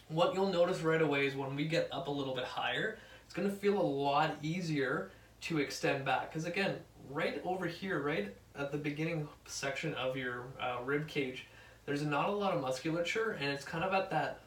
What 0.09 0.33
you'll 0.33 0.51
notice 0.51 0.81
right 0.81 1.01
away 1.01 1.27
is 1.27 1.35
when 1.35 1.55
we 1.55 1.65
get 1.65 1.87
up 1.91 2.07
a 2.07 2.11
little 2.11 2.35
bit 2.35 2.45
higher, 2.45 2.97
it's 3.25 3.33
going 3.33 3.49
to 3.49 3.55
feel 3.55 3.79
a 3.79 3.81
lot 3.81 4.35
easier 4.41 5.11
to 5.41 5.59
extend 5.59 6.05
back. 6.05 6.31
Because 6.31 6.45
again, 6.45 6.75
right 7.09 7.41
over 7.43 7.65
here, 7.65 8.01
right 8.01 8.35
at 8.57 8.71
the 8.71 8.77
beginning 8.77 9.27
section 9.45 9.93
of 9.95 10.15
your 10.15 10.45
uh, 10.61 10.77
rib 10.83 11.07
cage, 11.07 11.47
there's 11.85 12.03
not 12.03 12.29
a 12.29 12.31
lot 12.31 12.53
of 12.53 12.61
musculature 12.61 13.31
and 13.39 13.49
it's 13.49 13.65
kind 13.65 13.83
of 13.83 13.93
at 13.93 14.09
that 14.11 14.42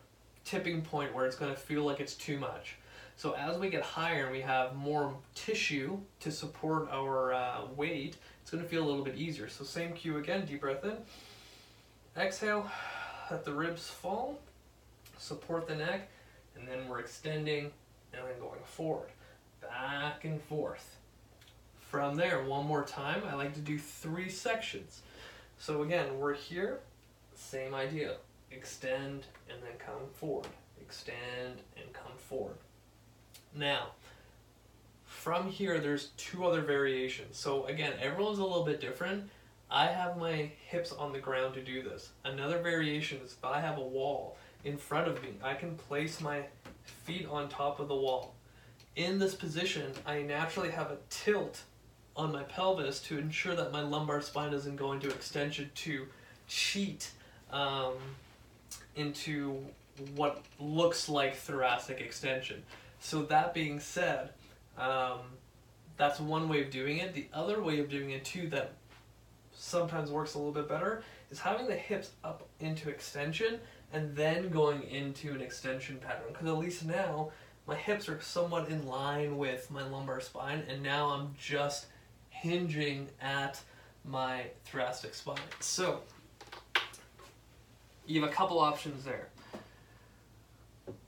tipping 0.47 0.81
point 0.81 1.13
where 1.13 1.27
it's 1.27 1.37
going 1.37 1.53
to 1.53 1.61
feel 1.61 1.83
like 1.83 2.01
it's 2.01 2.15
too 2.15 2.39
much. 2.39 2.77
So 3.17 3.33
as 3.33 3.59
we 3.59 3.69
get 3.69 3.83
higher 3.83 4.25
and 4.25 4.33
we 4.33 4.43
have 4.43 4.77
more 4.77 5.15
tissue 5.35 5.99
to 6.21 6.31
support 6.31 6.89
our 6.91 7.35
uh, 7.35 7.63
weight, 7.77 8.17
it's 8.43 8.51
going 8.51 8.63
to 8.63 8.69
feel 8.69 8.85
a 8.85 8.89
little 8.89 9.05
bit 9.05 9.17
easier. 9.17 9.49
So 9.49 9.65
same 9.65 9.93
cue 9.93 10.19
again, 10.19 10.47
deep 10.47 10.61
breath 10.61 10.85
in. 10.85 10.97
Exhale, 12.17 12.71
let 13.31 13.45
the 13.45 13.53
ribs 13.53 13.89
fall, 13.89 14.39
support 15.19 15.67
the 15.67 15.75
neck, 15.75 16.09
and 16.57 16.67
then 16.69 16.89
we're 16.89 17.01
extending 17.01 17.73
and 18.13 18.23
then 18.23 18.39
going 18.39 18.61
forward, 18.65 19.09
back 19.61 20.25
and 20.25 20.41
forth. 20.43 20.97
From 21.91 22.17
there, 22.17 22.43
one 22.45 22.67
more 22.67 22.85
time, 22.85 23.23
I 23.29 23.35
like 23.35 23.55
to 23.55 23.61
do 23.61 23.79
three 23.79 24.29
sections. 24.29 25.01
So 25.59 25.83
again, 25.83 26.19
we're 26.19 26.35
here, 26.35 26.81
same 27.35 27.75
idea. 27.75 28.17
Extend 28.51 29.27
and 29.49 29.63
then 29.63 29.77
come 29.79 30.09
forward. 30.15 30.49
Extend 30.81 31.63
and 31.77 31.93
come 31.93 32.17
forward. 32.17 32.57
Now, 33.55 33.89
from 35.05 35.51
here, 35.51 35.81
there's 35.81 36.11
two 36.17 36.45
other 36.45 36.61
variations. 36.61 37.37
So 37.37 37.67
again, 37.67 37.95
everyone's 38.01 38.39
a 38.39 38.45
little 38.45 38.65
bit 38.65 38.81
different. 38.81 39.29
I 39.71 39.87
have 39.87 40.17
my 40.17 40.51
hips 40.69 40.93
on 40.93 41.13
the 41.13 41.19
ground 41.19 41.55
to 41.55 41.63
do 41.63 41.83
this. 41.83 42.11
Another 42.25 42.61
variation 42.61 43.19
is 43.25 43.33
if 43.33 43.45
I 43.45 43.61
have 43.61 43.79
a 43.79 43.83
wall 43.83 44.37
in 44.65 44.77
front 44.77 45.09
of 45.09 45.21
me, 45.23 45.31
I 45.43 45.55
can 45.55 45.75
place 45.75 46.21
my 46.21 46.45
feet 47.05 47.27
on 47.29 47.49
top 47.49 47.81
of 47.81 47.89
the 47.89 47.97
wall. 47.97 48.35
In 48.95 49.19
this 49.19 49.35
position, 49.35 49.93
I 50.07 50.23
naturally 50.23 50.71
have 50.71 50.91
a 50.91 50.99
tilt 51.11 51.63
on 52.17 52.33
my 52.33 52.45
pelvis 52.45 53.01
to 53.03 53.19
ensure 53.19 53.55
that 53.55 53.73
my 53.73 53.83
lumbar 53.83 54.23
spine 54.23 54.55
isn't 54.55 54.77
going 54.77 55.01
to 55.01 55.09
extension 55.09 55.71
to 55.75 56.07
cheat 56.49 57.11
um, 57.51 57.95
into 58.95 59.59
what 60.15 60.43
looks 60.59 61.09
like 61.09 61.37
thoracic 61.37 62.01
extension. 62.01 62.63
So 63.01 63.23
that 63.25 63.55
being 63.55 63.81
said, 63.81 64.31
um, 64.79 65.21
that's 65.97 66.21
one 66.21 66.49
way 66.49 66.63
of 66.63 66.71
doing 66.71 66.99
it. 66.99 67.15
The 67.15 67.27
other 67.33 67.63
way 67.63 67.79
of 67.81 67.89
doing 67.89 68.11
it 68.11 68.25
too 68.25 68.49
that 68.49 68.73
sometimes 69.53 70.11
works 70.11 70.35
a 70.35 70.39
little 70.39 70.53
bit 70.53 70.69
better 70.69 71.03
is 71.31 71.41
having 71.41 71.67
the 71.67 71.75
hips 71.75 72.11
up 72.23 72.47
into 72.61 72.89
extension 72.91 73.59
and 73.93 74.15
then 74.15 74.51
going 74.51 74.83
into 74.83 75.33
an 75.33 75.41
extension 75.41 75.99
pattern. 75.99 76.25
Because 76.29 76.47
at 76.47 76.59
least 76.59 76.85
now 76.85 77.31
my 77.67 77.75
hips 77.75 78.09
are 78.09 78.21
somewhat 78.21 78.69
in 78.69 78.87
line 78.87 79.39
with 79.39 79.71
my 79.71 79.83
lumbar 79.83 80.21
spine, 80.21 80.63
and 80.69 80.83
now 80.83 81.09
I'm 81.09 81.35
just 81.39 81.87
hinging 82.31 83.09
at 83.21 83.61
my 84.05 84.45
thoracic 84.65 85.15
spine. 85.15 85.39
So 85.61 86.03
you 88.07 88.21
have 88.21 88.31
a 88.31 88.33
couple 88.33 88.59
options 88.59 89.05
there. 89.05 89.29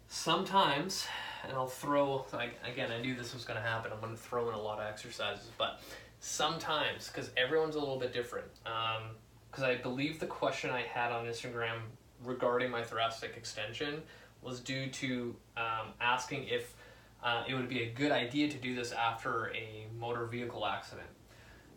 Sometimes, 0.09 1.07
and 1.45 1.53
I'll 1.53 1.67
throw, 1.67 2.25
again, 2.65 2.91
I 2.91 3.01
knew 3.01 3.15
this 3.15 3.35
was 3.35 3.45
going 3.45 3.61
to 3.61 3.67
happen. 3.67 3.93
I'm 3.93 4.01
going 4.01 4.15
to 4.15 4.21
throw 4.21 4.49
in 4.49 4.55
a 4.55 4.61
lot 4.61 4.81
of 4.81 4.87
exercises, 4.87 5.51
but 5.59 5.81
sometimes, 6.21 7.09
because 7.09 7.31
everyone's 7.37 7.77
a 7.77 7.79
little 7.79 7.99
bit 7.99 8.13
different, 8.13 8.49
because 8.65 9.65
um, 9.65 9.71
I 9.71 9.77
believe 9.77 10.19
the 10.19 10.27
question 10.27 10.71
I 10.71 10.83
had 10.83 11.13
on 11.13 11.27
Instagram 11.27 11.81
regarding 12.25 12.71
my 12.71 12.83
thoracic 12.83 13.37
extension 13.37 14.03
was 14.43 14.61
due 14.61 14.89
to 14.89 15.37
um, 15.57 15.93
asking 16.01 16.49
if 16.49 16.75
uh, 17.23 17.43
it 17.49 17.55
would 17.55 17.69
be 17.69 17.83
a 17.83 17.91
good 17.91 18.13
idea 18.13 18.49
to 18.49 18.57
do 18.57 18.75
this 18.75 18.93
after 18.93 19.53
a 19.55 19.87
motor 19.99 20.27
vehicle 20.27 20.65
accident. 20.65 21.09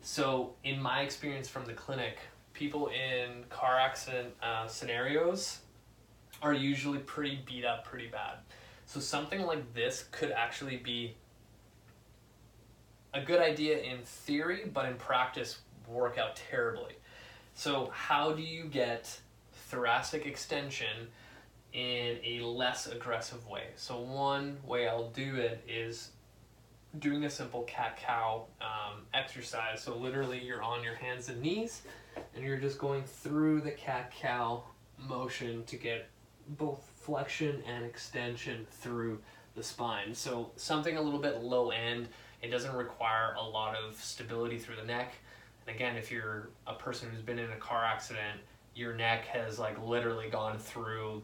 So, 0.03 0.53
in 0.63 0.81
my 0.81 1.01
experience 1.01 1.47
from 1.47 1.65
the 1.65 1.73
clinic, 1.73 2.17
people 2.53 2.87
in 2.87 3.43
car 3.49 3.79
accident 3.79 4.33
uh, 4.41 4.67
scenarios 4.67 5.59
are 6.41 6.53
usually 6.53 6.99
pretty 6.99 7.39
beat 7.45 7.65
up 7.65 7.85
pretty 7.85 8.07
bad. 8.07 8.37
So 8.85 8.99
something 8.99 9.41
like 9.41 9.73
this 9.73 10.05
could 10.11 10.31
actually 10.31 10.77
be 10.77 11.15
a 13.13 13.21
good 13.21 13.41
idea 13.41 13.79
in 13.79 13.99
theory, 14.03 14.69
but 14.73 14.85
in 14.85 14.95
practice 14.95 15.59
work 15.87 16.17
out 16.17 16.35
terribly. 16.35 16.93
So 17.53 17.91
how 17.93 18.31
do 18.31 18.41
you 18.41 18.65
get 18.65 19.19
thoracic 19.53 20.25
extension 20.25 21.07
in 21.73 22.17
a 22.23 22.41
less 22.41 22.87
aggressive 22.87 23.47
way? 23.47 23.67
So 23.75 23.99
one 23.99 24.57
way 24.65 24.87
I'll 24.87 25.09
do 25.09 25.35
it 25.35 25.63
is 25.67 26.11
doing 26.99 27.23
a 27.25 27.29
simple 27.29 27.63
cat-cow 27.63 28.45
um, 28.61 29.03
exercise. 29.13 29.81
So 29.81 29.95
literally 29.95 30.43
you're 30.43 30.61
on 30.61 30.83
your 30.83 30.95
hands 30.95 31.29
and 31.29 31.41
knees 31.41 31.83
and 32.35 32.43
you're 32.43 32.57
just 32.57 32.77
going 32.77 33.03
through 33.03 33.61
the 33.61 33.71
cat-cow 33.71 34.63
motion 34.97 35.63
to 35.65 35.77
get 35.77 36.09
both 36.49 36.89
flexion 36.95 37.63
and 37.67 37.85
extension 37.85 38.65
through 38.69 39.19
the 39.55 39.63
spine. 39.63 40.13
So 40.13 40.51
something 40.55 40.97
a 40.97 41.01
little 41.01 41.19
bit 41.19 41.41
low 41.41 41.71
end. 41.71 42.09
It 42.41 42.49
doesn't 42.49 42.75
require 42.75 43.35
a 43.39 43.43
lot 43.43 43.75
of 43.75 43.95
stability 43.95 44.57
through 44.57 44.75
the 44.75 44.85
neck. 44.85 45.13
And 45.65 45.75
again, 45.75 45.95
if 45.95 46.11
you're 46.11 46.49
a 46.67 46.73
person 46.73 47.09
who's 47.09 47.21
been 47.21 47.39
in 47.39 47.51
a 47.51 47.57
car 47.57 47.85
accident, 47.85 48.39
your 48.75 48.95
neck 48.95 49.25
has 49.25 49.59
like 49.59 49.81
literally 49.85 50.29
gone 50.29 50.57
through 50.57 51.21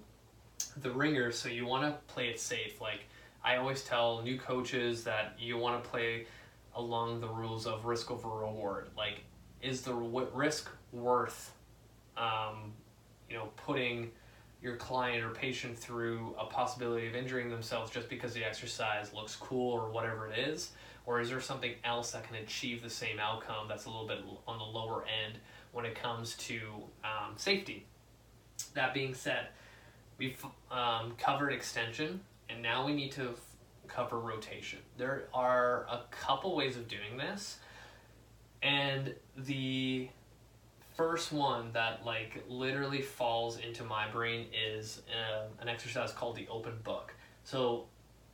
the 0.77 0.91
ringer, 0.91 1.31
so 1.31 1.49
you 1.49 1.65
want 1.65 1.83
to 1.83 2.13
play 2.13 2.27
it 2.27 2.39
safe. 2.39 2.81
Like 2.81 3.07
I 3.47 3.55
always 3.55 3.81
tell 3.81 4.21
new 4.23 4.37
coaches 4.37 5.05
that 5.05 5.35
you 5.39 5.57
want 5.57 5.81
to 5.81 5.89
play 5.89 6.27
along 6.75 7.21
the 7.21 7.29
rules 7.29 7.65
of 7.65 7.85
risk 7.85 8.11
over 8.11 8.27
reward. 8.27 8.89
Like, 8.97 9.21
is 9.61 9.83
the 9.83 9.93
risk 9.93 10.69
worth, 10.91 11.53
um, 12.17 12.73
you 13.29 13.37
know, 13.37 13.47
putting 13.55 14.11
your 14.61 14.75
client 14.75 15.23
or 15.23 15.29
patient 15.29 15.79
through 15.79 16.35
a 16.37 16.43
possibility 16.43 17.07
of 17.07 17.15
injuring 17.15 17.49
themselves 17.49 17.89
just 17.89 18.09
because 18.09 18.33
the 18.33 18.43
exercise 18.43 19.13
looks 19.13 19.37
cool 19.37 19.71
or 19.71 19.91
whatever 19.91 20.27
it 20.27 20.37
is? 20.37 20.71
Or 21.05 21.21
is 21.21 21.29
there 21.29 21.39
something 21.39 21.71
else 21.85 22.11
that 22.11 22.25
can 22.25 22.35
achieve 22.35 22.83
the 22.83 22.89
same 22.89 23.17
outcome 23.17 23.69
that's 23.69 23.85
a 23.85 23.89
little 23.89 24.07
bit 24.07 24.19
on 24.45 24.57
the 24.57 24.65
lower 24.65 25.05
end 25.23 25.39
when 25.71 25.85
it 25.85 25.95
comes 25.95 26.35
to 26.35 26.59
um, 27.05 27.37
safety? 27.37 27.85
That 28.73 28.93
being 28.93 29.13
said, 29.13 29.47
we've 30.17 30.45
um, 30.69 31.13
covered 31.17 31.53
extension 31.53 32.19
and 32.49 32.61
now 32.61 32.85
we 32.85 32.93
need 32.93 33.11
to 33.13 33.33
cover 33.87 34.19
rotation. 34.19 34.79
There 34.97 35.27
are 35.33 35.85
a 35.89 36.01
couple 36.11 36.55
ways 36.55 36.77
of 36.77 36.87
doing 36.87 37.17
this. 37.17 37.57
And 38.61 39.13
the 39.37 40.09
first 40.95 41.31
one 41.31 41.71
that 41.73 42.03
like 42.05 42.43
literally 42.49 43.01
falls 43.01 43.59
into 43.59 43.83
my 43.83 44.09
brain 44.09 44.47
is 44.53 45.01
uh, 45.11 45.45
an 45.61 45.69
exercise 45.69 46.11
called 46.11 46.35
the 46.35 46.47
open 46.49 46.73
book. 46.83 47.13
So 47.43 47.85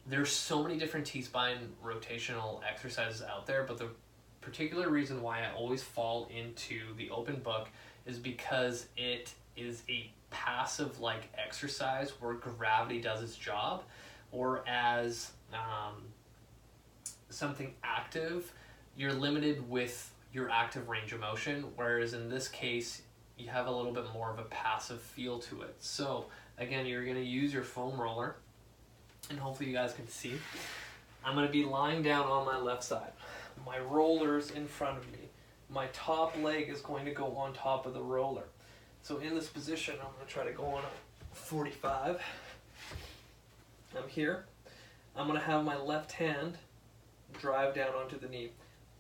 there's 0.07 0.31
so 0.31 0.63
many 0.63 0.77
different 0.77 1.05
T-spine 1.05 1.69
rotational 1.85 2.61
exercises 2.69 3.21
out 3.21 3.45
there, 3.45 3.63
but 3.63 3.77
the 3.77 3.89
particular 4.41 4.89
reason 4.89 5.21
why 5.21 5.41
I 5.41 5.53
always 5.53 5.83
fall 5.83 6.29
into 6.35 6.93
the 6.97 7.09
open 7.09 7.37
book 7.37 7.69
is 8.05 8.17
because 8.17 8.87
it 8.97 9.33
is 9.55 9.83
a 9.89 10.11
passive 10.33 10.99
like 10.99 11.31
exercise 11.37 12.11
where 12.19 12.33
gravity 12.33 12.99
does 12.99 13.23
its 13.23 13.37
job 13.37 13.83
or 14.33 14.67
as 14.67 15.31
um, 15.53 16.03
something 17.29 17.73
active 17.83 18.51
you're 18.95 19.13
limited 19.13 19.69
with 19.69 20.13
your 20.33 20.49
active 20.49 20.89
range 20.89 21.13
of 21.13 21.19
motion, 21.19 21.65
whereas 21.75 22.13
in 22.13 22.29
this 22.29 22.47
case, 22.47 23.03
you 23.37 23.49
have 23.49 23.67
a 23.67 23.71
little 23.71 23.91
bit 23.91 24.05
more 24.13 24.31
of 24.31 24.39
a 24.39 24.43
passive 24.43 25.01
feel 25.01 25.39
to 25.39 25.61
it. 25.61 25.75
So 25.79 26.27
again, 26.57 26.85
you're 26.85 27.05
gonna 27.05 27.19
use 27.19 27.53
your 27.53 27.63
foam 27.63 27.99
roller, 27.99 28.35
and 29.29 29.39
hopefully 29.39 29.69
you 29.69 29.75
guys 29.75 29.93
can 29.93 30.07
see. 30.07 30.33
I'm 31.25 31.35
gonna 31.35 31.49
be 31.49 31.63
lying 31.63 32.03
down 32.03 32.25
on 32.25 32.45
my 32.45 32.57
left 32.57 32.83
side. 32.83 33.13
My 33.65 33.79
roller's 33.79 34.51
in 34.51 34.67
front 34.67 34.97
of 34.97 35.11
me. 35.11 35.29
My 35.69 35.87
top 35.93 36.35
leg 36.41 36.69
is 36.69 36.81
going 36.81 37.05
to 37.05 37.11
go 37.11 37.35
on 37.35 37.53
top 37.53 37.85
of 37.85 37.93
the 37.93 38.01
roller. 38.01 38.43
So 39.03 39.17
in 39.19 39.35
this 39.35 39.47
position, 39.47 39.95
I'm 39.99 40.11
gonna 40.13 40.25
try 40.27 40.43
to 40.43 40.51
go 40.51 40.65
on 40.65 40.83
a 40.83 41.35
45. 41.35 42.21
I'm 43.95 44.09
here. 44.09 44.45
I'm 45.15 45.27
gonna 45.27 45.39
have 45.39 45.63
my 45.63 45.77
left 45.77 46.13
hand 46.13 46.57
drive 47.39 47.75
down 47.75 47.93
onto 47.95 48.19
the 48.19 48.27
knee 48.27 48.51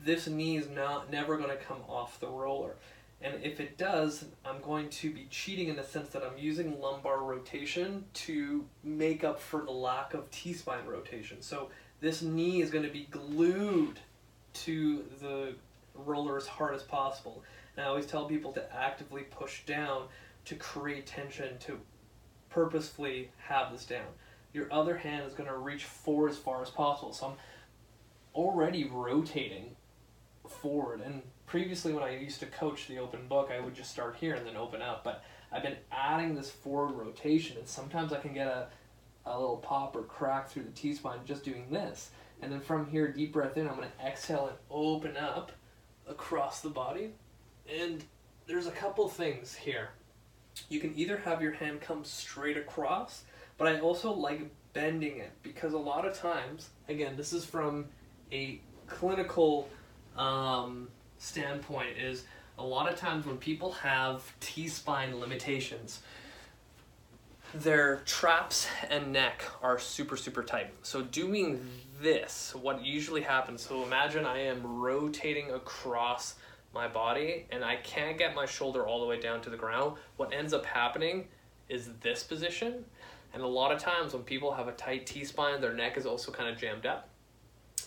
this 0.05 0.27
knee 0.27 0.57
is 0.57 0.69
not 0.69 1.11
never 1.11 1.37
going 1.37 1.49
to 1.49 1.55
come 1.55 1.79
off 1.87 2.19
the 2.19 2.27
roller. 2.27 2.75
And 3.21 3.41
if 3.41 3.59
it 3.59 3.77
does, 3.77 4.25
I'm 4.45 4.61
going 4.61 4.89
to 4.89 5.13
be 5.13 5.27
cheating 5.29 5.69
in 5.69 5.77
the 5.77 5.83
sense 5.83 6.09
that 6.09 6.23
I'm 6.23 6.37
using 6.37 6.79
lumbar 6.81 7.19
rotation 7.23 8.03
to 8.13 8.65
make 8.83 9.23
up 9.23 9.39
for 9.39 9.61
the 9.61 9.71
lack 9.71 10.13
of 10.13 10.29
T-spine 10.29 10.85
rotation. 10.85 11.41
So 11.41 11.69
this 12.01 12.21
knee 12.21 12.61
is 12.61 12.69
going 12.69 12.83
to 12.83 12.91
be 12.91 13.07
glued 13.09 13.99
to 14.53 15.05
the 15.21 15.53
roller 15.95 16.35
as 16.35 16.47
hard 16.47 16.75
as 16.75 16.83
possible. 16.83 17.43
And 17.75 17.85
I 17.85 17.89
always 17.89 18.05
tell 18.05 18.25
people 18.25 18.51
to 18.53 18.75
actively 18.75 19.23
push 19.23 19.65
down 19.65 20.03
to 20.45 20.55
create 20.55 21.07
tension 21.07 21.57
to 21.59 21.79
purposefully 22.49 23.31
have 23.37 23.71
this 23.71 23.85
down. 23.85 24.05
Your 24.53 24.71
other 24.71 24.97
hand 24.97 25.25
is 25.25 25.33
going 25.33 25.49
to 25.49 25.57
reach 25.57 25.85
forward 25.85 26.31
as 26.31 26.37
far 26.37 26.61
as 26.61 26.69
possible. 26.69 27.13
So 27.13 27.27
I'm 27.27 27.33
already 28.35 28.83
rotating 28.83 29.75
forward. 30.47 31.01
And 31.01 31.23
previously, 31.45 31.93
when 31.93 32.03
I 32.03 32.17
used 32.17 32.39
to 32.41 32.45
coach 32.45 32.87
the 32.87 32.99
open 32.99 33.27
book, 33.27 33.49
I 33.51 33.59
would 33.59 33.73
just 33.73 33.91
start 33.91 34.17
here 34.19 34.35
and 34.35 34.45
then 34.45 34.57
open 34.57 34.81
up. 34.81 35.03
But 35.03 35.23
I've 35.51 35.63
been 35.63 35.77
adding 35.91 36.35
this 36.35 36.51
forward 36.51 36.93
rotation, 36.93 37.57
and 37.57 37.67
sometimes 37.67 38.13
I 38.13 38.19
can 38.19 38.33
get 38.33 38.47
a, 38.47 38.67
a 39.25 39.39
little 39.39 39.57
pop 39.57 39.95
or 39.95 40.03
crack 40.03 40.49
through 40.49 40.63
the 40.63 40.71
T 40.71 40.93
spine 40.93 41.19
just 41.25 41.43
doing 41.43 41.67
this. 41.71 42.11
And 42.41 42.51
then 42.51 42.59
from 42.59 42.87
here, 42.87 43.07
deep 43.11 43.33
breath 43.33 43.57
in, 43.57 43.67
I'm 43.67 43.75
going 43.77 43.87
to 43.87 44.05
exhale 44.05 44.47
and 44.47 44.57
open 44.69 45.15
up 45.15 45.51
across 46.07 46.61
the 46.61 46.69
body. 46.69 47.11
And 47.71 48.03
there's 48.47 48.67
a 48.67 48.71
couple 48.71 49.07
things 49.07 49.55
here. 49.55 49.89
You 50.69 50.79
can 50.79 50.93
either 50.97 51.17
have 51.17 51.41
your 51.41 51.53
hand 51.53 51.81
come 51.81 52.03
straight 52.03 52.57
across, 52.57 53.23
but 53.57 53.67
I 53.67 53.79
also 53.79 54.11
like 54.11 54.41
bending 54.73 55.17
it 55.17 55.31
because 55.41 55.73
a 55.73 55.77
lot 55.77 56.05
of 56.05 56.13
times, 56.13 56.69
again, 56.89 57.15
this 57.15 57.33
is 57.33 57.45
from 57.45 57.85
a 58.31 58.59
clinical 58.87 59.69
um, 60.17 60.89
standpoint 61.17 61.97
is 61.97 62.25
a 62.57 62.63
lot 62.63 62.91
of 62.91 62.97
times 62.97 63.25
when 63.25 63.37
people 63.37 63.71
have 63.71 64.21
T-spine 64.39 65.19
limitations, 65.19 66.01
their 67.53 67.97
traps 68.05 68.67
and 68.89 69.11
neck 69.11 69.43
are 69.61 69.79
super, 69.79 70.17
super 70.17 70.43
tight. 70.43 70.71
So 70.81 71.01
doing 71.03 71.65
this, 72.01 72.53
what 72.55 72.83
usually 72.83 73.21
happens, 73.21 73.61
so 73.61 73.83
imagine 73.83 74.25
I 74.25 74.39
am 74.39 74.61
rotating 74.81 75.51
across 75.51 76.35
my 76.73 76.87
body 76.87 77.45
and 77.51 77.63
I 77.63 77.75
can't 77.77 78.17
get 78.17 78.35
my 78.35 78.45
shoulder 78.45 78.85
all 78.85 78.99
the 78.99 79.05
way 79.05 79.19
down 79.19 79.41
to 79.41 79.49
the 79.49 79.57
ground. 79.57 79.97
What 80.17 80.33
ends 80.33 80.53
up 80.53 80.65
happening 80.65 81.27
is 81.69 81.89
this 82.01 82.23
position. 82.23 82.85
And 83.33 83.41
a 83.41 83.47
lot 83.47 83.71
of 83.71 83.79
times 83.79 84.13
when 84.13 84.23
people 84.23 84.53
have 84.53 84.67
a 84.67 84.73
tight 84.73 85.05
T-spine, 85.05 85.61
their 85.61 85.73
neck 85.73 85.97
is 85.97 86.05
also 86.05 86.31
kind 86.31 86.49
of 86.49 86.57
jammed 86.57 86.85
up. 86.85 87.09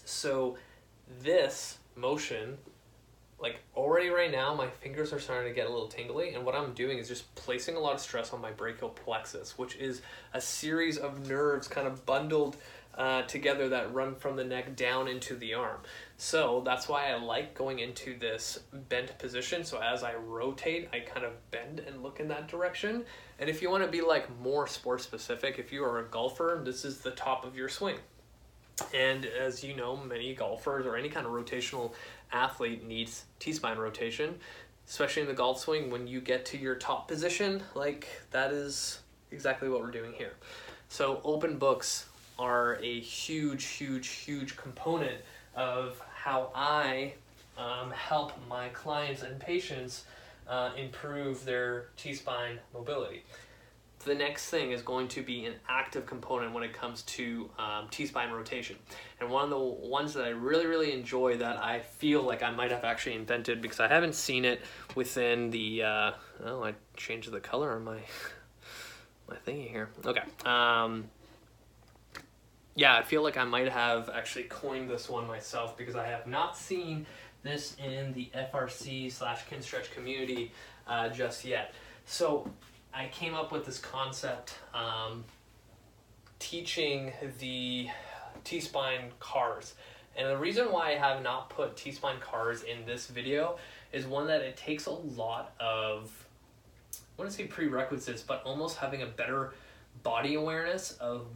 So 0.05 0.57
this 1.23 1.79
motion, 1.95 2.59
like 3.39 3.61
already 3.77 4.09
right 4.09 4.31
now, 4.31 4.55
my 4.55 4.69
fingers 4.69 5.13
are 5.13 5.21
starting 5.21 5.49
to 5.49 5.55
get 5.55 5.67
a 5.67 5.71
little 5.71 5.89
tingly, 5.89 6.35
and 6.35 6.45
what 6.45 6.55
I'm 6.55 6.73
doing 6.75 6.99
is 6.99 7.07
just 7.07 7.33
placing 7.35 7.77
a 7.77 7.79
lot 7.79 7.95
of 7.95 8.01
stress 8.01 8.33
on 8.33 8.41
my 8.41 8.51
brachial 8.51 8.89
plexus, 8.89 9.57
which 9.59 9.77
is 9.77 10.03
a 10.35 10.41
series 10.41 10.99
of 10.99 11.29
nerves 11.29 11.69
kind 11.69 11.87
of 11.87 12.05
bundled 12.07 12.57
uh, 12.97 13.23
together 13.23 13.69
that 13.69 13.93
run 13.93 14.15
from 14.15 14.37
the 14.37 14.45
neck 14.45 14.75
down 14.75 15.09
into 15.09 15.37
the 15.37 15.55
arm. 15.55 15.79
So 16.17 16.63
that's 16.65 16.89
why 16.89 17.11
I 17.11 17.17
like 17.17 17.55
going 17.55 17.81
into 17.81 18.19
this 18.19 18.61
bent 18.89 19.19
position. 19.19 19.65
So 19.65 19.81
as 19.81 20.03
I 20.03 20.15
rotate, 20.15 20.89
I 20.93 21.01
kind 21.01 21.27
of 21.27 21.33
bend 21.51 21.81
and 21.81 22.03
look 22.03 22.21
in 22.21 22.29
that 22.29 22.49
direction. 22.49 23.05
And 23.39 23.51
if 23.51 23.61
you 23.61 23.71
want 23.71 23.85
to 23.85 23.91
be 23.91 24.01
like 24.01 24.35
more 24.41 24.67
sport 24.67 25.03
specific, 25.03 25.59
if 25.59 25.73
you 25.73 25.85
are 25.85 25.99
a 25.99 26.05
golfer, 26.05 26.61
this 26.65 26.85
is 26.85 26.99
the 26.99 27.11
top 27.11 27.45
of 27.45 27.55
your 27.55 27.69
swing. 27.69 27.97
And 28.95 29.27
as 29.27 29.63
you 29.63 29.75
know, 29.75 29.97
many 29.97 30.35
golfers 30.35 30.87
or 30.87 30.97
any 30.97 31.09
kind 31.09 31.27
of 31.27 31.33
rotational 31.33 31.93
athlete 32.33 32.87
needs 32.87 33.25
T 33.39 33.53
spine 33.53 33.79
rotation, 33.79 34.37
especially 34.87 35.23
in 35.23 35.29
the 35.29 35.35
golf 35.35 35.61
swing. 35.61 35.91
When 35.91 36.07
you 36.07 36.21
get 36.21 36.45
to 36.47 36.59
your 36.59 36.75
top 36.75 37.09
position, 37.09 37.63
like 37.75 38.09
that 38.31 38.53
is 38.53 39.01
exactly 39.31 39.69
what 39.69 39.81
we're 39.81 39.91
doing 39.91 40.13
here. 40.13 40.35
So, 40.89 41.21
open 41.25 41.59
books 41.59 42.07
are 42.39 42.79
a 42.83 43.01
huge, 43.01 43.65
huge, 43.65 44.09
huge 44.09 44.57
component 44.57 45.21
of 45.55 46.01
how 46.15 46.51
I 46.55 47.15
um, 47.57 47.91
help 47.91 48.33
my 48.49 48.69
clients 48.69 49.23
and 49.23 49.41
patients 49.41 50.05
uh, 50.49 50.71
improve 50.77 51.45
their 51.45 51.89
T 51.97 52.15
spine 52.15 52.59
mobility 52.75 53.23
the 54.07 54.15
next 54.15 54.49
thing 54.49 54.71
is 54.71 54.81
going 54.81 55.09
to 55.09 55.23
be 55.23 55.45
an 55.45 55.55
active 55.69 56.07
component 56.07 56.55
when 56.55 56.63
it 56.63 56.73
comes 56.73 57.03
to 57.03 57.51
um, 57.59 57.89
T-spine 57.91 58.31
rotation. 58.31 58.77
And 59.21 59.29
one 59.29 59.45
of 59.45 59.51
the 59.51 59.59
ones 59.59 60.15
that 60.15 60.25
I 60.25 60.31
really, 60.31 60.67
really 60.67 60.93
enjoy 60.93 61.37
that 61.39 61.63
I 61.63 61.81
feel 61.81 62.23
like 62.23 62.43
I 62.43 62.51
might 62.51 62.71
have 62.71 62.85
actually 62.85 63.17
invented 63.17 63.61
because 63.61 63.81
I 63.81 63.89
haven't 63.89 64.15
seen 64.15 64.45
it 64.45 64.63
within 64.95 65.51
the, 65.51 65.83
uh, 65.83 66.13
oh, 66.45 66.65
I 66.65 66.75
changed 66.97 67.31
the 67.31 67.41
color 67.41 67.73
on 67.73 67.85
my, 67.85 67.99
my 69.29 69.37
thingy 69.47 69.69
here. 69.69 69.91
Okay. 70.05 70.23
Um, 70.45 71.11
yeah, 72.77 72.95
I 72.95 73.03
feel 73.03 73.23
like 73.23 73.39
I 73.39 73.45
might 73.45 73.71
have 73.71 74.11
actually 74.11 74.45
coined 74.45 74.89
this 74.89 75.09
one 75.09 75.27
myself 75.27 75.79
because 75.79 75.97
I 75.97 76.07
have 76.07 76.27
not 76.27 76.59
seen 76.59 77.07
this 77.43 77.75
in 77.83 78.13
the 78.13 78.31
FRC 78.37 79.11
slash 79.11 79.47
Kinstretch 79.47 79.91
community 79.93 80.53
uh, 80.87 81.09
just 81.09 81.43
yet. 81.45 81.75
So 82.05 82.49
I 82.93 83.09
came 83.09 83.35
up 83.35 83.51
with 83.51 83.65
this 83.65 83.79
concept 83.79 84.57
um, 84.75 85.25
teaching 86.39 87.13
the 87.39 87.89
T-spine 88.45 89.11
CARs. 89.21 89.75
And 90.15 90.29
the 90.29 90.37
reason 90.37 90.71
why 90.71 90.91
I 90.91 90.97
have 90.97 91.23
not 91.23 91.49
put 91.49 91.79
T-spine 91.79 92.21
CARs 92.21 92.63
in 92.63 92.85
this 92.85 93.07
video 93.07 93.57
is 93.91 94.07
one 94.07 94.27
that 94.27 94.43
it 94.43 94.59
takes 94.59 94.85
a 94.85 94.93
lot 94.93 95.55
of, 95.59 96.11
I 97.19 97.23
to 97.23 97.31
say 97.31 97.47
prerequisites, 97.47 98.21
but 98.21 98.43
almost 98.45 98.77
having 98.77 99.01
a 99.01 99.07
better 99.07 99.55
body 100.03 100.35
awareness 100.35 100.93
of 100.93 101.27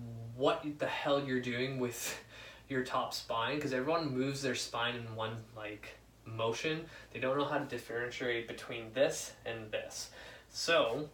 what 0.40 0.64
the 0.78 0.86
hell 0.86 1.22
you're 1.22 1.38
doing 1.38 1.78
with 1.78 2.18
your 2.66 2.82
top 2.82 3.12
spine 3.12 3.56
because 3.56 3.74
everyone 3.74 4.16
moves 4.16 4.40
their 4.40 4.54
spine 4.54 4.94
in 4.94 5.14
one 5.14 5.36
like 5.54 5.98
motion. 6.24 6.86
They 7.12 7.20
don't 7.20 7.36
know 7.36 7.44
how 7.44 7.58
to 7.58 7.66
differentiate 7.66 8.48
between 8.48 8.92
this 8.94 9.32
and 9.44 9.70
this. 9.70 10.10
So, 10.48 11.10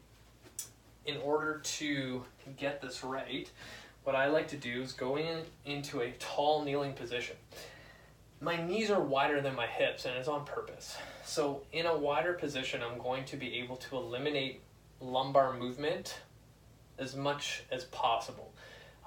in 1.07 1.17
order 1.19 1.61
to 1.65 2.23
get 2.57 2.81
this 2.81 3.03
right, 3.03 3.51
what 4.05 4.15
I 4.15 4.29
like 4.29 4.47
to 4.49 4.57
do 4.57 4.81
is 4.83 4.93
go 4.93 5.17
in 5.17 5.43
into 5.65 6.03
a 6.03 6.13
tall 6.21 6.65
kneeling 6.65 6.93
position. 6.93 7.35
My 8.41 8.63
knees 8.63 8.93
are 8.93 9.01
wider 9.01 9.41
than 9.41 9.57
my 9.57 9.67
hips 9.67 10.05
and 10.05 10.17
it's 10.17 10.29
on 10.29 10.45
purpose. 10.45 10.97
So 11.25 11.63
in 11.73 11.87
a 11.87 11.97
wider 11.97 12.35
position, 12.35 12.81
I'm 12.81 12.99
going 12.99 13.25
to 13.25 13.37
be 13.37 13.59
able 13.59 13.77
to 13.77 13.97
eliminate 13.97 14.61
lumbar 15.01 15.55
movement 15.55 16.21
as 16.99 17.17
much 17.17 17.65
as 17.73 17.85
possible. 17.85 18.46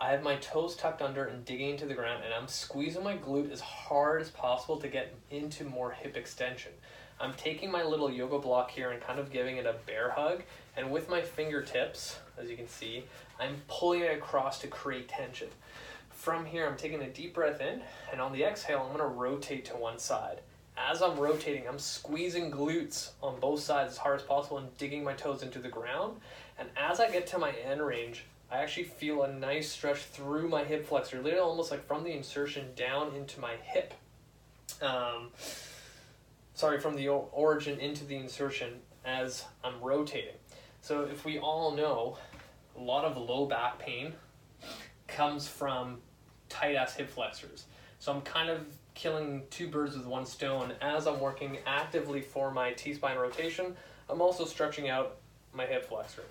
I 0.01 0.11
have 0.11 0.23
my 0.23 0.37
toes 0.37 0.77
tucked 0.77 1.01
under 1.01 1.25
and 1.25 1.43
digging 1.43 1.71
into 1.71 1.85
the 1.85 1.93
ground 1.93 2.23
and 2.23 2.33
I'm 2.33 2.47
squeezing 2.47 3.03
my 3.03 3.17
glute 3.17 3.51
as 3.51 3.59
hard 3.59 4.21
as 4.21 4.29
possible 4.29 4.77
to 4.77 4.87
get 4.87 5.13
into 5.29 5.65
more 5.65 5.91
hip 5.91 6.15
extension. 6.15 6.71
I'm 7.19 7.33
taking 7.33 7.69
my 7.69 7.83
little 7.83 8.09
yoga 8.09 8.39
block 8.39 8.71
here 8.71 8.91
and 8.91 9.01
kind 9.01 9.19
of 9.19 9.29
giving 9.29 9.57
it 9.57 9.65
a 9.65 9.75
bear 9.85 10.11
hug 10.11 10.43
and 10.77 10.89
with 10.89 11.09
my 11.09 11.21
fingertips, 11.21 12.17
as 12.37 12.49
you 12.49 12.55
can 12.55 12.69
see, 12.69 13.03
I'm 13.41 13.61
pulling 13.67 13.99
it 13.99 14.17
across 14.17 14.59
to 14.61 14.67
create 14.67 15.09
tension. 15.09 15.49
From 16.11 16.45
here, 16.45 16.65
I'm 16.65 16.77
taking 16.77 17.01
a 17.01 17.09
deep 17.09 17.33
breath 17.33 17.59
in 17.59 17.81
and 18.09 18.21
on 18.21 18.31
the 18.31 18.45
exhale, 18.45 18.85
I'm 18.85 18.95
gonna 18.95 19.05
rotate 19.05 19.65
to 19.65 19.73
one 19.73 19.99
side. 19.99 20.39
As 20.77 21.01
I'm 21.01 21.19
rotating, 21.19 21.67
I'm 21.67 21.77
squeezing 21.77 22.51
glutes 22.51 23.09
on 23.21 23.37
both 23.41 23.59
sides 23.59 23.91
as 23.91 23.97
hard 23.97 24.21
as 24.21 24.25
possible 24.25 24.59
and 24.59 24.77
digging 24.77 25.03
my 25.03 25.11
toes 25.11 25.43
into 25.43 25.59
the 25.59 25.67
ground. 25.67 26.21
And 26.57 26.69
as 26.77 27.01
I 27.01 27.11
get 27.11 27.27
to 27.27 27.37
my 27.37 27.51
end 27.51 27.85
range, 27.85 28.23
I 28.51 28.57
actually 28.57 28.85
feel 28.85 29.23
a 29.23 29.31
nice 29.31 29.69
stretch 29.71 29.99
through 29.99 30.49
my 30.49 30.63
hip 30.63 30.87
flexor, 30.87 31.17
literally 31.21 31.39
almost 31.39 31.69
like 31.69 31.85
from 31.85 32.03
the 32.03 32.11
insertion 32.11 32.69
down 32.75 33.13
into 33.15 33.39
my 33.39 33.53
hip. 33.61 33.93
Um, 34.81 35.29
sorry, 36.55 36.79
from 36.79 36.95
the 36.95 37.09
origin 37.09 37.79
into 37.79 38.05
the 38.05 38.15
insertion 38.15 38.79
as 39.05 39.45
I'm 39.63 39.79
rotating. 39.81 40.35
So 40.81 41.03
if 41.03 41.25
we 41.25 41.37
all 41.37 41.71
know, 41.75 42.17
a 42.75 42.81
lot 42.81 43.05
of 43.05 43.17
low 43.17 43.45
back 43.45 43.77
pain 43.77 44.13
comes 45.07 45.47
from 45.47 45.99
tight 46.47 46.75
ass 46.75 46.95
hip 46.95 47.09
flexors. 47.09 47.65
So 47.99 48.11
I'm 48.11 48.21
kind 48.21 48.49
of 48.49 48.65
killing 48.95 49.43
two 49.51 49.67
birds 49.67 49.95
with 49.95 50.07
one 50.07 50.25
stone. 50.25 50.73
As 50.81 51.05
I'm 51.05 51.19
working 51.19 51.59
actively 51.67 52.21
for 52.21 52.49
my 52.49 52.71
T-spine 52.71 53.17
rotation, 53.17 53.75
I'm 54.09 54.21
also 54.21 54.45
stretching 54.45 54.89
out 54.89 55.17
my 55.53 55.65
hip 55.65 55.85
flexor 55.85 56.23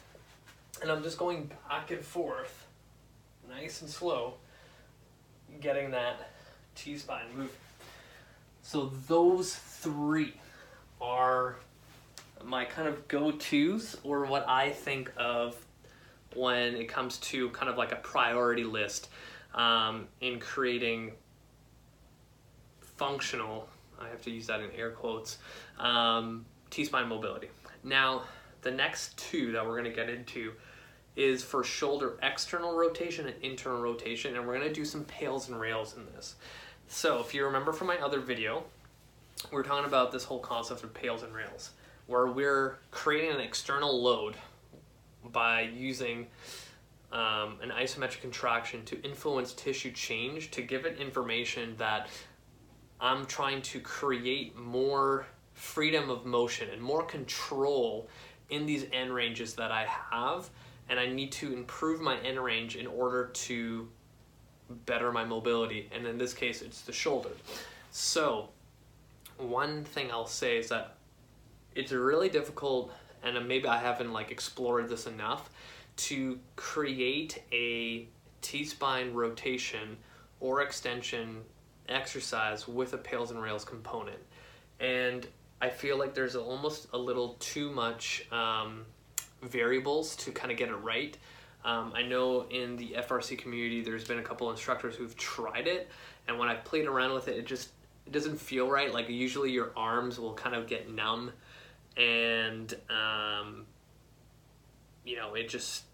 and 0.82 0.90
I'm 0.90 1.02
just 1.02 1.18
going 1.18 1.50
back 1.68 1.90
and 1.90 2.04
forth, 2.04 2.66
nice 3.48 3.82
and 3.82 3.90
slow, 3.90 4.34
getting 5.60 5.90
that 5.92 6.30
T-spine 6.74 7.26
moving. 7.34 7.50
So 8.62 8.92
those 9.06 9.54
three 9.54 10.34
are 11.00 11.56
my 12.44 12.64
kind 12.64 12.86
of 12.88 13.08
go-tos 13.08 13.96
or 14.04 14.26
what 14.26 14.48
I 14.48 14.70
think 14.70 15.10
of 15.16 15.56
when 16.34 16.76
it 16.76 16.88
comes 16.88 17.18
to 17.18 17.48
kind 17.50 17.70
of 17.70 17.76
like 17.76 17.92
a 17.92 17.96
priority 17.96 18.64
list 18.64 19.08
um, 19.54 20.06
in 20.20 20.38
creating 20.38 21.12
functional, 22.80 23.68
I 24.00 24.08
have 24.08 24.22
to 24.22 24.30
use 24.30 24.46
that 24.48 24.60
in 24.60 24.70
air 24.72 24.90
quotes, 24.90 25.38
um, 25.78 26.44
T-spine 26.70 27.08
mobility. 27.08 27.48
Now, 27.82 28.22
the 28.62 28.70
next 28.70 29.16
two 29.16 29.52
that 29.52 29.64
we're 29.64 29.80
going 29.80 29.84
to 29.84 29.96
get 29.96 30.10
into 30.10 30.52
is 31.18 31.42
for 31.42 31.64
shoulder 31.64 32.16
external 32.22 32.76
rotation 32.76 33.26
and 33.26 33.34
internal 33.42 33.82
rotation, 33.82 34.36
and 34.36 34.46
we're 34.46 34.56
gonna 34.56 34.72
do 34.72 34.84
some 34.84 35.04
pails 35.04 35.48
and 35.48 35.60
rails 35.60 35.96
in 35.96 36.06
this. 36.14 36.36
So 36.86 37.18
if 37.18 37.34
you 37.34 37.44
remember 37.44 37.72
from 37.72 37.88
my 37.88 37.98
other 37.98 38.20
video, 38.20 38.62
we 39.52 39.58
are 39.58 39.64
talking 39.64 39.84
about 39.84 40.12
this 40.12 40.22
whole 40.24 40.38
concept 40.38 40.84
of 40.84 40.94
pails 40.94 41.24
and 41.24 41.34
rails, 41.34 41.70
where 42.06 42.28
we're 42.28 42.78
creating 42.92 43.32
an 43.32 43.40
external 43.40 44.00
load 44.00 44.36
by 45.32 45.62
using 45.62 46.28
um, 47.10 47.58
an 47.62 47.70
isometric 47.70 48.20
contraction 48.20 48.84
to 48.84 49.02
influence 49.02 49.52
tissue 49.54 49.90
change 49.90 50.52
to 50.52 50.62
give 50.62 50.86
it 50.86 50.98
information 50.98 51.74
that 51.78 52.08
I'm 53.00 53.26
trying 53.26 53.62
to 53.62 53.80
create 53.80 54.56
more 54.56 55.26
freedom 55.52 56.10
of 56.10 56.24
motion 56.24 56.68
and 56.70 56.80
more 56.80 57.02
control 57.02 58.08
in 58.50 58.66
these 58.66 58.86
end 58.92 59.12
ranges 59.12 59.54
that 59.54 59.72
I 59.72 59.86
have 60.12 60.48
and 60.88 60.98
I 60.98 61.06
need 61.06 61.32
to 61.32 61.52
improve 61.52 62.00
my 62.00 62.18
end 62.20 62.42
range 62.42 62.76
in 62.76 62.86
order 62.86 63.26
to 63.26 63.88
better 64.86 65.12
my 65.12 65.24
mobility. 65.24 65.88
And 65.92 66.06
in 66.06 66.18
this 66.18 66.34
case, 66.34 66.62
it's 66.62 66.82
the 66.82 66.92
shoulder. 66.92 67.30
So, 67.90 68.50
one 69.38 69.84
thing 69.84 70.10
I'll 70.10 70.26
say 70.26 70.58
is 70.58 70.68
that 70.68 70.96
it's 71.74 71.92
really 71.92 72.28
difficult, 72.28 72.92
and 73.22 73.46
maybe 73.46 73.68
I 73.68 73.78
haven't 73.78 74.12
like 74.12 74.30
explored 74.30 74.88
this 74.88 75.06
enough, 75.06 75.50
to 75.96 76.38
create 76.56 77.42
a 77.52 78.08
T-spine 78.40 79.12
rotation 79.12 79.96
or 80.40 80.62
extension 80.62 81.42
exercise 81.88 82.68
with 82.68 82.92
a 82.92 82.98
pails 82.98 83.30
and 83.30 83.40
rails 83.40 83.64
component. 83.64 84.18
And 84.80 85.26
I 85.60 85.68
feel 85.70 85.98
like 85.98 86.14
there's 86.14 86.36
almost 86.36 86.88
a 86.92 86.98
little 86.98 87.36
too 87.40 87.70
much 87.70 88.26
um, 88.30 88.84
variables 89.42 90.16
to 90.16 90.32
kind 90.32 90.50
of 90.50 90.58
get 90.58 90.68
it 90.68 90.76
right. 90.76 91.16
Um, 91.64 91.92
I 91.94 92.02
know 92.02 92.46
in 92.50 92.76
the 92.76 92.94
FRC 92.98 93.38
community, 93.38 93.82
there's 93.82 94.04
been 94.04 94.18
a 94.18 94.22
couple 94.22 94.50
instructors 94.50 94.96
who've 94.96 95.16
tried 95.16 95.66
it, 95.66 95.88
and 96.26 96.38
when 96.38 96.48
I 96.48 96.54
played 96.54 96.86
around 96.86 97.14
with 97.14 97.28
it, 97.28 97.36
it 97.36 97.46
just 97.46 97.70
it 98.06 98.12
doesn't 98.12 98.40
feel 98.40 98.70
right. 98.70 98.92
Like 98.92 99.08
usually 99.08 99.50
your 99.50 99.72
arms 99.76 100.18
will 100.18 100.34
kind 100.34 100.54
of 100.54 100.66
get 100.66 100.90
numb, 100.90 101.32
and 101.96 102.72
um, 102.88 103.66
you 105.04 105.16
know 105.16 105.34
it 105.34 105.48
just 105.48 105.84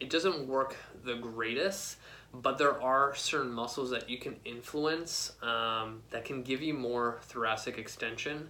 it 0.00 0.10
doesn't 0.10 0.46
work 0.46 0.76
the 1.04 1.14
greatest. 1.14 1.96
But 2.34 2.56
there 2.56 2.80
are 2.82 3.14
certain 3.14 3.52
muscles 3.52 3.90
that 3.90 4.08
you 4.08 4.16
can 4.16 4.36
influence 4.46 5.32
um, 5.42 6.00
that 6.10 6.24
can 6.24 6.42
give 6.42 6.62
you 6.62 6.72
more 6.72 7.20
thoracic 7.24 7.76
extension. 7.76 8.48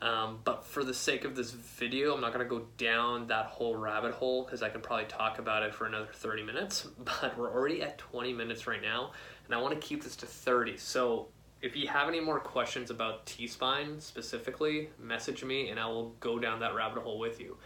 Um, 0.00 0.40
but 0.44 0.64
for 0.64 0.84
the 0.84 0.92
sake 0.92 1.24
of 1.24 1.34
this 1.34 1.52
video, 1.52 2.14
I'm 2.14 2.20
not 2.20 2.32
going 2.34 2.46
to 2.46 2.50
go 2.50 2.66
down 2.76 3.28
that 3.28 3.46
whole 3.46 3.74
rabbit 3.74 4.12
hole 4.12 4.44
because 4.44 4.62
I 4.62 4.68
can 4.68 4.82
probably 4.82 5.06
talk 5.06 5.38
about 5.38 5.62
it 5.62 5.74
for 5.74 5.86
another 5.86 6.08
30 6.12 6.42
minutes. 6.42 6.86
But 6.98 7.38
we're 7.38 7.50
already 7.50 7.82
at 7.82 7.98
20 7.98 8.32
minutes 8.32 8.66
right 8.66 8.82
now, 8.82 9.12
and 9.46 9.54
I 9.54 9.60
want 9.60 9.80
to 9.80 9.86
keep 9.86 10.02
this 10.02 10.16
to 10.16 10.26
30. 10.26 10.76
So 10.76 11.28
if 11.62 11.74
you 11.74 11.88
have 11.88 12.08
any 12.08 12.20
more 12.20 12.38
questions 12.38 12.90
about 12.90 13.24
T-spine 13.26 14.00
specifically, 14.00 14.90
message 14.98 15.42
me 15.42 15.70
and 15.70 15.80
I 15.80 15.86
will 15.86 16.10
go 16.20 16.38
down 16.38 16.60
that 16.60 16.74
rabbit 16.74 17.02
hole 17.02 17.18
with 17.18 17.40
you. 17.40 17.56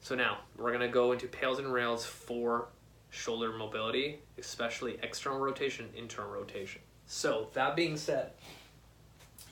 So 0.00 0.14
now 0.14 0.40
we're 0.58 0.70
going 0.70 0.80
to 0.80 0.88
go 0.88 1.12
into 1.12 1.26
pails 1.26 1.58
and 1.58 1.72
rails 1.72 2.04
for 2.04 2.68
shoulder 3.08 3.52
mobility, 3.52 4.20
especially 4.38 4.98
external 5.02 5.38
rotation, 5.38 5.88
internal 5.96 6.30
rotation. 6.30 6.82
So 7.06 7.48
that 7.54 7.74
being 7.74 7.96
said, 7.96 8.32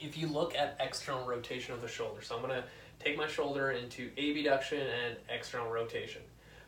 if 0.02 0.18
you 0.18 0.26
look 0.26 0.54
at 0.54 0.76
external 0.80 1.24
rotation 1.26 1.72
of 1.74 1.80
the 1.80 1.88
shoulder, 1.88 2.22
so 2.22 2.34
I'm 2.36 2.42
gonna 2.42 2.64
take 2.98 3.16
my 3.16 3.28
shoulder 3.28 3.70
into 3.70 4.10
abduction 4.18 4.80
and 4.80 5.16
external 5.28 5.70
rotation. 5.70 6.22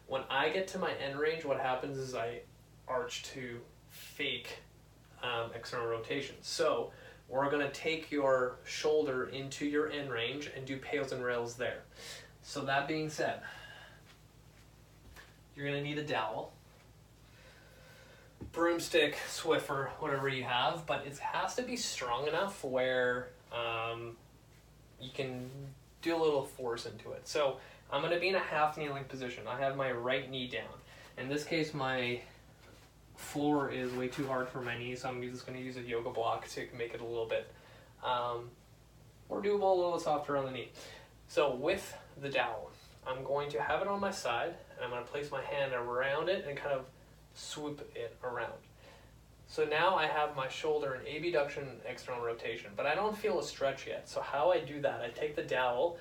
When 0.06 0.22
I 0.30 0.50
get 0.50 0.68
to 0.68 0.78
my 0.78 0.92
end 0.94 1.18
range, 1.18 1.44
what 1.44 1.60
happens 1.60 1.98
is 1.98 2.14
I 2.14 2.40
arch 2.86 3.24
to 3.34 3.60
fake 3.90 4.58
um, 5.22 5.50
external 5.54 5.86
rotation. 5.86 6.36
So 6.42 6.92
we're 7.28 7.50
gonna 7.50 7.70
take 7.70 8.10
your 8.10 8.58
shoulder 8.64 9.26
into 9.26 9.66
your 9.66 9.90
end 9.90 10.10
range 10.10 10.50
and 10.54 10.64
do 10.64 10.76
pails 10.76 11.12
and 11.12 11.24
rails 11.24 11.56
there. 11.56 11.82
So 12.42 12.64
that 12.66 12.86
being 12.86 13.08
said, 13.08 13.40
you're 15.56 15.66
gonna 15.66 15.82
need 15.82 15.98
a 15.98 16.04
dowel 16.04 16.52
broomstick, 18.52 19.16
Swiffer, 19.28 19.88
whatever 19.98 20.28
you 20.28 20.44
have, 20.44 20.86
but 20.86 21.06
it 21.06 21.18
has 21.18 21.54
to 21.56 21.62
be 21.62 21.76
strong 21.76 22.26
enough 22.26 22.64
where 22.64 23.28
um, 23.52 24.16
you 25.00 25.10
can 25.12 25.50
do 26.02 26.14
a 26.14 26.18
little 26.18 26.44
force 26.44 26.86
into 26.86 27.12
it. 27.12 27.26
So 27.26 27.58
I'm 27.90 28.00
going 28.00 28.12
to 28.12 28.20
be 28.20 28.28
in 28.28 28.34
a 28.34 28.40
half 28.40 28.76
kneeling 28.76 29.04
position. 29.04 29.44
I 29.46 29.58
have 29.60 29.76
my 29.76 29.90
right 29.92 30.30
knee 30.30 30.48
down. 30.48 30.64
In 31.18 31.28
this 31.28 31.44
case, 31.44 31.72
my 31.72 32.20
floor 33.16 33.70
is 33.70 33.92
way 33.92 34.08
too 34.08 34.26
hard 34.26 34.48
for 34.48 34.60
my 34.60 34.76
knee, 34.76 34.96
so 34.96 35.08
I'm 35.08 35.22
just 35.22 35.46
going 35.46 35.58
to 35.58 35.64
use 35.64 35.76
a 35.76 35.82
yoga 35.82 36.10
block 36.10 36.48
to 36.48 36.66
make 36.76 36.94
it 36.94 37.00
a 37.00 37.04
little 37.04 37.26
bit 37.26 37.50
um, 38.02 38.50
more 39.28 39.40
doable, 39.40 39.72
a 39.72 39.80
little 39.80 39.98
softer 39.98 40.36
on 40.36 40.44
the 40.44 40.50
knee. 40.50 40.70
So 41.28 41.54
with 41.54 41.96
the 42.20 42.28
dowel, 42.28 42.70
I'm 43.06 43.22
going 43.24 43.50
to 43.50 43.62
have 43.62 43.80
it 43.82 43.88
on 43.88 44.00
my 44.00 44.10
side, 44.10 44.54
and 44.76 44.84
I'm 44.84 44.90
going 44.90 45.04
to 45.04 45.10
place 45.10 45.30
my 45.30 45.42
hand 45.42 45.72
around 45.72 46.28
it 46.28 46.46
and 46.48 46.56
kind 46.56 46.72
of 46.72 46.84
swoop 47.34 47.88
it 47.94 48.16
around. 48.22 48.52
So 49.46 49.64
now 49.64 49.94
I 49.94 50.06
have 50.06 50.34
my 50.34 50.48
shoulder 50.48 50.94
in 50.94 51.24
abduction 51.24 51.68
external 51.86 52.24
rotation, 52.24 52.70
but 52.76 52.86
I 52.86 52.94
don't 52.94 53.16
feel 53.16 53.38
a 53.38 53.44
stretch 53.44 53.86
yet. 53.86 54.08
So 54.08 54.20
how 54.20 54.50
I 54.50 54.60
do 54.60 54.80
that, 54.80 55.00
I 55.00 55.10
take 55.10 55.36
the 55.36 55.42
dowel 55.42 55.98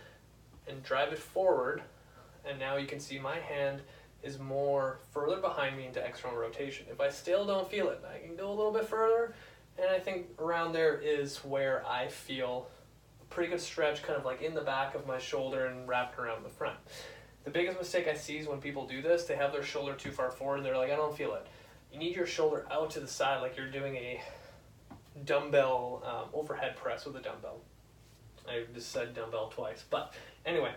and 0.67 0.81
drive 0.81 1.11
it 1.11 1.19
forward, 1.19 1.83
and 2.45 2.57
now 2.57 2.77
you 2.77 2.87
can 2.87 2.99
see 2.99 3.19
my 3.19 3.39
hand 3.39 3.81
is 4.23 4.39
more 4.39 4.99
further 5.11 5.41
behind 5.41 5.77
me 5.77 5.85
into 5.85 5.99
external 5.99 6.37
rotation. 6.37 6.85
If 6.89 7.01
I 7.01 7.09
still 7.09 7.45
don't 7.45 7.69
feel 7.69 7.89
it, 7.89 8.01
I 8.09 8.25
can 8.25 8.37
go 8.37 8.49
a 8.49 8.55
little 8.55 8.71
bit 8.71 8.87
further, 8.87 9.35
and 9.77 9.89
I 9.89 9.99
think 9.99 10.27
around 10.39 10.71
there 10.71 10.97
is 10.97 11.37
where 11.37 11.85
I 11.85 12.07
feel 12.07 12.67
a 13.21 13.25
pretty 13.25 13.49
good 13.49 13.59
stretch, 13.59 14.01
kind 14.01 14.17
of 14.17 14.23
like 14.23 14.41
in 14.41 14.53
the 14.53 14.61
back 14.61 14.95
of 14.95 15.05
my 15.05 15.17
shoulder 15.17 15.65
and 15.65 15.87
wrapped 15.87 16.17
around 16.17 16.45
the 16.45 16.49
front. 16.49 16.77
The 17.43 17.51
biggest 17.51 17.77
mistake 17.77 18.07
I 18.07 18.13
see 18.13 18.37
is 18.37 18.47
when 18.47 18.61
people 18.61 18.87
do 18.87 19.01
this, 19.01 19.25
they 19.25 19.35
have 19.35 19.51
their 19.51 19.63
shoulder 19.63 19.93
too 19.93 20.11
far 20.11 20.31
forward 20.31 20.57
and 20.57 20.65
they're 20.65 20.77
like, 20.77 20.91
I 20.91 20.95
don't 20.95 21.15
feel 21.15 21.33
it. 21.35 21.45
You 21.91 21.99
need 21.99 22.15
your 22.15 22.25
shoulder 22.25 22.65
out 22.71 22.91
to 22.91 22.99
the 22.99 23.07
side 23.07 23.41
like 23.41 23.57
you're 23.57 23.69
doing 23.69 23.95
a 23.95 24.21
dumbbell 25.25 26.03
um, 26.05 26.29
overhead 26.33 26.75
press 26.75 27.05
with 27.05 27.15
a 27.17 27.19
dumbbell. 27.19 27.61
I 28.47 28.63
just 28.73 28.91
said 28.91 29.13
dumbbell 29.13 29.49
twice. 29.49 29.83
But 29.89 30.13
anyway, 30.45 30.73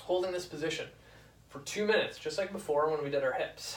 holding 0.00 0.32
this 0.32 0.46
position 0.46 0.86
for 1.48 1.60
two 1.60 1.86
minutes, 1.86 2.18
just 2.18 2.38
like 2.38 2.52
before 2.52 2.90
when 2.90 3.02
we 3.02 3.10
did 3.10 3.24
our 3.24 3.32
hips. 3.32 3.76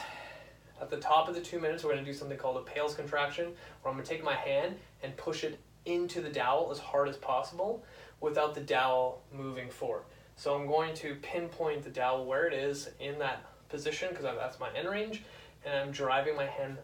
At 0.80 0.90
the 0.90 0.96
top 0.98 1.28
of 1.28 1.34
the 1.34 1.40
two 1.40 1.60
minutes, 1.60 1.84
we're 1.84 1.92
going 1.92 2.04
to 2.04 2.10
do 2.10 2.16
something 2.16 2.36
called 2.36 2.56
a 2.56 2.60
Pails 2.60 2.94
contraction, 2.94 3.46
where 3.46 3.90
I'm 3.90 3.94
going 3.94 4.04
to 4.04 4.10
take 4.10 4.24
my 4.24 4.34
hand 4.34 4.76
and 5.02 5.16
push 5.16 5.44
it 5.44 5.58
into 5.86 6.20
the 6.20 6.30
dowel 6.30 6.70
as 6.70 6.78
hard 6.78 7.08
as 7.08 7.16
possible 7.16 7.84
without 8.20 8.54
the 8.54 8.60
dowel 8.60 9.22
moving 9.32 9.70
forward. 9.70 10.02
So 10.36 10.54
I'm 10.54 10.66
going 10.66 10.94
to 10.96 11.14
pinpoint 11.16 11.84
the 11.84 11.90
dowel 11.90 12.26
where 12.26 12.46
it 12.46 12.54
is 12.54 12.90
in 13.00 13.18
that 13.20 13.44
position 13.68 14.08
because 14.10 14.24
that's 14.24 14.58
my 14.58 14.70
end 14.76 14.88
range, 14.88 15.22
and 15.64 15.74
I'm 15.74 15.90
driving 15.90 16.36
my 16.36 16.46
hand 16.46 16.78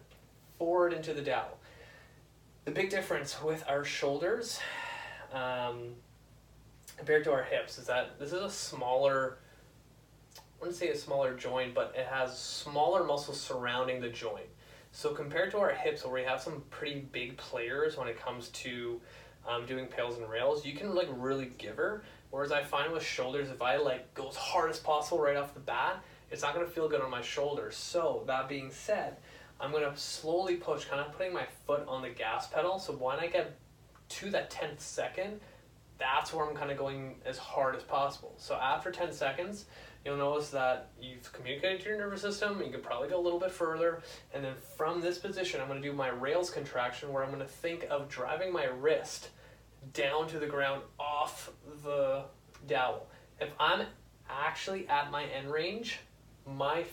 forward 0.57 0.93
into 0.93 1.13
the 1.13 1.21
dowel. 1.21 1.57
The 2.65 2.71
big 2.71 2.89
difference 2.89 3.41
with 3.41 3.63
our 3.67 3.83
shoulders 3.83 4.59
um, 5.33 5.95
compared 6.97 7.23
to 7.25 7.31
our 7.31 7.43
hips 7.43 7.77
is 7.77 7.87
that 7.87 8.19
this 8.19 8.33
is 8.33 8.41
a 8.41 8.49
smaller 8.49 9.37
I 10.61 10.65
wouldn't 10.65 10.77
say 10.77 10.89
a 10.89 10.95
smaller 10.95 11.33
joint, 11.33 11.73
but 11.73 11.95
it 11.97 12.05
has 12.05 12.37
smaller 12.37 13.03
muscles 13.03 13.41
surrounding 13.41 13.99
the 13.99 14.09
joint. 14.09 14.45
So 14.91 15.11
compared 15.11 15.49
to 15.51 15.57
our 15.57 15.71
hips, 15.71 16.03
where 16.03 16.13
we 16.13 16.21
have 16.21 16.39
some 16.39 16.61
pretty 16.69 16.99
big 17.11 17.35
players 17.37 17.97
when 17.97 18.07
it 18.07 18.19
comes 18.19 18.49
to 18.49 19.01
um, 19.47 19.65
doing 19.65 19.87
pails 19.87 20.19
and 20.19 20.29
rails, 20.29 20.63
you 20.63 20.75
can 20.75 20.93
like 20.93 21.07
really 21.13 21.51
give 21.57 21.77
her. 21.77 22.03
Whereas 22.31 22.51
I 22.51 22.63
find 22.63 22.91
with 22.91 23.03
shoulders, 23.03 23.49
if 23.49 23.61
I 23.61 23.77
like 23.77 24.13
go 24.13 24.29
as 24.29 24.35
hard 24.35 24.69
as 24.69 24.79
possible 24.79 25.19
right 25.19 25.35
off 25.35 25.53
the 25.53 25.59
bat, 25.59 26.03
it's 26.31 26.41
not 26.41 26.53
gonna 26.53 26.65
feel 26.65 26.89
good 26.89 27.01
on 27.01 27.11
my 27.11 27.21
shoulders. 27.21 27.75
So 27.75 28.23
that 28.27 28.49
being 28.49 28.71
said, 28.71 29.17
I'm 29.59 29.71
gonna 29.71 29.95
slowly 29.95 30.55
push, 30.55 30.85
kind 30.85 31.01
of 31.01 31.11
putting 31.11 31.33
my 31.33 31.45
foot 31.67 31.85
on 31.87 32.01
the 32.01 32.09
gas 32.09 32.47
pedal. 32.47 32.79
So 32.79 32.93
when 32.93 33.19
I 33.19 33.27
get 33.27 33.57
to 34.09 34.29
that 34.31 34.49
10th 34.49 34.79
second, 34.79 35.41
that's 35.99 36.33
where 36.33 36.49
I'm 36.49 36.55
kind 36.55 36.71
of 36.71 36.77
going 36.77 37.15
as 37.25 37.37
hard 37.37 37.75
as 37.75 37.83
possible. 37.83 38.33
So 38.37 38.55
after 38.55 38.91
10 38.91 39.13
seconds, 39.13 39.65
you'll 40.03 40.17
notice 40.17 40.49
that 40.49 40.89
you've 40.99 41.31
communicated 41.31 41.81
to 41.81 41.89
your 41.89 41.97
nervous 41.97 42.21
system. 42.21 42.61
You 42.63 42.71
can 42.71 42.81
probably 42.81 43.09
go 43.09 43.19
a 43.19 43.21
little 43.21 43.39
bit 43.39 43.51
further. 43.51 44.01
And 44.33 44.43
then 44.43 44.55
from 44.77 45.01
this 45.01 45.19
position, 45.19 45.61
I'm 45.61 45.67
to 45.81 45.87
do 45.87 45.93
my 45.93 46.09
rails 46.09 46.49
contraction 46.49 47.13
where 47.13 47.23
I'm 47.23 47.37
to 47.37 47.45
think 47.45 47.85
of 47.91 48.09
driving 48.09 48.51
my 48.51 48.65
wrist 48.65 49.29
down 49.93 50.27
to 50.27 50.39
the 50.39 50.47
ground 50.47 50.81
off 50.99 51.51
the 51.83 52.23
dowel. 52.67 53.07
If 53.39 53.49
I'm 53.59 53.85
actually 54.29 54.87
at 54.87 55.11
my 55.11 55.25
end 55.25 55.51
range, 55.51 55.99
my 56.45 56.85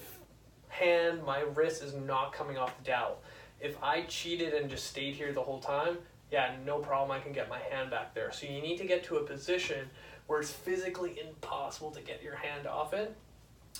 hand, 0.69 1.24
my 1.24 1.40
wrist 1.40 1.82
is 1.82 1.94
not 1.94 2.32
coming 2.32 2.56
off 2.56 2.77
the 2.78 2.85
dowel. 2.85 3.23
If 3.60 3.82
I 3.82 4.02
cheated 4.02 4.55
and 4.55 4.70
just 4.70 4.86
stayed 4.86 5.15
here 5.15 5.32
the 5.32 5.43
whole 5.43 5.60
time, 5.60 5.98
yeah, 6.31 6.55
no 6.65 6.78
problem, 6.78 7.10
I 7.10 7.20
can 7.20 7.32
get 7.32 7.48
my 7.48 7.59
hand 7.59 7.90
back 7.90 8.15
there. 8.15 8.31
So 8.32 8.47
you 8.47 8.60
need 8.60 8.78
to 8.78 8.86
get 8.86 9.05
to 9.05 9.16
a 9.16 9.23
position 9.23 9.89
where 10.27 10.40
it's 10.40 10.51
physically 10.51 11.19
impossible 11.27 11.90
to 11.93 12.01
get 12.01 12.23
your 12.23 12.36
hand 12.36 12.66
off 12.66 12.93
it, 12.93 13.16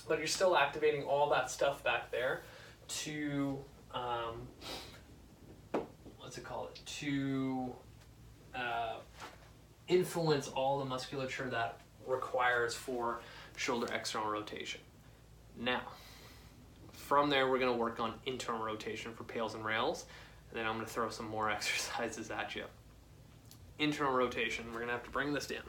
but 0.07 0.17
you're 0.17 0.27
still 0.27 0.57
activating 0.57 1.03
all 1.03 1.29
that 1.29 1.51
stuff 1.51 1.83
back 1.83 2.11
there 2.11 2.41
to, 2.87 3.59
um, 3.93 4.47
what's 6.17 6.37
it 6.37 6.43
called? 6.43 6.79
To 6.85 7.73
uh, 8.55 8.95
influence 9.87 10.47
all 10.49 10.79
the 10.79 10.85
musculature 10.85 11.49
that 11.49 11.79
requires 12.05 12.73
for 12.73 13.21
shoulder 13.55 13.87
external 13.93 14.29
rotation. 14.29 14.81
Now, 15.57 15.81
from 16.93 17.29
there, 17.29 17.49
we're 17.49 17.59
going 17.59 17.71
to 17.71 17.77
work 17.77 17.99
on 17.99 18.13
internal 18.25 18.63
rotation 18.63 19.13
for 19.13 19.23
pails 19.23 19.55
and 19.55 19.65
rails, 19.65 20.05
and 20.49 20.59
then 20.59 20.65
I'm 20.65 20.75
going 20.75 20.85
to 20.85 20.91
throw 20.91 21.09
some 21.09 21.27
more 21.27 21.49
exercises 21.51 22.31
at 22.31 22.55
you. 22.55 22.63
Internal 23.79 24.13
rotation, 24.13 24.65
we're 24.67 24.79
going 24.79 24.87
to 24.87 24.93
have 24.93 25.03
to 25.03 25.09
bring 25.09 25.33
this 25.33 25.47
down. 25.47 25.63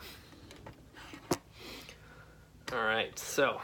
All 2.73 2.85
right, 2.85 3.19
so 3.19 3.61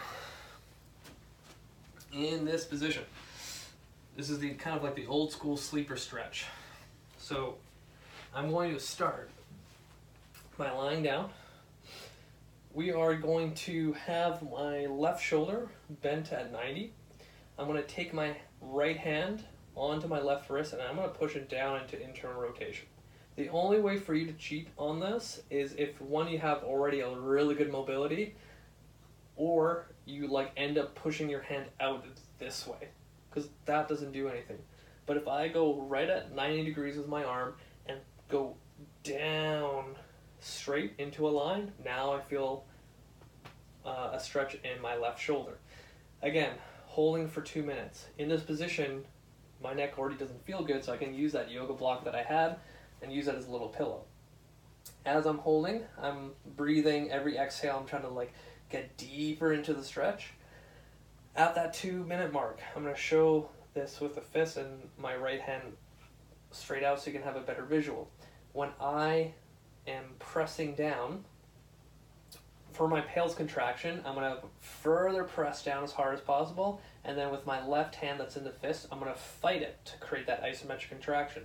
in 2.12 2.44
this 2.44 2.64
position, 2.64 3.04
this 4.16 4.30
is 4.30 4.38
the 4.38 4.50
kind 4.54 4.76
of 4.76 4.82
like 4.82 4.96
the 4.96 5.06
old 5.06 5.30
school 5.30 5.56
sleeper 5.56 5.96
stretch. 5.96 6.46
So 7.18 7.56
I'm 8.36 8.50
going 8.50 8.74
to 8.74 8.78
start 8.78 9.30
by 10.58 10.70
lying 10.70 11.02
down. 11.02 11.30
We 12.74 12.92
are 12.92 13.14
going 13.14 13.54
to 13.54 13.94
have 13.94 14.42
my 14.42 14.84
left 14.84 15.24
shoulder 15.24 15.70
bent 16.02 16.34
at 16.34 16.52
90. 16.52 16.92
I'm 17.58 17.66
going 17.66 17.82
to 17.82 17.88
take 17.88 18.12
my 18.12 18.36
right 18.60 18.98
hand 18.98 19.42
onto 19.74 20.06
my 20.06 20.20
left 20.20 20.50
wrist 20.50 20.74
and 20.74 20.82
I'm 20.82 20.96
going 20.96 21.08
to 21.08 21.14
push 21.14 21.34
it 21.34 21.48
down 21.48 21.80
into 21.80 21.98
internal 21.98 22.38
rotation. 22.38 22.84
The 23.36 23.48
only 23.48 23.80
way 23.80 23.98
for 23.98 24.12
you 24.12 24.26
to 24.26 24.34
cheat 24.34 24.68
on 24.76 25.00
this 25.00 25.40
is 25.48 25.72
if 25.78 25.98
one 26.02 26.28
you 26.28 26.38
have 26.38 26.62
already 26.62 27.00
a 27.00 27.08
really 27.08 27.54
good 27.54 27.72
mobility 27.72 28.34
or 29.36 29.86
you 30.04 30.26
like 30.26 30.52
end 30.58 30.76
up 30.76 30.94
pushing 30.94 31.30
your 31.30 31.40
hand 31.40 31.64
out 31.80 32.04
this 32.38 32.66
way 32.66 32.88
because 33.30 33.48
that 33.64 33.88
doesn't 33.88 34.12
do 34.12 34.28
anything. 34.28 34.58
But 35.06 35.16
if 35.16 35.26
I 35.26 35.48
go 35.48 35.80
right 35.80 36.10
at 36.10 36.34
90 36.34 36.64
degrees 36.64 36.98
with 36.98 37.08
my 37.08 37.24
arm 37.24 37.54
go 38.28 38.56
down 39.02 39.96
straight 40.40 40.94
into 40.98 41.26
a 41.26 41.30
line, 41.30 41.72
now 41.84 42.12
I 42.12 42.20
feel 42.20 42.64
uh, 43.84 44.10
a 44.12 44.20
stretch 44.20 44.54
in 44.54 44.80
my 44.82 44.96
left 44.96 45.20
shoulder. 45.20 45.58
Again, 46.22 46.54
holding 46.86 47.28
for 47.28 47.40
two 47.40 47.62
minutes. 47.62 48.06
In 48.18 48.28
this 48.28 48.42
position, 48.42 49.04
my 49.62 49.72
neck 49.72 49.98
already 49.98 50.16
doesn't 50.16 50.44
feel 50.44 50.62
good, 50.62 50.84
so 50.84 50.92
I 50.92 50.96
can 50.96 51.14
use 51.14 51.32
that 51.32 51.50
yoga 51.50 51.72
block 51.72 52.04
that 52.04 52.14
I 52.14 52.22
had 52.22 52.56
and 53.02 53.12
use 53.12 53.26
that 53.26 53.34
as 53.34 53.46
a 53.46 53.50
little 53.50 53.68
pillow. 53.68 54.04
As 55.04 55.26
I'm 55.26 55.38
holding, 55.38 55.82
I'm 56.00 56.32
breathing 56.56 57.10
every 57.10 57.36
exhale. 57.38 57.76
I'm 57.78 57.86
trying 57.86 58.02
to 58.02 58.08
like 58.08 58.32
get 58.70 58.96
deeper 58.96 59.52
into 59.52 59.74
the 59.74 59.84
stretch. 59.84 60.32
At 61.34 61.54
that 61.54 61.74
two 61.74 62.04
minute 62.04 62.32
mark, 62.32 62.60
I'm 62.74 62.82
going 62.82 62.94
to 62.94 63.00
show 63.00 63.50
this 63.74 64.00
with 64.00 64.14
the 64.14 64.20
fist 64.20 64.56
and 64.56 64.88
my 64.98 65.14
right 65.16 65.40
hand 65.40 65.62
straight 66.50 66.82
out 66.82 67.00
so 67.00 67.06
you 67.08 67.12
can 67.12 67.22
have 67.22 67.36
a 67.36 67.40
better 67.40 67.64
visual. 67.64 68.10
When 68.56 68.70
I 68.80 69.32
am 69.86 70.04
pressing 70.18 70.76
down, 70.76 71.26
for 72.72 72.88
my 72.88 73.02
pails 73.02 73.34
contraction, 73.34 74.00
I'm 74.06 74.14
going 74.14 74.34
to 74.34 74.38
further 74.60 75.24
press 75.24 75.62
down 75.62 75.84
as 75.84 75.92
hard 75.92 76.14
as 76.14 76.22
possible, 76.22 76.80
and 77.04 77.18
then 77.18 77.30
with 77.30 77.44
my 77.44 77.62
left 77.66 77.96
hand 77.96 78.18
that's 78.18 78.34
in 78.34 78.44
the 78.44 78.50
fist, 78.50 78.86
I'm 78.90 78.98
going 78.98 79.12
to 79.12 79.18
fight 79.18 79.60
it 79.60 79.84
to 79.84 79.98
create 79.98 80.26
that 80.28 80.42
isometric 80.42 80.88
contraction. 80.88 81.42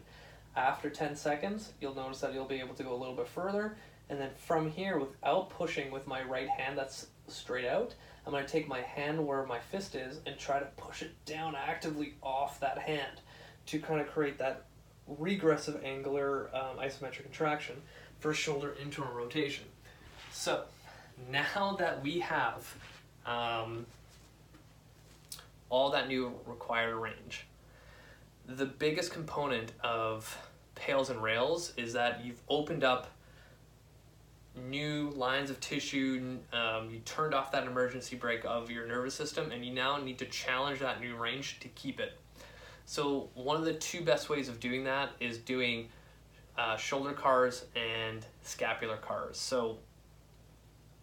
After 0.56 0.90
10 0.90 1.18
seconds, 1.18 1.74
you'll 1.82 1.96
notice 1.96 2.22
that 2.22 2.34
you'll 2.34 2.46
be 2.46 2.62
able 2.62 2.76
to 2.76 2.84
go 2.84 2.94
a 2.94 2.96
little 2.96 3.18
bit 3.18 3.28
further, 3.28 3.76
and 4.10 4.18
then 4.18 4.30
from 4.48 4.72
here, 4.72 4.98
without 4.98 5.50
pushing 5.50 5.92
with 5.92 6.08
my 6.08 6.24
right 6.24 6.48
hand 6.48 6.78
that's 6.78 7.08
straight 7.28 7.66
out, 7.66 7.94
I'm 8.26 8.32
going 8.32 8.46
to 8.46 8.50
take 8.50 8.70
my 8.70 8.80
hand 8.80 9.28
where 9.28 9.46
my 9.46 9.60
fist 9.60 9.96
is 9.96 10.22
and 10.26 10.38
try 10.38 10.60
to 10.60 10.66
push 10.78 11.02
it 11.02 11.12
down 11.26 11.58
actively 11.58 12.14
off 12.24 12.62
that 12.62 12.78
hand 12.78 13.20
to 13.66 13.80
kind 13.80 14.00
of 14.00 14.08
create 14.08 14.38
that 14.38 14.68
regressive 15.08 15.84
angular 15.84 16.50
um, 16.54 16.78
isometric 16.78 17.24
contraction 17.24 17.76
for 18.20 18.34
shoulder 18.34 18.76
internal 18.82 19.14
rotation. 19.14 19.66
So 20.32 20.64
now 21.30 21.76
that 21.80 22.02
we 22.04 22.20
have 22.20 22.76
um, 23.26 23.86
all 25.70 25.92
that 25.92 26.08
new 26.08 26.34
required 26.46 26.96
range, 26.96 27.46
the 28.48 28.66
biggest 28.66 29.12
component 29.12 29.74
of 29.84 30.38
pails 30.76 31.10
and 31.10 31.22
rails 31.22 31.74
is 31.78 31.94
that 31.94 32.24
you've 32.26 32.42
opened 32.50 32.84
up 32.84 33.12
new 34.70 35.12
lines 35.12 35.50
of 35.50 35.60
tissue. 35.60 36.38
Um, 36.52 36.90
you 36.90 37.00
turned 37.06 37.34
off 37.34 37.52
that 37.52 37.66
emergency 37.66 38.16
brake 38.16 38.44
of 38.46 38.70
your 38.70 38.86
nervous 38.88 39.14
system, 39.14 39.52
and 39.52 39.66
you 39.66 39.74
now 39.74 39.98
need 39.98 40.18
to 40.20 40.26
challenge 40.26 40.80
that 40.80 41.00
new 41.00 41.16
range 41.16 41.60
to 41.62 41.68
keep 41.70 42.00
it. 42.00 42.18
So, 42.92 43.30
one 43.36 43.56
of 43.56 43.64
the 43.64 43.76
two 43.76 44.02
best 44.02 44.30
ways 44.30 44.50
of 44.50 44.60
doing 44.60 44.84
that 44.84 45.12
is 45.22 45.38
doing 45.38 45.88
uh, 46.58 46.76
shoulder 46.76 47.14
CARs 47.14 47.64
and 47.74 48.26
scapular 48.42 48.98
CARs. 48.98 49.38
So, 49.38 49.78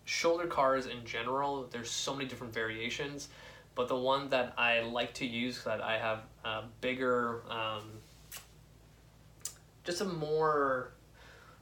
shoulder 0.05 0.47
CARs 0.47 0.85
in 0.85 1.07
general, 1.07 1.67
there's 1.71 1.91
so 1.91 2.15
many 2.15 2.29
different 2.29 2.53
variations, 2.53 3.31
but 3.75 3.89
the 3.89 3.97
one 3.97 4.29
that 4.29 4.53
I 4.59 4.81
like 4.81 5.15
to 5.15 5.27
use 5.27 5.65
that 5.65 5.81
I 5.81 5.97
have 5.97 6.25
a 6.45 6.65
bigger, 6.83 7.41
um, 7.49 7.85
just 9.83 10.03
a 10.03 10.05
more 10.05 10.91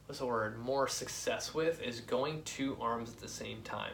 what's 0.07 0.19
the 0.19 0.25
word, 0.25 0.59
more 0.59 0.89
success 0.89 1.53
with 1.53 1.81
is 1.81 2.01
going 2.01 2.43
two 2.43 2.75
arms 2.81 3.11
at 3.11 3.21
the 3.21 3.29
same 3.29 3.61
time. 3.61 3.93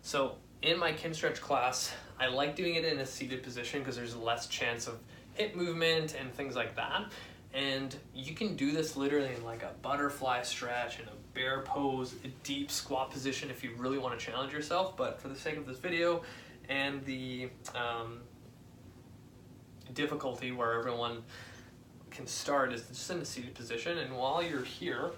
So 0.00 0.36
in 0.62 0.78
my 0.78 0.94
Kinstretch 0.94 1.42
class, 1.42 1.92
I 2.18 2.28
like 2.28 2.56
doing 2.56 2.76
it 2.76 2.86
in 2.86 3.00
a 3.00 3.06
seated 3.06 3.42
position 3.42 3.80
because 3.80 3.96
there's 3.96 4.16
less 4.16 4.46
chance 4.46 4.86
of 4.86 4.98
hip 5.38 5.54
movement 5.54 6.14
and 6.18 6.32
things 6.34 6.56
like 6.56 6.76
that. 6.76 7.04
And 7.54 7.96
you 8.14 8.34
can 8.34 8.56
do 8.56 8.72
this 8.72 8.96
literally 8.96 9.34
in 9.34 9.44
like 9.44 9.62
a 9.62 9.72
butterfly 9.80 10.42
stretch, 10.42 10.98
in 10.98 11.06
a 11.06 11.12
bear 11.34 11.62
pose, 11.62 12.14
a 12.24 12.28
deep 12.42 12.70
squat 12.70 13.10
position 13.10 13.50
if 13.50 13.64
you 13.64 13.70
really 13.76 13.98
want 13.98 14.18
to 14.18 14.24
challenge 14.24 14.52
yourself. 14.52 14.96
But 14.96 15.20
for 15.20 15.28
the 15.28 15.36
sake 15.36 15.56
of 15.56 15.66
this 15.66 15.78
video 15.78 16.22
and 16.68 17.04
the 17.04 17.48
um, 17.74 18.18
difficulty 19.94 20.52
where 20.52 20.78
everyone 20.78 21.22
can 22.10 22.26
start 22.26 22.72
is 22.72 22.86
just 22.88 23.10
in 23.10 23.18
a 23.18 23.24
seated 23.24 23.54
position. 23.54 23.98
And 23.98 24.16
while 24.16 24.42
you're 24.42 24.64
here, 24.64 25.10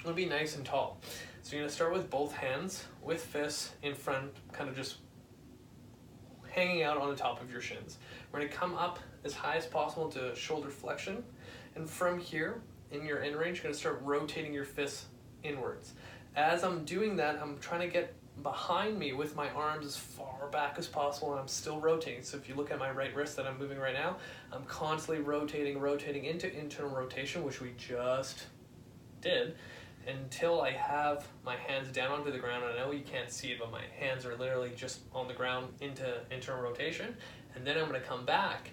it'll 0.00 0.12
be 0.12 0.26
nice 0.26 0.56
and 0.56 0.64
tall. 0.64 1.00
So 1.42 1.56
you're 1.56 1.64
gonna 1.64 1.72
start 1.72 1.92
with 1.92 2.10
both 2.10 2.32
hands 2.32 2.84
with 3.02 3.24
fists 3.24 3.72
in 3.82 3.94
front, 3.94 4.30
kind 4.52 4.68
of 4.68 4.76
just 4.76 4.98
hanging 6.48 6.82
out 6.82 6.98
on 6.98 7.08
the 7.10 7.16
top 7.16 7.40
of 7.40 7.50
your 7.50 7.60
shins. 7.60 7.98
We're 8.32 8.40
gonna 8.40 8.52
come 8.52 8.74
up 8.74 8.98
as 9.24 9.34
high 9.34 9.56
as 9.56 9.66
possible 9.66 10.08
to 10.10 10.34
shoulder 10.34 10.70
flexion. 10.70 11.24
And 11.74 11.88
from 11.88 12.18
here, 12.18 12.62
in 12.90 13.04
your 13.04 13.22
end 13.22 13.36
range, 13.36 13.58
you're 13.58 13.64
gonna 13.64 13.74
start 13.74 14.00
rotating 14.02 14.52
your 14.52 14.64
fists 14.64 15.06
inwards. 15.42 15.94
As 16.36 16.62
I'm 16.62 16.84
doing 16.84 17.16
that, 17.16 17.40
I'm 17.40 17.58
trying 17.58 17.80
to 17.80 17.88
get 17.88 18.14
behind 18.42 18.98
me 18.98 19.12
with 19.12 19.36
my 19.36 19.50
arms 19.50 19.86
as 19.86 19.96
far 19.96 20.48
back 20.50 20.76
as 20.78 20.86
possible 20.86 21.32
and 21.32 21.40
I'm 21.40 21.48
still 21.48 21.80
rotating. 21.80 22.22
So 22.22 22.36
if 22.36 22.48
you 22.48 22.54
look 22.54 22.70
at 22.70 22.78
my 22.78 22.90
right 22.90 23.14
wrist 23.14 23.36
that 23.36 23.46
I'm 23.46 23.58
moving 23.58 23.78
right 23.78 23.94
now, 23.94 24.16
I'm 24.52 24.64
constantly 24.64 25.22
rotating, 25.22 25.78
rotating 25.78 26.24
into 26.24 26.50
internal 26.56 26.90
rotation, 26.90 27.44
which 27.44 27.60
we 27.60 27.72
just 27.76 28.46
did, 29.20 29.56
until 30.06 30.62
I 30.62 30.70
have 30.70 31.26
my 31.44 31.56
hands 31.56 31.92
down 31.92 32.12
onto 32.12 32.32
the 32.32 32.38
ground. 32.38 32.64
I 32.64 32.78
know 32.78 32.90
you 32.92 33.02
can't 33.02 33.30
see 33.30 33.48
it, 33.48 33.58
but 33.58 33.70
my 33.70 33.82
hands 33.98 34.24
are 34.24 34.36
literally 34.36 34.72
just 34.74 35.00
on 35.14 35.28
the 35.28 35.34
ground 35.34 35.68
into 35.80 36.20
internal 36.30 36.62
rotation. 36.62 37.16
And 37.54 37.66
then 37.66 37.76
I'm 37.76 37.86
gonna 37.86 38.00
come 38.00 38.24
back 38.24 38.70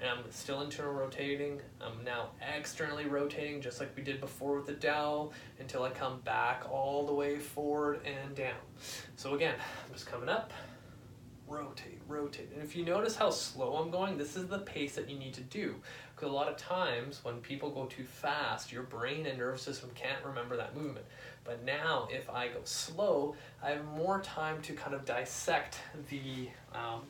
and 0.00 0.08
I'm 0.08 0.30
still 0.30 0.60
internal 0.62 0.92
rotating. 0.92 1.60
I'm 1.80 2.04
now 2.04 2.28
externally 2.56 3.06
rotating 3.06 3.60
just 3.60 3.80
like 3.80 3.96
we 3.96 4.02
did 4.02 4.20
before 4.20 4.56
with 4.56 4.66
the 4.66 4.74
dowel 4.74 5.32
until 5.58 5.82
I 5.82 5.90
come 5.90 6.20
back 6.20 6.64
all 6.70 7.04
the 7.06 7.14
way 7.14 7.38
forward 7.38 8.00
and 8.04 8.34
down. 8.34 8.58
So 9.16 9.34
again, 9.34 9.56
I'm 9.56 9.92
just 9.92 10.06
coming 10.06 10.28
up, 10.28 10.52
rotate, 11.48 12.00
rotate. 12.06 12.50
And 12.54 12.62
if 12.62 12.76
you 12.76 12.84
notice 12.84 13.16
how 13.16 13.30
slow 13.30 13.76
I'm 13.76 13.90
going, 13.90 14.16
this 14.16 14.36
is 14.36 14.46
the 14.46 14.60
pace 14.60 14.94
that 14.94 15.10
you 15.10 15.18
need 15.18 15.34
to 15.34 15.40
do. 15.40 15.74
Because 16.14 16.30
a 16.30 16.34
lot 16.34 16.48
of 16.48 16.56
times 16.56 17.20
when 17.24 17.38
people 17.38 17.70
go 17.70 17.86
too 17.86 18.04
fast, 18.04 18.70
your 18.72 18.84
brain 18.84 19.26
and 19.26 19.38
nervous 19.38 19.62
system 19.62 19.90
can't 19.94 20.24
remember 20.24 20.56
that 20.56 20.76
movement. 20.76 21.06
But 21.42 21.64
now 21.64 22.06
if 22.10 22.30
I 22.30 22.48
go 22.48 22.60
slow, 22.64 23.34
I 23.62 23.70
have 23.70 23.84
more 23.84 24.20
time 24.20 24.62
to 24.62 24.74
kind 24.74 24.94
of 24.94 25.04
dissect 25.04 25.78
the 26.08 26.48
um, 26.72 27.00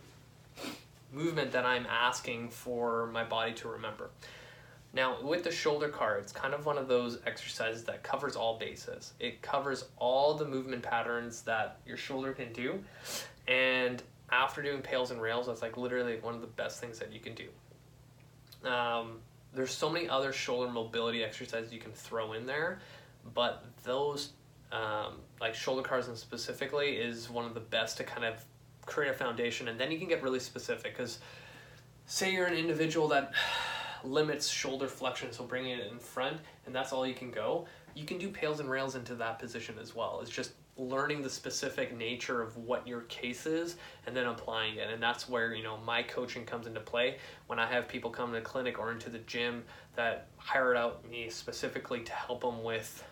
movement 1.12 1.52
that 1.52 1.64
I'm 1.64 1.86
asking 1.86 2.50
for 2.50 3.06
my 3.12 3.24
body 3.24 3.52
to 3.54 3.68
remember. 3.68 4.10
Now, 4.92 5.20
with 5.22 5.44
the 5.44 5.50
shoulder 5.50 5.88
CAR, 5.88 6.18
it's 6.18 6.32
kind 6.32 6.54
of 6.54 6.64
one 6.64 6.78
of 6.78 6.88
those 6.88 7.18
exercises 7.26 7.84
that 7.84 8.02
covers 8.02 8.36
all 8.36 8.58
bases. 8.58 9.12
It 9.20 9.42
covers 9.42 9.84
all 9.98 10.34
the 10.34 10.46
movement 10.46 10.82
patterns 10.82 11.42
that 11.42 11.80
your 11.86 11.98
shoulder 11.98 12.32
can 12.32 12.52
do. 12.52 12.82
And 13.46 14.02
after 14.30 14.62
doing 14.62 14.80
pails 14.80 15.10
and 15.10 15.20
rails, 15.20 15.46
that's 15.46 15.62
like 15.62 15.76
literally 15.76 16.18
one 16.20 16.34
of 16.34 16.40
the 16.40 16.46
best 16.46 16.80
things 16.80 16.98
that 16.98 17.12
you 17.12 17.20
can 17.20 17.34
do. 17.34 18.68
Um, 18.68 19.18
there's 19.54 19.72
so 19.72 19.90
many 19.90 20.08
other 20.08 20.32
shoulder 20.32 20.70
mobility 20.70 21.22
exercises 21.22 21.72
you 21.72 21.80
can 21.80 21.92
throw 21.92 22.32
in 22.32 22.46
there, 22.46 22.80
but 23.34 23.64
those, 23.84 24.32
um, 24.72 25.20
like 25.40 25.54
shoulder 25.54 25.82
CARs 25.82 26.08
and 26.08 26.16
specifically, 26.16 26.96
is 26.96 27.30
one 27.30 27.44
of 27.44 27.54
the 27.54 27.60
best 27.60 27.98
to 27.98 28.04
kind 28.04 28.24
of 28.24 28.44
create 28.88 29.10
a 29.10 29.14
foundation 29.14 29.68
and 29.68 29.78
then 29.78 29.90
you 29.90 29.98
can 29.98 30.08
get 30.08 30.22
really 30.22 30.40
specific 30.40 30.96
because 30.96 31.18
say 32.06 32.32
you're 32.32 32.46
an 32.46 32.54
individual 32.54 33.08
that 33.08 33.32
limits 34.04 34.48
shoulder 34.48 34.86
flexion 34.86 35.32
so 35.32 35.44
bringing 35.44 35.78
it 35.78 35.90
in 35.90 35.98
front 35.98 36.38
and 36.66 36.74
that's 36.74 36.92
all 36.92 37.06
you 37.06 37.14
can 37.14 37.30
go 37.30 37.66
you 37.98 38.04
can 38.04 38.18
do 38.18 38.28
pails 38.28 38.60
and 38.60 38.70
rails 38.70 38.94
into 38.94 39.16
that 39.16 39.38
position 39.40 39.74
as 39.80 39.94
well. 39.94 40.20
It's 40.22 40.30
just 40.30 40.52
learning 40.76 41.22
the 41.22 41.30
specific 41.30 41.96
nature 41.96 42.40
of 42.40 42.56
what 42.56 42.86
your 42.86 43.00
case 43.02 43.46
is 43.46 43.76
and 44.06 44.14
then 44.14 44.26
applying 44.26 44.76
it 44.76 44.88
and 44.88 45.02
that's 45.02 45.28
where 45.28 45.52
you 45.52 45.64
know 45.64 45.76
my 45.78 46.04
coaching 46.04 46.44
comes 46.44 46.68
into 46.68 46.78
play. 46.78 47.16
When 47.48 47.58
i 47.58 47.66
have 47.66 47.88
people 47.88 48.10
come 48.10 48.30
to 48.30 48.36
the 48.36 48.40
clinic 48.40 48.78
or 48.78 48.92
into 48.92 49.10
the 49.10 49.18
gym 49.18 49.64
that 49.96 50.28
hired 50.36 50.76
out 50.76 51.08
me 51.10 51.28
specifically 51.30 52.00
to 52.04 52.12
help 52.12 52.42
them 52.42 52.62
with 52.62 53.02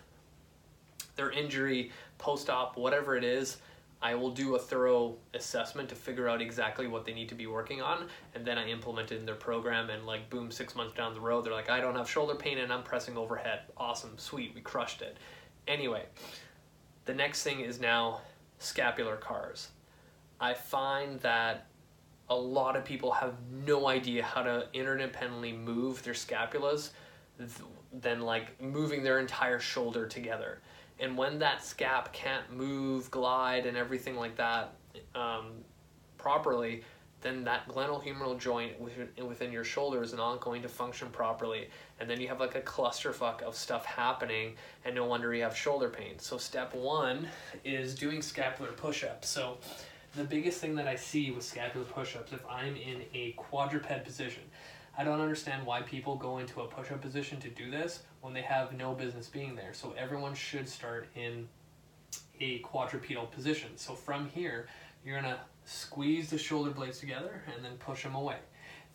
their 1.17 1.31
injury 1.31 1.91
post-op 2.19 2.77
whatever 2.77 3.17
it 3.17 3.25
is 3.25 3.57
I 4.01 4.13
will 4.13 4.29
do 4.29 4.55
a 4.55 4.59
thorough 4.59 5.15
assessment 5.33 5.89
to 5.89 5.95
figure 5.95 6.27
out 6.27 6.41
exactly 6.41 6.87
what 6.87 7.03
they 7.03 7.13
need 7.13 7.29
to 7.29 7.35
be 7.35 7.47
working 7.47 7.81
on, 7.81 8.07
and 8.35 8.45
then 8.45 8.57
I 8.57 8.67
implement 8.69 9.11
it 9.11 9.19
in 9.19 9.25
their 9.25 9.35
program. 9.35 9.89
And 9.89 10.05
like, 10.05 10.29
boom, 10.29 10.51
six 10.51 10.75
months 10.75 10.95
down 10.95 11.15
the 11.15 11.19
road, 11.19 11.45
they're 11.45 11.53
like, 11.53 11.69
I 11.69 11.79
don't 11.79 11.95
have 11.95 12.09
shoulder 12.09 12.35
pain 12.35 12.59
and 12.59 12.71
I'm 12.71 12.83
pressing 12.83 13.17
overhead. 13.17 13.61
Awesome, 13.75 14.17
sweet, 14.17 14.53
we 14.53 14.61
crushed 14.61 15.01
it. 15.01 15.17
Anyway, 15.67 16.03
the 17.05 17.13
next 17.13 17.43
thing 17.43 17.61
is 17.61 17.79
now 17.79 18.21
scapular 18.59 19.15
CARs. 19.15 19.69
I 20.39 20.53
find 20.53 21.19
that 21.21 21.67
a 22.29 22.35
lot 22.35 22.75
of 22.75 22.85
people 22.85 23.11
have 23.13 23.33
no 23.65 23.87
idea 23.87 24.21
how 24.21 24.43
to 24.43 24.67
interdependently 24.75 25.57
move 25.57 26.03
their 26.03 26.13
scapulas 26.13 26.91
than 27.93 28.21
like 28.21 28.61
moving 28.61 29.03
their 29.03 29.19
entire 29.19 29.59
shoulder 29.59 30.05
together 30.05 30.61
and 30.99 31.17
when 31.17 31.39
that 31.39 31.59
scap 31.59 32.11
can't 32.11 32.51
move, 32.51 33.11
glide, 33.11 33.65
and 33.65 33.77
everything 33.77 34.15
like 34.15 34.35
that 34.37 34.73
um, 35.15 35.51
properly, 36.17 36.83
then 37.21 37.43
that 37.43 37.67
glenohumeral 37.67 38.39
joint 38.39 38.79
within, 38.79 39.09
within 39.27 39.51
your 39.51 39.63
shoulder 39.63 40.03
is 40.03 40.13
not 40.13 40.39
going 40.39 40.61
to 40.61 40.69
function 40.69 41.09
properly. 41.09 41.69
And 41.99 42.09
then 42.09 42.21
you 42.21 42.27
have 42.27 42.39
like 42.39 42.55
a 42.55 42.61
clusterfuck 42.61 43.41
of 43.41 43.55
stuff 43.55 43.85
happening, 43.85 44.55
and 44.85 44.95
no 44.95 45.05
wonder 45.05 45.33
you 45.33 45.43
have 45.43 45.55
shoulder 45.55 45.89
pain. 45.89 46.19
So, 46.19 46.37
step 46.37 46.73
one 46.75 47.27
is 47.63 47.95
doing 47.95 48.21
scapular 48.21 48.71
push 48.71 49.03
ups. 49.03 49.29
So, 49.29 49.57
the 50.15 50.23
biggest 50.23 50.59
thing 50.59 50.75
that 50.75 50.87
I 50.87 50.95
see 50.95 51.31
with 51.31 51.43
scapular 51.43 51.85
push 51.85 52.15
ups, 52.15 52.33
if 52.33 52.43
I'm 52.49 52.75
in 52.75 53.03
a 53.13 53.33
quadruped 53.33 54.03
position, 54.03 54.43
I 54.97 55.03
don't 55.03 55.21
understand 55.21 55.65
why 55.65 55.83
people 55.83 56.15
go 56.15 56.39
into 56.39 56.61
a 56.61 56.65
push 56.65 56.91
up 56.91 57.01
position 57.01 57.39
to 57.41 57.49
do 57.49 57.69
this 57.69 58.03
when 58.27 58.33
they 58.33 58.41
have 58.41 58.73
no 58.73 58.93
business 58.93 59.29
being 59.29 59.55
there. 59.55 59.73
So 59.73 59.95
everyone 59.97 60.35
should 60.35 60.67
start 60.67 61.07
in 61.15 61.47
a 62.41 62.59
quadrupedal 62.59 63.27
position. 63.27 63.69
So 63.77 63.93
from 63.93 64.27
here, 64.27 64.67
you're 65.05 65.21
gonna 65.21 65.39
squeeze 65.63 66.29
the 66.29 66.37
shoulder 66.37 66.71
blades 66.71 66.99
together 66.99 67.41
and 67.55 67.63
then 67.63 67.77
push 67.77 68.03
them 68.03 68.15
away. 68.15 68.35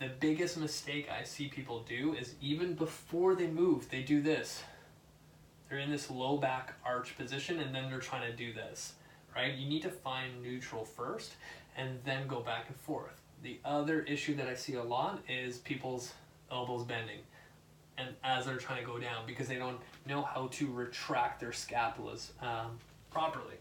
The 0.01 0.11
biggest 0.21 0.59
mistake 0.59 1.09
I 1.11 1.25
see 1.25 1.49
people 1.49 1.83
do 1.89 2.13
is 2.13 2.35
even 2.43 2.75
before 2.75 3.35
they 3.35 3.47
move, 3.47 3.89
they 3.89 4.03
do 4.03 4.21
this. 4.21 4.63
They're 5.71 5.79
in 5.79 5.91
this 5.91 6.11
low 6.11 6.37
back 6.37 6.75
arch 6.85 7.17
position 7.17 7.59
and 7.61 7.75
then 7.75 7.89
they're 7.89 8.01
trying 8.01 8.31
to 8.31 8.37
do 8.37 8.53
this, 8.53 8.93
right? 9.35 9.55
You 9.55 9.67
need 9.67 9.81
to 9.81 9.91
find 9.91 10.43
neutral 10.43 10.85
first 10.85 11.37
and 11.75 12.01
then 12.05 12.27
go 12.27 12.41
back 12.41 12.67
and 12.69 12.77
forth. 12.77 13.19
The 13.43 13.61
other 13.65 14.03
issue 14.03 14.37
that 14.37 14.47
I 14.47 14.55
see 14.55 14.75
a 14.75 14.83
lot 14.83 15.23
is 15.27 15.57
people's 15.57 16.13
elbows 16.51 16.85
bending 16.85 17.21
and 17.98 18.09
as 18.24 18.47
they're 18.47 18.56
trying 18.56 18.81
to 18.81 18.86
go 18.86 18.98
down 18.98 19.27
because 19.27 19.48
they 19.48 19.56
don't 19.56 19.78
know 20.06 20.23
how 20.23 20.48
to 20.48 20.70
retract 20.73 21.40
their 21.40 21.51
scapulas 21.51 22.31
um, 22.43 22.78
properly. 23.10 23.56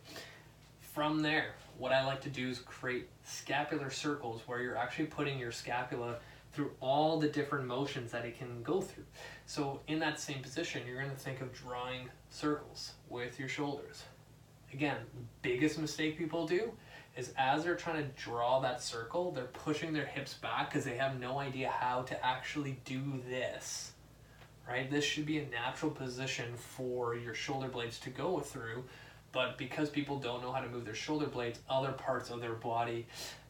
From 0.93 1.21
there, 1.21 1.55
what 1.77 1.91
I 1.91 2.05
like 2.05 2.21
to 2.21 2.29
do 2.29 2.49
is 2.49 2.59
create 2.59 3.07
scapular 3.23 3.89
circles 3.89 4.41
where 4.45 4.61
you're 4.61 4.77
actually 4.77 5.05
putting 5.05 5.39
your 5.39 5.51
scapula 5.51 6.17
through 6.51 6.71
all 6.81 7.19
the 7.19 7.29
different 7.29 7.65
motions 7.65 8.11
that 8.11 8.25
it 8.25 8.37
can 8.37 8.61
go 8.61 8.81
through. 8.81 9.05
So 9.45 9.79
in 9.87 9.99
that 9.99 10.19
same 10.19 10.41
position, 10.41 10.83
you're 10.85 10.97
going 10.97 11.09
to 11.09 11.15
think 11.15 11.41
of 11.41 11.53
drawing 11.53 12.09
circles 12.29 12.91
with 13.09 13.39
your 13.39 13.47
shoulders. 13.47 14.03
Again, 14.73 14.97
biggest 15.41 15.79
mistake 15.79 16.17
people 16.17 16.45
do 16.45 16.71
is 17.15 17.33
as 17.37 17.63
they're 17.63 17.75
trying 17.75 18.03
to 18.03 18.21
draw 18.21 18.59
that 18.61 18.81
circle, 18.81 19.31
they're 19.31 19.45
pushing 19.45 19.93
their 19.93 20.05
hips 20.05 20.35
back 20.35 20.69
because 20.69 20.85
they 20.85 20.95
have 20.97 21.19
no 21.19 21.39
idea 21.39 21.69
how 21.69 22.01
to 22.03 22.25
actually 22.25 22.79
do 22.85 23.01
this. 23.29 23.93
Right? 24.67 24.89
This 24.89 25.03
should 25.03 25.25
be 25.25 25.39
a 25.39 25.47
natural 25.47 25.91
position 25.91 26.53
for 26.55 27.15
your 27.15 27.33
shoulder 27.33 27.67
blades 27.67 27.99
to 27.99 28.09
go 28.09 28.39
through, 28.39 28.83
but 29.31 29.57
because 29.57 29.89
people 29.89 30.19
don't 30.19 30.41
know 30.41 30.51
how 30.51 30.61
to 30.61 30.69
move 30.69 30.85
their 30.85 30.95
shoulder 30.95 31.27
blades, 31.27 31.59
other 31.69 31.91
parts 31.91 32.29
of 32.29 32.39
their 32.39 32.53
body 32.53 33.05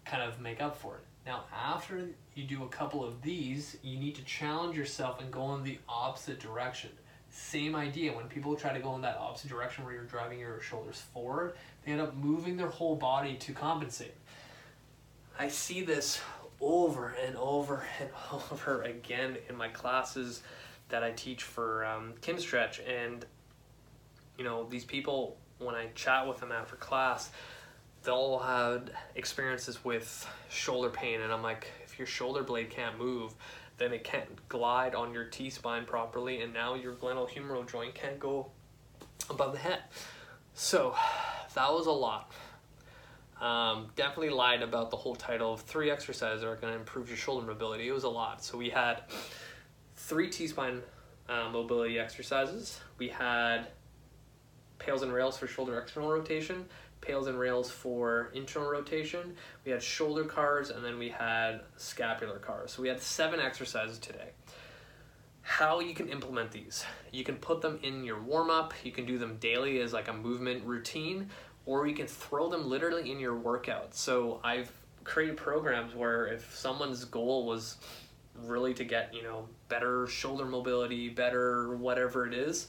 kind 0.05 0.23
of 0.23 0.39
make 0.39 0.61
up 0.61 0.75
for 0.75 0.95
it. 0.95 1.03
Now, 1.25 1.43
after 1.53 2.09
you 2.33 2.45
do 2.45 2.63
a 2.63 2.67
couple 2.67 3.03
of 3.05 3.21
these, 3.21 3.77
you 3.83 3.99
need 3.99 4.15
to 4.15 4.23
challenge 4.23 4.75
yourself 4.75 5.21
and 5.21 5.31
go 5.31 5.53
in 5.55 5.63
the 5.63 5.77
opposite 5.87 6.39
direction. 6.39 6.89
Same 7.29 7.75
idea. 7.75 8.11
When 8.13 8.27
people 8.27 8.55
try 8.55 8.73
to 8.73 8.79
go 8.79 8.95
in 8.95 9.01
that 9.01 9.17
opposite 9.17 9.49
direction 9.49 9.85
where 9.85 9.93
you're 9.93 10.03
driving 10.03 10.39
your 10.39 10.59
shoulders 10.61 11.01
forward, 11.13 11.53
they 11.85 11.91
end 11.91 12.01
up 12.01 12.15
moving 12.15 12.57
their 12.57 12.67
whole 12.67 12.95
body 12.95 13.35
to 13.35 13.53
compensate. 13.53 14.15
I 15.39 15.47
see 15.47 15.81
this 15.83 16.19
over 16.59 17.15
and 17.25 17.35
over 17.37 17.85
and 17.99 18.09
over 18.51 18.81
again 18.83 19.37
in 19.47 19.55
my 19.55 19.69
classes 19.69 20.41
that 20.91 21.03
I 21.03 21.11
teach 21.11 21.43
for 21.43 21.83
um, 21.85 22.13
Kinstretch. 22.21 22.79
And, 22.87 23.25
you 24.37 24.43
know, 24.43 24.67
these 24.69 24.85
people, 24.85 25.37
when 25.59 25.75
I 25.75 25.87
chat 25.95 26.27
with 26.27 26.39
them 26.39 26.51
after 26.51 26.75
class, 26.75 27.31
they'll 28.03 28.39
have 28.39 28.89
experiences 29.15 29.83
with 29.83 30.27
shoulder 30.49 30.89
pain. 30.89 31.21
And 31.21 31.33
I'm 31.33 31.43
like, 31.43 31.67
if 31.83 31.97
your 31.99 32.07
shoulder 32.07 32.43
blade 32.43 32.69
can't 32.69 32.97
move, 32.97 33.33
then 33.77 33.93
it 33.93 34.03
can't 34.03 34.47
glide 34.47 34.93
on 34.93 35.11
your 35.11 35.25
T-spine 35.25 35.85
properly, 35.85 36.41
and 36.41 36.53
now 36.53 36.75
your 36.75 36.93
glenohumeral 36.93 37.67
joint 37.67 37.95
can't 37.95 38.19
go 38.19 38.51
above 39.27 39.53
the 39.53 39.57
head. 39.57 39.79
So 40.53 40.95
that 41.55 41.71
was 41.71 41.87
a 41.87 41.91
lot. 41.91 42.31
Um, 43.41 43.87
definitely 43.95 44.29
lied 44.29 44.61
about 44.61 44.91
the 44.91 44.97
whole 44.97 45.15
title 45.15 45.53
of 45.53 45.61
three 45.61 45.89
exercises 45.89 46.41
that 46.41 46.47
are 46.47 46.57
going 46.57 46.73
to 46.73 46.79
improve 46.79 47.07
your 47.07 47.17
shoulder 47.17 47.47
mobility. 47.47 47.87
It 47.87 47.91
was 47.91 48.03
a 48.03 48.09
lot. 48.09 48.43
So 48.43 48.55
we 48.55 48.69
had 48.69 49.01
three 50.11 50.29
T-spine 50.29 50.81
uh, 51.29 51.47
mobility 51.53 51.97
exercises. 51.97 52.81
We 52.97 53.07
had 53.07 53.67
pails 54.77 55.03
and 55.03 55.13
rails 55.13 55.37
for 55.37 55.47
shoulder 55.47 55.79
external 55.79 56.11
rotation, 56.11 56.65
pails 56.99 57.27
and 57.27 57.39
rails 57.39 57.71
for 57.71 58.29
internal 58.33 58.69
rotation. 58.69 59.37
We 59.63 59.71
had 59.71 59.81
shoulder 59.81 60.25
CARs, 60.25 60.69
and 60.69 60.83
then 60.83 60.99
we 60.99 61.07
had 61.07 61.61
scapular 61.77 62.39
CARs. 62.39 62.73
So 62.73 62.81
we 62.81 62.89
had 62.89 63.01
seven 63.01 63.39
exercises 63.39 63.99
today. 63.99 64.31
How 65.43 65.79
you 65.79 65.93
can 65.93 66.09
implement 66.09 66.51
these. 66.51 66.83
You 67.13 67.23
can 67.23 67.37
put 67.37 67.61
them 67.61 67.79
in 67.81 68.03
your 68.03 68.21
warm-up. 68.21 68.73
You 68.83 68.91
can 68.91 69.05
do 69.05 69.17
them 69.17 69.37
daily 69.39 69.79
as 69.79 69.93
like 69.93 70.09
a 70.09 70.13
movement 70.13 70.65
routine, 70.65 71.29
or 71.65 71.87
you 71.87 71.95
can 71.95 72.07
throw 72.07 72.49
them 72.49 72.67
literally 72.67 73.09
in 73.09 73.17
your 73.17 73.37
workout. 73.37 73.95
So 73.95 74.41
I've 74.43 74.69
created 75.05 75.37
programs 75.37 75.95
where 75.95 76.27
if 76.27 76.53
someone's 76.53 77.05
goal 77.05 77.45
was 77.45 77.77
really 78.35 78.73
to 78.75 78.83
get, 78.83 79.13
you 79.13 79.23
know, 79.23 79.47
better 79.69 80.07
shoulder 80.07 80.45
mobility, 80.45 81.09
better 81.09 81.75
whatever 81.75 82.25
it 82.25 82.33
is, 82.33 82.67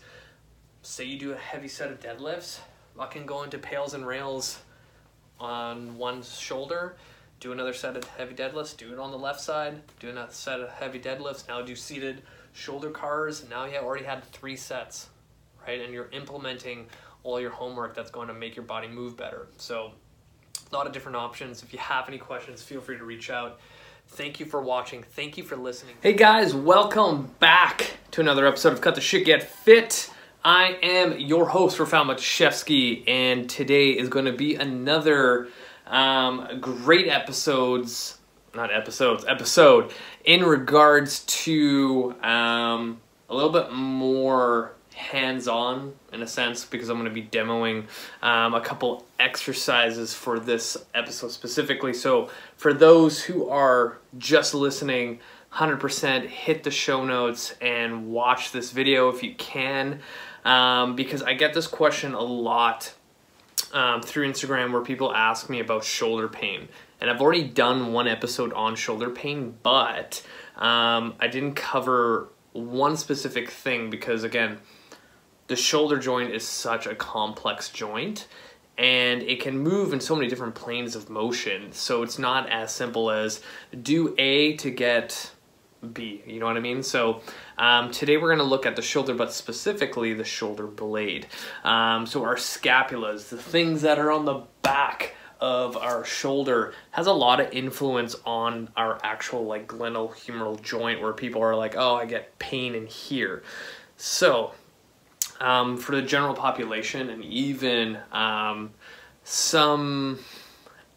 say 0.83 1.05
you 1.05 1.19
do 1.19 1.33
a 1.33 1.37
heavy 1.37 1.69
set 1.69 1.91
of 1.91 2.01
deadlifts, 2.01 2.59
I 2.99 3.07
can 3.07 3.25
go 3.25 3.43
into 3.43 3.59
pails 3.59 3.95
and 3.95 4.07
rails 4.07 4.59
on 5.41 5.97
one 5.97 6.23
shoulder, 6.23 6.97
do 7.41 7.53
another 7.53 7.73
set 7.73 7.97
of 7.97 8.05
heavy 8.05 8.35
deadlifts, 8.35 8.77
do 8.77 8.93
it 8.93 8.99
on 8.99 9.11
the 9.11 9.19
left 9.19 9.41
side, 9.41 9.81
do 9.99 10.11
another 10.11 10.33
set 10.33 10.61
of 10.61 10.71
heavy 10.71 11.01
deadlifts, 11.01 11.49
now 11.49 11.63
do 11.63 11.75
seated 11.75 12.23
shoulder 12.53 12.91
CARs. 12.91 13.49
Now 13.49 13.65
you 13.65 13.77
already 13.77 14.05
had 14.05 14.25
three 14.25 14.57
sets, 14.57 15.09
right? 15.67 15.81
And 15.81 15.93
you're 15.93 16.11
implementing 16.13 16.87
all 17.25 17.41
your 17.41 17.51
homework 17.51 17.95
that's 17.95 18.11
going 18.11 18.29
to 18.29 18.35
make 18.35 18.55
your 18.55 18.65
body 18.65 18.89
move 18.89 19.17
better. 19.17 19.49
So 19.57 19.93
a 20.71 20.75
lot 20.75 20.87
of 20.87 20.93
different 20.93 21.17
options. 21.17 21.63
If 21.63 21.73
you 21.73 21.79
have 21.79 22.09
any 22.09 22.19
questions, 22.19 22.63
feel 22.63 22.81
free 22.81 22.99
to 22.99 23.05
reach 23.05 23.31
out. 23.31 23.59
Thank 24.15 24.41
you 24.41 24.45
for 24.45 24.61
watching. 24.61 25.03
Thank 25.03 25.39
you 25.39 25.43
for 25.43 25.57
listening. 25.57 25.95
Hey 26.03 26.13
guys, 26.13 26.55
welcome 26.55 27.31
back 27.41 27.93
to 28.11 28.21
another 28.21 28.47
episode 28.47 28.75
of 28.75 28.83
Cut 28.83 28.95
the 28.95 29.01
Shit 29.01 29.25
Get 29.25 29.43
Fit. 29.43 30.11
I 30.45 30.77
am 30.83 31.19
your 31.19 31.49
host, 31.49 31.79
Rafal 31.79 32.05
Matuszewski, 32.05 33.09
and 33.09 33.49
today 33.49 33.93
is 33.93 34.11
going 34.11 34.27
to 34.27 34.33
be 34.33 34.57
another 34.57 35.49
um, 35.87 36.61
great 36.61 37.09
episodes, 37.09 38.19
not 38.55 38.71
episodes, 38.71 39.25
episode 39.27 39.95
in 40.27 40.45
regards 40.45 41.21
to 41.21 42.15
um, 42.23 43.01
a 43.31 43.35
little 43.35 43.51
bit 43.51 43.73
more 43.73 44.75
hands-on 44.93 45.95
in 46.13 46.23
a 46.23 46.27
sense 46.27 46.65
because 46.65 46.89
I'm 46.89 46.99
going 46.99 47.09
to 47.09 47.15
be 47.15 47.27
demoing 47.27 47.85
um, 48.23 48.55
a 48.55 48.61
couple 48.61 49.05
exercises 49.19 50.15
for 50.15 50.39
this 50.39 50.77
episode 50.95 51.31
specifically. 51.31 51.93
So 51.93 52.31
for 52.57 52.73
those 52.73 53.23
who 53.23 53.49
are 53.49 53.99
just 54.19 54.55
listening, 54.55 55.21
100% 55.55 56.27
hit 56.27 56.65
the 56.65 56.71
show 56.71 57.05
notes 57.05 57.55
and 57.61 58.11
watch 58.11 58.53
this 58.53 58.71
video 58.71 59.09
if 59.09 59.23
you 59.23 59.35
can 59.35 60.01
um, 60.45 60.97
because 60.97 61.23
I 61.23 61.35
get 61.35 61.55
this 61.55 61.67
question 61.67 62.15
a 62.15 62.23
lot 62.23 62.95
um, 63.73 64.03
through 64.03 64.31
Instagram 64.31 64.73
where 64.73 64.83
people 64.83 65.15
ask 65.15 65.49
me 65.49 65.61
about 65.61 65.85
shoulder 65.85 66.29
pain. 66.29 66.69
And 67.01 67.11
I've 67.11 67.21
already 67.21 67.45
done 67.45 67.93
one 67.93 68.07
episode 68.07 68.53
on 68.53 68.77
shoulder 68.77 69.11
pain, 69.11 69.57
but 69.63 70.25
um, 70.57 71.15
I 71.19 71.27
didn't 71.29 71.55
cover 71.55 72.29
one 72.53 72.97
specific 72.97 73.51
thing 73.51 73.91
because, 73.91 74.25
again, 74.25 74.59
the 75.49 75.57
shoulder 75.57 75.99
joint 75.99 76.33
is 76.33 76.47
such 76.47 76.87
a 76.87 76.95
complex 76.95 77.69
joint 77.69 78.27
and 78.79 79.23
it 79.23 79.41
can 79.41 79.59
move 79.59 79.93
in 79.93 80.01
so 80.01 80.17
many 80.17 80.29
different 80.29 80.55
planes 80.55 80.97
of 80.97 81.11
motion. 81.11 81.73
So 81.73 82.03
it's 82.03 82.19
not 82.19 82.49
as 82.49 82.73
simple 82.73 83.11
as 83.11 83.43
do 83.83 84.15
A 84.19 84.57
to 84.57 84.71
get 84.71 85.31
B. 85.93 86.23
You 86.27 86.41
know 86.41 86.47
what 86.47 86.57
I 86.57 86.61
mean? 86.61 86.83
So 86.83 87.21
um, 87.59 87.91
today 87.91 88.17
we're 88.17 88.29
going 88.29 88.39
to 88.39 88.45
look 88.45 88.67
at 88.67 88.77
the 88.77 88.83
shoulder, 88.83 89.15
but 89.15 89.33
specifically 89.33 90.15
the 90.15 90.25
shoulder 90.25 90.67
blade. 90.67 91.27
Um, 91.65 92.07
so 92.07 92.25
our 92.25 92.37
scapulas, 92.37 93.29
the 93.29 93.37
things 93.37 93.83
that 93.83 93.99
are 93.99 94.11
on 94.11 94.25
the 94.25 94.43
back 94.63 95.15
of 95.41 95.77
our 95.77 96.05
shoulder 96.05 96.73
has 96.93 97.09
a 97.09 97.13
lot 97.13 97.41
of 97.41 97.53
influence 97.53 98.15
on 98.25 98.69
our 98.77 99.01
actual 99.03 99.45
like 99.45 99.67
glenohumeral 99.67 100.63
joint 100.63 101.01
where 101.03 101.13
people 101.13 101.43
are 101.43 101.57
like, 101.57 101.75
oh, 101.77 101.97
I 101.97 102.07
get 102.07 102.39
pain 102.39 102.77
in 102.77 102.87
here. 102.87 103.43
So 103.97 104.53
um, 105.43 105.77
for 105.77 105.97
the 105.97 106.03
general 106.03 106.35
population 106.35 107.11
and 107.11 107.25
even 107.25 107.99
um, 108.13 108.71
some 109.25 110.21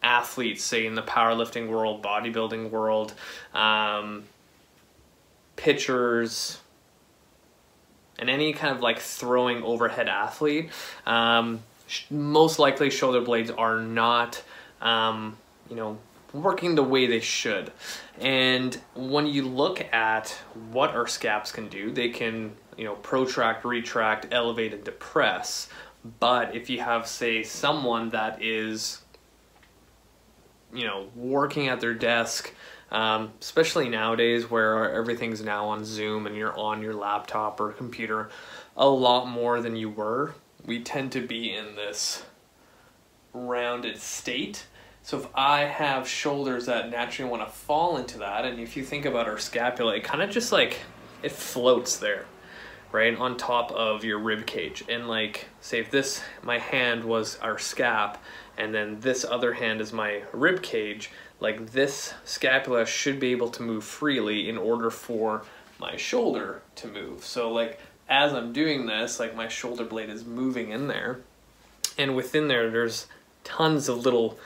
athletes, 0.02 0.62
say 0.62 0.86
in 0.86 0.94
the 0.94 1.02
powerlifting 1.02 1.68
world, 1.68 2.00
bodybuilding 2.02 2.70
world, 2.70 3.12
um, 3.52 4.24
pitchers, 5.56 6.60
and 8.18 8.30
any 8.30 8.52
kind 8.52 8.74
of 8.74 8.80
like 8.80 9.00
throwing 9.00 9.62
overhead 9.64 10.08
athlete, 10.08 10.70
um, 11.06 11.60
most 12.08 12.58
likely 12.60 12.88
shoulder 12.88 13.20
blades 13.20 13.50
are 13.50 13.80
not, 13.80 14.42
um, 14.80 15.36
you 15.68 15.74
know, 15.74 15.98
working 16.32 16.76
the 16.76 16.82
way 16.84 17.06
they 17.06 17.20
should. 17.20 17.72
And 18.20 18.78
when 18.94 19.26
you 19.26 19.42
look 19.42 19.80
at 19.92 20.30
what 20.70 20.90
our 20.90 21.06
scaps 21.08 21.50
can 21.50 21.68
do, 21.68 21.90
they 21.90 22.10
can, 22.10 22.52
you 22.76 22.84
know, 22.84 22.94
protract, 22.94 23.64
retract, 23.64 24.26
elevate, 24.30 24.72
and 24.72 24.84
depress. 24.84 25.68
But 26.20 26.54
if 26.54 26.70
you 26.70 26.80
have, 26.80 27.06
say, 27.06 27.42
someone 27.42 28.10
that 28.10 28.42
is, 28.42 29.02
you 30.72 30.84
know, 30.84 31.08
working 31.14 31.68
at 31.68 31.80
their 31.80 31.94
desk, 31.94 32.52
um, 32.90 33.32
especially 33.40 33.88
nowadays 33.88 34.50
where 34.50 34.92
everything's 34.92 35.42
now 35.42 35.66
on 35.66 35.84
Zoom 35.84 36.26
and 36.26 36.36
you're 36.36 36.56
on 36.56 36.82
your 36.82 36.94
laptop 36.94 37.60
or 37.60 37.72
computer 37.72 38.30
a 38.76 38.88
lot 38.88 39.26
more 39.26 39.60
than 39.60 39.74
you 39.74 39.90
were. 39.90 40.34
We 40.64 40.82
tend 40.82 41.12
to 41.12 41.26
be 41.26 41.52
in 41.52 41.74
this 41.74 42.24
rounded 43.32 43.98
state. 43.98 44.66
So 45.02 45.18
if 45.18 45.28
I 45.34 45.60
have 45.62 46.08
shoulders 46.08 46.66
that 46.66 46.90
naturally 46.90 47.30
want 47.30 47.46
to 47.46 47.52
fall 47.52 47.96
into 47.96 48.18
that, 48.18 48.44
and 48.44 48.58
if 48.58 48.76
you 48.76 48.84
think 48.84 49.04
about 49.04 49.28
our 49.28 49.38
scapula, 49.38 49.96
it 49.96 50.04
kind 50.04 50.22
of 50.22 50.30
just 50.30 50.52
like 50.52 50.80
it 51.22 51.32
floats 51.32 51.96
there, 51.96 52.26
right 52.96 53.16
on 53.18 53.36
top 53.36 53.70
of 53.72 54.04
your 54.04 54.18
rib 54.18 54.46
cage. 54.46 54.82
And 54.88 55.06
like, 55.06 55.48
say 55.60 55.80
if 55.80 55.90
this 55.90 56.22
my 56.42 56.58
hand 56.58 57.04
was 57.04 57.38
our 57.40 57.56
scap, 57.56 58.16
and 58.56 58.74
then 58.74 59.00
this 59.00 59.22
other 59.24 59.52
hand 59.52 59.82
is 59.82 59.92
my 59.92 60.22
rib 60.32 60.62
cage, 60.62 61.10
like 61.38 61.72
this 61.72 62.14
scapula 62.24 62.86
should 62.86 63.20
be 63.20 63.32
able 63.32 63.50
to 63.50 63.62
move 63.62 63.84
freely 63.84 64.48
in 64.48 64.56
order 64.56 64.90
for 64.90 65.44
my 65.78 65.96
shoulder 65.96 66.62
to 66.76 66.88
move. 66.88 67.22
So 67.22 67.52
like 67.52 67.78
as 68.08 68.32
I'm 68.32 68.54
doing 68.54 68.86
this, 68.86 69.20
like 69.20 69.36
my 69.36 69.48
shoulder 69.48 69.84
blade 69.84 70.08
is 70.08 70.24
moving 70.24 70.70
in 70.70 70.88
there. 70.88 71.20
And 71.98 72.16
within 72.16 72.48
there, 72.48 72.70
there's 72.70 73.08
tons 73.44 73.90
of 73.90 73.98
little 73.98 74.38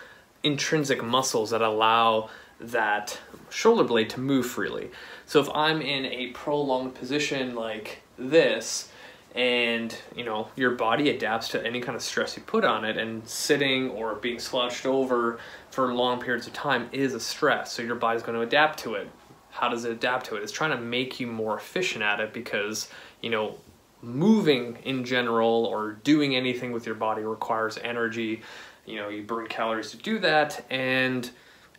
intrinsic 0.42 1.04
muscles 1.04 1.50
that 1.50 1.62
allow 1.62 2.30
that 2.60 3.18
shoulder 3.48 3.84
blade 3.84 4.10
to 4.10 4.20
move 4.20 4.46
freely. 4.46 4.90
So 5.26 5.40
if 5.40 5.48
I'm 5.54 5.80
in 5.80 6.04
a 6.06 6.28
prolonged 6.28 6.94
position 6.94 7.54
like 7.54 8.02
this, 8.20 8.90
and 9.34 9.96
you 10.16 10.24
know 10.24 10.48
your 10.56 10.72
body 10.72 11.10
adapts 11.10 11.48
to 11.48 11.64
any 11.64 11.80
kind 11.80 11.94
of 11.94 12.02
stress 12.02 12.36
you 12.36 12.42
put 12.42 12.64
on 12.64 12.84
it 12.84 12.96
and 12.96 13.26
sitting 13.28 13.90
or 13.90 14.16
being 14.16 14.38
slouched 14.38 14.86
over 14.86 15.38
for 15.70 15.94
long 15.94 16.20
periods 16.20 16.46
of 16.46 16.52
time 16.52 16.88
is 16.90 17.14
a 17.14 17.20
stress 17.20 17.72
so 17.72 17.82
your 17.82 17.94
body's 17.94 18.22
going 18.22 18.34
to 18.34 18.42
adapt 18.42 18.78
to 18.80 18.94
it. 18.94 19.08
How 19.50 19.68
does 19.68 19.84
it 19.84 19.92
adapt 19.92 20.26
to 20.26 20.36
it? 20.36 20.42
It's 20.42 20.52
trying 20.52 20.70
to 20.70 20.80
make 20.80 21.20
you 21.20 21.26
more 21.26 21.56
efficient 21.56 22.02
at 22.02 22.20
it 22.20 22.32
because 22.32 22.88
you 23.22 23.30
know 23.30 23.58
moving 24.02 24.78
in 24.84 25.04
general 25.04 25.66
or 25.66 25.92
doing 25.92 26.34
anything 26.34 26.72
with 26.72 26.86
your 26.86 26.94
body 26.94 27.22
requires 27.22 27.78
energy. 27.78 28.42
You 28.84 28.96
know 28.96 29.08
you 29.08 29.22
burn 29.22 29.46
calories 29.46 29.92
to 29.92 29.96
do 29.96 30.18
that 30.20 30.64
and 30.70 31.30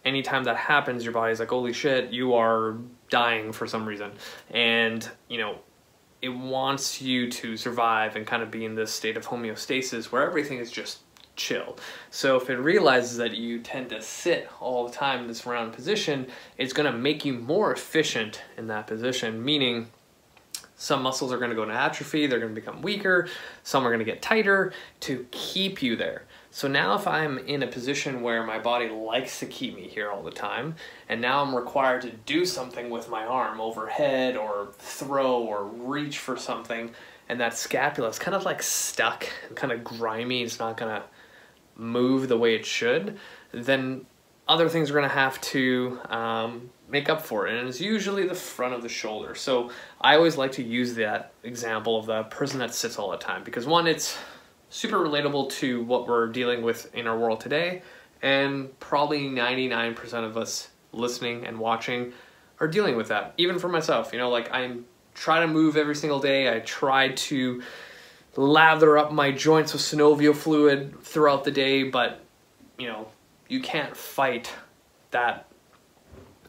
anytime 0.05 0.45
that 0.45 0.55
happens 0.55 1.03
your 1.03 1.13
body's 1.13 1.39
like 1.39 1.49
holy 1.49 1.73
shit 1.73 2.11
you 2.11 2.33
are 2.33 2.77
dying 3.09 3.51
for 3.51 3.67
some 3.67 3.85
reason. 3.85 4.13
And 4.51 5.07
you 5.27 5.37
know 5.37 5.59
it 6.21 6.29
wants 6.29 7.01
you 7.01 7.29
to 7.31 7.57
survive 7.57 8.15
and 8.15 8.27
kind 8.27 8.43
of 8.43 8.51
be 8.51 8.65
in 8.65 8.75
this 8.75 8.91
state 8.91 9.17
of 9.17 9.27
homeostasis 9.27 10.05
where 10.05 10.25
everything 10.25 10.59
is 10.59 10.71
just 10.71 10.99
chill. 11.35 11.77
So 12.11 12.37
if 12.37 12.49
it 12.49 12.57
realizes 12.57 13.17
that 13.17 13.35
you 13.35 13.59
tend 13.59 13.89
to 13.89 14.01
sit 14.01 14.49
all 14.59 14.87
the 14.87 14.93
time 14.93 15.21
in 15.21 15.27
this 15.27 15.45
round 15.45 15.73
position, 15.73 16.27
it's 16.57 16.73
to 16.91 16.97
make 16.97 17.25
you 17.25 17.33
more 17.33 17.73
efficient 17.73 18.43
in 18.57 18.67
that 18.67 18.85
position, 18.85 19.43
meaning 19.43 19.87
some 20.75 21.01
muscles 21.01 21.31
are 21.31 21.37
to 21.49 21.55
go 21.55 21.63
into 21.63 21.75
atrophy, 21.75 22.27
they're 22.27 22.39
to 22.53 22.61
become 22.61 22.81
weaker, 22.81 23.27
some 23.63 23.85
are 23.85 23.91
to 23.99 24.05
get 24.05 24.21
tighter 24.21 24.73
to 25.01 25.25
keep 25.31 25.81
you 25.81 25.95
there. 25.95 26.25
So 26.53 26.67
now, 26.67 26.95
if 26.95 27.07
I'm 27.07 27.37
in 27.39 27.63
a 27.63 27.67
position 27.67 28.21
where 28.21 28.45
my 28.45 28.59
body 28.59 28.89
likes 28.89 29.39
to 29.39 29.45
keep 29.45 29.73
me 29.73 29.87
here 29.87 30.11
all 30.11 30.21
the 30.21 30.31
time, 30.31 30.75
and 31.07 31.21
now 31.21 31.41
I'm 31.41 31.55
required 31.55 32.01
to 32.01 32.11
do 32.11 32.45
something 32.45 32.89
with 32.89 33.07
my 33.07 33.23
arm 33.23 33.61
overhead 33.61 34.35
or 34.35 34.67
throw 34.77 35.41
or 35.43 35.63
reach 35.63 36.17
for 36.17 36.35
something, 36.35 36.91
and 37.29 37.39
that 37.39 37.57
scapula 37.57 38.09
is 38.09 38.19
kind 38.19 38.35
of 38.35 38.43
like 38.43 38.61
stuck 38.61 39.25
and 39.47 39.55
kind 39.55 39.71
of 39.71 39.85
grimy, 39.85 40.43
it's 40.43 40.59
not 40.59 40.75
gonna 40.75 41.03
move 41.77 42.27
the 42.27 42.37
way 42.37 42.53
it 42.53 42.65
should, 42.65 43.17
then 43.53 44.05
other 44.45 44.67
things 44.67 44.91
are 44.91 44.93
gonna 44.93 45.07
have 45.07 45.39
to 45.39 45.97
um, 46.09 46.69
make 46.89 47.07
up 47.07 47.21
for 47.21 47.47
it, 47.47 47.57
and 47.57 47.69
it's 47.69 47.79
usually 47.79 48.27
the 48.27 48.35
front 48.35 48.73
of 48.73 48.81
the 48.81 48.89
shoulder. 48.89 49.35
So 49.35 49.71
I 50.01 50.17
always 50.17 50.35
like 50.35 50.51
to 50.53 50.63
use 50.63 50.95
that 50.95 51.31
example 51.43 51.97
of 51.97 52.07
the 52.07 52.23
person 52.23 52.59
that 52.59 52.73
sits 52.73 52.99
all 52.99 53.11
the 53.11 53.17
time 53.17 53.45
because 53.45 53.65
one, 53.65 53.87
it's 53.87 54.17
super 54.71 54.97
relatable 54.97 55.51
to 55.51 55.83
what 55.83 56.07
we're 56.07 56.27
dealing 56.27 56.63
with 56.63 56.93
in 56.95 57.05
our 57.05 57.19
world 57.19 57.41
today, 57.41 57.83
and 58.21 58.77
probably 58.79 59.29
99% 59.29 60.13
of 60.25 60.37
us 60.37 60.69
listening 60.93 61.45
and 61.45 61.59
watching 61.59 62.13
are 62.59 62.67
dealing 62.67 62.95
with 62.95 63.09
that. 63.09 63.33
Even 63.37 63.59
for 63.59 63.67
myself, 63.67 64.13
you 64.13 64.17
know, 64.17 64.29
like 64.29 64.51
I'm 64.51 64.85
trying 65.13 65.47
to 65.47 65.53
move 65.53 65.75
every 65.75 65.95
single 65.95 66.19
day. 66.19 66.55
I 66.55 66.59
try 66.59 67.09
to 67.09 67.61
lather 68.37 68.97
up 68.97 69.11
my 69.11 69.31
joints 69.31 69.73
with 69.73 69.81
synovial 69.81 70.33
fluid 70.33 71.01
throughout 71.03 71.43
the 71.43 71.51
day, 71.51 71.83
but 71.83 72.21
you 72.77 72.87
know, 72.87 73.09
you 73.49 73.59
can't 73.59 73.95
fight 73.95 74.49
that 75.11 75.47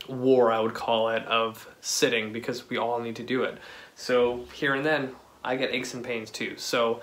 war, 0.08 0.52
I 0.52 0.60
would 0.60 0.74
call 0.74 1.08
it, 1.08 1.24
of 1.24 1.68
sitting 1.80 2.32
because 2.32 2.68
we 2.70 2.76
all 2.76 3.00
need 3.00 3.16
to 3.16 3.24
do 3.24 3.42
it. 3.42 3.58
So 3.96 4.44
here 4.52 4.74
and 4.74 4.86
then, 4.86 5.12
I 5.44 5.56
get 5.56 5.72
aches 5.72 5.94
and 5.94 6.04
pains 6.04 6.30
too. 6.30 6.56
So 6.56 7.00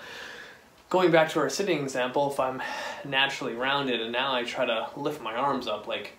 going 0.90 1.12
back 1.12 1.30
to 1.30 1.38
our 1.38 1.48
sitting 1.48 1.78
example, 1.78 2.30
if 2.32 2.40
I'm 2.40 2.60
naturally 3.04 3.54
rounded 3.54 4.00
and 4.00 4.12
now 4.12 4.34
I 4.34 4.42
try 4.42 4.66
to 4.66 4.90
lift 4.96 5.22
my 5.22 5.34
arms 5.34 5.68
up, 5.68 5.86
like 5.86 6.12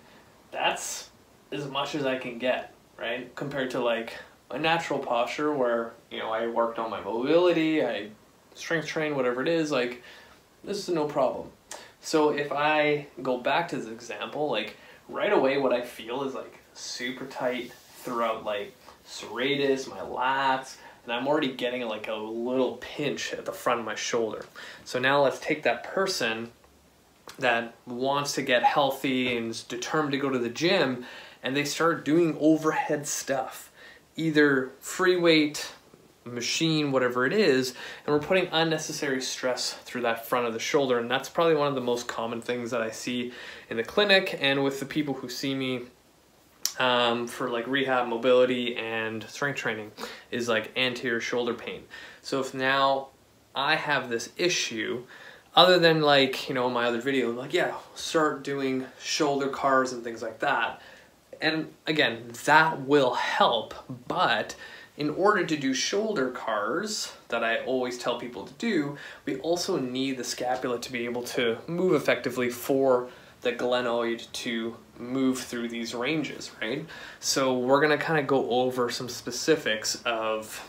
that's 0.49 1.09
as 1.51 1.67
much 1.67 1.93
as 1.93 2.05
I 2.05 2.17
can 2.17 2.39
get, 2.39 2.73
right? 2.97 3.33
Compared 3.35 3.69
to 3.71 3.81
like 3.81 4.13
a 4.49 4.57
natural 4.57 4.99
posture 4.99 5.53
where, 5.53 5.91
you 6.09 6.19
know, 6.19 6.31
I 6.31 6.47
worked 6.47 6.79
on 6.79 6.89
my 6.89 7.01
mobility, 7.01 7.85
I 7.85 8.09
strength 8.55 8.87
train, 8.87 9.15
whatever 9.15 9.41
it 9.41 9.49
is, 9.49 9.71
like 9.71 10.01
this 10.63 10.87
is 10.87 10.95
no 10.95 11.05
problem. 11.05 11.49
So 11.99 12.29
if 12.29 12.51
I 12.51 13.07
go 13.21 13.37
back 13.37 13.67
to 13.69 13.77
this 13.77 13.87
example, 13.87 14.49
like 14.49 14.77
right 15.09 15.33
away 15.33 15.57
what 15.57 15.73
I 15.73 15.81
feel 15.81 16.23
is 16.23 16.33
like 16.33 16.59
super 16.73 17.25
tight 17.25 17.73
throughout 17.97 18.45
like 18.45 18.73
serratus, 19.05 19.89
my 19.89 19.99
lats, 19.99 20.77
and 21.03 21.13
I'm 21.13 21.27
already 21.27 21.53
getting 21.53 21.81
like 21.87 22.07
a 22.07 22.13
little 22.13 22.77
pinch 22.77 23.33
at 23.33 23.45
the 23.45 23.51
front 23.51 23.79
of 23.79 23.85
my 23.85 23.95
shoulder. 23.95 24.45
So 24.85 24.99
now 24.99 25.23
let's 25.23 25.39
take 25.39 25.63
that 25.63 25.83
person 25.83 26.51
that 27.39 27.73
wants 27.85 28.33
to 28.33 28.41
get 28.41 28.63
healthy 28.63 29.35
and 29.35 29.51
is 29.51 29.63
determined 29.63 30.11
to 30.11 30.17
go 30.17 30.29
to 30.29 30.39
the 30.39 30.49
gym 30.49 31.05
and 31.43 31.55
they 31.55 31.63
start 31.63 32.05
doing 32.05 32.37
overhead 32.39 33.07
stuff, 33.07 33.71
either 34.15 34.71
free 34.79 35.17
weight, 35.17 35.71
machine, 36.23 36.91
whatever 36.91 37.25
it 37.25 37.33
is, 37.33 37.73
and 38.05 38.13
we're 38.13 38.21
putting 38.21 38.47
unnecessary 38.51 39.21
stress 39.21 39.73
through 39.73 40.01
that 40.01 40.27
front 40.27 40.45
of 40.45 40.53
the 40.53 40.59
shoulder. 40.59 40.99
And 40.99 41.09
that's 41.09 41.29
probably 41.29 41.55
one 41.55 41.67
of 41.67 41.75
the 41.75 41.81
most 41.81 42.07
common 42.07 42.41
things 42.41 42.71
that 42.71 42.81
I 42.81 42.91
see 42.91 43.31
in 43.69 43.77
the 43.77 43.83
clinic 43.83 44.37
and 44.39 44.63
with 44.63 44.79
the 44.79 44.85
people 44.85 45.15
who 45.15 45.29
see 45.29 45.55
me 45.55 45.81
um, 46.79 47.27
for 47.27 47.49
like 47.49 47.67
rehab, 47.67 48.07
mobility, 48.07 48.75
and 48.77 49.23
strength 49.23 49.57
training 49.57 49.91
is 50.31 50.47
like 50.47 50.71
anterior 50.77 51.19
shoulder 51.19 51.53
pain. 51.53 51.83
So 52.21 52.39
if 52.39 52.53
now 52.53 53.09
I 53.55 53.75
have 53.75 54.09
this 54.09 54.29
issue, 54.37 55.03
other 55.55 55.79
than 55.79 56.01
like, 56.01 56.47
you 56.47 56.55
know, 56.55 56.69
my 56.69 56.85
other 56.85 57.01
video, 57.01 57.31
like, 57.31 57.53
yeah, 57.53 57.75
start 57.95 58.43
doing 58.43 58.85
shoulder 58.99 59.49
CARs 59.49 59.91
and 59.91 60.03
things 60.03 60.21
like 60.21 60.39
that. 60.39 60.81
And 61.41 61.73
again, 61.87 62.31
that 62.45 62.81
will 62.81 63.15
help, 63.15 63.73
but 64.07 64.55
in 64.97 65.09
order 65.09 65.45
to 65.45 65.57
do 65.57 65.73
shoulder 65.73 66.29
CARs 66.29 67.13
that 67.29 67.43
I 67.43 67.57
always 67.63 67.97
tell 67.97 68.19
people 68.19 68.45
to 68.45 68.53
do, 68.53 68.97
we 69.25 69.37
also 69.37 69.77
need 69.77 70.17
the 70.17 70.23
scapula 70.23 70.79
to 70.79 70.91
be 70.91 71.05
able 71.05 71.23
to 71.23 71.57
move 71.67 71.93
effectively 71.93 72.49
for 72.49 73.09
the 73.41 73.51
glenoid 73.51 74.31
to 74.31 74.75
move 74.97 75.39
through 75.39 75.67
these 75.67 75.95
ranges, 75.95 76.51
right? 76.61 76.85
So 77.19 77.57
we're 77.57 77.81
gonna 77.81 77.97
kind 77.97 78.19
of 78.19 78.27
go 78.27 78.49
over 78.49 78.89
some 78.89 79.09
specifics 79.09 80.01
of 80.05 80.67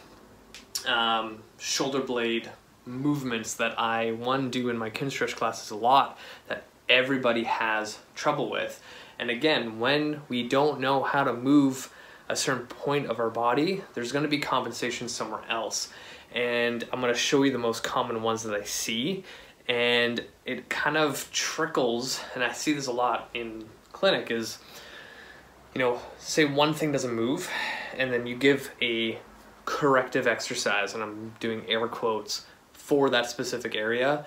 um, 0.86 1.42
shoulder 1.58 2.00
blade 2.00 2.50
movements 2.86 3.54
that 3.54 3.78
I, 3.78 4.12
one, 4.12 4.50
do 4.50 4.68
in 4.68 4.76
my 4.76 4.90
Kinstretch 4.90 5.36
classes 5.36 5.70
a 5.70 5.76
lot 5.76 6.18
that 6.48 6.64
everybody 6.88 7.44
has 7.44 7.98
trouble 8.14 8.50
with. 8.50 8.82
And 9.18 9.30
again, 9.30 9.78
when 9.78 10.22
we 10.28 10.48
don't 10.48 10.80
know 10.80 11.02
how 11.02 11.24
to 11.24 11.32
move 11.32 11.92
a 12.28 12.34
certain 12.34 12.66
point 12.66 13.06
of 13.06 13.20
our 13.20 13.30
body, 13.30 13.82
there's 13.94 14.12
gonna 14.12 14.28
be 14.28 14.38
compensation 14.38 15.08
somewhere 15.08 15.42
else. 15.48 15.92
And 16.34 16.82
I'm 16.90 17.00
gonna 17.00 17.14
show 17.14 17.42
you 17.42 17.52
the 17.52 17.58
most 17.58 17.82
common 17.82 18.22
ones 18.22 18.42
that 18.44 18.54
I 18.54 18.64
see 18.64 19.24
and 19.72 20.22
it 20.44 20.68
kind 20.68 20.98
of 20.98 21.30
trickles 21.32 22.20
and 22.34 22.44
i 22.44 22.52
see 22.52 22.74
this 22.74 22.88
a 22.88 22.92
lot 22.92 23.30
in 23.32 23.64
clinic 23.92 24.30
is 24.30 24.58
you 25.74 25.78
know 25.80 25.98
say 26.18 26.44
one 26.44 26.74
thing 26.74 26.92
doesn't 26.92 27.14
move 27.14 27.48
and 27.96 28.12
then 28.12 28.26
you 28.26 28.36
give 28.36 28.70
a 28.82 29.18
corrective 29.64 30.26
exercise 30.26 30.92
and 30.92 31.02
i'm 31.02 31.32
doing 31.40 31.64
air 31.68 31.88
quotes 31.88 32.44
for 32.74 33.08
that 33.08 33.30
specific 33.30 33.74
area 33.74 34.26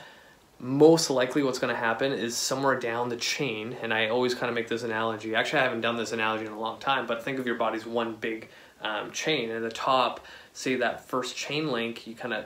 most 0.57 1.11
likely 1.11 1.43
what's 1.43 1.59
going 1.59 1.73
to 1.73 1.79
happen 1.79 2.11
is 2.11 2.35
somewhere 2.35 2.79
down 2.79 3.09
the 3.09 3.17
chain 3.17 3.77
and 3.83 3.93
i 3.93 4.07
always 4.07 4.33
kind 4.33 4.49
of 4.49 4.55
make 4.55 4.67
this 4.67 4.81
analogy 4.81 5.35
actually 5.35 5.59
i 5.59 5.63
haven't 5.63 5.81
done 5.81 5.95
this 5.95 6.11
analogy 6.11 6.45
in 6.45 6.51
a 6.51 6.59
long 6.59 6.79
time 6.79 7.05
but 7.05 7.23
think 7.23 7.37
of 7.37 7.45
your 7.45 7.55
body's 7.55 7.85
one 7.85 8.15
big 8.15 8.49
um, 8.81 9.11
chain 9.11 9.51
and 9.51 9.63
the 9.63 9.69
top 9.69 10.25
say 10.53 10.75
that 10.75 11.07
first 11.07 11.35
chain 11.35 11.71
link 11.71 12.07
you 12.07 12.15
kind 12.15 12.33
of 12.33 12.45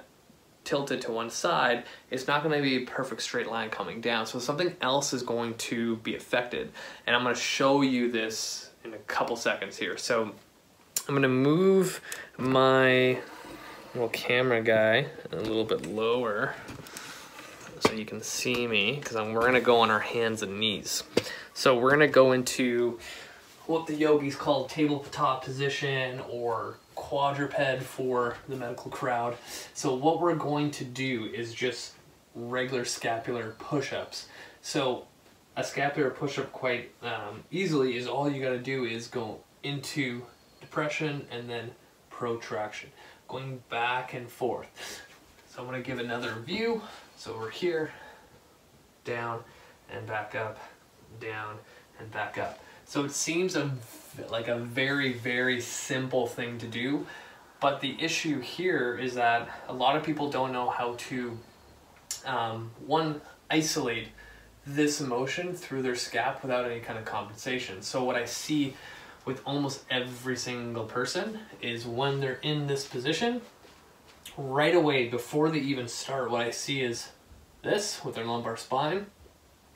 tilted 0.70 1.02
to 1.02 1.12
one 1.12 1.32
side, 1.32 1.84
it's 2.12 2.28
not 2.28 2.44
going 2.44 2.56
to 2.56 2.62
be 2.62 2.84
a 2.84 2.86
perfect 2.86 3.24
straight 3.24 3.50
line 3.50 3.72
coming 3.72 4.02
down. 4.02 4.28
So 4.28 4.38
something 4.38 4.76
else 4.82 5.14
is 5.14 5.24
going 5.24 5.56
to 5.56 5.96
be 5.98 6.16
affected. 6.16 6.72
And 7.08 7.16
I'm 7.16 7.24
going 7.24 7.34
to 7.34 7.42
show 7.42 7.82
you 7.82 8.12
this 8.12 8.70
in 8.84 8.94
a 8.94 8.98
couple 9.00 9.36
seconds 9.36 9.78
here. 9.78 9.98
So 9.98 10.32
I'm 11.08 11.16
going 11.16 11.24
to 11.24 11.28
move 11.28 12.02
my 12.38 13.18
little 13.96 14.10
camera 14.10 14.62
guy 14.62 15.08
a 15.32 15.38
little 15.38 15.66
bit 15.66 15.88
lower 15.88 16.54
so 17.80 17.94
you 17.94 18.06
can 18.06 18.22
see 18.22 18.68
me 18.68 19.00
because 19.02 19.16
we're 19.16 19.42
going 19.42 19.54
to 19.54 19.62
go 19.62 19.80
on 19.80 19.90
our 19.90 20.00
hands 20.00 20.44
and 20.44 20.60
knees. 20.60 21.04
So 21.56 21.80
we're 21.80 21.90
going 21.90 22.02
to 22.02 22.08
go 22.08 22.34
into 22.34 23.00
what 23.66 23.88
the 23.88 23.96
yogis 23.96 24.36
call 24.36 24.66
tabletop 24.66 25.44
position 25.44 26.22
or 26.30 26.78
quadruped 27.00 27.82
for 27.82 28.36
the 28.50 28.56
medical 28.58 28.92
crowd. 28.92 29.38
So 29.74 29.96
what 29.96 30.20
we're 30.20 30.36
going 30.36 30.70
to 30.72 30.84
do 30.84 31.30
is 31.34 31.54
just 31.54 31.94
regular 32.36 32.84
scapular 32.84 33.56
push-ups. 33.58 34.28
So 34.62 35.08
a 35.56 35.64
scapular 35.64 36.10
push-up 36.10 36.52
quite 36.52 36.92
um, 37.02 37.44
easily 37.52 37.96
is 37.96 38.06
all 38.06 38.30
you 38.30 38.42
got 38.44 38.50
to 38.50 38.60
do 38.60 38.84
is 38.84 39.08
go 39.08 39.40
into 39.64 40.22
depression 40.60 41.26
and 41.32 41.50
then 41.50 41.72
protraction, 42.10 42.90
going 43.30 43.64
back 43.70 44.14
and 44.14 44.30
forth. 44.30 45.02
So 45.50 45.62
I'm 45.62 45.68
going 45.68 45.82
to 45.82 45.88
give 45.88 46.00
another 46.00 46.34
view. 46.46 46.82
So 47.16 47.36
we're 47.38 47.50
here, 47.50 47.92
down 49.06 49.42
and 49.90 50.06
back 50.06 50.36
up, 50.36 50.60
down 51.22 51.58
and 51.98 52.12
back 52.12 52.38
up. 52.38 52.60
So 52.86 53.06
it 53.06 53.12
seems 53.12 53.56
a, 53.56 53.72
like 54.30 54.48
a 54.48 54.58
very, 54.58 55.14
very 55.14 55.62
simple 55.62 56.28
thing 56.28 56.58
to 56.60 56.68
do. 56.68 57.06
But 57.60 57.82
the 57.82 58.02
issue 58.02 58.40
here 58.40 58.98
is 58.98 59.16
that 59.16 59.50
a 59.68 59.74
lot 59.74 59.96
of 59.96 60.04
people 60.04 60.30
don't 60.30 60.54
know 60.54 60.70
how 60.70 60.96
to, 61.10 61.38
um, 62.26 62.72
one, 62.86 63.22
isolate 63.50 64.10
this 64.66 65.02
emotion 65.02 65.54
through 65.54 65.82
their 65.82 65.94
scap 65.94 66.42
without 66.42 66.66
any 66.66 66.80
kind 66.80 66.98
of 66.98 67.06
compensation. 67.06 67.82
So 67.82 68.04
what 68.04 68.16
I 68.16 68.26
see 68.26 68.76
with 69.26 69.42
almost 69.46 69.84
every 69.90 70.38
single 70.38 70.86
person 70.86 71.40
is 71.62 71.86
when 71.86 72.20
they're 72.20 72.40
in 72.42 72.68
this 72.68 72.88
position, 72.88 73.42
right 74.38 74.76
away 74.76 75.10
before 75.10 75.50
they 75.50 75.60
even 75.60 75.88
start, 75.88 76.32
what 76.32 76.42
I 76.42 76.52
see 76.52 76.82
is 76.82 77.10
this 77.62 78.04
with 78.06 78.16
their 78.16 78.26
lumbar 78.26 78.58
spine. 78.58 79.08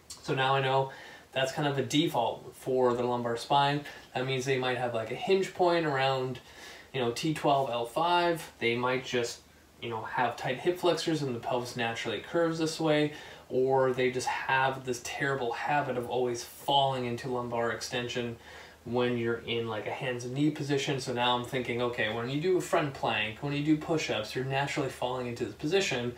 So 0.07 0.33
now 0.33 0.55
I 0.55 0.61
know 0.61 0.91
that's 1.33 1.51
kind 1.51 1.67
of 1.67 1.77
a 1.77 1.83
default 1.83 2.55
for 2.55 2.93
the 2.93 3.03
lumbar 3.03 3.35
spine. 3.37 3.81
That 4.13 4.25
means 4.25 4.45
they 4.45 4.57
might 4.57 4.77
have 4.77 4.93
like 4.93 5.11
a 5.11 5.15
hinge 5.15 5.53
point 5.53 5.85
around, 5.85 6.39
you 6.93 7.01
know, 7.01 7.11
T12, 7.11 7.69
L5. 7.69 8.39
They 8.59 8.75
might 8.75 9.03
just, 9.03 9.41
you 9.81 9.89
know, 9.89 10.03
have 10.03 10.37
tight 10.37 10.59
hip 10.59 10.79
flexors 10.79 11.21
and 11.21 11.35
the 11.35 11.39
pelvis 11.39 11.75
naturally 11.75 12.19
curves 12.19 12.59
this 12.59 12.79
way, 12.79 13.13
or 13.49 13.91
they 13.91 14.11
just 14.11 14.27
have 14.27 14.85
this 14.85 15.01
terrible 15.03 15.51
habit 15.53 15.97
of 15.97 16.09
always 16.09 16.43
falling 16.43 17.05
into 17.05 17.27
lumbar 17.27 17.71
extension 17.71 18.37
when 18.85 19.17
you're 19.17 19.41
in 19.47 19.67
like 19.67 19.87
a 19.87 19.91
hands 19.91 20.25
and 20.25 20.33
knee 20.33 20.51
position. 20.51 20.99
So 20.99 21.13
now 21.13 21.37
I'm 21.37 21.45
thinking, 21.45 21.81
okay, 21.81 22.13
when 22.13 22.29
you 22.29 22.41
do 22.41 22.57
a 22.57 22.61
front 22.61 22.93
plank, 22.93 23.41
when 23.41 23.53
you 23.53 23.63
do 23.63 23.77
push-ups, 23.77 24.35
you're 24.35 24.45
naturally 24.45 24.89
falling 24.89 25.27
into 25.27 25.45
this 25.45 25.55
position 25.55 26.13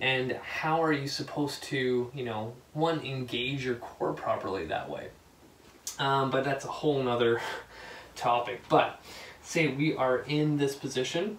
and 0.00 0.32
how 0.42 0.82
are 0.82 0.92
you 0.92 1.06
supposed 1.06 1.62
to, 1.64 2.10
you 2.14 2.24
know, 2.24 2.54
one, 2.72 3.00
engage 3.00 3.64
your 3.64 3.74
core 3.76 4.14
properly 4.14 4.64
that 4.66 4.88
way. 4.88 5.08
Um, 5.98 6.30
but 6.30 6.42
that's 6.42 6.64
a 6.64 6.68
whole 6.68 7.02
nother 7.02 7.40
topic. 8.16 8.62
But 8.68 9.00
say 9.42 9.68
we 9.68 9.94
are 9.94 10.18
in 10.20 10.56
this 10.56 10.74
position. 10.74 11.36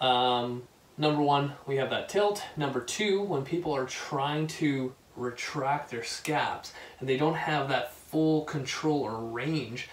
Um, 0.00 0.62
number 0.96 1.20
one, 1.20 1.52
we 1.66 1.76
have 1.76 1.90
that 1.90 2.08
tilt. 2.08 2.42
Number 2.56 2.80
two, 2.80 3.22
when 3.22 3.44
people 3.44 3.76
are 3.76 3.84
trying 3.84 4.46
to 4.46 4.94
retract 5.14 5.90
their 5.90 6.04
scaps 6.04 6.72
and 7.00 7.08
they 7.08 7.18
don't 7.18 7.34
have 7.34 7.68
that 7.68 7.92
full 7.92 8.44
control 8.44 9.02
or 9.02 9.20
range, 9.20 9.88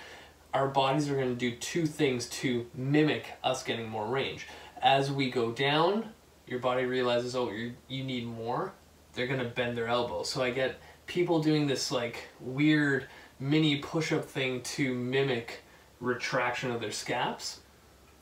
our 0.54 0.70
bodies 0.70 1.10
are 1.10 1.16
going 1.16 1.30
to 1.30 1.36
do 1.36 1.54
two 1.58 1.86
things 1.86 2.28
to 2.28 2.68
mimic 2.74 3.34
us 3.44 3.64
getting 3.64 3.90
more 3.90 4.08
range. 4.08 4.48
As 4.82 5.12
we 5.12 5.30
go 5.30 5.52
down, 5.52 6.12
your 6.48 6.60
body 6.60 6.86
realizes, 6.86 7.36
oh, 7.36 7.52
you 7.52 7.74
you 7.88 8.04
need 8.04 8.26
more. 8.26 8.74
They're 9.14 9.28
to 9.28 9.46
bend 9.46 9.78
their 9.78 9.88
elbows. 9.88 10.30
So 10.30 10.44
I 10.44 10.52
get 10.52 10.80
people 11.08 11.42
doing 11.42 11.68
this 11.68 11.92
like 11.92 12.28
weird 12.40 13.08
mini 13.40 13.78
push-up 13.78 14.26
thing 14.26 14.62
to 14.62 14.94
mimic 14.94 15.64
retraction 16.00 16.72
of 16.72 16.82
their 16.82 16.92
scaps. 16.92 17.60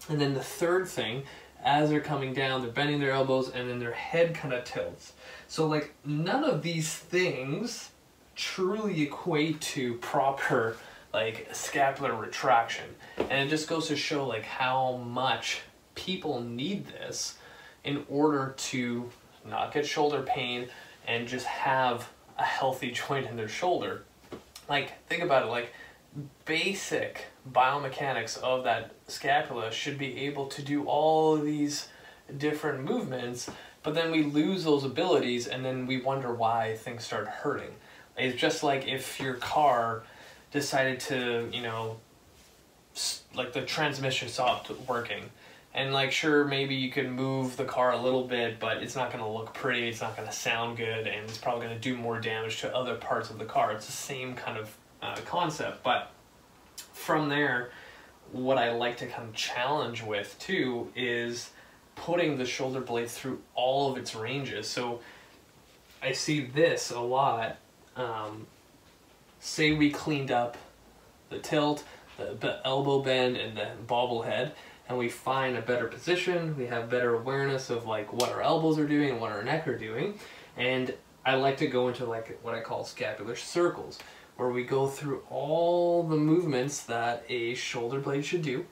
And 0.10 0.20
then 0.20 0.34
the 0.34 0.44
third 0.44 0.88
thing, 0.88 1.24
as 1.64 1.90
they're 1.90 2.02
coming 2.02 2.34
down, 2.34 2.62
they're 2.62 2.72
bending 2.72 3.00
their 3.00 3.12
elbows 3.12 3.50
and 3.50 3.70
then 3.70 3.80
their 3.80 3.94
head 3.94 4.36
kind 4.36 4.54
of 4.54 4.64
tilts. 4.66 5.14
So 5.48 5.68
like 5.68 5.94
none 6.06 6.44
of 6.44 6.62
these 6.62 6.94
things 6.94 7.90
truly 8.36 9.04
equate 9.04 9.62
to 9.62 9.96
proper 9.96 10.78
like 11.14 11.48
scapular 11.54 12.16
retraction. 12.16 12.86
And 13.18 13.48
it 13.48 13.50
just 13.50 13.68
goes 13.68 13.88
to 13.88 13.96
show 13.96 14.26
like 14.28 14.44
how 14.44 14.98
much 14.98 15.62
people 15.96 16.42
need 16.42 16.88
this 16.88 17.38
in 17.84 18.06
order 18.10 18.54
to 18.58 19.10
not 19.46 19.74
get 19.74 19.86
shoulder 19.86 20.22
pain 20.22 20.68
and 21.08 21.28
just 21.28 21.46
have 21.46 22.10
a 22.38 22.44
healthy 22.44 22.92
joint 23.08 23.28
in 23.28 23.36
their 23.36 23.50
shoulder. 23.50 24.04
Like 24.70 25.06
think 25.08 25.24
about 25.24 25.44
it 25.44 25.50
like 25.50 25.74
basic 26.46 27.26
biomechanics 27.52 28.38
of 28.42 28.64
that 28.64 28.92
scapula 29.08 29.72
should 29.72 29.98
be 29.98 30.26
able 30.26 30.48
to 30.48 30.62
do 30.62 30.86
all 30.86 31.38
these 31.38 31.88
different 32.38 32.84
movements, 32.84 33.50
but 33.82 33.94
then 33.94 34.12
we 34.12 34.24
lose 34.24 34.64
those 34.64 34.84
abilities 34.84 35.48
and 35.48 35.66
then 35.66 35.88
we 35.88 36.00
wonder 36.00 36.34
why 36.34 36.76
things 36.78 37.04
start 37.04 37.28
hurting. 37.28 37.72
It's 38.18 38.40
just 38.40 38.64
like 38.64 38.88
if 38.88 39.20
your 39.20 39.36
car 39.36 40.04
decided 40.52 41.00
to, 41.02 41.50
you 41.52 41.62
know, 41.62 41.98
like 43.34 43.54
the 43.54 43.64
transmission 43.64 44.30
stopped 44.30 44.72
working. 44.88 45.24
And 45.76 45.92
like 45.92 46.12
sure 46.12 46.46
maybe 46.46 46.76
you 46.76 46.92
can 46.92 47.12
move 47.12 47.58
the 47.58 47.66
car 47.66 47.94
a 47.94 48.02
little 48.02 48.26
bit, 48.28 48.60
but 48.60 48.78
it's 48.78 48.96
not 48.96 49.12
going 49.12 49.24
to 49.24 49.30
look 49.30 49.54
pretty, 49.54 49.88
it's 49.88 50.02
not 50.02 50.16
going 50.16 50.28
to 50.28 50.34
sound 50.34 50.78
good 50.78 51.08
and 51.08 51.28
it's 51.28 51.38
probably 51.38 51.66
going 51.66 51.76
to 51.76 51.82
do 51.82 51.98
more 51.98 52.20
damage 52.20 52.62
to 52.62 52.76
other 52.76 52.96
parts 52.96 53.30
of 53.30 53.40
the 53.40 53.46
car. 53.46 53.72
It's 53.72 53.88
the 53.88 53.92
same 53.92 54.36
kind 54.36 54.58
of 54.58 54.78
uh, 55.02 55.16
concept, 55.26 55.84
but 55.84 56.12
from 56.94 57.30
there 57.30 57.72
what 58.32 58.58
I 58.58 58.72
like 58.72 58.98
to 58.98 59.08
kind 59.08 59.28
of 59.28 59.34
challenge 59.34 60.04
with 60.04 60.36
too 60.40 60.92
is 60.96 61.52
putting 61.96 62.38
the 62.38 62.46
shoulder 62.46 62.82
blade 62.82 63.10
through 63.10 63.42
all 63.56 63.92
of 63.92 63.98
its 63.98 64.16
ranges. 64.16 64.68
So 64.68 65.00
I 66.02 66.12
see 66.12 66.42
this 66.42 66.92
a 66.92 67.00
lot. 67.00 67.58
Um, 67.96 68.48
say 69.40 69.74
we 69.74 69.92
cleaned 69.92 70.32
up 70.32 70.58
the 71.30 71.40
tilt, 71.40 71.84
the 72.18 72.60
elbow 72.66 73.02
bend, 73.02 73.38
and 73.38 73.58
the 73.58 73.70
bobble 73.88 74.24
head, 74.24 74.54
and 74.90 74.98
we 74.98 75.10
find 75.10 75.56
a 75.56 75.62
better 75.62 75.88
position. 75.88 76.58
We 76.58 76.68
have 76.68 76.90
better 76.90 77.16
awareness 77.16 77.70
of 77.70 77.86
like 77.86 78.12
what 78.12 78.32
our 78.32 78.42
elbows 78.42 78.78
are 78.78 78.88
doing 78.88 79.12
and 79.12 79.22
what 79.22 79.32
our 79.32 79.44
neck 79.44 79.68
are 79.68 79.78
doing. 79.78 80.20
And 80.58 80.94
I 81.26 81.36
like 81.36 81.58
to 81.58 81.68
go 81.68 81.88
into 81.88 82.06
like 82.06 82.40
what 82.42 82.54
I 82.54 82.62
call 82.62 82.84
scapular 82.84 83.36
circles 83.36 84.00
where 84.36 84.50
we 84.50 84.64
go 84.64 84.88
through 84.88 85.22
all 85.30 86.04
the 86.04 86.16
movements 86.16 86.84
that 86.84 87.24
a 87.30 87.54
shoulder 87.54 88.00
blade 88.00 88.26
should 88.26 88.42
do, 88.42 88.66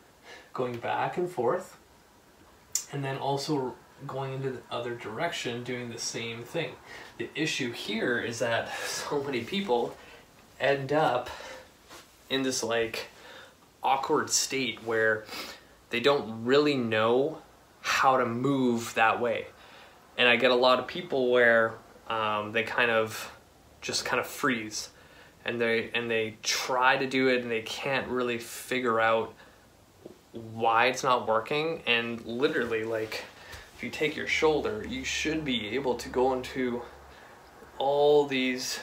going 0.53 0.77
back 0.77 1.17
and 1.17 1.29
forth, 1.29 1.77
and 2.91 3.03
then 3.03 3.17
also 3.17 3.75
going 4.07 4.33
into 4.33 4.49
the 4.49 4.61
other 4.71 4.95
direction 4.95 5.63
doing 5.63 5.89
the 5.89 5.99
same 5.99 6.41
thing. 6.41 6.71
The 7.19 7.29
issue 7.35 7.71
here 7.71 8.19
is 8.19 8.39
that 8.39 8.75
so 8.85 9.21
many 9.23 9.43
people 9.43 9.95
end 10.59 10.91
up 10.91 11.29
in 12.29 12.41
this 12.41 12.63
like 12.63 13.07
awkward 13.83 14.29
state 14.29 14.83
where 14.83 15.25
they 15.91 15.99
don't 15.99 16.43
really 16.43 16.75
know 16.75 17.37
how 17.81 18.17
to 18.17 18.25
move 18.25 18.93
that 18.95 19.21
way. 19.21 19.47
And 20.17 20.27
I 20.27 20.35
get 20.35 20.51
a 20.51 20.55
lot 20.55 20.79
of 20.79 20.87
people 20.87 21.31
where 21.31 21.75
um, 22.07 22.51
they 22.51 22.63
kind 22.63 22.91
of 22.91 23.31
just 23.81 24.05
kind 24.05 24.19
of 24.19 24.25
freeze. 24.25 24.89
And 25.43 25.59
they 25.59 25.89
and 25.93 26.09
they 26.09 26.37
try 26.43 26.97
to 26.97 27.07
do 27.07 27.27
it 27.27 27.41
and 27.41 27.49
they 27.51 27.61
can't 27.61 28.07
really 28.07 28.37
figure 28.37 28.99
out 28.99 29.33
why 30.31 30.85
it's 30.85 31.03
not 31.03 31.27
working. 31.27 31.81
And 31.87 32.23
literally 32.25 32.83
like 32.83 33.23
if 33.75 33.83
you 33.83 33.89
take 33.89 34.15
your 34.15 34.27
shoulder 34.27 34.85
you 34.87 35.03
should 35.03 35.43
be 35.43 35.69
able 35.69 35.95
to 35.95 36.09
go 36.09 36.33
into 36.33 36.83
all 37.79 38.27
these 38.27 38.79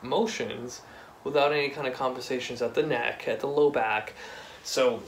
motions 0.00 0.82
without 1.24 1.52
any 1.52 1.68
kind 1.68 1.88
of 1.88 1.94
compensations 1.94 2.62
at 2.62 2.74
the 2.74 2.82
neck 2.84 3.26
at 3.26 3.40
the 3.40 3.48
low 3.48 3.68
back. 3.68 4.14
So 4.62 5.02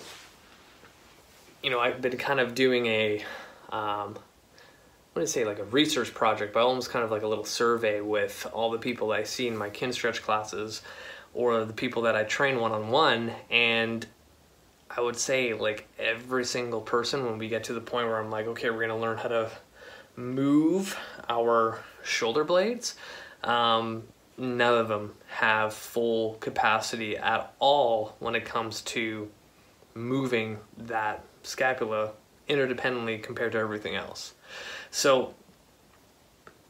you 1.62 1.70
know 1.70 1.80
i've 1.80 2.00
been 2.00 2.16
kind 2.16 2.40
of 2.40 2.54
doing 2.54 2.86
a 2.86 3.24
um, 3.70 4.18
I 5.10 5.18
wouldn't 5.18 5.30
say 5.30 5.44
like 5.44 5.58
a 5.58 5.64
research 5.64 6.14
project, 6.14 6.54
but 6.54 6.64
almost 6.64 6.90
kind 6.90 7.04
of 7.04 7.10
like 7.10 7.22
a 7.22 7.26
little 7.26 7.44
survey 7.44 8.00
with 8.00 8.46
all 8.52 8.70
the 8.70 8.78
people 8.78 9.10
I 9.10 9.24
see 9.24 9.48
in 9.48 9.56
my 9.56 9.68
Kinstretch 9.68 10.22
classes 10.22 10.82
or 11.34 11.64
the 11.64 11.72
people 11.72 12.02
that 12.02 12.14
I 12.14 12.22
train 12.22 12.60
one 12.60 12.70
on 12.70 12.90
one. 12.90 13.32
And 13.50 14.06
I 14.88 15.00
would 15.00 15.16
say 15.16 15.52
like 15.54 15.88
every 15.98 16.44
single 16.44 16.80
person, 16.80 17.24
when 17.24 17.38
we 17.38 17.48
get 17.48 17.64
to 17.64 17.72
the 17.72 17.80
point 17.80 18.06
where 18.06 18.18
I'm 18.18 18.30
like, 18.30 18.46
okay, 18.46 18.70
we're 18.70 18.82
gonna 18.82 18.98
learn 18.98 19.18
how 19.18 19.28
to 19.28 19.50
move 20.14 20.96
our 21.28 21.80
shoulder 22.04 22.44
blades, 22.44 22.94
um, 23.42 24.04
none 24.38 24.78
of 24.78 24.86
them 24.86 25.14
have 25.28 25.74
full 25.74 26.34
capacity 26.34 27.16
at 27.16 27.52
all 27.58 28.14
when 28.20 28.36
it 28.36 28.44
comes 28.44 28.80
to 28.82 29.28
moving 29.94 30.58
that 30.78 31.24
scapula 31.42 32.12
interdependently 32.48 33.22
compared 33.22 33.52
to 33.52 33.58
everything 33.58 33.94
else. 33.94 34.34
So 34.90 35.34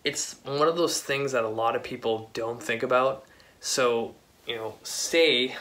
it's 0.05 0.36
one 0.44 0.68
of 0.68 0.76
those 0.76 1.01
things 1.01 1.32
that 1.32 1.44
a 1.44 1.48
lot 1.48 1.76
of 1.76 1.82
people 1.82 2.30
don't 2.32 2.62
think 2.62 2.82
about. 2.82 3.24
So, 3.60 4.14
you 4.47 4.56
know, 4.56 4.74
say 4.82 5.56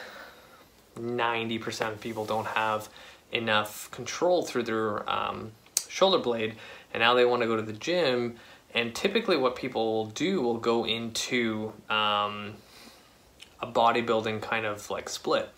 90% 0.97 1.93
of 1.93 2.01
people 2.01 2.25
don't 2.25 2.47
have 2.47 2.89
enough 3.31 3.89
control 3.91 4.43
through 4.43 4.63
their 4.63 5.09
um, 5.09 5.51
shoulder 5.87 6.17
blade 6.17 6.55
and 6.93 7.01
now 7.01 7.13
they 7.13 7.25
want 7.25 7.41
to 7.41 7.47
go 7.47 7.55
to 7.55 7.61
the 7.61 7.73
gym 7.73 8.35
and 8.73 8.93
typically 8.95 9.37
what 9.37 9.55
people 9.55 9.93
will 9.93 10.05
do 10.07 10.41
will 10.41 10.57
go 10.57 10.85
into 10.85 11.71
um, 11.89 12.53
a 13.61 13.67
bodybuilding 13.67 14.41
kind 14.41 14.65
of 14.65 14.89
like 14.89 15.09
split 15.09 15.49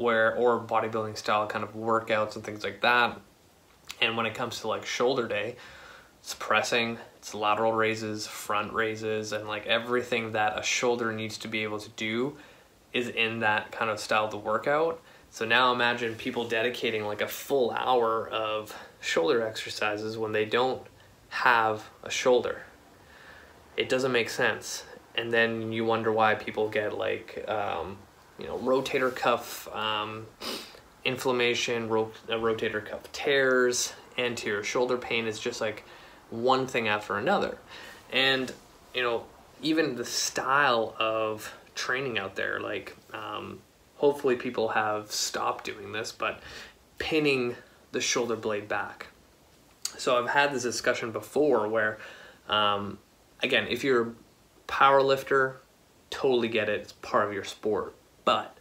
where 0.00 0.34
or 0.36 0.60
bodybuilding 0.60 1.16
style 1.16 1.46
kind 1.46 1.64
of 1.64 1.74
workouts 1.74 2.34
and 2.34 2.44
things 2.44 2.64
like 2.64 2.80
that 2.80 3.20
and 4.00 4.16
when 4.16 4.26
it 4.26 4.34
comes 4.34 4.60
to 4.60 4.68
like 4.68 4.84
shoulder 4.84 5.28
day 5.28 5.56
it's 6.20 6.34
pressing, 6.34 6.98
it's 7.16 7.34
lateral 7.34 7.72
raises, 7.72 8.26
front 8.26 8.72
raises, 8.72 9.32
and 9.32 9.48
like 9.48 9.66
everything 9.66 10.32
that 10.32 10.58
a 10.58 10.62
shoulder 10.62 11.12
needs 11.12 11.38
to 11.38 11.48
be 11.48 11.62
able 11.62 11.78
to 11.80 11.88
do 11.90 12.36
is 12.92 13.08
in 13.08 13.40
that 13.40 13.72
kind 13.72 13.90
of 13.90 13.98
style 13.98 14.26
of 14.26 14.30
the 14.30 14.36
workout. 14.36 15.00
So 15.30 15.44
now 15.44 15.72
imagine 15.72 16.14
people 16.16 16.46
dedicating 16.46 17.04
like 17.04 17.22
a 17.22 17.28
full 17.28 17.70
hour 17.70 18.28
of 18.28 18.76
shoulder 19.00 19.46
exercises 19.46 20.18
when 20.18 20.32
they 20.32 20.44
don't 20.44 20.82
have 21.30 21.88
a 22.02 22.10
shoulder. 22.10 22.62
It 23.76 23.88
doesn't 23.88 24.12
make 24.12 24.28
sense. 24.28 24.84
And 25.14 25.32
then 25.32 25.72
you 25.72 25.84
wonder 25.84 26.12
why 26.12 26.34
people 26.34 26.68
get 26.68 26.96
like, 26.98 27.44
um, 27.48 27.96
you 28.40 28.46
know, 28.46 28.58
rotator 28.58 29.14
cuff 29.14 29.68
um, 29.74 30.26
inflammation, 31.04 31.88
ro- 31.88 32.12
uh, 32.28 32.32
rotator 32.32 32.84
cuff 32.84 33.10
tears, 33.12 33.92
anterior 34.18 34.64
shoulder 34.64 34.96
pain. 34.96 35.26
It's 35.26 35.38
just 35.38 35.60
like 35.60 35.84
one 36.30 36.66
thing 36.66 36.88
after 36.88 37.16
another. 37.16 37.58
And, 38.12 38.52
you 38.94 39.02
know, 39.02 39.24
even 39.62 39.96
the 39.96 40.04
style 40.04 40.94
of 40.98 41.54
training 41.74 42.18
out 42.18 42.34
there, 42.34 42.60
like, 42.60 42.96
um, 43.12 43.60
hopefully 43.96 44.36
people 44.36 44.68
have 44.68 45.12
stopped 45.12 45.64
doing 45.64 45.92
this, 45.92 46.12
but 46.12 46.40
pinning 46.98 47.56
the 47.92 48.00
shoulder 48.00 48.36
blade 48.36 48.68
back. 48.68 49.08
So 49.98 50.18
I've 50.18 50.30
had 50.30 50.52
this 50.52 50.62
discussion 50.62 51.12
before 51.12 51.68
where, 51.68 51.98
um, 52.48 52.98
again, 53.42 53.66
if 53.68 53.84
you're 53.84 54.08
a 54.08 54.12
power 54.66 55.02
lifter, 55.02 55.60
totally 56.08 56.48
get 56.48 56.68
it, 56.68 56.80
it's 56.80 56.92
part 56.92 57.26
of 57.26 57.34
your 57.34 57.44
sport. 57.44 57.94
But 58.30 58.56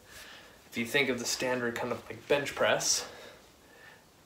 if 0.71 0.79
you 0.79 0.85
think 0.85 1.09
of 1.09 1.19
the 1.19 1.25
standard 1.25 1.75
kind 1.75 1.91
of 1.91 2.01
like 2.09 2.27
bench 2.27 2.55
press, 2.55 3.05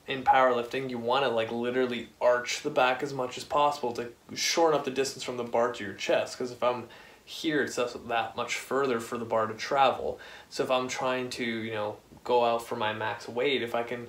in 0.06 0.22
powerlifting, 0.22 0.88
you 0.88 0.96
want 0.96 1.22
to 1.26 1.28
like 1.28 1.52
literally 1.52 2.08
arch 2.18 2.62
the 2.62 2.70
back 2.70 3.02
as 3.02 3.12
much 3.12 3.36
as 3.36 3.44
possible 3.44 3.92
to 3.92 4.10
shorten 4.34 4.78
up 4.78 4.86
the 4.86 4.90
distance 4.90 5.22
from 5.22 5.36
the 5.36 5.44
bar 5.44 5.70
to 5.72 5.84
your 5.84 5.92
chest. 5.92 6.38
Because 6.38 6.50
if 6.50 6.62
I'm 6.62 6.84
here, 7.26 7.62
it's 7.62 7.76
that 7.76 8.36
much 8.36 8.54
further 8.54 9.00
for 9.00 9.18
the 9.18 9.26
bar 9.26 9.46
to 9.46 9.52
travel. 9.52 10.18
So 10.48 10.64
if 10.64 10.70
I'm 10.70 10.88
trying 10.88 11.28
to, 11.30 11.44
you 11.44 11.72
know, 11.72 11.98
go 12.22 12.42
out 12.42 12.66
for 12.66 12.76
my 12.76 12.94
max 12.94 13.28
weight, 13.28 13.62
if 13.62 13.74
I 13.74 13.82
can 13.82 14.06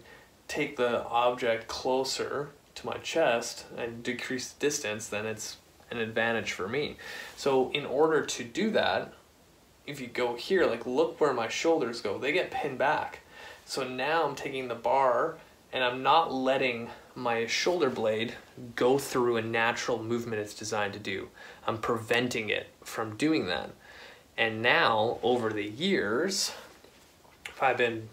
take 0.47 0.77
the 0.77 1.03
object 1.03 1.67
closer 1.67 2.51
to 2.75 2.85
my 2.85 2.95
chest 2.99 3.65
and 3.77 4.03
decrease 4.03 4.53
the 4.53 4.59
distance, 4.61 5.09
then 5.09 5.25
it's 5.25 5.57
an 5.91 5.97
advantage 5.97 6.53
for 6.53 6.69
me. 6.69 6.95
So 7.35 7.71
in 7.71 7.85
order 7.85 8.25
to 8.25 8.43
do 8.45 8.69
that, 8.71 9.11
if 9.87 10.01
you 10.01 10.07
go 10.07 10.35
here, 10.35 10.65
like 10.65 10.85
look 10.85 11.19
where 11.19 11.33
my 11.33 11.47
shoulders 11.47 12.01
go, 12.01 12.17
they 12.17 12.31
get 12.31 12.51
pinned 12.51 12.77
back. 12.77 13.21
So 13.65 13.87
now 13.87 14.27
I'm 14.27 14.35
taking 14.35 14.67
the 14.67 14.75
bar 14.75 15.37
and 15.73 15.83
I'm 15.83 16.03
not 16.03 16.33
letting 16.33 16.89
my 17.15 17.45
shoulder 17.47 17.89
blade 17.89 18.35
go 18.75 18.97
through 18.97 19.37
a 19.37 19.41
natural 19.41 20.01
movement 20.01 20.41
it's 20.41 20.53
designed 20.53 20.93
to 20.93 20.99
do. 20.99 21.29
I'm 21.65 21.77
preventing 21.77 22.49
it 22.49 22.67
from 22.83 23.15
doing 23.15 23.47
that. 23.47 23.71
And 24.37 24.61
now, 24.61 25.19
over 25.23 25.51
the 25.51 25.63
years, 25.63 26.51
if 27.47 27.63
I've 27.63 27.77
been 27.77 28.09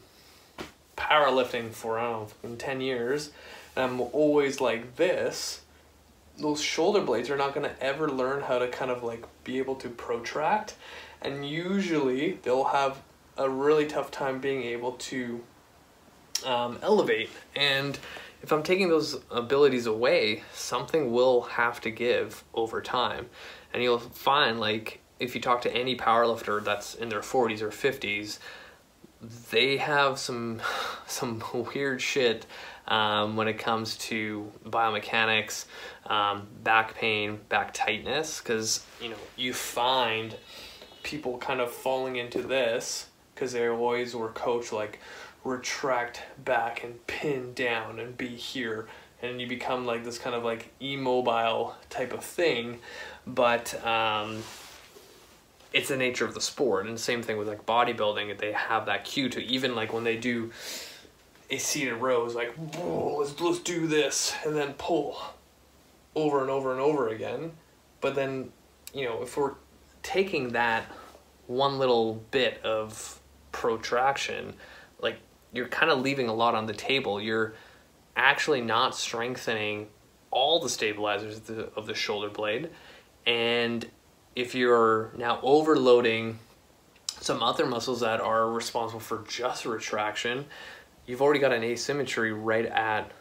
powerlifting 0.97 1.73
for, 1.73 1.99
I 1.99 2.11
don't 2.11 2.45
know, 2.45 2.55
10 2.57 2.81
years, 2.81 3.31
and 3.75 3.85
I'm 3.85 4.01
always 4.01 4.61
like 4.61 4.97
this, 4.97 5.63
those 6.39 6.63
shoulder 6.63 7.01
blades 7.01 7.29
are 7.29 7.37
not 7.37 7.55
to 7.55 7.83
ever 7.83 8.09
learn 8.09 8.43
how 8.43 8.59
to 8.59 8.69
kind 8.69 8.91
of 8.91 9.03
like 9.03 9.25
be 9.45 9.59
able 9.59 9.75
to 9.77 9.89
protract. 9.89 10.75
And 11.25 11.49
usually 11.49 12.39
they'll 12.43 12.65
have 12.65 13.01
a 13.37 13.49
really 13.49 13.87
tough 13.87 14.11
time 14.11 14.41
being 14.41 14.63
able 14.63 14.93
to 14.93 15.41
um, 16.45 16.79
elevate. 16.83 17.31
And 17.57 17.99
if 18.43 18.53
I'm 18.53 18.63
taking 18.63 18.89
those 18.89 19.21
abilities 19.31 19.87
away, 19.87 20.43
something 20.53 21.13
will 21.13 21.43
have 21.43 21.81
to 21.83 21.91
give 21.91 22.45
over 22.55 22.81
time. 22.81 23.27
And 23.73 23.83
you'll 23.83 24.01
find, 24.01 24.59
like, 24.59 25.01
if 25.19 25.35
you 25.35 25.41
talk 25.41 25.63
to 25.63 25.75
any 25.75 25.97
powerlifter 25.97 26.63
that's 26.63 26.95
in 26.95 27.09
their 27.09 27.21
40s 27.21 27.63
or 27.63 27.71
50s, 27.71 28.39
they 29.51 29.77
have 29.77 30.19
some 30.19 30.61
some 31.07 31.43
weird 31.75 32.03
shit 32.03 32.47
um, 32.89 33.37
when 33.37 33.47
it 33.47 33.59
comes 33.59 33.97
to 33.97 34.51
biomechanics, 34.67 35.67
um, 36.07 36.49
back 36.65 36.95
pain, 36.95 37.39
back 37.49 37.73
tightness, 37.73 38.41
because 38.41 38.85
you 39.01 39.11
know 39.11 39.17
you 39.37 39.55
find 39.55 40.35
people 41.03 41.39
kind 41.39 41.61
of 41.61 41.71
falling 41.71 42.17
into 42.17 42.43
this 42.43 43.07
because 43.35 43.53
they 43.53 43.67
always 43.69 44.15
were 44.15 44.29
coached 44.29 44.73
like 44.73 44.99
retract 45.45 46.23
back 46.45 46.85
and 46.85 47.05
pin 47.07 47.53
down 47.55 47.99
and 47.99 48.17
be 48.17 48.29
here. 48.29 48.87
And 49.21 49.41
you 49.41 49.47
become 49.47 49.87
like 49.87 50.05
this 50.05 50.19
kind 50.19 50.35
of 50.35 50.45
like 50.45 50.73
immobile 50.81 51.77
type 51.91 52.13
of 52.13 52.25
thing. 52.25 52.81
But 53.27 53.85
um, 53.87 54.43
it's 55.73 55.89
the 55.89 55.97
nature 55.97 56.25
of 56.25 56.35
the 56.35 56.41
sport. 56.41 56.87
And 56.87 56.99
same 56.99 57.23
thing 57.23 57.37
with 57.37 57.49
like 57.49 57.65
bodybuilding 57.67 58.39
they 58.39 58.53
have 58.53 58.87
that 58.87 59.05
cue 59.05 59.29
to 59.31 59.41
even 59.43 59.75
like 59.75 59.93
when 59.93 60.05
they 60.05 60.17
do 60.17 60.51
a 61.51 61.59
seated 61.59 61.95
rows 61.95 62.35
like 62.35 62.55
Whoa, 62.55 63.19
let's, 63.19 63.39
let's 63.41 63.59
do 63.59 63.87
this 63.87 64.35
and 64.45 64.57
then 64.57 64.73
pull 64.75 65.19
over 66.15 66.41
and 66.41 66.51
over 66.51 66.73
and 66.73 66.81
over 66.81 67.09
again. 67.09 67.53
But 68.01 68.15
then 68.15 68.53
you 68.95 69.05
know 69.05 69.23
if 69.23 69.37
we're 69.37 69.55
taking 70.03 70.51
that 70.51 70.85
one 71.47 71.79
little 71.79 72.15
bit 72.31 72.61
of 72.65 73.21
protraction 73.51 74.55
like 75.01 75.19
you're 75.53 75.69
kind 75.69 75.91
of 75.91 76.01
leaving 76.01 76.29
a 76.29 76.35
lot 76.35 76.55
on 76.55 76.67
the 76.67 76.73
table. 76.73 77.21
You're 77.21 77.55
actually 78.17 78.61
not 78.61 78.95
strengthening 78.97 79.89
all 80.31 80.61
the 80.61 80.69
stabilizers 80.69 81.37
of 81.39 81.47
the, 81.47 81.69
of 81.77 81.87
the 81.87 81.95
shoulder 81.95 82.29
blade. 82.29 82.71
And 83.27 83.87
if 84.35 84.55
you're 84.55 85.13
now 85.17 85.39
overloading 85.43 86.39
some 87.21 87.43
other 87.43 87.67
muscles 87.67 88.01
that 88.01 88.21
are 88.21 88.51
responsible 88.51 89.01
for 89.01 89.25
just 89.29 89.67
retraction, 89.67 90.47
you've 91.07 91.21
already 91.21 91.41
got 91.41 91.53
an 91.53 91.63
asymmetry 91.63 92.33
right 92.33 92.67
at 92.67 93.13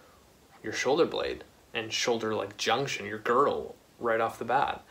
your 0.63 0.73
shoulder 0.73 1.05
blade 1.05 1.43
and 1.73 1.91
shoulder 1.91 2.33
like 2.33 2.57
junction, 2.57 3.05
your 3.05 3.19
girdle 3.19 3.75
right 3.99 4.21
off 4.21 4.39
the 4.39 4.45
bat. 4.45 4.83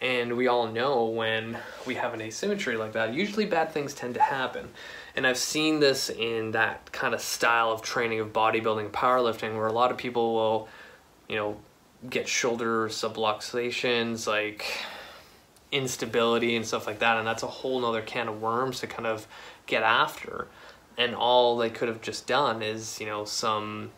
And 0.00 0.36
we 0.36 0.46
all 0.46 0.68
know 0.68 1.06
when 1.06 1.58
we 1.84 1.96
have 1.96 2.14
an 2.14 2.20
asymmetry 2.20 2.76
like 2.76 2.92
that, 2.92 3.12
usually 3.12 3.46
bad 3.46 3.72
things 3.72 3.94
tend 3.94 4.14
to 4.14 4.22
happen. 4.22 4.68
And 5.16 5.26
I've 5.26 5.38
seen 5.38 5.80
this 5.80 6.08
in 6.08 6.52
that 6.52 6.92
kind 6.92 7.14
of 7.14 7.20
style 7.20 7.72
of 7.72 7.82
training 7.82 8.20
of 8.20 8.32
bodybuilding, 8.32 8.90
powerlifting, 8.90 9.56
where 9.56 9.66
a 9.66 9.72
lot 9.72 9.90
of 9.90 9.96
people 9.96 10.34
will, 10.34 10.68
you 11.28 11.34
know, 11.34 11.56
get 12.08 12.28
shoulder 12.28 12.88
subluxations, 12.88 14.28
like 14.28 14.64
instability 15.72 16.54
and 16.54 16.64
stuff 16.64 16.86
like 16.86 17.00
that. 17.00 17.16
And 17.18 17.26
that's 17.26 17.42
a 17.42 17.48
whole 17.48 17.80
nother 17.80 18.02
can 18.02 18.28
of 18.28 18.40
worms 18.40 18.78
to 18.80 18.86
kind 18.86 19.06
of 19.06 19.26
get 19.66 19.82
after. 19.82 20.46
And 20.96 21.16
all 21.16 21.56
they 21.56 21.70
could 21.70 21.88
have 21.88 22.00
just 22.00 22.28
done 22.28 22.62
is, 22.62 23.00
you 23.00 23.06
know, 23.06 23.24
some 23.24 23.90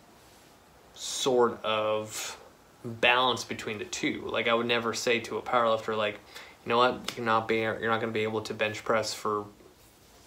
sort 0.95 1.63
of 1.63 2.39
balance 2.85 3.45
between 3.45 3.79
the 3.79 3.85
two. 3.85 4.23
Like 4.27 4.49
I 4.49 4.55
would 4.55 4.67
never 4.67 4.95
say 4.95 5.21
to 5.21 5.39
a 5.39 5.43
powerlifter, 5.43 5.97
like, 5.97 6.19
you 6.65 6.69
know 6.69 6.79
what, 6.79 7.15
you're 7.17 7.27
not 7.27 7.49
being, 7.49 7.63
you're 7.63 7.89
not 7.89 8.01
going 8.01 8.13
to 8.13 8.19
be 8.19 8.23
able 8.23 8.43
to 8.43 8.55
bench 8.55 8.85
press 8.85 9.15
for 9.15 9.47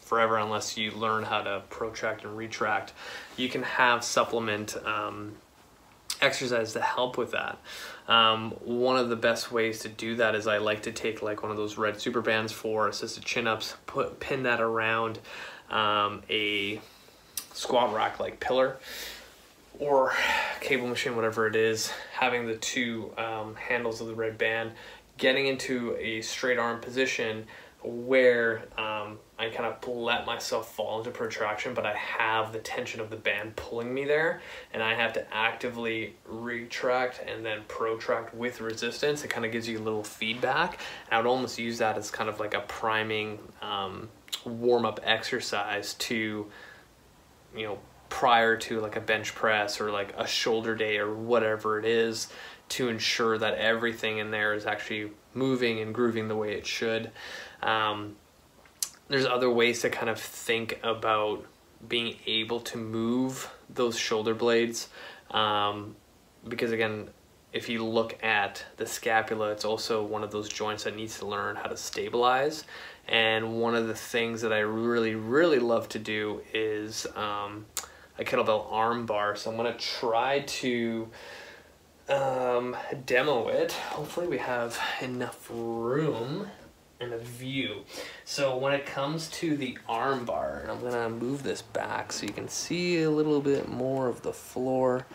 forever 0.01 0.37
unless 0.37 0.77
you 0.77 0.91
learn 0.91 1.23
how 1.23 1.41
to 1.41 1.63
protract 1.69 2.23
and 2.23 2.37
retract. 2.37 2.93
You 3.37 3.49
can 3.49 3.63
have 3.63 4.03
supplement 4.03 4.75
um, 4.85 5.33
exercise 6.21 6.73
to 6.73 6.81
help 6.81 7.17
with 7.17 7.31
that. 7.31 7.57
Um, 8.07 8.51
one 8.63 8.97
of 8.97 9.09
the 9.09 9.15
best 9.15 9.51
ways 9.51 9.79
to 9.79 9.89
do 9.89 10.15
that 10.17 10.35
is 10.35 10.45
I 10.45 10.57
like 10.57 10.83
to 10.83 10.91
take 10.91 11.21
like 11.21 11.41
one 11.41 11.51
of 11.51 11.57
those 11.57 11.77
red 11.77 11.99
super 11.99 12.21
bands 12.21 12.51
for 12.51 12.87
assisted 12.87 13.25
chin 13.25 13.47
ups, 13.47 13.75
put 13.85 14.19
pin 14.19 14.43
that 14.43 14.61
around 14.61 15.19
um, 15.69 16.21
a 16.29 16.81
squat 17.53 17.93
rack 17.93 18.19
like 18.19 18.39
pillar 18.39 18.77
or 19.79 20.13
cable 20.59 20.87
machine, 20.87 21.15
whatever 21.15 21.47
it 21.47 21.55
is, 21.55 21.91
having 22.13 22.47
the 22.47 22.55
two 22.55 23.11
um, 23.17 23.55
handles 23.55 24.01
of 24.01 24.07
the 24.07 24.13
red 24.13 24.37
band, 24.37 24.71
getting 25.17 25.47
into 25.47 25.95
a 25.97 26.21
straight 26.21 26.57
arm 26.57 26.79
position 26.79 27.45
where 27.83 28.59
um, 28.77 29.19
I 29.37 29.49
kind 29.53 29.65
of 29.65 29.85
let 29.87 30.25
myself 30.25 30.73
fall 30.73 30.99
into 30.99 31.11
protraction, 31.11 31.73
but 31.73 31.85
I 31.85 31.93
have 31.95 32.53
the 32.53 32.59
tension 32.59 33.01
of 33.01 33.09
the 33.09 33.17
band 33.17 33.57
pulling 33.57 33.93
me 33.93 34.05
there, 34.05 34.41
and 34.73 34.81
I 34.81 34.93
have 34.93 35.13
to 35.13 35.33
actively 35.33 36.15
retract 36.25 37.21
and 37.27 37.45
then 37.45 37.63
protract 37.67 38.33
with 38.33 38.61
resistance. 38.61 39.23
It 39.23 39.29
kind 39.29 39.45
of 39.45 39.51
gives 39.51 39.67
you 39.67 39.79
a 39.79 39.83
little 39.83 40.03
feedback. 40.03 40.79
And 41.07 41.13
I 41.13 41.17
would 41.17 41.27
almost 41.27 41.59
use 41.59 41.79
that 41.79 41.97
as 41.97 42.09
kind 42.09 42.29
of 42.29 42.39
like 42.39 42.53
a 42.53 42.61
priming 42.61 43.39
um, 43.61 44.09
warm 44.45 44.85
up 44.85 45.01
exercise 45.03 45.93
to, 45.95 46.49
you 47.55 47.65
know, 47.65 47.79
prior 48.13 48.55
to 48.55 48.79
like 48.79 48.95
a 48.95 49.01
bench 49.01 49.33
press 49.33 49.81
or 49.81 49.89
like 49.89 50.13
a 50.15 50.27
shoulder 50.27 50.75
day 50.75 50.99
or 50.99 51.11
whatever 51.11 51.79
it 51.79 51.83
is 51.83 52.27
to 52.69 52.87
ensure 52.87 53.39
that 53.39 53.55
everything 53.55 54.19
in 54.19 54.29
there 54.29 54.53
is 54.53 54.67
actually 54.67 55.11
moving 55.33 55.79
and 55.79 55.95
grooving 55.95 56.27
the 56.27 56.35
way 56.35 56.53
it 56.53 56.63
should. 56.63 57.09
Um, 57.63 58.15
there's 59.07 59.25
other 59.25 59.49
ways 59.49 59.81
to 59.81 59.89
kind 59.89 60.11
of 60.11 60.19
think 60.19 60.79
about 60.83 61.43
being 61.87 62.17
able 62.27 62.59
to 62.59 62.77
move 62.77 63.51
those 63.67 63.97
shoulder 63.97 64.35
blades. 64.35 64.89
Um, 65.31 65.95
because 66.47 66.71
again, 66.71 67.09
if 67.51 67.67
you 67.67 67.83
look 67.83 68.23
at 68.23 68.63
the 68.77 68.85
scapula, 68.85 69.49
it's 69.49 69.65
also 69.65 70.03
one 70.03 70.23
of 70.23 70.29
those 70.29 70.49
joints 70.49 70.83
that 70.83 70.95
needs 70.95 71.17
to 71.17 71.25
learn 71.25 71.55
how 71.55 71.67
to 71.67 71.77
stabilize. 71.77 72.63
And 73.07 73.59
one 73.59 73.73
of 73.73 73.87
the 73.87 73.95
things 73.95 74.41
that 74.43 74.53
I 74.53 74.59
really, 74.59 75.15
really 75.15 75.59
love 75.59 75.89
to 75.89 75.99
do 75.99 76.41
is 76.53 77.07
um, 77.15 77.65
a 78.17 78.23
kettlebell 78.23 78.71
arm 78.71 79.05
bar. 79.05 79.35
So 79.35 79.51
I'm 79.51 79.57
gonna 79.57 79.77
try 79.77 80.39
to 80.39 81.09
um, 82.09 82.75
demo 83.05 83.47
it. 83.47 83.71
Hopefully 83.71 84.27
we 84.27 84.37
have 84.37 84.79
enough 85.01 85.49
room 85.51 86.47
and 86.99 87.13
a 87.13 87.17
view. 87.17 87.83
So 88.25 88.57
when 88.57 88.73
it 88.73 88.85
comes 88.85 89.29
to 89.31 89.57
the 89.57 89.77
arm 89.87 90.25
bar, 90.25 90.59
and 90.61 90.71
I'm 90.71 90.81
gonna 90.81 91.09
move 91.09 91.43
this 91.43 91.61
back 91.61 92.13
so 92.13 92.25
you 92.25 92.33
can 92.33 92.47
see 92.47 93.03
a 93.03 93.09
little 93.09 93.41
bit 93.41 93.69
more 93.69 94.07
of 94.07 94.21
the 94.21 94.33
floor, 94.33 95.05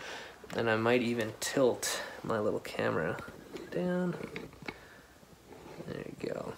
and 0.55 0.69
I 0.69 0.75
might 0.75 1.01
even 1.01 1.33
tilt 1.39 2.01
my 2.23 2.39
little 2.39 2.59
camera 2.59 3.17
down. 3.71 4.15
There 5.87 6.05
you 6.05 6.29
go. 6.29 6.53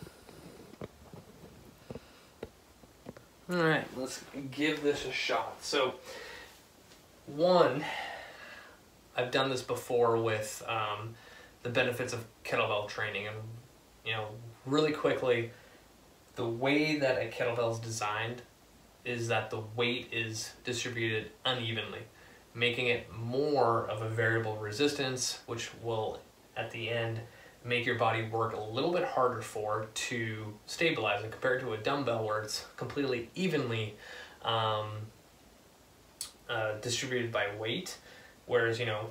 All 3.52 3.64
right, 3.64 3.86
let's 3.98 4.24
give 4.52 4.82
this 4.82 5.06
a 5.06 5.12
shot. 5.12 5.58
So 5.62 5.96
one, 7.36 7.84
I've 9.16 9.32
done 9.32 9.50
this 9.50 9.62
before 9.62 10.18
with 10.18 10.64
um, 10.68 11.16
the 11.64 11.70
benefits 11.70 12.14
of 12.14 12.26
kettlebell 12.44 12.88
training 12.88 13.28
and 13.28 13.38
you 14.06 14.14
know 14.14 14.30
really 14.66 14.92
quickly, 14.92 15.52
the 16.36 16.48
way 16.48 16.98
that 16.98 17.18
a 17.22 17.30
kettlebell 17.30 17.72
is 17.74 17.80
designed 17.80 18.42
is 19.04 19.28
that 19.28 19.50
the 19.50 19.62
weight 19.76 20.08
is 20.12 20.54
distributed 20.64 21.32
unevenly. 21.46 22.02
making 22.54 22.88
it 22.88 23.08
more 23.14 23.88
of 23.90 24.02
a 24.02 24.10
variable 24.10 24.58
resistance, 24.58 25.40
which 25.46 25.72
will 25.82 26.20
at 26.58 26.70
the 26.72 26.90
end 26.90 27.20
make 27.64 27.86
your 27.86 27.98
body 27.98 28.24
work 28.28 28.54
a 28.54 28.60
little 28.60 28.92
bit 28.92 29.06
harder 29.06 29.42
for 29.42 29.88
to 29.94 30.54
stabilize 30.66 31.24
and 31.24 31.32
compared 31.32 31.62
to 31.62 31.74
a 31.74 31.78
dumbbell 31.78 32.26
where 32.26 32.42
it's 32.42 32.66
completely 32.76 33.30
evenly 33.36 33.96
um, 34.44 34.88
uh, 36.52 36.74
distributed 36.82 37.32
by 37.32 37.48
weight 37.60 37.98
whereas 38.46 38.80
you 38.80 38.86
know 38.86 39.08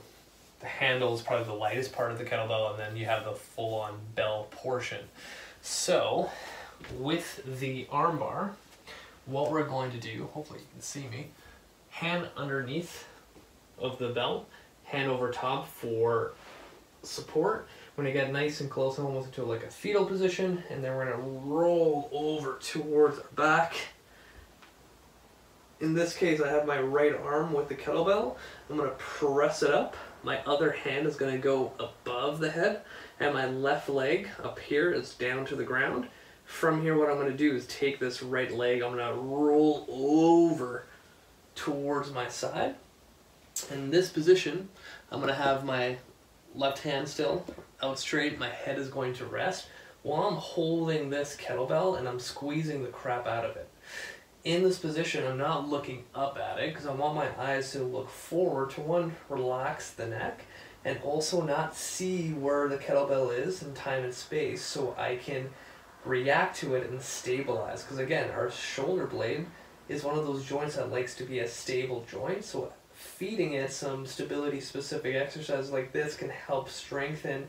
the 0.61 0.67
handle 0.67 1.15
is 1.15 1.23
probably 1.23 1.45
the 1.47 1.53
lightest 1.53 1.93
part 1.93 2.13
of 2.13 2.19
the 2.19 2.25
kettlebell 2.25 2.71
and 2.71 2.79
then 2.79 2.97
you 2.97 3.07
have 3.07 3.25
the 3.25 3.33
full-on 3.33 3.95
bell 4.15 4.47
portion 4.51 5.05
so 5.63 6.31
with 6.99 7.43
the 7.61 7.87
armbar 7.87 8.51
what 9.27 9.51
we're 9.51 9.65
going 9.65 9.91
to 9.91 9.99
do 9.99 10.29
hopefully 10.33 10.61
you 10.61 10.67
can 10.73 10.83
see 10.83 11.07
me 11.09 11.29
hand 11.91 12.29
underneath 12.37 13.07
of 13.79 13.99
the 13.99 14.09
belt 14.09 14.49
hand 14.85 15.11
over 15.11 15.31
top 15.31 15.67
for 15.69 16.33
support 17.03 17.67
we're 18.01 18.05
gonna 18.05 18.15
get 18.15 18.33
nice 18.33 18.63
and 18.63 18.71
close 18.71 18.99
almost 18.99 19.27
into 19.27 19.45
like 19.45 19.63
a 19.63 19.71
fetal 19.71 20.07
position 20.07 20.63
and 20.71 20.83
then 20.83 20.95
we're 20.95 21.05
gonna 21.05 21.23
roll 21.23 22.09
over 22.13 22.59
towards 22.63 23.19
our 23.19 23.25
back. 23.37 23.75
In 25.81 25.95
this 25.95 26.15
case, 26.15 26.43
I 26.43 26.51
have 26.51 26.67
my 26.67 26.79
right 26.79 27.19
arm 27.19 27.55
with 27.55 27.69
the 27.71 27.75
kettlebell. 27.75 28.37
I'm 28.69 28.77
gonna 28.77 28.91
press 28.99 29.63
it 29.63 29.71
up. 29.71 29.97
My 30.23 30.41
other 30.45 30.73
hand 30.73 31.07
is 31.07 31.17
gonna 31.17 31.39
go 31.39 31.73
above 31.79 32.39
the 32.39 32.51
head 32.51 32.83
and 33.19 33.33
my 33.33 33.47
left 33.47 33.89
leg 33.89 34.29
up 34.45 34.59
here 34.59 34.93
is 34.93 35.15
down 35.15 35.47
to 35.47 35.57
the 35.57 35.65
ground. 35.65 36.09
From 36.45 36.83
here, 36.83 36.99
what 36.99 37.09
I'm 37.09 37.17
gonna 37.17 37.33
do 37.33 37.55
is 37.57 37.67
take 37.67 37.99
this 37.99 38.23
right 38.23 38.53
leg, 38.53 38.83
I'm 38.83 38.95
gonna 38.95 39.15
roll 39.15 39.87
over 39.89 40.85
towards 41.55 42.13
my 42.13 42.29
side. 42.29 42.75
In 43.71 43.91
this 43.91 44.11
position, 44.11 44.69
I'm 45.11 45.21
gonna 45.21 45.33
have 45.33 45.65
my 45.65 45.97
left 46.55 46.81
hand 46.81 47.09
still 47.09 47.47
out 47.83 47.99
straight, 47.99 48.39
my 48.39 48.51
head 48.51 48.79
is 48.79 48.91
going 48.91 49.15
to 49.15 49.25
rest 49.25 49.69
while 50.03 50.25
I'm 50.25 50.37
holding 50.37 51.09
this 51.09 51.39
kettlebell 51.41 51.99
and 51.99 52.07
I'm 52.07 52.21
squeezing 52.21 52.83
the 52.83 52.91
crap 52.91 53.27
out 53.27 53.47
of 53.47 53.57
it. 53.57 53.70
In 54.43 54.63
this 54.63 54.79
position, 54.79 55.27
I'm 55.27 55.37
not 55.37 55.69
looking 55.69 56.05
up 56.15 56.39
at 56.39 56.59
it 56.59 56.73
because 56.73 56.87
I 56.87 56.93
want 56.93 57.15
my 57.15 57.29
eyes 57.39 57.73
to 57.73 57.83
look 57.83 58.09
forward 58.09 58.71
to 58.71 58.81
one, 58.81 59.15
relax 59.29 59.91
the 59.91 60.07
neck, 60.07 60.47
and 60.83 60.99
also 61.03 61.43
not 61.43 61.77
see 61.77 62.33
where 62.33 62.67
the 62.67 62.79
kettlebell 62.79 63.37
is 63.37 63.63
in 63.63 63.75
time 63.75 64.03
and 64.03 64.15
space 64.15 64.63
so 64.63 64.95
I 64.97 65.17
can 65.17 65.51
react 66.07 66.57
to 66.61 66.75
it 66.75 66.89
and 66.89 67.03
stabilize. 67.03 67.83
Because 67.83 67.99
again, 67.99 68.31
our 68.31 68.51
shoulder 68.51 69.07
blade 69.07 69.45
is 69.91 70.05
one 70.05 70.17
of 70.17 70.25
those 70.25 70.47
joints 70.47 70.77
that 70.77 70.91
likes 70.91 71.15
to 71.17 71.25
be 71.25 71.41
a 71.41 71.49
stable 71.49 72.07
joint, 72.11 72.43
so 72.43 72.73
feeding 72.95 73.53
it 73.53 73.71
some 73.71 74.07
stability 74.07 74.61
specific 74.61 75.17
exercises 75.17 75.71
like 75.71 75.93
this 75.93 76.17
can 76.17 76.31
help 76.31 76.71
strengthen 76.71 77.47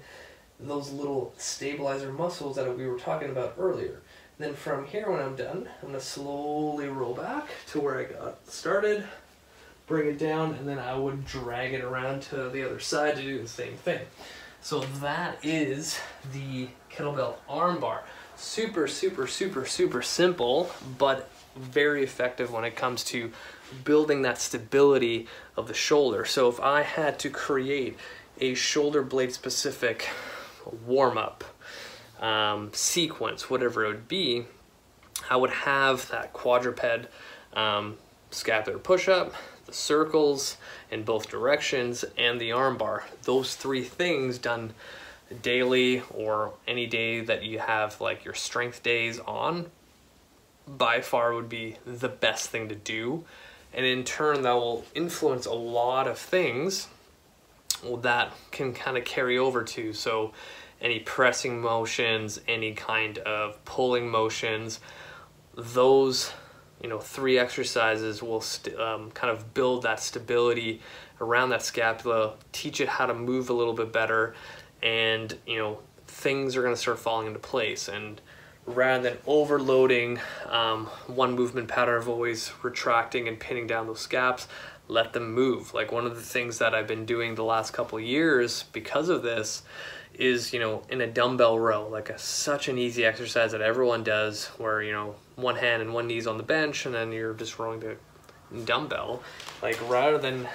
those 0.60 0.92
little 0.92 1.34
stabilizer 1.38 2.12
muscles 2.12 2.58
that 2.58 2.78
we 2.78 2.86
were 2.86 3.00
talking 3.00 3.30
about 3.30 3.56
earlier. 3.58 4.02
And 4.42 4.50
then 4.50 4.56
from 4.56 4.88
here, 4.88 5.08
when 5.08 5.22
I'm 5.22 5.36
done, 5.36 5.70
I'm 5.84 5.90
gonna 5.90 6.00
slowly 6.00 6.88
roll 6.88 7.14
back 7.14 7.50
to 7.68 7.80
where 7.80 8.00
I 8.00 8.06
got 8.06 8.40
started, 8.48 9.04
bring 9.86 10.08
it 10.08 10.18
down, 10.18 10.56
and 10.56 10.68
then 10.68 10.80
I 10.80 10.96
would 10.96 11.28
drag 11.28 11.76
it 11.76 11.84
around 11.84 12.24
to 12.24 12.50
the 12.50 12.66
other 12.66 12.80
side 12.80 13.18
to 13.18 13.22
do 13.22 13.40
the 13.40 13.48
same 13.48 13.78
thing. 13.78 14.02
So 14.60 14.80
that 15.00 15.38
is 15.46 16.00
the 16.34 16.70
kettlebell 16.92 17.36
armbar. 17.48 18.00
Super, 18.36 18.88
super, 18.88 19.28
super, 19.28 19.64
super 19.64 20.02
simple, 20.02 20.72
but 20.98 21.30
very 21.56 22.02
effective 22.02 22.52
when 22.52 22.64
it 22.64 22.76
comes 22.76 23.04
to 23.04 23.32
building 23.84 24.24
that 24.24 24.40
stability 24.40 25.28
of 25.56 25.68
the 25.68 25.76
shoulder. 25.76 26.26
So 26.26 26.50
if 26.50 26.60
I 26.60 26.82
had 26.82 27.20
to 27.20 27.30
create 27.30 27.96
a 28.40 28.56
shoulder 28.56 29.04
blade 29.04 29.34
specific 29.34 30.10
warm 30.88 31.20
up 31.20 31.44
um, 32.22 32.70
sequence, 32.74 33.50
whatever 33.50 33.86
it 33.86 33.88
would 33.90 34.08
be, 34.08 34.46
I 35.30 35.36
would 35.36 35.50
have 35.50 36.08
that 36.10 36.34
quadruped 36.34 37.08
um, 37.54 37.98
scapular 38.30 38.80
push 38.80 39.10
up, 39.10 39.34
the 39.66 39.74
circles 39.74 40.58
in 40.90 41.04
both 41.04 41.30
directions, 41.30 42.06
and 42.18 42.40
the 42.40 42.52
armbar. 42.52 43.04
Those 43.24 43.56
three 43.56 43.84
things 43.84 44.38
done 44.38 44.74
daily 45.42 46.04
or 46.10 46.54
any 46.68 46.86
day 46.86 47.22
that 47.22 47.44
you 47.44 47.60
have 47.60 48.00
like 48.02 48.26
your 48.26 48.34
strength 48.34 48.84
days 48.84 49.20
on 49.20 49.68
by 50.68 51.02
far 51.02 51.34
would 51.34 51.50
be 51.50 51.78
the 51.86 52.10
best 52.10 52.50
thing 52.50 52.70
to 52.70 52.76
do 52.76 53.24
and 53.74 53.86
in 53.86 54.04
turn 54.04 54.42
that 54.42 54.54
will 54.54 54.86
influence 54.94 55.46
a 55.46 55.54
lot 55.54 56.08
of 56.08 56.18
things 56.18 56.88
that 58.02 58.32
can 58.52 58.74
kind 58.74 58.98
of 58.98 59.06
carry 59.06 59.38
over 59.38 59.64
to 59.64 59.94
so 59.94 60.32
any 60.82 61.00
pressing 61.00 61.62
motions 61.62 62.40
any 62.48 62.74
kind 62.74 63.18
of 63.20 63.64
pulling 63.66 64.10
motions 64.10 64.80
those 65.56 66.34
you 66.82 66.90
know 66.90 67.00
three 67.00 67.38
exercises 67.38 68.24
will 68.24 68.44
um, 68.80 69.12
kind 69.12 69.32
of 69.32 69.54
build 69.54 69.84
that 69.84 70.00
stability 70.00 70.82
around 71.20 71.50
that 71.50 71.62
scapula 71.62 72.34
teach 72.52 72.82
it 72.82 72.88
how 72.88 73.06
to 73.06 73.14
move 73.14 73.50
a 73.50 73.54
little 73.54 73.74
bit 73.74 73.92
better 73.94 74.34
and 74.82 75.38
you 75.46 75.58
know 75.58 75.80
things 76.12 76.56
are 76.56 76.62
going 76.62 76.74
to 76.74 76.80
start 76.80 77.00
falling 77.00 77.28
into 77.28 77.40
place. 77.40 77.88
And 77.88 78.22
rather 78.66 79.10
than 79.10 79.18
overloading 79.26 80.20
um, 80.48 80.86
one 81.08 81.34
movement 81.34 81.68
pattern 81.68 81.98
of 81.98 82.08
always 82.08 82.52
retracting 82.62 83.28
and 83.28 83.40
pinning 83.40 83.66
down 83.66 83.88
those 83.88 84.02
scaps 84.02 84.48
let 84.88 85.14
them 85.14 85.34
move. 85.34 85.74
Like 85.74 85.92
one 85.92 86.06
of 86.06 86.16
the 86.16 86.22
things 86.22 86.58
that 86.60 86.76
i've 86.76 86.88
been 86.88 87.06
doing 87.06 87.36
the 87.36 87.44
last 87.44 87.72
couple 87.72 88.00
years 88.00 88.64
because 88.74 89.10
of 89.10 89.24
this 89.24 89.64
is 90.14 90.54
you 90.54 90.60
know 90.60 90.82
in 90.90 91.02
a 91.02 91.08
dumbbell 91.08 91.58
row 91.58 91.88
like 91.88 92.10
a, 92.10 92.18
such 92.18 92.68
an 92.68 92.78
easy 92.78 93.06
exercise 93.06 93.52
that 93.52 93.62
everyone 93.62 94.04
does 94.04 94.48
where 94.58 94.82
you 94.82 94.92
know 94.92 95.16
one 95.36 95.56
hand 95.56 95.82
and 95.82 95.94
one 95.94 96.08
knee's 96.08 96.28
on 96.28 96.38
the 96.38 96.44
bench 96.44 96.86
and 96.86 96.94
then 96.94 97.12
you're 97.12 97.34
just 97.34 97.58
rowing 97.58 97.80
the 97.80 97.96
dumbbell 98.66 99.24
like 99.62 99.78
rather 99.90 100.18
than 100.18 100.48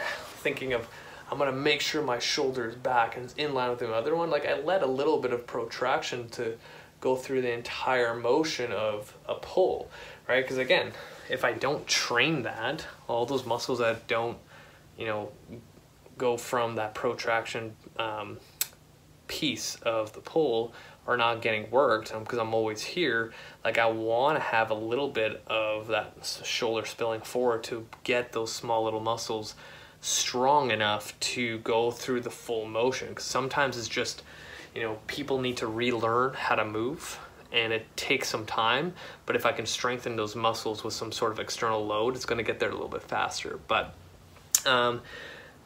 thinking 0.42 0.72
of 0.74 0.86
i'm 1.30 1.38
going 1.38 1.50
to 1.50 1.56
make 1.56 1.80
sure 1.80 2.02
my 2.02 2.18
shoulder 2.18 2.68
is 2.68 2.76
back 2.76 3.16
and 3.16 3.32
in 3.38 3.54
line 3.54 3.70
with 3.70 3.78
the 3.78 3.92
other 3.92 4.14
one 4.14 4.28
like 4.30 4.46
i 4.46 4.60
let 4.60 4.82
a 4.82 4.86
little 4.86 5.20
bit 5.20 5.32
of 5.32 5.46
protraction 5.46 6.28
to 6.28 6.56
go 7.00 7.16
through 7.16 7.42
the 7.42 7.52
entire 7.52 8.14
motion 8.14 8.72
of 8.72 9.14
a 9.28 9.34
pull, 9.34 9.90
right? 10.28 10.42
Because 10.42 10.58
again, 10.58 10.92
if 11.28 11.44
I 11.44 11.52
don't 11.52 11.86
train 11.86 12.42
that, 12.42 12.86
all 13.06 13.26
those 13.26 13.44
muscles 13.44 13.78
that 13.78 14.06
don't, 14.06 14.38
you 14.98 15.06
know, 15.06 15.30
go 16.16 16.36
from 16.36 16.76
that 16.76 16.94
protraction 16.94 17.76
um, 17.98 18.38
piece 19.28 19.76
of 19.82 20.12
the 20.12 20.20
pull 20.20 20.72
are 21.06 21.16
not 21.16 21.40
getting 21.40 21.70
worked 21.70 22.12
because 22.18 22.38
I'm 22.38 22.52
always 22.54 22.82
here. 22.82 23.32
Like 23.64 23.78
I 23.78 23.86
want 23.86 24.36
to 24.38 24.42
have 24.42 24.70
a 24.70 24.74
little 24.74 25.08
bit 25.08 25.42
of 25.46 25.88
that 25.88 26.40
shoulder 26.44 26.86
spilling 26.86 27.20
forward 27.20 27.64
to 27.64 27.86
get 28.04 28.32
those 28.32 28.52
small 28.52 28.84
little 28.84 29.00
muscles 29.00 29.54
strong 30.00 30.70
enough 30.70 31.18
to 31.20 31.58
go 31.58 31.90
through 31.90 32.20
the 32.20 32.30
full 32.30 32.66
motion. 32.66 33.08
Because 33.08 33.24
sometimes 33.24 33.76
it's 33.76 33.88
just 33.88 34.22
you 34.76 34.82
know, 34.82 34.98
people 35.06 35.40
need 35.40 35.56
to 35.56 35.66
relearn 35.66 36.34
how 36.34 36.54
to 36.54 36.64
move 36.64 37.18
and 37.50 37.72
it 37.72 37.86
takes 37.96 38.28
some 38.28 38.44
time. 38.44 38.92
But 39.24 39.34
if 39.34 39.46
I 39.46 39.52
can 39.52 39.64
strengthen 39.64 40.16
those 40.16 40.36
muscles 40.36 40.84
with 40.84 40.92
some 40.92 41.12
sort 41.12 41.32
of 41.32 41.40
external 41.40 41.86
load, 41.86 42.14
it's 42.14 42.26
going 42.26 42.36
to 42.38 42.44
get 42.44 42.60
there 42.60 42.68
a 42.68 42.72
little 42.72 42.88
bit 42.88 43.02
faster. 43.02 43.58
But 43.68 43.94
um, 44.66 45.00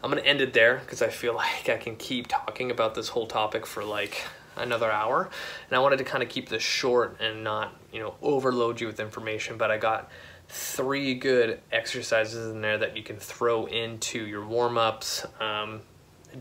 I'm 0.03 0.11
going 0.11 0.23
to 0.23 0.29
end 0.29 0.41
it 0.41 0.53
there 0.53 0.79
because 0.79 1.03
I 1.03 1.09
feel 1.09 1.35
like 1.47 1.69
I 1.69 1.77
can 1.77 1.97
keep 1.97 2.27
talking 2.27 2.71
about 2.71 2.95
this 2.95 3.09
whole 3.09 3.27
topic 3.27 3.67
for 3.67 3.85
like 3.85 4.23
another 4.57 4.91
hour. 4.91 5.29
And 5.69 5.77
I 5.77 5.81
wanted 5.81 5.99
to 5.99 6.05
kind 6.05 6.23
of 6.23 6.29
keep 6.29 6.49
this 6.49 6.63
short 6.63 7.21
and 7.21 7.45
not, 7.45 7.75
you 7.93 8.01
know, 8.01 8.15
overload 8.23 8.81
you 8.81 8.87
with 8.87 9.01
information. 9.01 9.57
But 9.57 9.71
I 9.71 9.79
got 9.79 10.11
three 10.49 11.15
good 11.15 11.61
exercises 11.71 12.51
in 12.51 12.61
there 12.61 12.79
that 12.79 12.97
you 12.97 13.03
can 13.03 13.17
throw 13.17 13.67
into 13.67 14.25
your 14.27 14.45
warm 14.45 14.79
ups. 14.79 15.25
Um, 15.41 15.83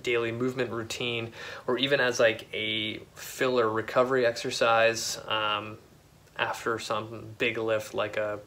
daily 0.04 0.32
movement 0.32 0.72
routine 0.72 1.32
or 1.68 1.78
even 1.78 2.00
as 2.00 2.20
like 2.20 2.48
a 2.54 3.00
filler 3.16 3.70
recovery 3.70 4.26
exercise 4.26 5.20
um, 5.28 5.78
after 6.38 6.80
some 6.80 7.26
big 7.38 7.58
lift 7.58 7.94
like 7.94 8.18
a 8.18 8.40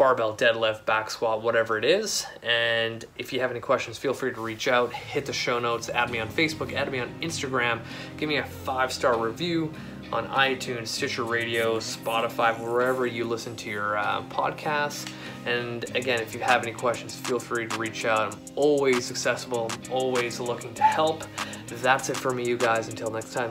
barbell 0.00 0.34
deadlift, 0.34 0.86
back 0.86 1.10
squat, 1.10 1.42
whatever 1.42 1.76
it 1.76 1.84
is. 1.84 2.24
And 2.42 3.04
if 3.18 3.34
you 3.34 3.40
have 3.40 3.50
any 3.50 3.60
questions, 3.60 3.98
feel 3.98 4.14
free 4.14 4.32
to 4.32 4.40
reach 4.40 4.66
out, 4.66 4.90
hit 4.94 5.26
the 5.26 5.32
show 5.34 5.58
notes, 5.58 5.90
add 5.90 6.10
me 6.10 6.18
on 6.20 6.28
Facebook, 6.28 6.72
add 6.72 6.90
me 6.90 7.00
on 7.00 7.12
Instagram, 7.20 7.80
give 8.16 8.26
me 8.26 8.38
a 8.38 8.44
five 8.44 8.94
star 8.94 9.18
review 9.18 9.70
on 10.10 10.26
iTunes, 10.28 10.86
Stitcher 10.86 11.24
Radio, 11.24 11.76
Spotify, 11.76 12.58
wherever 12.58 13.04
you 13.04 13.24
listen 13.26 13.54
to 13.56 13.68
your 13.68 13.98
uh, 13.98 14.22
podcasts. 14.30 15.06
And 15.44 15.84
again, 15.94 16.22
if 16.22 16.32
you 16.32 16.40
have 16.40 16.62
any 16.62 16.72
questions, 16.72 17.14
feel 17.14 17.38
free 17.38 17.66
to 17.66 17.76
reach 17.76 18.06
out. 18.06 18.34
I'm 18.34 18.40
always 18.56 19.10
accessible, 19.10 19.70
I'm 19.70 19.92
always 19.92 20.40
looking 20.40 20.72
to 20.74 20.82
help. 20.82 21.24
That's 21.66 22.08
it 22.08 22.16
for 22.16 22.32
me, 22.32 22.48
you 22.48 22.56
guys. 22.56 22.88
Until 22.88 23.10
next 23.10 23.34
time. 23.34 23.50